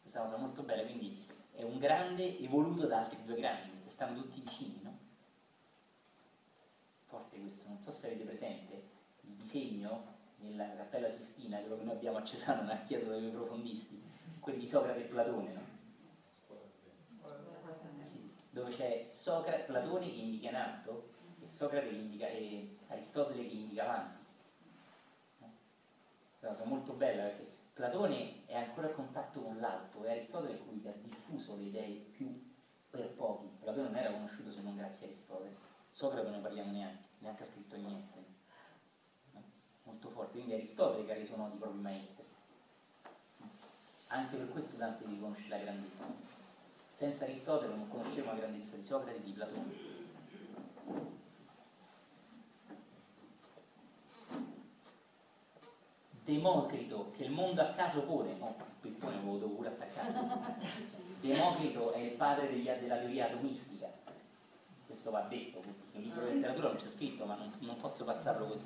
Questa 0.00 0.20
cosa 0.20 0.36
molto 0.36 0.62
bella, 0.62 0.84
quindi 0.84 1.24
è 1.52 1.64
un 1.64 1.78
grande 1.78 2.38
evoluto 2.38 2.86
da 2.86 3.00
altri 3.00 3.24
due 3.24 3.34
grandi, 3.34 3.82
che 3.82 3.90
stanno 3.90 4.20
tutti 4.20 4.40
vicini, 4.40 4.80
no? 4.82 4.96
Forte 7.06 7.40
questo, 7.40 7.66
non 7.66 7.80
so 7.80 7.90
se 7.90 8.06
avete 8.06 8.24
presente 8.24 8.82
il 9.22 9.32
disegno 9.32 10.14
nella 10.38 10.76
Cappella 10.76 11.10
Sistina, 11.10 11.58
quello 11.58 11.78
che 11.78 11.84
noi 11.84 11.94
abbiamo 11.94 12.18
a 12.18 12.24
Cesano, 12.24 12.62
nella 12.62 12.82
chiesa 12.82 13.10
dei 13.10 13.30
profondisti, 13.30 14.00
quelli 14.38 14.60
di 14.60 14.68
Socrate 14.68 15.00
e 15.00 15.08
Platone, 15.08 15.52
no? 15.52 15.74
Dove 18.50 18.70
c'è 18.70 19.04
Socrate, 19.08 19.64
Platone 19.64 20.06
che 20.06 20.20
indica 20.20 20.48
in 20.48 20.54
alto 20.54 21.14
e 21.46 21.48
Socrate 21.48 21.88
che 21.88 21.94
indica, 21.94 22.26
e 22.26 22.76
Aristotele 22.88 23.46
che 23.46 23.54
indica 23.54 23.84
avanti. 23.84 24.24
È 25.38 26.44
una 26.44 26.50
cosa 26.50 26.64
molto 26.64 26.92
bella 26.92 27.22
perché 27.22 27.54
Platone 27.72 28.46
è 28.46 28.56
ancora 28.56 28.88
a 28.88 28.90
contatto 28.90 29.40
con 29.40 29.58
l'alto 29.58 30.04
e 30.04 30.10
Aristotele 30.10 30.54
è 30.54 30.58
colui 30.58 30.82
che 30.82 30.88
ha 30.88 30.94
diffuso 31.00 31.56
le 31.56 31.62
idee 31.62 31.94
più 32.10 32.54
per 32.90 33.08
pochi. 33.14 33.48
Platone 33.60 33.88
non 33.88 33.96
era 33.96 34.12
conosciuto 34.12 34.50
se 34.50 34.60
non 34.60 34.76
grazie 34.76 35.06
a 35.06 35.08
Aristotele. 35.08 35.56
Socrate 35.88 36.24
non 36.24 36.36
ne 36.36 36.40
parliamo 36.40 36.72
neanche, 36.72 37.06
neanche 37.18 37.42
ha 37.42 37.46
scritto 37.46 37.76
niente. 37.76 38.24
No? 39.32 39.42
Molto 39.84 40.10
forte, 40.10 40.32
quindi 40.32 40.54
Aristotele 40.54 41.04
che 41.04 41.12
ha 41.12 41.16
reso 41.16 41.36
noti 41.36 41.54
i 41.54 41.58
propri 41.58 41.78
maestri. 41.78 42.24
Anche 44.08 44.36
per 44.36 44.48
questo 44.50 44.76
Dante 44.76 45.04
riconosce 45.06 45.48
la 45.48 45.58
grandezza. 45.58 46.12
Senza 46.96 47.24
Aristotele 47.24 47.74
non 47.74 47.88
conosceremo 47.88 48.32
la 48.32 48.38
grandezza 48.38 48.76
di 48.76 48.84
Socrate 48.84 49.16
e 49.16 49.22
di 49.22 49.32
Platone. 49.32 49.94
Democrito, 56.26 57.12
che 57.16 57.22
il 57.22 57.30
mondo 57.30 57.60
a 57.60 57.66
caso 57.66 58.02
pone, 58.02 58.34
no, 58.34 58.56
il 58.58 58.64
pippone 58.80 59.14
avevo 59.14 59.36
dovuto 59.36 59.68
attaccare. 59.68 60.12
Democrito 61.20 61.92
è 61.92 61.98
il 61.98 62.16
padre 62.16 62.48
degli, 62.48 62.68
della 62.68 62.98
teoria 62.98 63.26
atomistica. 63.26 63.88
Questo 64.88 65.12
va 65.12 65.20
detto, 65.20 65.62
nel 65.92 66.02
libro 66.02 66.26
di 66.26 66.34
letteratura 66.34 66.66
non 66.66 66.78
c'è 66.78 66.88
scritto, 66.88 67.26
ma 67.26 67.36
non, 67.36 67.52
non 67.60 67.76
posso 67.76 68.02
passarlo 68.02 68.44
così. 68.46 68.64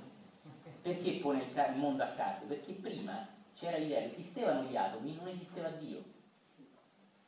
Perché 0.80 1.12
pone 1.16 1.42
il, 1.42 1.72
il 1.74 1.78
mondo 1.78 2.02
a 2.02 2.06
caso? 2.06 2.46
Perché 2.46 2.72
prima 2.72 3.28
c'era 3.54 3.76
l'idea 3.76 4.00
che 4.00 4.06
esistevano 4.06 4.66
gli 4.66 4.76
atomi, 4.76 5.14
non 5.16 5.28
esisteva 5.28 5.68
Dio. 5.68 6.02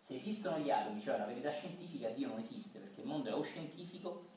Se 0.01 0.15
esistono 0.15 0.59
gli 0.61 0.71
atomi, 0.71 1.03
cioè 1.03 1.19
la 1.19 1.27
verità 1.27 1.51
scientifica, 1.53 2.09
Dio 2.09 2.29
non 2.29 2.39
esiste, 2.39 2.79
perché 2.79 3.03
il 3.03 3.07
mondo 3.07 3.29
è 3.29 3.35
o 3.35 3.43
scientifico 3.43 4.29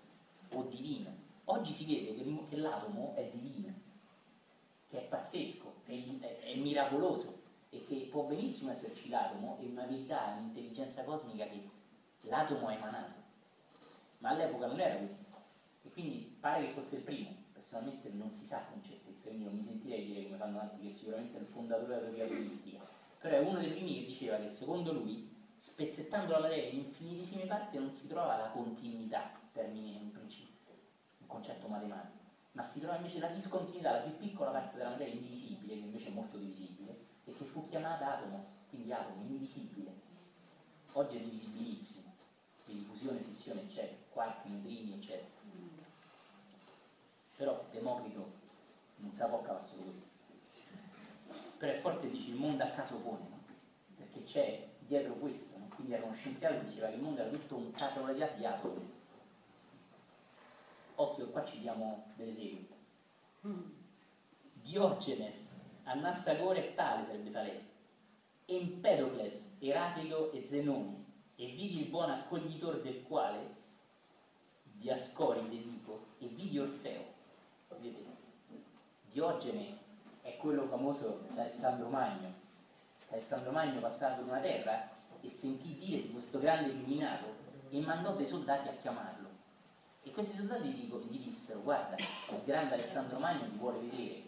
o 0.49 0.63
divino. 0.63 1.23
Oggi 1.45 1.71
si 1.71 1.85
vede 1.85 2.13
che, 2.15 2.45
che 2.49 2.57
l'atomo 2.57 3.13
è 3.15 3.29
divino, 3.33 3.74
che 4.95 5.01
è 5.01 5.07
pazzesco, 5.07 5.73
è, 5.85 5.91
è, 6.43 6.55
miracoloso 6.55 7.41
e 7.69 7.83
che 7.85 8.07
può 8.09 8.23
benissimo 8.23 8.71
esserci 8.71 9.09
l'atomo 9.09 9.57
e 9.61 9.65
una 9.65 9.83
verità, 9.83 10.37
un'intelligenza 10.39 11.03
cosmica 11.03 11.45
che 11.47 11.61
l'atomo 12.21 12.67
ha 12.67 12.73
emanato. 12.73 13.13
Ma 14.19 14.29
all'epoca 14.29 14.67
non 14.67 14.79
era 14.79 14.97
così. 14.97 15.17
E 15.83 15.91
quindi 15.91 16.35
pare 16.39 16.65
che 16.65 16.71
fosse 16.71 16.97
il 16.97 17.01
primo, 17.03 17.35
personalmente 17.51 18.09
non 18.09 18.33
si 18.33 18.45
sa 18.45 18.65
con 18.71 18.81
certezza, 18.81 19.27
quindi 19.27 19.45
non 19.45 19.55
mi 19.55 19.63
sentirei 19.63 20.05
dire 20.05 20.23
come 20.23 20.37
fanno 20.37 20.59
altri 20.59 20.87
che 20.87 20.93
sicuramente 20.93 21.37
è 21.37 21.41
il 21.41 21.47
fondatore 21.47 21.87
della 21.87 22.01
teoria 22.01 22.25
atomistica, 22.25 22.79
però 23.19 23.35
è 23.35 23.39
uno 23.39 23.59
dei 23.59 23.71
primi 23.71 23.99
che 23.99 24.05
diceva 24.05 24.37
che 24.37 24.47
secondo 24.47 24.93
lui, 24.93 25.29
spezzettando 25.57 26.31
la 26.31 26.39
materia 26.39 26.69
in 26.69 26.79
infinitissime 26.79 27.45
parti, 27.45 27.77
non 27.77 27.93
si 27.93 28.07
trova 28.07 28.37
la 28.37 28.49
continuità, 28.49 29.31
termine 29.51 29.97
un 29.99 30.11
principio, 30.11 30.73
un 31.19 31.27
concetto 31.27 31.67
matematico, 31.67 32.14
ma 32.55 32.63
si 32.63 32.79
trova 32.79 32.97
invece 32.97 33.19
la 33.19 33.29
discontinuità, 33.29 33.91
la 33.91 33.99
più 33.99 34.17
piccola 34.17 34.51
parte 34.51 34.77
della 34.77 34.89
materia 34.89 35.13
indivisibile, 35.13 35.73
che 35.75 35.85
invece 35.85 36.07
è 36.07 36.11
molto 36.11 36.37
divisibile, 36.37 36.97
e 37.23 37.35
che 37.37 37.45
fu 37.45 37.67
chiamata 37.69 38.17
atomos, 38.17 38.47
quindi 38.69 38.91
atomo, 38.91 39.21
indivisibile. 39.21 39.93
Oggi 40.93 41.17
è 41.17 41.19
divisibilissimo, 41.19 42.13
quindi 42.65 42.83
fusione, 42.85 43.19
fissione, 43.19 43.61
eccetera, 43.61 43.97
quark, 44.09 44.45
neutrini, 44.45 44.93
eccetera 44.93 45.35
però 47.35 47.65
Democrito 47.71 48.31
non 48.97 49.13
sa 49.13 49.27
può 49.27 49.41
cavare 49.41 49.63
solo 49.63 49.83
così 49.83 50.03
però 51.57 51.71
è 51.71 51.77
forte 51.77 52.09
dice 52.09 52.29
il 52.29 52.35
mondo 52.35 52.63
a 52.63 52.67
caso 52.67 52.95
pone 52.97 53.27
no? 53.29 53.39
perché 53.95 54.23
c'è 54.23 54.67
dietro 54.79 55.13
questo 55.15 55.57
no? 55.57 55.67
quindi 55.75 55.93
era 55.93 56.05
uno 56.05 56.15
scienziato 56.15 56.59
che 56.59 56.65
diceva 56.67 56.87
che 56.87 56.95
il 56.95 57.01
mondo 57.01 57.21
era 57.21 57.29
tutto 57.29 57.55
un 57.55 57.71
casualità 57.71 58.27
di 58.27 58.45
atomi 58.45 58.93
occhio 60.95 61.27
qua 61.27 61.43
ci 61.45 61.59
diamo 61.59 62.13
delle 62.15 62.31
esempi. 62.31 62.73
Diogenes 64.53 65.61
Anassagore 65.83 66.69
e 66.69 66.75
tale 66.75 67.05
sarebbe 67.05 67.31
tale. 67.31 67.73
Empedocles, 68.45 69.57
Eraclito 69.59 70.31
e 70.31 70.45
Zenone 70.45 71.03
e 71.35 71.45
vidi 71.47 71.81
il 71.81 71.87
buon 71.89 72.09
accoglitore 72.09 72.81
del 72.81 73.03
quale 73.03 73.63
Diascoride 74.77 75.61
dico 75.61 76.07
e 76.19 76.27
vidi 76.27 76.59
Orfeo. 76.59 77.13
Vedete, 77.79 78.15
Diogene 79.11 79.77
è 80.21 80.37
quello 80.37 80.67
famoso 80.67 81.21
da 81.33 81.41
Alessandro 81.41 81.89
Magno. 81.89 82.33
Alessandro 83.09 83.51
Magno 83.51 83.79
passato 83.79 84.21
in 84.21 84.27
una 84.27 84.39
terra 84.39 84.89
e 85.21 85.29
sentì 85.29 85.75
dire 85.77 86.01
di 86.01 86.11
questo 86.11 86.39
grande 86.39 86.71
illuminato 86.71 87.25
e 87.69 87.79
mandò 87.81 88.15
dei 88.15 88.27
soldati 88.27 88.67
a 88.67 88.73
chiamarlo. 88.73 89.24
E 90.07 90.11
questi 90.11 90.37
soldati 90.37 90.67
gli, 90.69 91.17
dissero, 91.17 91.61
guarda, 91.61 91.95
il 91.97 92.41
grande 92.45 92.75
Alessandro 92.75 93.17
Magno 93.17 93.49
ti 93.49 93.57
vuole 93.57 93.79
vedere. 93.79 94.23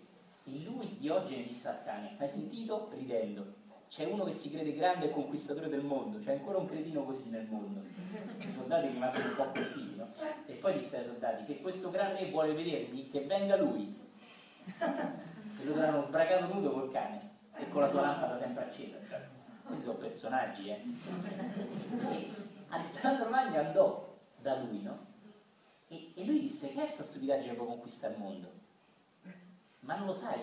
E 0.46 0.64
lui, 0.64 0.98
Diogene, 0.98 1.44
disse 1.44 1.68
al 1.68 1.84
cane, 1.86 2.16
hai 2.18 2.28
sentito? 2.28 2.90
Ridendo. 2.94 3.54
C'è 3.88 4.06
uno 4.06 4.24
che 4.24 4.34
si 4.34 4.50
crede 4.50 4.74
grande 4.74 5.06
e 5.06 5.12
conquistatore 5.12 5.70
del 5.70 5.84
mondo, 5.84 6.18
c'è 6.20 6.34
ancora 6.34 6.58
un 6.58 6.66
cretino 6.66 7.04
così 7.04 7.30
nel 7.30 7.46
mondo. 7.46 7.84
I 8.40 8.52
soldati 8.54 8.88
rimasero 8.88 9.30
un 9.30 9.36
po' 9.36 9.52
colpiti, 9.52 9.96
no? 9.96 10.08
E 10.48 10.54
poi 10.54 10.80
disse 10.80 10.98
ai 10.98 11.06
soldati, 11.06 11.46
se 11.46 11.62
questo 11.62 11.92
grande 11.92 12.30
vuole 12.32 12.54
vedermi, 12.54 13.10
che 13.10 13.22
venga 13.22 13.56
lui. 13.56 13.98
E 14.66 15.64
lo 15.64 15.74
trovano 15.74 16.02
sbragato 16.02 16.54
nudo 16.54 16.72
col 16.72 16.92
cane 16.92 17.30
e 17.56 17.70
con 17.70 17.82
la 17.82 17.90
sua 17.90 18.02
lampada 18.02 18.36
sempre 18.36 18.64
accesa. 18.64 18.98
Questi 19.64 19.84
sono 19.86 19.98
personaggi, 20.00 20.70
eh. 20.70 20.84
Alessandro 22.70 23.30
Magno 23.30 23.60
andò 23.60 24.18
da 24.42 24.56
lui, 24.58 24.82
no? 24.82 25.07
E, 25.90 26.12
e 26.16 26.26
lui 26.26 26.42
disse, 26.42 26.68
che 26.68 26.80
è 26.80 26.84
questa 26.84 27.04
stupidaggine 27.04 27.52
che 27.52 27.58
può 27.58 27.66
conquistare 27.66 28.14
il 28.14 28.20
mondo? 28.20 28.52
Ma 29.82 29.96
non 29.96 30.08
lo 30.08 30.14
sai, 30.14 30.42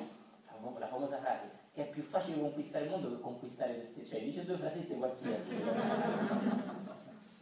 la 0.79 0.87
famosa 0.87 1.19
frase, 1.19 1.51
che 1.73 1.83
è 1.83 1.91
più 1.91 2.03
facile 2.03 2.41
conquistare 2.41 2.85
il 2.85 2.91
mondo 2.91 3.11
che 3.11 3.21
conquistare 3.21 3.79
te 3.79 3.85
stesso, 3.85 4.11
cioè 4.11 4.23
dice 4.23 4.45
due 4.45 4.57
frasette 4.57 4.95
qualsiasi. 4.95 5.51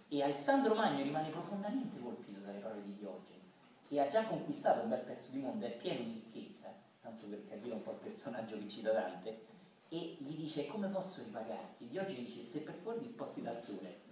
e 0.08 0.22
Alessandro 0.22 0.74
Magno 0.74 1.02
rimane 1.02 1.28
profondamente 1.30 2.00
colpito 2.00 2.40
dalle 2.40 2.58
parole 2.58 2.82
di 2.84 2.96
Diogene 2.96 3.40
e 3.88 4.00
ha 4.00 4.08
già 4.08 4.24
conquistato 4.24 4.80
un 4.82 4.88
bel 4.88 5.00
pezzo 5.00 5.30
di 5.32 5.38
mondo, 5.38 5.66
è 5.66 5.76
pieno 5.76 6.02
di 6.02 6.24
ricchezza, 6.24 6.74
tanto 7.00 7.26
per 7.28 7.46
capire 7.46 7.74
un 7.74 7.82
po' 7.82 7.92
il 7.92 7.98
personaggio 7.98 8.58
che 8.58 8.68
cita 8.68 8.90
Dante, 8.90 9.50
e 9.88 10.16
gli 10.18 10.34
dice 10.34 10.66
come 10.66 10.88
posso 10.88 11.22
ripagarti? 11.22 11.86
Diogene 11.88 12.22
dice 12.22 12.48
se 12.48 12.60
per 12.60 12.74
fuori 12.82 13.00
disposti 13.00 13.42
dal 13.42 13.60
sole. 13.60 14.00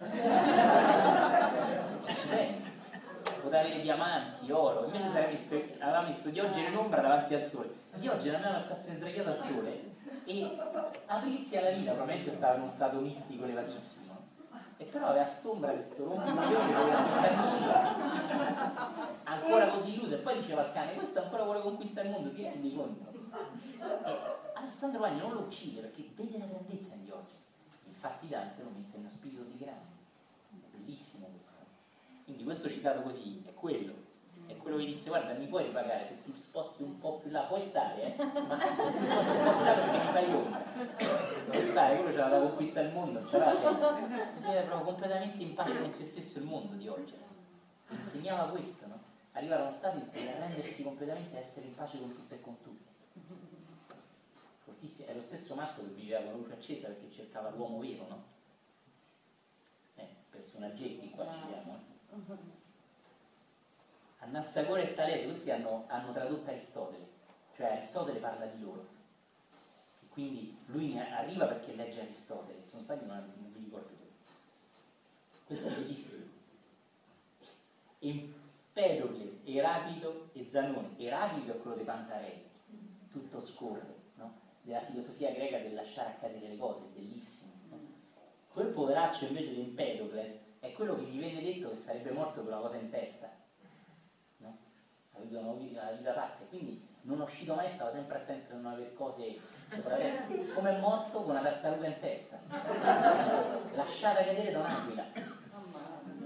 Beh, 2.28 2.78
poteva 3.22 3.60
avere 3.60 3.80
diamanti, 3.80 4.50
oro, 4.50 4.84
invece 4.84 5.26
messo, 5.26 5.62
aveva 5.78 6.02
messo 6.02 6.30
Diogene 6.30 6.68
in 6.68 6.76
ombra 6.76 7.00
davanti 7.00 7.34
al 7.34 7.44
sole. 7.44 7.72
Diogene 7.94 8.36
andava 8.36 8.56
a 8.56 8.60
starsi 8.60 8.94
sdraiato 8.94 9.30
al 9.30 9.40
sole 9.40 9.88
e 10.24 10.58
aprirsi 11.06 11.56
alla 11.56 11.70
vita, 11.70 11.92
probabilmente 11.92 12.32
stava 12.32 12.54
in 12.54 12.60
uno 12.60 12.70
stato 12.70 12.98
mistico 13.00 13.44
elevatissimo. 13.44 14.18
E 14.76 14.84
però 14.84 15.08
aveva 15.08 15.26
st'ombra 15.26 15.72
questo 15.72 16.04
rompicoglione 16.04 16.66
che 16.66 16.72
voleva 16.72 16.96
conquistare 16.96 17.32
il 17.32 17.38
mondo. 17.38 17.72
Ancora 19.24 19.68
così 19.68 19.94
illuso. 19.94 20.14
E 20.14 20.18
poi 20.18 20.40
diceva 20.40 20.62
al 20.62 20.72
cane, 20.72 20.94
questo 20.94 21.20
ancora 21.20 21.42
vuole 21.42 21.60
conquistare 21.60 22.06
il 22.08 22.14
mondo, 22.14 22.32
ti 22.32 22.42
rendi 22.42 22.74
conto? 22.74 23.12
E 24.06 24.18
Alessandro 24.54 25.00
Magno 25.00 25.26
non 25.26 25.32
lo 25.34 25.40
uccide 25.40 25.82
perché 25.82 26.08
vede 26.14 26.38
la 26.38 26.46
grandezza 26.46 26.94
negli 26.94 27.10
occhi. 27.10 27.34
Infatti 27.88 28.28
Dante 28.28 28.62
lo 28.62 28.70
mette 28.74 28.96
in 28.96 29.02
uno 29.02 29.10
spirito 29.10 29.42
di 29.42 29.58
grande. 29.58 29.89
Quindi 32.40 32.56
questo 32.56 32.70
citato 32.74 33.02
così 33.02 33.42
è 33.44 33.52
quello. 33.52 33.92
è 34.46 34.56
quello 34.56 34.78
che 34.78 34.86
disse 34.86 35.10
guarda 35.10 35.34
mi 35.34 35.46
puoi 35.46 35.64
ripagare 35.64 36.06
se 36.06 36.22
ti 36.22 36.32
sposti 36.34 36.82
un 36.82 36.98
po' 36.98 37.18
più 37.18 37.30
là 37.30 37.42
puoi 37.42 37.62
stare 37.62 38.02
eh? 38.02 38.16
ma 38.16 38.56
ti 38.56 39.04
sposti 39.04 39.36
un 39.36 39.44
po' 39.44 39.52
più 39.52 39.64
là 39.64 39.72
perché 39.74 39.98
mi 39.98 40.12
fai 40.12 40.34
ombra 40.34 40.58
puoi 41.50 41.64
stare 41.64 41.96
quello 41.96 42.10
c'era 42.10 42.28
da 42.28 42.40
conquista 42.40 42.80
il 42.80 42.92
mondo 42.92 43.28
ce 43.28 43.38
l'ha 43.38 43.52
viveva 44.38 44.62
proprio 44.62 44.84
completamente 44.86 45.42
in 45.42 45.54
pace 45.54 45.78
con 45.78 45.92
se 45.92 46.04
stesso 46.04 46.38
il 46.38 46.46
mondo 46.46 46.74
di 46.74 46.88
oggi 46.88 47.14
insegnava 47.90 48.50
questo 48.50 48.86
no? 48.86 48.98
arrivare 49.32 49.60
a 49.60 49.64
uno 49.66 49.72
stato 49.72 49.98
in 49.98 50.08
cui 50.08 50.24
rendersi 50.24 50.82
completamente 50.82 51.38
essere 51.38 51.66
in 51.66 51.74
pace 51.74 51.98
con 51.98 52.12
tutto 52.12 52.34
e 52.34 52.40
con 52.40 52.56
tutti 52.62 52.88
fortissimo 54.64 55.08
è 55.08 55.14
lo 55.14 55.22
stesso 55.22 55.54
matto 55.54 55.82
che 55.82 55.90
viveva 55.90 56.22
con 56.22 56.32
la 56.32 56.38
luce 56.38 56.54
accesa 56.54 56.88
perché 56.88 57.10
cercava 57.12 57.50
l'uomo 57.50 57.78
vero 57.78 58.06
no? 58.08 58.24
eh, 59.94 60.08
personaggetti 60.30 61.10
qua 61.10 61.28
ci 61.28 61.38
siamo 61.46 61.74
eh? 61.74 61.89
Annassagore 64.18 64.90
e 64.90 64.94
Talete, 64.94 65.24
questi 65.24 65.50
hanno, 65.50 65.84
hanno 65.88 66.12
tradotto 66.12 66.50
Aristotele, 66.50 67.06
cioè 67.56 67.72
Aristotele 67.72 68.18
parla 68.18 68.46
di 68.46 68.60
loro. 68.62 68.86
E 70.02 70.06
quindi 70.08 70.56
lui 70.66 70.98
arriva 70.98 71.46
perché 71.46 71.74
legge 71.74 72.00
Aristotele, 72.02 72.62
se 72.64 72.70
non 72.74 72.82
sbaglio 72.82 73.06
non, 73.06 73.32
non 73.36 73.52
ricordo 73.56 73.88
dove. 73.88 74.10
Questo 75.46 75.68
è 75.68 75.74
bellissimo. 75.74 76.24
Empedocle, 77.98 79.40
Eraclito 79.44 80.28
e 80.32 80.48
Zanone. 80.48 80.98
Eraclito 80.98 81.52
è 81.52 81.60
quello 81.60 81.76
dei 81.76 81.84
Pantarei, 81.84 82.44
tutto 83.10 83.40
scorre, 83.40 83.94
no? 84.16 84.32
della 84.62 84.84
filosofia 84.84 85.32
greca 85.32 85.58
del 85.58 85.74
lasciare 85.74 86.10
accadere 86.10 86.48
le 86.48 86.56
cose, 86.56 86.84
bellissimo. 86.94 87.52
No? 87.68 87.78
Quel 88.52 88.68
poveraccio 88.68 89.26
invece 89.26 89.54
di 89.54 89.60
Empedocles 89.60 90.48
è 90.60 90.72
quello 90.72 90.94
che 90.96 91.02
gli 91.02 91.18
venne 91.18 91.42
detto 91.42 91.70
che 91.70 91.76
sarebbe 91.76 92.10
morto 92.10 92.42
per 92.42 92.52
una 92.52 92.62
cosa 92.62 92.76
in 92.76 92.90
testa 92.90 93.40
avuto 95.20 95.38
una 95.38 95.90
vita 95.92 96.12
pazza, 96.12 96.44
quindi 96.46 96.86
non 97.02 97.20
è 97.20 97.24
uscito 97.24 97.54
mai, 97.54 97.70
stava 97.70 97.92
sempre 97.92 98.16
attento 98.16 98.52
a 98.52 98.56
non 98.56 98.72
avere 98.72 98.92
cose 98.94 99.38
sopra 99.72 99.96
testa. 99.96 100.24
Come 100.54 100.76
è 100.76 100.80
morto 100.80 101.22
con 101.22 101.30
una 101.30 101.42
tartaruga 101.42 101.86
in 101.86 101.98
testa, 102.00 102.38
lasciata 103.74 104.24
cadere 104.24 104.50
da 104.52 104.58
un'aquila. 104.58 105.38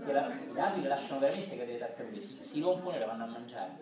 La, 0.06 0.28
le 0.28 0.60
aquile 0.60 0.88
lasciano 0.88 1.20
veramente 1.20 1.56
cadere 1.56 1.78
tartarughe, 1.78 2.20
si, 2.20 2.42
si 2.42 2.60
rompono 2.60 2.96
e 2.96 2.98
le 2.98 3.06
vanno 3.06 3.24
a 3.24 3.28
mangiare. 3.28 3.72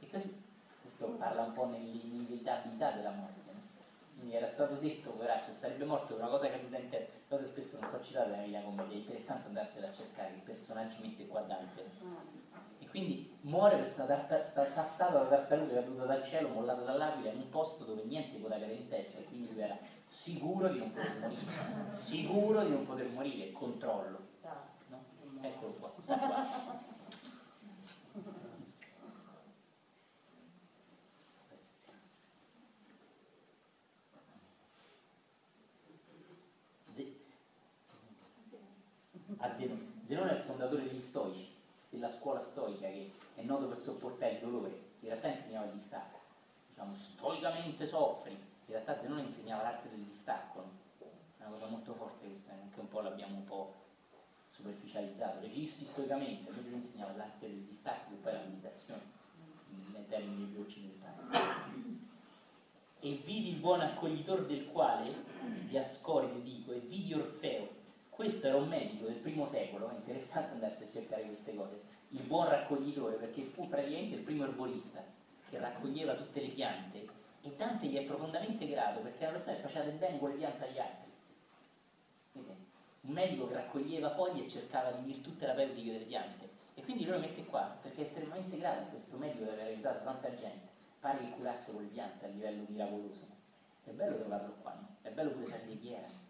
E 0.00 0.08
questo, 0.08 0.36
questo 0.82 1.08
parla 1.12 1.44
un 1.44 1.52
po' 1.52 1.66
nell'inevitabilità 1.66 2.90
della 2.90 3.10
morte. 3.10 3.41
Quindi 4.22 4.36
era 4.36 4.46
stato 4.46 4.76
detto, 4.76 5.10
poveraccio, 5.10 5.50
sarebbe 5.50 5.84
morto 5.84 6.14
per 6.14 6.22
una 6.22 6.30
cosa 6.30 6.48
caduta 6.48 6.78
in 6.78 6.88
terra. 6.88 7.06
Cose 7.28 7.46
spesso 7.46 7.80
non 7.80 7.90
so 7.90 8.00
citate 8.00 8.30
nella 8.30 8.46
mia 8.46 8.62
commedia, 8.62 8.94
è 8.94 9.00
interessante 9.00 9.48
andarsela 9.48 9.88
a 9.88 9.92
cercare, 9.92 10.34
che 10.34 10.52
personaggi 10.52 10.96
mette 11.00 11.26
qua 11.26 11.40
Dante 11.40 12.30
quindi 12.92 13.34
muore 13.40 13.76
questa 13.76 14.04
tarta, 14.04 14.44
sta 14.44 14.70
sassata 14.70 15.20
da 15.20 15.24
tartaruga 15.24 15.76
caduta 15.76 16.04
dal 16.04 16.22
cielo, 16.22 16.48
mollata 16.48 16.82
dall'aquila 16.82 17.30
in 17.30 17.38
un 17.38 17.48
posto 17.48 17.84
dove 17.84 18.02
niente 18.04 18.36
poteva 18.36 18.60
cadere 18.60 18.74
in 18.74 18.88
testa 18.88 19.18
e 19.18 19.24
quindi 19.24 19.50
lui 19.50 19.62
era 19.62 19.78
sicuro 20.06 20.68
di 20.68 20.78
non 20.78 20.92
poter 20.92 21.18
morire, 21.18 21.96
sicuro 21.96 22.62
di 22.62 22.70
non 22.70 22.84
poter 22.84 23.08
morire, 23.08 23.50
controllo. 23.52 24.18
No? 24.88 25.04
Eccolo 25.40 25.72
qua, 25.72 25.92
sta 26.02 26.18
qua. 26.18 26.91
A 39.42 39.52
Zenone. 39.52 39.90
Zenone 40.04 40.30
è 40.30 40.34
il 40.34 40.42
fondatore 40.42 40.84
degli 40.84 41.00
stoici 41.00 41.50
della 41.88 42.08
scuola 42.08 42.40
stoica 42.40 42.86
che 42.86 43.10
è 43.34 43.42
noto 43.42 43.66
per 43.66 43.80
sopportare 43.80 44.34
il 44.34 44.38
dolore, 44.38 44.68
in 45.00 45.08
realtà 45.08 45.28
insegnava 45.28 45.66
il 45.66 45.72
distacco. 45.72 46.20
Diciamo, 46.68 46.94
stoicamente 46.94 47.84
soffri, 47.84 48.30
in 48.32 48.38
realtà 48.66 48.98
Zenone 48.98 49.22
insegnava 49.22 49.64
l'arte 49.64 49.88
del 49.90 49.98
distacco, 49.98 50.60
no? 50.60 50.70
una 51.38 51.48
cosa 51.48 51.66
molto 51.66 51.92
forte 51.92 52.26
questa, 52.26 52.52
anche 52.52 52.78
un 52.78 52.88
po' 52.88 53.00
l'abbiamo 53.00 53.34
un 53.34 53.44
po' 53.44 53.74
superficializzato. 54.46 55.40
Resisti 55.40 55.86
stoicamente, 55.86 56.50
lui 56.52 56.74
insegnava 56.74 57.16
l'arte 57.16 57.48
del 57.48 57.62
distacco, 57.62 58.10
che 58.10 58.16
poi 58.22 58.32
la 58.32 58.40
meditazione, 58.44 59.02
nei 59.92 60.06
termini 60.06 60.44
più 60.52 60.60
occidentali. 60.60 62.10
E 63.00 63.20
vidi 63.24 63.48
il 63.48 63.56
buon 63.56 63.80
accoglitore 63.80 64.46
del 64.46 64.70
quale, 64.70 65.12
di 65.66 65.76
Ascoride 65.76 66.40
dico, 66.42 66.70
e 66.72 66.78
vidi 66.78 67.12
Orfeo, 67.12 67.80
questo 68.22 68.46
era 68.46 68.56
un 68.56 68.68
medico 68.68 69.06
del 69.06 69.16
primo 69.16 69.44
secolo, 69.46 69.90
è 69.90 69.94
interessante 69.94 70.52
andarsi 70.52 70.84
a 70.84 70.88
cercare 70.88 71.24
queste 71.24 71.56
cose, 71.56 71.80
il 72.10 72.22
buon 72.22 72.48
raccoglitore, 72.48 73.16
perché 73.16 73.42
fu 73.42 73.68
praticamente 73.68 74.14
il 74.14 74.22
primo 74.22 74.44
erborista 74.44 75.02
che 75.50 75.58
raccoglieva 75.58 76.14
tutte 76.14 76.40
le 76.40 76.50
piante 76.50 77.04
e 77.42 77.52
Dante 77.56 77.86
gli 77.86 77.96
è 77.96 78.04
profondamente 78.04 78.68
grato 78.68 79.00
perché 79.00 79.22
era 79.22 79.30
una 79.30 79.38
persona 79.38 79.56
che 79.56 79.62
faceva 79.62 79.84
del 79.86 79.98
bene 79.98 80.18
con 80.20 80.30
le 80.30 80.36
piante 80.36 80.64
agli 80.64 80.78
altri. 80.78 81.10
Un 83.00 83.12
medico 83.12 83.48
che 83.48 83.54
raccoglieva 83.54 84.14
foglie 84.14 84.44
e 84.44 84.48
cercava 84.48 84.92
di 84.92 85.04
virtù 85.04 85.36
terapeutiche 85.36 85.90
delle 85.90 86.04
piante. 86.04 86.48
E 86.74 86.84
quindi 86.84 87.02
lui 87.02 87.14
lo 87.14 87.18
mette 87.18 87.44
qua 87.44 87.76
perché 87.82 88.02
è 88.02 88.04
estremamente 88.04 88.56
grato 88.56 88.82
a 88.82 88.84
questo 88.84 89.16
medico 89.16 89.42
di 89.42 89.50
aver 89.50 89.66
aiutato 89.66 90.04
tanta 90.04 90.32
gente. 90.32 90.68
Pare 91.00 91.18
che 91.18 91.30
curasse 91.30 91.72
con 91.72 91.82
le 91.82 91.88
piante 91.88 92.26
a 92.26 92.28
livello 92.28 92.66
miracoloso. 92.68 93.26
È 93.82 93.90
bello 93.90 94.16
trovarlo 94.16 94.54
qua, 94.62 94.74
no? 94.74 94.96
È 95.02 95.10
bello 95.10 95.30
pure 95.30 95.44
sapere 95.44 95.76
chi 95.76 95.92
era 95.92 96.20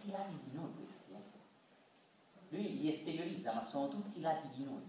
tutti 0.00 0.10
lati 0.10 0.38
di 0.44 0.56
noi 0.56 0.72
questi. 0.74 1.12
Eh. 1.12 2.56
Lui 2.56 2.78
li 2.78 2.88
esteriorizza, 2.88 3.52
ma 3.52 3.60
sono 3.60 3.88
tutti 3.88 4.18
i 4.18 4.22
lati 4.22 4.48
di 4.56 4.64
noi. 4.64 4.82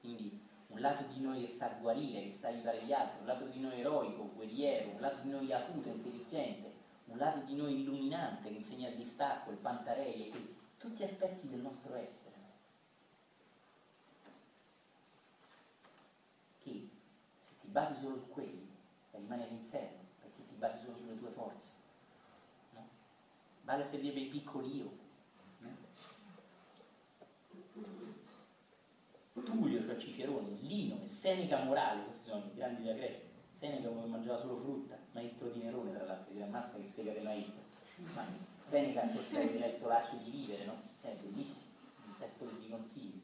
Quindi 0.00 0.40
un 0.68 0.80
lato 0.80 1.04
di 1.12 1.20
noi 1.20 1.42
che 1.42 1.48
sa 1.48 1.76
guarire, 1.80 2.22
che 2.22 2.32
sa 2.32 2.48
aiutare 2.48 2.82
gli 2.84 2.92
altri, 2.92 3.20
un 3.20 3.26
lato 3.26 3.44
di 3.46 3.60
noi 3.60 3.78
eroico, 3.78 4.30
guerriero, 4.34 4.90
un 4.90 5.00
lato 5.00 5.20
di 5.20 5.28
noi 5.28 5.52
acuto, 5.52 5.88
intelligente, 5.88 6.72
un 7.06 7.18
lato 7.18 7.40
di 7.40 7.54
noi 7.54 7.80
illuminante 7.80 8.48
che 8.48 8.56
insegna 8.56 8.88
il 8.88 8.96
distacco, 8.96 9.50
il 9.50 9.58
pantarei, 9.58 10.28
e 10.28 10.54
tutti 10.78 11.02
aspetti 11.02 11.48
del 11.48 11.60
nostro 11.60 11.94
essere. 11.94 12.34
Che 16.62 16.88
se 17.48 17.54
ti 17.60 17.68
basi 17.68 18.00
solo 18.00 18.16
su 18.16 18.30
quelli, 18.30 18.66
rimani 19.10 19.42
all'inferno, 19.42 19.98
perché 20.20 20.46
ti 20.46 20.54
basi 20.54 20.84
solo 20.84 20.96
sulle 20.96 21.18
tue 21.18 21.30
forze 21.30 21.80
vale 23.62 23.84
servire 23.84 24.12
per 24.12 24.22
i 24.22 24.26
piccoli 24.26 24.76
io. 24.76 25.00
Tullio, 29.44 29.82
cioè 29.82 29.96
Cicerone, 29.96 30.56
Lino 30.60 31.00
e 31.02 31.06
Seneca 31.06 31.62
Morale, 31.64 32.04
questi 32.04 32.30
sono 32.30 32.44
i 32.46 32.54
grandi 32.54 32.82
della 32.82 32.96
Grecia. 32.96 33.30
Seneca 33.50 33.88
che 33.88 34.06
mangiava 34.06 34.38
solo 34.40 34.56
frutta, 34.58 34.96
maestro 35.12 35.48
di 35.48 35.62
Nerone 35.62 35.92
tra 35.92 36.04
l'altro, 36.04 36.34
che 36.34 36.42
ammazza 36.42 36.78
che 36.78 36.86
sega 36.86 37.12
dei 37.12 37.22
maestri. 37.22 37.62
Ma 38.14 38.24
Seneca 38.60 39.08
forse 39.08 39.38
avete 39.38 39.58
letto 39.58 39.86
l'arte 39.86 40.18
di 40.18 40.30
vivere, 40.30 40.64
no? 40.64 40.80
È 41.00 41.14
bellissimo, 41.20 41.70
un 42.06 42.18
testo 42.18 42.46
che 42.46 42.54
vi 42.56 42.68
consiglio. 42.68 43.20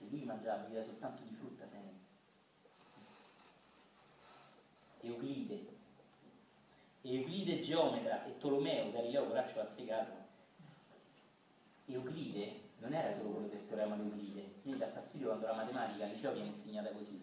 E 0.00 0.06
lui 0.08 0.24
mangiava, 0.24 0.64
viveva 0.64 0.84
soltanto 0.84 1.22
di 1.22 1.34
frutta 1.34 1.66
Seneca. 1.66 1.96
Euclide, 5.00 5.77
Euclide 7.02 7.60
geometra 7.60 8.24
e 8.24 8.36
Tolomeo, 8.38 8.90
Galileo 8.90 9.26
Coraccio 9.26 9.56
l'ha 9.56 9.64
spiegato. 9.64 10.12
Euclide 11.86 12.60
non 12.78 12.92
era 12.92 13.14
solo 13.14 13.30
quello 13.30 13.46
del 13.46 13.66
teorema 13.66 13.94
di 13.94 14.02
Euclide, 14.02 14.52
quindi 14.62 14.80
dà 14.80 14.88
fastidio 14.88 15.28
quando 15.28 15.46
la 15.46 15.54
matematica 15.54 16.06
liceo 16.06 16.32
viene 16.32 16.48
insegnata 16.48 16.90
così. 16.90 17.20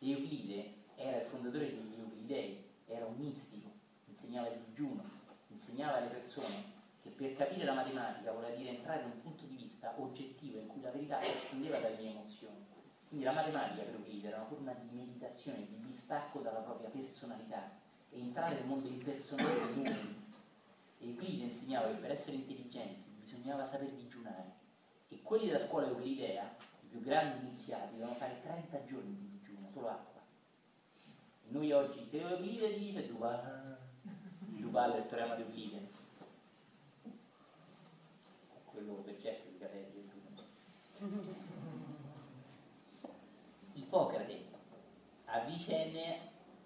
Euclide 0.00 0.74
era 0.96 1.22
il 1.22 1.26
fondatore 1.26 1.66
degli 1.68 1.98
Euclidei, 1.98 2.64
era 2.86 3.06
un 3.06 3.16
mistico, 3.16 3.70
insegnava 4.06 4.48
il 4.48 4.60
digiuno, 4.66 5.02
insegnava 5.48 5.96
alle 5.96 6.08
persone 6.08 6.72
che 7.02 7.08
per 7.08 7.34
capire 7.34 7.64
la 7.64 7.72
matematica 7.72 8.30
voleva 8.30 8.54
dire 8.54 8.76
entrare 8.76 9.04
in 9.04 9.10
un 9.10 9.22
punto 9.22 9.46
di 9.46 9.56
vista 9.56 9.94
oggettivo 9.96 10.60
in 10.60 10.66
cui 10.66 10.82
la 10.82 10.90
verità 10.90 11.18
scendeva 11.20 11.78
dalle 11.78 11.96
mie 11.96 12.10
emozioni. 12.10 12.62
Quindi 13.08 13.24
la 13.24 13.32
matematica 13.32 13.84
per 13.84 13.94
Euclide 13.94 14.28
era 14.28 14.36
una 14.36 14.46
forma 14.46 14.72
di 14.74 14.94
meditazione, 14.94 15.66
di 15.66 15.80
distacco 15.80 16.40
dalla 16.40 16.60
propria 16.60 16.90
personalità 16.90 17.82
e 18.14 18.20
entrare 18.20 18.54
nel 18.54 18.66
mondo 18.66 18.88
dei 18.88 19.02
numeri. 19.74 20.22
E 20.98 21.08
Euclide 21.08 21.44
insegnava 21.44 21.88
che 21.88 21.94
per 21.94 22.10
essere 22.12 22.36
intelligenti 22.36 23.10
bisognava 23.22 23.64
saper 23.64 23.90
digiunare. 23.90 24.62
E 25.08 25.20
quelli 25.22 25.46
della 25.46 25.58
scuola 25.58 25.88
euclidea, 25.88 26.56
i 26.82 26.86
più 26.86 27.00
grandi 27.00 27.44
iniziati, 27.44 27.92
dovevano 27.92 28.14
fare 28.14 28.40
30 28.42 28.84
giorni 28.84 29.16
di 29.16 29.28
digiuno, 29.38 29.68
solo 29.72 29.88
acqua. 29.88 30.22
E 31.46 31.50
noi 31.50 31.72
oggi, 31.72 32.08
Teo 32.08 32.28
Euclide 32.28 32.78
dice 32.78 33.06
Duval, 33.06 33.78
Duval 34.38 34.92
è 34.92 34.98
il 34.98 35.06
teorema 35.06 35.34
di 35.34 35.42
Euclide. 35.42 36.02
Quello 38.64 38.94
per 38.94 39.20
certo 39.20 39.50
di 39.50 39.58
capelli 39.58 40.02
Ippocrate 43.74 44.44
avvicena, 45.26 46.16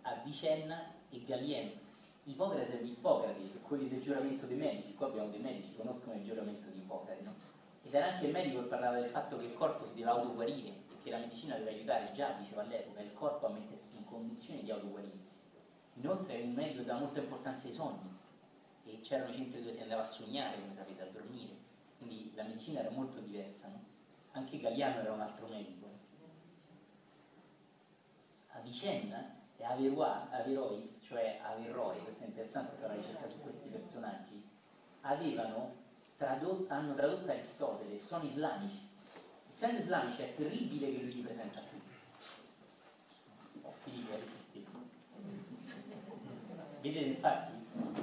avvicena 0.03 0.98
e 1.11 1.25
Galieno. 1.25 1.87
Ippocrate 2.25 2.81
è 2.81 2.83
Ippocrate, 2.83 3.41
quelli 3.63 3.89
del 3.89 4.03
giuramento 4.03 4.47
dei 4.47 4.57
medici, 4.57 4.95
qua 4.95 5.07
abbiamo 5.07 5.31
dei 5.31 5.41
medici 5.41 5.71
che 5.71 5.77
conoscono 5.77 6.15
il 6.17 6.25
giuramento 6.25 6.69
di 6.69 6.79
Ippocrate, 6.79 7.23
no? 7.23 7.35
Ed 7.83 7.95
era 7.95 8.13
anche 8.13 8.27
il 8.27 8.33
medico 8.33 8.63
che 8.63 8.69
parlava 8.69 8.99
del 9.01 9.09
fatto 9.09 9.39
che 9.39 9.47
il 9.47 9.55
corpo 9.55 9.85
si 9.85 9.95
deve 9.95 10.11
autoguarire, 10.11 10.73
che 10.89 10.99
che 11.09 11.11
la 11.11 11.19
medicina 11.19 11.57
deve 11.57 11.71
aiutare 11.71 12.13
già, 12.13 12.33
diceva 12.33 12.63
all'epoca, 12.63 13.01
il 13.01 13.15
corpo 13.15 13.47
a 13.47 13.51
mettersi 13.51 13.97
in 13.97 14.05
condizione 14.05 14.63
di 14.63 14.71
autoguarirsi. 14.71 15.41
Inoltre 15.95 16.39
è 16.39 16.43
un 16.43 16.53
medico 16.53 16.81
che 16.81 16.87
dà 16.87 16.99
molta 16.99 17.21
importanza 17.21 17.67
ai 17.67 17.73
sogni 17.73 18.17
e 18.85 19.01
c'erano 19.01 19.33
centri 19.33 19.61
dove 19.61 19.73
si 19.73 19.81
andava 19.81 20.03
a 20.03 20.05
sognare, 20.07 20.61
come 20.61 20.75
sapete, 20.75 21.03
a 21.03 21.07
dormire. 21.07 21.57
Quindi 21.97 22.33
la 22.35 22.45
medicina 22.45 22.81
era 22.81 22.91
molto 22.91 23.21
diversa, 23.21 23.69
no? 23.69 23.83
Anche 24.33 24.61
Galiano 24.61 25.01
era 25.01 25.13
un 25.13 25.21
altro 25.21 25.49
medico. 25.49 25.87
Avicenna 28.49 29.37
e 29.59 29.65
Averrois, 29.65 30.31
Averrois, 30.31 31.01
cioè 31.05 31.41
Averroe, 31.43 31.99
questo 31.99 32.25
è 32.25 32.27
interessante 32.29 32.77
fare 32.81 32.95
la 32.95 33.01
ricerca 33.01 33.29
su 33.29 33.41
questi 33.41 33.69
personaggi, 33.69 34.49
tradotto, 36.17 36.73
hanno 36.73 36.95
tradotto 36.95 37.31
Aristotele, 37.31 38.01
sono 38.01 38.25
islamici. 38.25 38.87
Essendo 39.51 39.81
islamici 39.81 40.23
è 40.23 40.35
terribile 40.37 40.93
che 40.93 41.03
lui 41.03 41.13
li 41.13 41.21
presenta 41.21 41.61
qui. 41.61 41.81
Oh, 43.63 43.75
Filippo, 43.83 44.17
resistete. 44.17 44.71
Vedete 46.81 47.07
infatti 47.07 47.53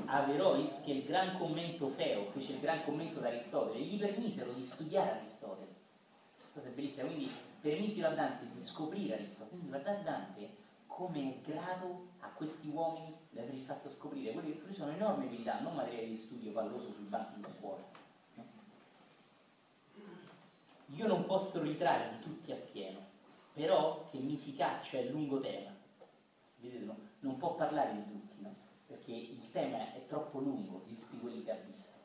Averroes 0.06 0.82
che 0.84 0.92
il 0.92 1.06
gran 1.06 1.38
commento 1.38 1.88
Feo 1.90 2.30
fece 2.32 2.54
il 2.54 2.60
gran 2.60 2.84
commento 2.84 3.20
da 3.20 3.30
Aristotele 3.30 3.84
gli 3.84 3.98
permisero 3.98 4.52
di 4.52 4.64
studiare 4.64 5.20
Aristotele 5.20 5.74
cosa 6.54 6.70
bellissima 6.70 7.08
quindi 7.08 7.32
permisero 7.60 8.10
a 8.10 8.12
Dante 8.12 8.48
di 8.54 8.62
scoprire 8.62 9.16
Aristotele 9.16 9.50
quindi 9.50 9.68
guardate 9.70 10.04
Dante 10.04 10.50
come 10.96 11.20
è 11.20 11.42
grato 11.42 12.08
a 12.20 12.30
questi 12.30 12.70
uomini 12.70 13.14
di 13.30 13.40
avergli 13.40 13.66
fatto 13.66 13.90
scoprire 13.90 14.32
quelli 14.32 14.52
che 14.52 14.58
per 14.60 14.68
lui 14.68 14.76
sono 14.76 14.92
enormi 14.92 15.26
abilità 15.26 15.60
non 15.60 15.76
materiali 15.76 16.08
di 16.10 16.16
studio 16.16 16.52
palloso 16.54 16.94
sui 16.94 17.04
banchi 17.04 17.42
di 17.42 17.48
scuola 17.50 17.84
io 20.88 21.08
non 21.08 21.26
posso 21.26 21.62
ritrarli 21.62 22.22
tutti 22.22 22.54
appieno 22.54 23.00
però 23.52 24.08
che 24.10 24.20
mi 24.20 24.38
si 24.38 24.56
caccia 24.56 25.00
è 25.00 25.10
lungo 25.10 25.42
tema 25.42 25.74
vedete 26.60 26.86
no? 26.86 26.98
non 27.20 27.38
può 27.38 27.56
parlare 27.56 27.94
di 27.94 28.06
tutti 28.06 28.42
no? 28.42 28.56
perché 28.88 29.12
il 29.12 29.52
tema 29.52 29.94
è 29.94 30.06
troppo 30.06 30.40
lungo 30.40 30.84
di 30.86 30.98
tutti 30.98 31.20
quelli 31.20 31.44
che 31.44 31.52
ha 31.52 31.58
visto. 31.66 32.00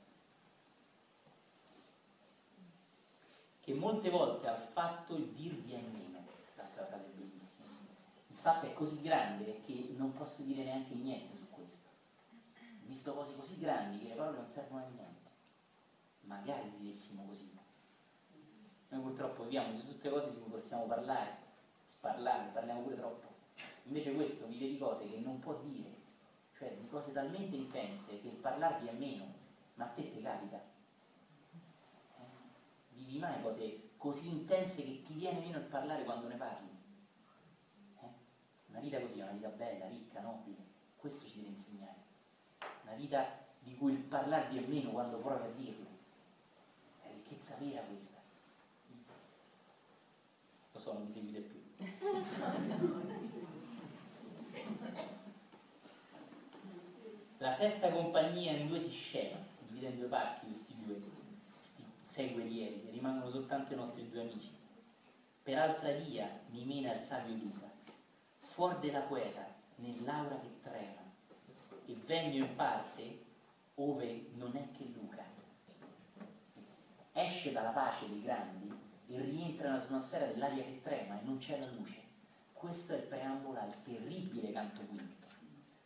Che 3.61 3.75
molte 3.75 4.11
volte 4.11 4.49
ha 4.49 4.57
fatto 4.57 5.15
il 5.15 5.27
dirvi 5.29 5.73
è 5.73 5.81
meno, 5.81 6.19
è 6.19 6.51
stata 6.51 6.81
una 6.81 6.89
frase. 6.89 7.05
Il 7.19 7.19
fatto 8.41 8.67
è 8.67 8.73
così 8.73 9.03
grande 9.03 9.61
che 9.61 9.93
non 9.97 10.12
posso 10.12 10.43
dire 10.43 10.65
neanche 10.65 10.95
niente 10.95 11.37
su 11.37 11.49
questo. 11.51 11.89
Ho 12.59 12.87
visto 12.87 13.12
cose 13.15 13.37
così 13.37 13.59
grandi 13.59 13.99
che 13.99 14.09
le 14.09 14.15
parole 14.15 14.39
non 14.39 14.51
servono 14.51 14.85
a 14.85 14.89
niente. 14.89 15.29
Magari 16.23 16.73
vivessimo 16.79 17.25
così. 17.27 17.59
Noi 18.89 19.01
purtroppo 19.03 19.45
viviamo 19.45 19.73
di 19.73 19.87
tutte 19.87 20.11
cose 20.11 20.33
di 20.33 20.41
cui 20.41 20.51
possiamo 20.51 20.87
parlare, 20.87 21.37
sparlare, 21.85 22.51
parliamo 22.53 22.81
pure 22.81 22.97
troppo. 22.97 23.29
Invece 23.85 24.15
questo 24.15 24.47
vive 24.47 24.69
di 24.69 24.79
cose 24.79 25.09
che 25.09 25.19
non 25.19 25.39
può 25.39 25.61
dire 25.61 25.99
cioè 26.61 26.77
di 26.77 26.87
cose 26.89 27.12
talmente 27.12 27.57
intense 27.57 28.21
che 28.21 28.29
parlarvi 28.29 28.87
è 28.87 28.93
meno, 28.93 29.25
ma 29.75 29.85
a 29.85 29.89
te 29.89 30.11
ti 30.11 30.21
capita. 30.21 30.62
Eh? 32.19 32.25
Vivi 32.91 33.19
mai 33.19 33.41
cose 33.41 33.93
così 33.97 34.29
intense 34.29 34.83
che 34.83 35.03
ti 35.03 35.15
viene 35.15 35.41
meno 35.41 35.57
il 35.57 35.65
parlare 35.65 36.05
quando 36.05 36.29
ne 36.29 36.37
parli? 36.37 36.69
Una 38.70 38.80
vita 38.80 39.01
così 39.01 39.18
è 39.18 39.22
una 39.22 39.32
vita 39.32 39.48
bella, 39.48 39.88
ricca, 39.88 40.20
nobile, 40.20 40.56
questo 40.97 41.28
ci 41.28 41.36
deve 41.36 41.48
insegnare. 41.48 41.98
Una 42.84 42.94
vita 42.94 43.38
di 43.60 43.76
cui 43.76 43.92
il 43.92 43.98
parlarvi 43.98 44.59
è 44.59 44.66
meno 44.66 44.90
quando 44.90 45.18
provi 45.18 45.44
a 45.44 45.51
dirlo. 45.51 45.86
È 47.02 47.09
ricchezza 47.12 47.56
vera 47.59 47.82
questa. 47.82 48.18
Lo 50.72 50.78
so, 50.78 50.92
non 50.94 51.05
mi 51.05 51.12
seguite 51.12 51.40
più. 51.40 51.60
La 57.38 57.52
sesta 57.52 57.90
compagnia 57.90 58.52
in 58.52 58.66
due 58.68 58.78
si 58.78 58.90
scema, 58.90 59.38
si 59.48 59.64
divide 59.68 59.88
in 59.88 59.97
due 59.97 60.09
parti 60.09 60.44
questi 60.44 60.74
due, 60.84 61.01
questi 61.55 61.82
sei 62.02 62.34
guerrieri, 62.34 62.90
rimangono 62.90 63.30
soltanto 63.30 63.72
i 63.72 63.76
nostri 63.76 64.06
due 64.10 64.20
amici. 64.20 64.51
Per 65.42 65.56
altra 65.56 65.90
via 65.92 66.38
mi 66.51 66.66
mena 66.66 66.92
il 66.92 67.01
savio 67.01 67.34
Luca, 67.36 67.69
fuor 68.61 68.78
della 68.78 69.01
poeta, 69.01 69.43
nell'aura 69.77 70.39
che 70.39 70.61
trema, 70.62 71.01
e 71.87 71.97
vegno 72.05 72.45
in 72.45 72.55
parte 72.57 73.24
ove 73.77 74.27
non 74.35 74.55
è 74.55 74.77
che 74.77 74.85
Luca. 74.93 75.24
Esce 77.12 77.53
dalla 77.53 77.70
pace 77.70 78.07
dei 78.07 78.20
grandi 78.20 78.70
e 79.09 79.19
rientra 79.19 79.70
nell'atmosfera 79.70 80.27
dell'aria 80.27 80.62
che 80.62 80.82
trema 80.82 81.19
e 81.19 81.24
non 81.24 81.39
c'è 81.39 81.59
la 81.59 81.70
luce. 81.70 82.03
Questo 82.53 82.93
è 82.93 82.97
il 82.97 83.05
preambolo 83.05 83.59
al 83.59 83.82
terribile 83.82 84.53
canto 84.53 84.82
quinto 84.82 85.28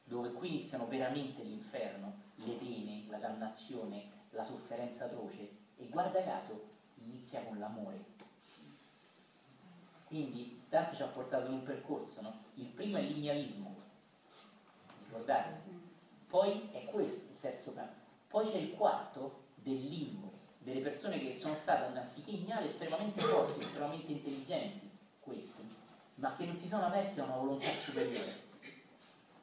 dove 0.03 0.33
qui 0.33 0.49
iniziano 0.49 0.89
veramente 0.89 1.45
l'inferno, 1.45 2.13
le 2.35 2.55
pene, 2.55 3.05
la 3.09 3.19
dannazione, 3.19 4.03
la 4.31 4.43
sofferenza 4.43 5.05
atroce 5.05 5.49
e 5.77 5.87
guarda 5.87 6.25
caso 6.25 6.71
inizia 6.97 7.45
con 7.45 7.57
l'amore. 7.61 8.14
Quindi 10.15 10.62
Dante 10.69 10.95
ci 10.95 11.03
ha 11.03 11.07
portato 11.07 11.47
in 11.47 11.55
un 11.55 11.62
percorso, 11.65 12.20
no? 12.20 12.45
Il 12.55 12.66
primo 12.66 12.99
è 12.99 13.01
l'ignalismo, 13.03 13.74
ricordate? 15.07 15.61
Poi 16.28 16.69
è 16.70 16.85
questo, 16.85 17.32
il 17.32 17.41
terzo 17.41 17.74
canto. 17.74 17.97
Poi 18.28 18.49
c'è 18.49 18.59
il 18.59 18.74
quarto 18.74 19.47
del 19.57 19.74
limbo, 19.74 20.31
delle 20.59 20.82
persone 20.82 21.19
che 21.19 21.35
sono 21.35 21.57
state 21.57 21.99
anziché 21.99 22.31
ignare 22.31 22.66
estremamente 22.66 23.23
forti, 23.23 23.65
estremamente 23.65 24.12
intelligenti, 24.12 24.89
questi, 25.19 25.69
ma 26.15 26.36
che 26.36 26.47
non 26.47 26.57
si 26.57 26.69
sono 26.69 26.86
aperti 26.86 27.19
a 27.19 27.24
una 27.24 27.39
volontà 27.39 27.73
superiore. 27.73 28.43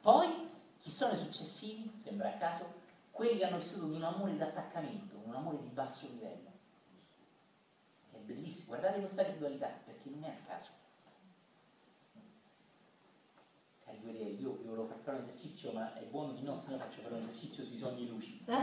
Poi 0.00 0.48
chi 0.80 0.88
sono 0.88 1.12
i 1.12 1.18
successivi? 1.18 1.92
Sembra 2.02 2.30
a 2.30 2.38
caso, 2.38 2.64
quelli 3.10 3.36
che 3.36 3.44
hanno 3.44 3.58
vissuto 3.58 3.88
di 3.88 3.96
un 3.96 4.04
amore 4.04 4.38
d'attaccamento, 4.38 5.20
un 5.22 5.34
amore 5.34 5.60
di 5.60 5.68
basso 5.68 6.08
livello. 6.08 6.51
È 8.22 8.24
bellissimo, 8.24 8.68
guardate 8.68 9.00
questa 9.00 9.24
ritualità, 9.24 9.68
perché 9.84 10.08
non 10.10 10.22
è 10.22 10.28
a 10.28 10.36
caso. 10.46 10.68
Cari 13.84 13.98
guerrieri, 14.00 14.40
io 14.40 14.52
vi 14.52 14.68
volevo 14.68 14.86
far 14.86 14.98
fare 14.98 15.18
un 15.18 15.24
esercizio, 15.24 15.72
ma 15.72 15.92
è 15.94 16.04
buono 16.04 16.34
di 16.34 16.42
no, 16.42 16.56
se 16.56 16.70
no 16.70 16.78
faccio 16.78 17.00
fare 17.00 17.16
un 17.16 17.22
esercizio 17.22 17.64
sui 17.64 17.78
sogni 17.78 18.06
lucidi. 18.06 18.44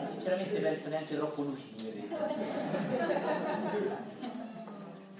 e 0.00 0.06
sinceramente 0.06 0.58
penso 0.58 0.88
neanche 0.88 1.16
troppo 1.16 1.42
lucidi. 1.42 2.08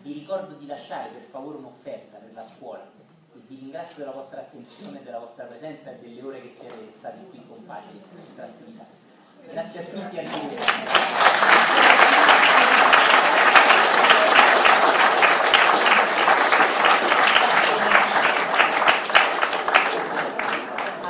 Vi 0.01 0.13
ricordo 0.13 0.55
di 0.55 0.67
lasciare 0.67 1.11
per 1.11 1.23
favore 1.23 1.59
un'offerta 1.59 2.17
per 2.17 2.33
la 2.33 2.43
scuola 2.43 3.05
vi 3.49 3.57
ringrazio 3.57 3.99
della 3.99 4.17
vostra 4.17 4.41
attenzione, 4.41 5.03
della 5.05 5.19
vostra 5.19 5.45
presenza 5.45 5.91
e 5.91 5.99
delle 5.99 6.23
ore 6.23 6.43
che 6.43 6.51
siete 6.51 6.91
stati 6.97 7.29
qui 7.29 7.47
con 7.47 7.65
pace 7.65 7.91
e 7.93 8.35
tranquillità. 8.35 8.87
Grazie 9.49 9.81
a 9.81 9.85
tutti 9.85 10.17
e 10.17 10.27
arrivederci. 10.27 10.73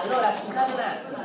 Allora, 0.02 0.36
scusate 0.36 0.72
un 0.72 0.80
attimo. 0.80 1.24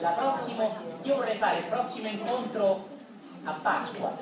La 0.00 0.10
prossima, 0.10 0.64
io 1.02 1.14
vorrei 1.14 1.36
fare 1.52 1.58
il 1.58 1.64
prossimo 1.66 2.08
incontro 2.08 2.88
a 3.44 3.52
Pasqua 3.52 4.16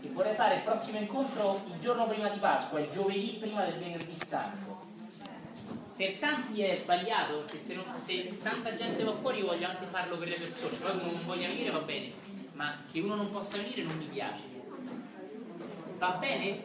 e 0.00 0.08
vorrei 0.12 0.36
fare 0.36 0.56
il 0.56 0.62
prossimo 0.62 0.98
incontro 0.98 1.62
il 1.72 1.80
giorno 1.80 2.06
prima 2.06 2.28
di 2.28 2.38
Pasqua, 2.38 2.78
il 2.78 2.88
giovedì 2.88 3.36
prima 3.40 3.64
del 3.64 3.78
venerdì 3.78 4.16
santo. 4.24 4.86
Per 5.96 6.12
tanti 6.18 6.62
è 6.62 6.78
sbagliato, 6.80 7.38
perché 7.38 7.58
se, 7.58 7.74
non, 7.74 7.84
se 7.94 8.38
tanta 8.40 8.74
gente 8.76 9.02
va 9.02 9.12
fuori 9.12 9.38
io 9.38 9.46
voglio 9.46 9.66
anche 9.66 9.86
farlo 9.90 10.16
per 10.16 10.28
le 10.28 10.36
persone, 10.36 10.76
poi 10.76 10.92
uno 10.92 11.10
non 11.10 11.26
voglia 11.26 11.48
venire 11.48 11.70
va 11.72 11.80
bene, 11.80 12.12
ma 12.52 12.72
che 12.92 13.00
uno 13.00 13.16
non 13.16 13.28
possa 13.28 13.56
venire 13.56 13.82
non 13.82 13.96
mi 13.96 14.04
piace. 14.04 14.42
Va 15.98 16.10
bene? 16.10 16.62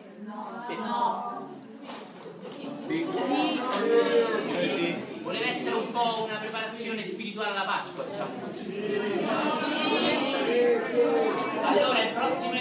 Per 0.67 0.77
no. 0.77 1.49
Sì. 3.27 4.82
Voleva 5.33 5.49
essere 5.49 5.73
un 5.73 5.91
po' 5.91 6.25
una 6.25 6.35
preparazione 6.35 7.03
spirituale 7.03 7.49
alla 7.57 7.65
Pasqua, 7.65 8.03
diciamo 8.03 8.33
così. 8.39 8.99
Allora 11.63 12.03
il 12.03 12.13
prossimo 12.13 12.51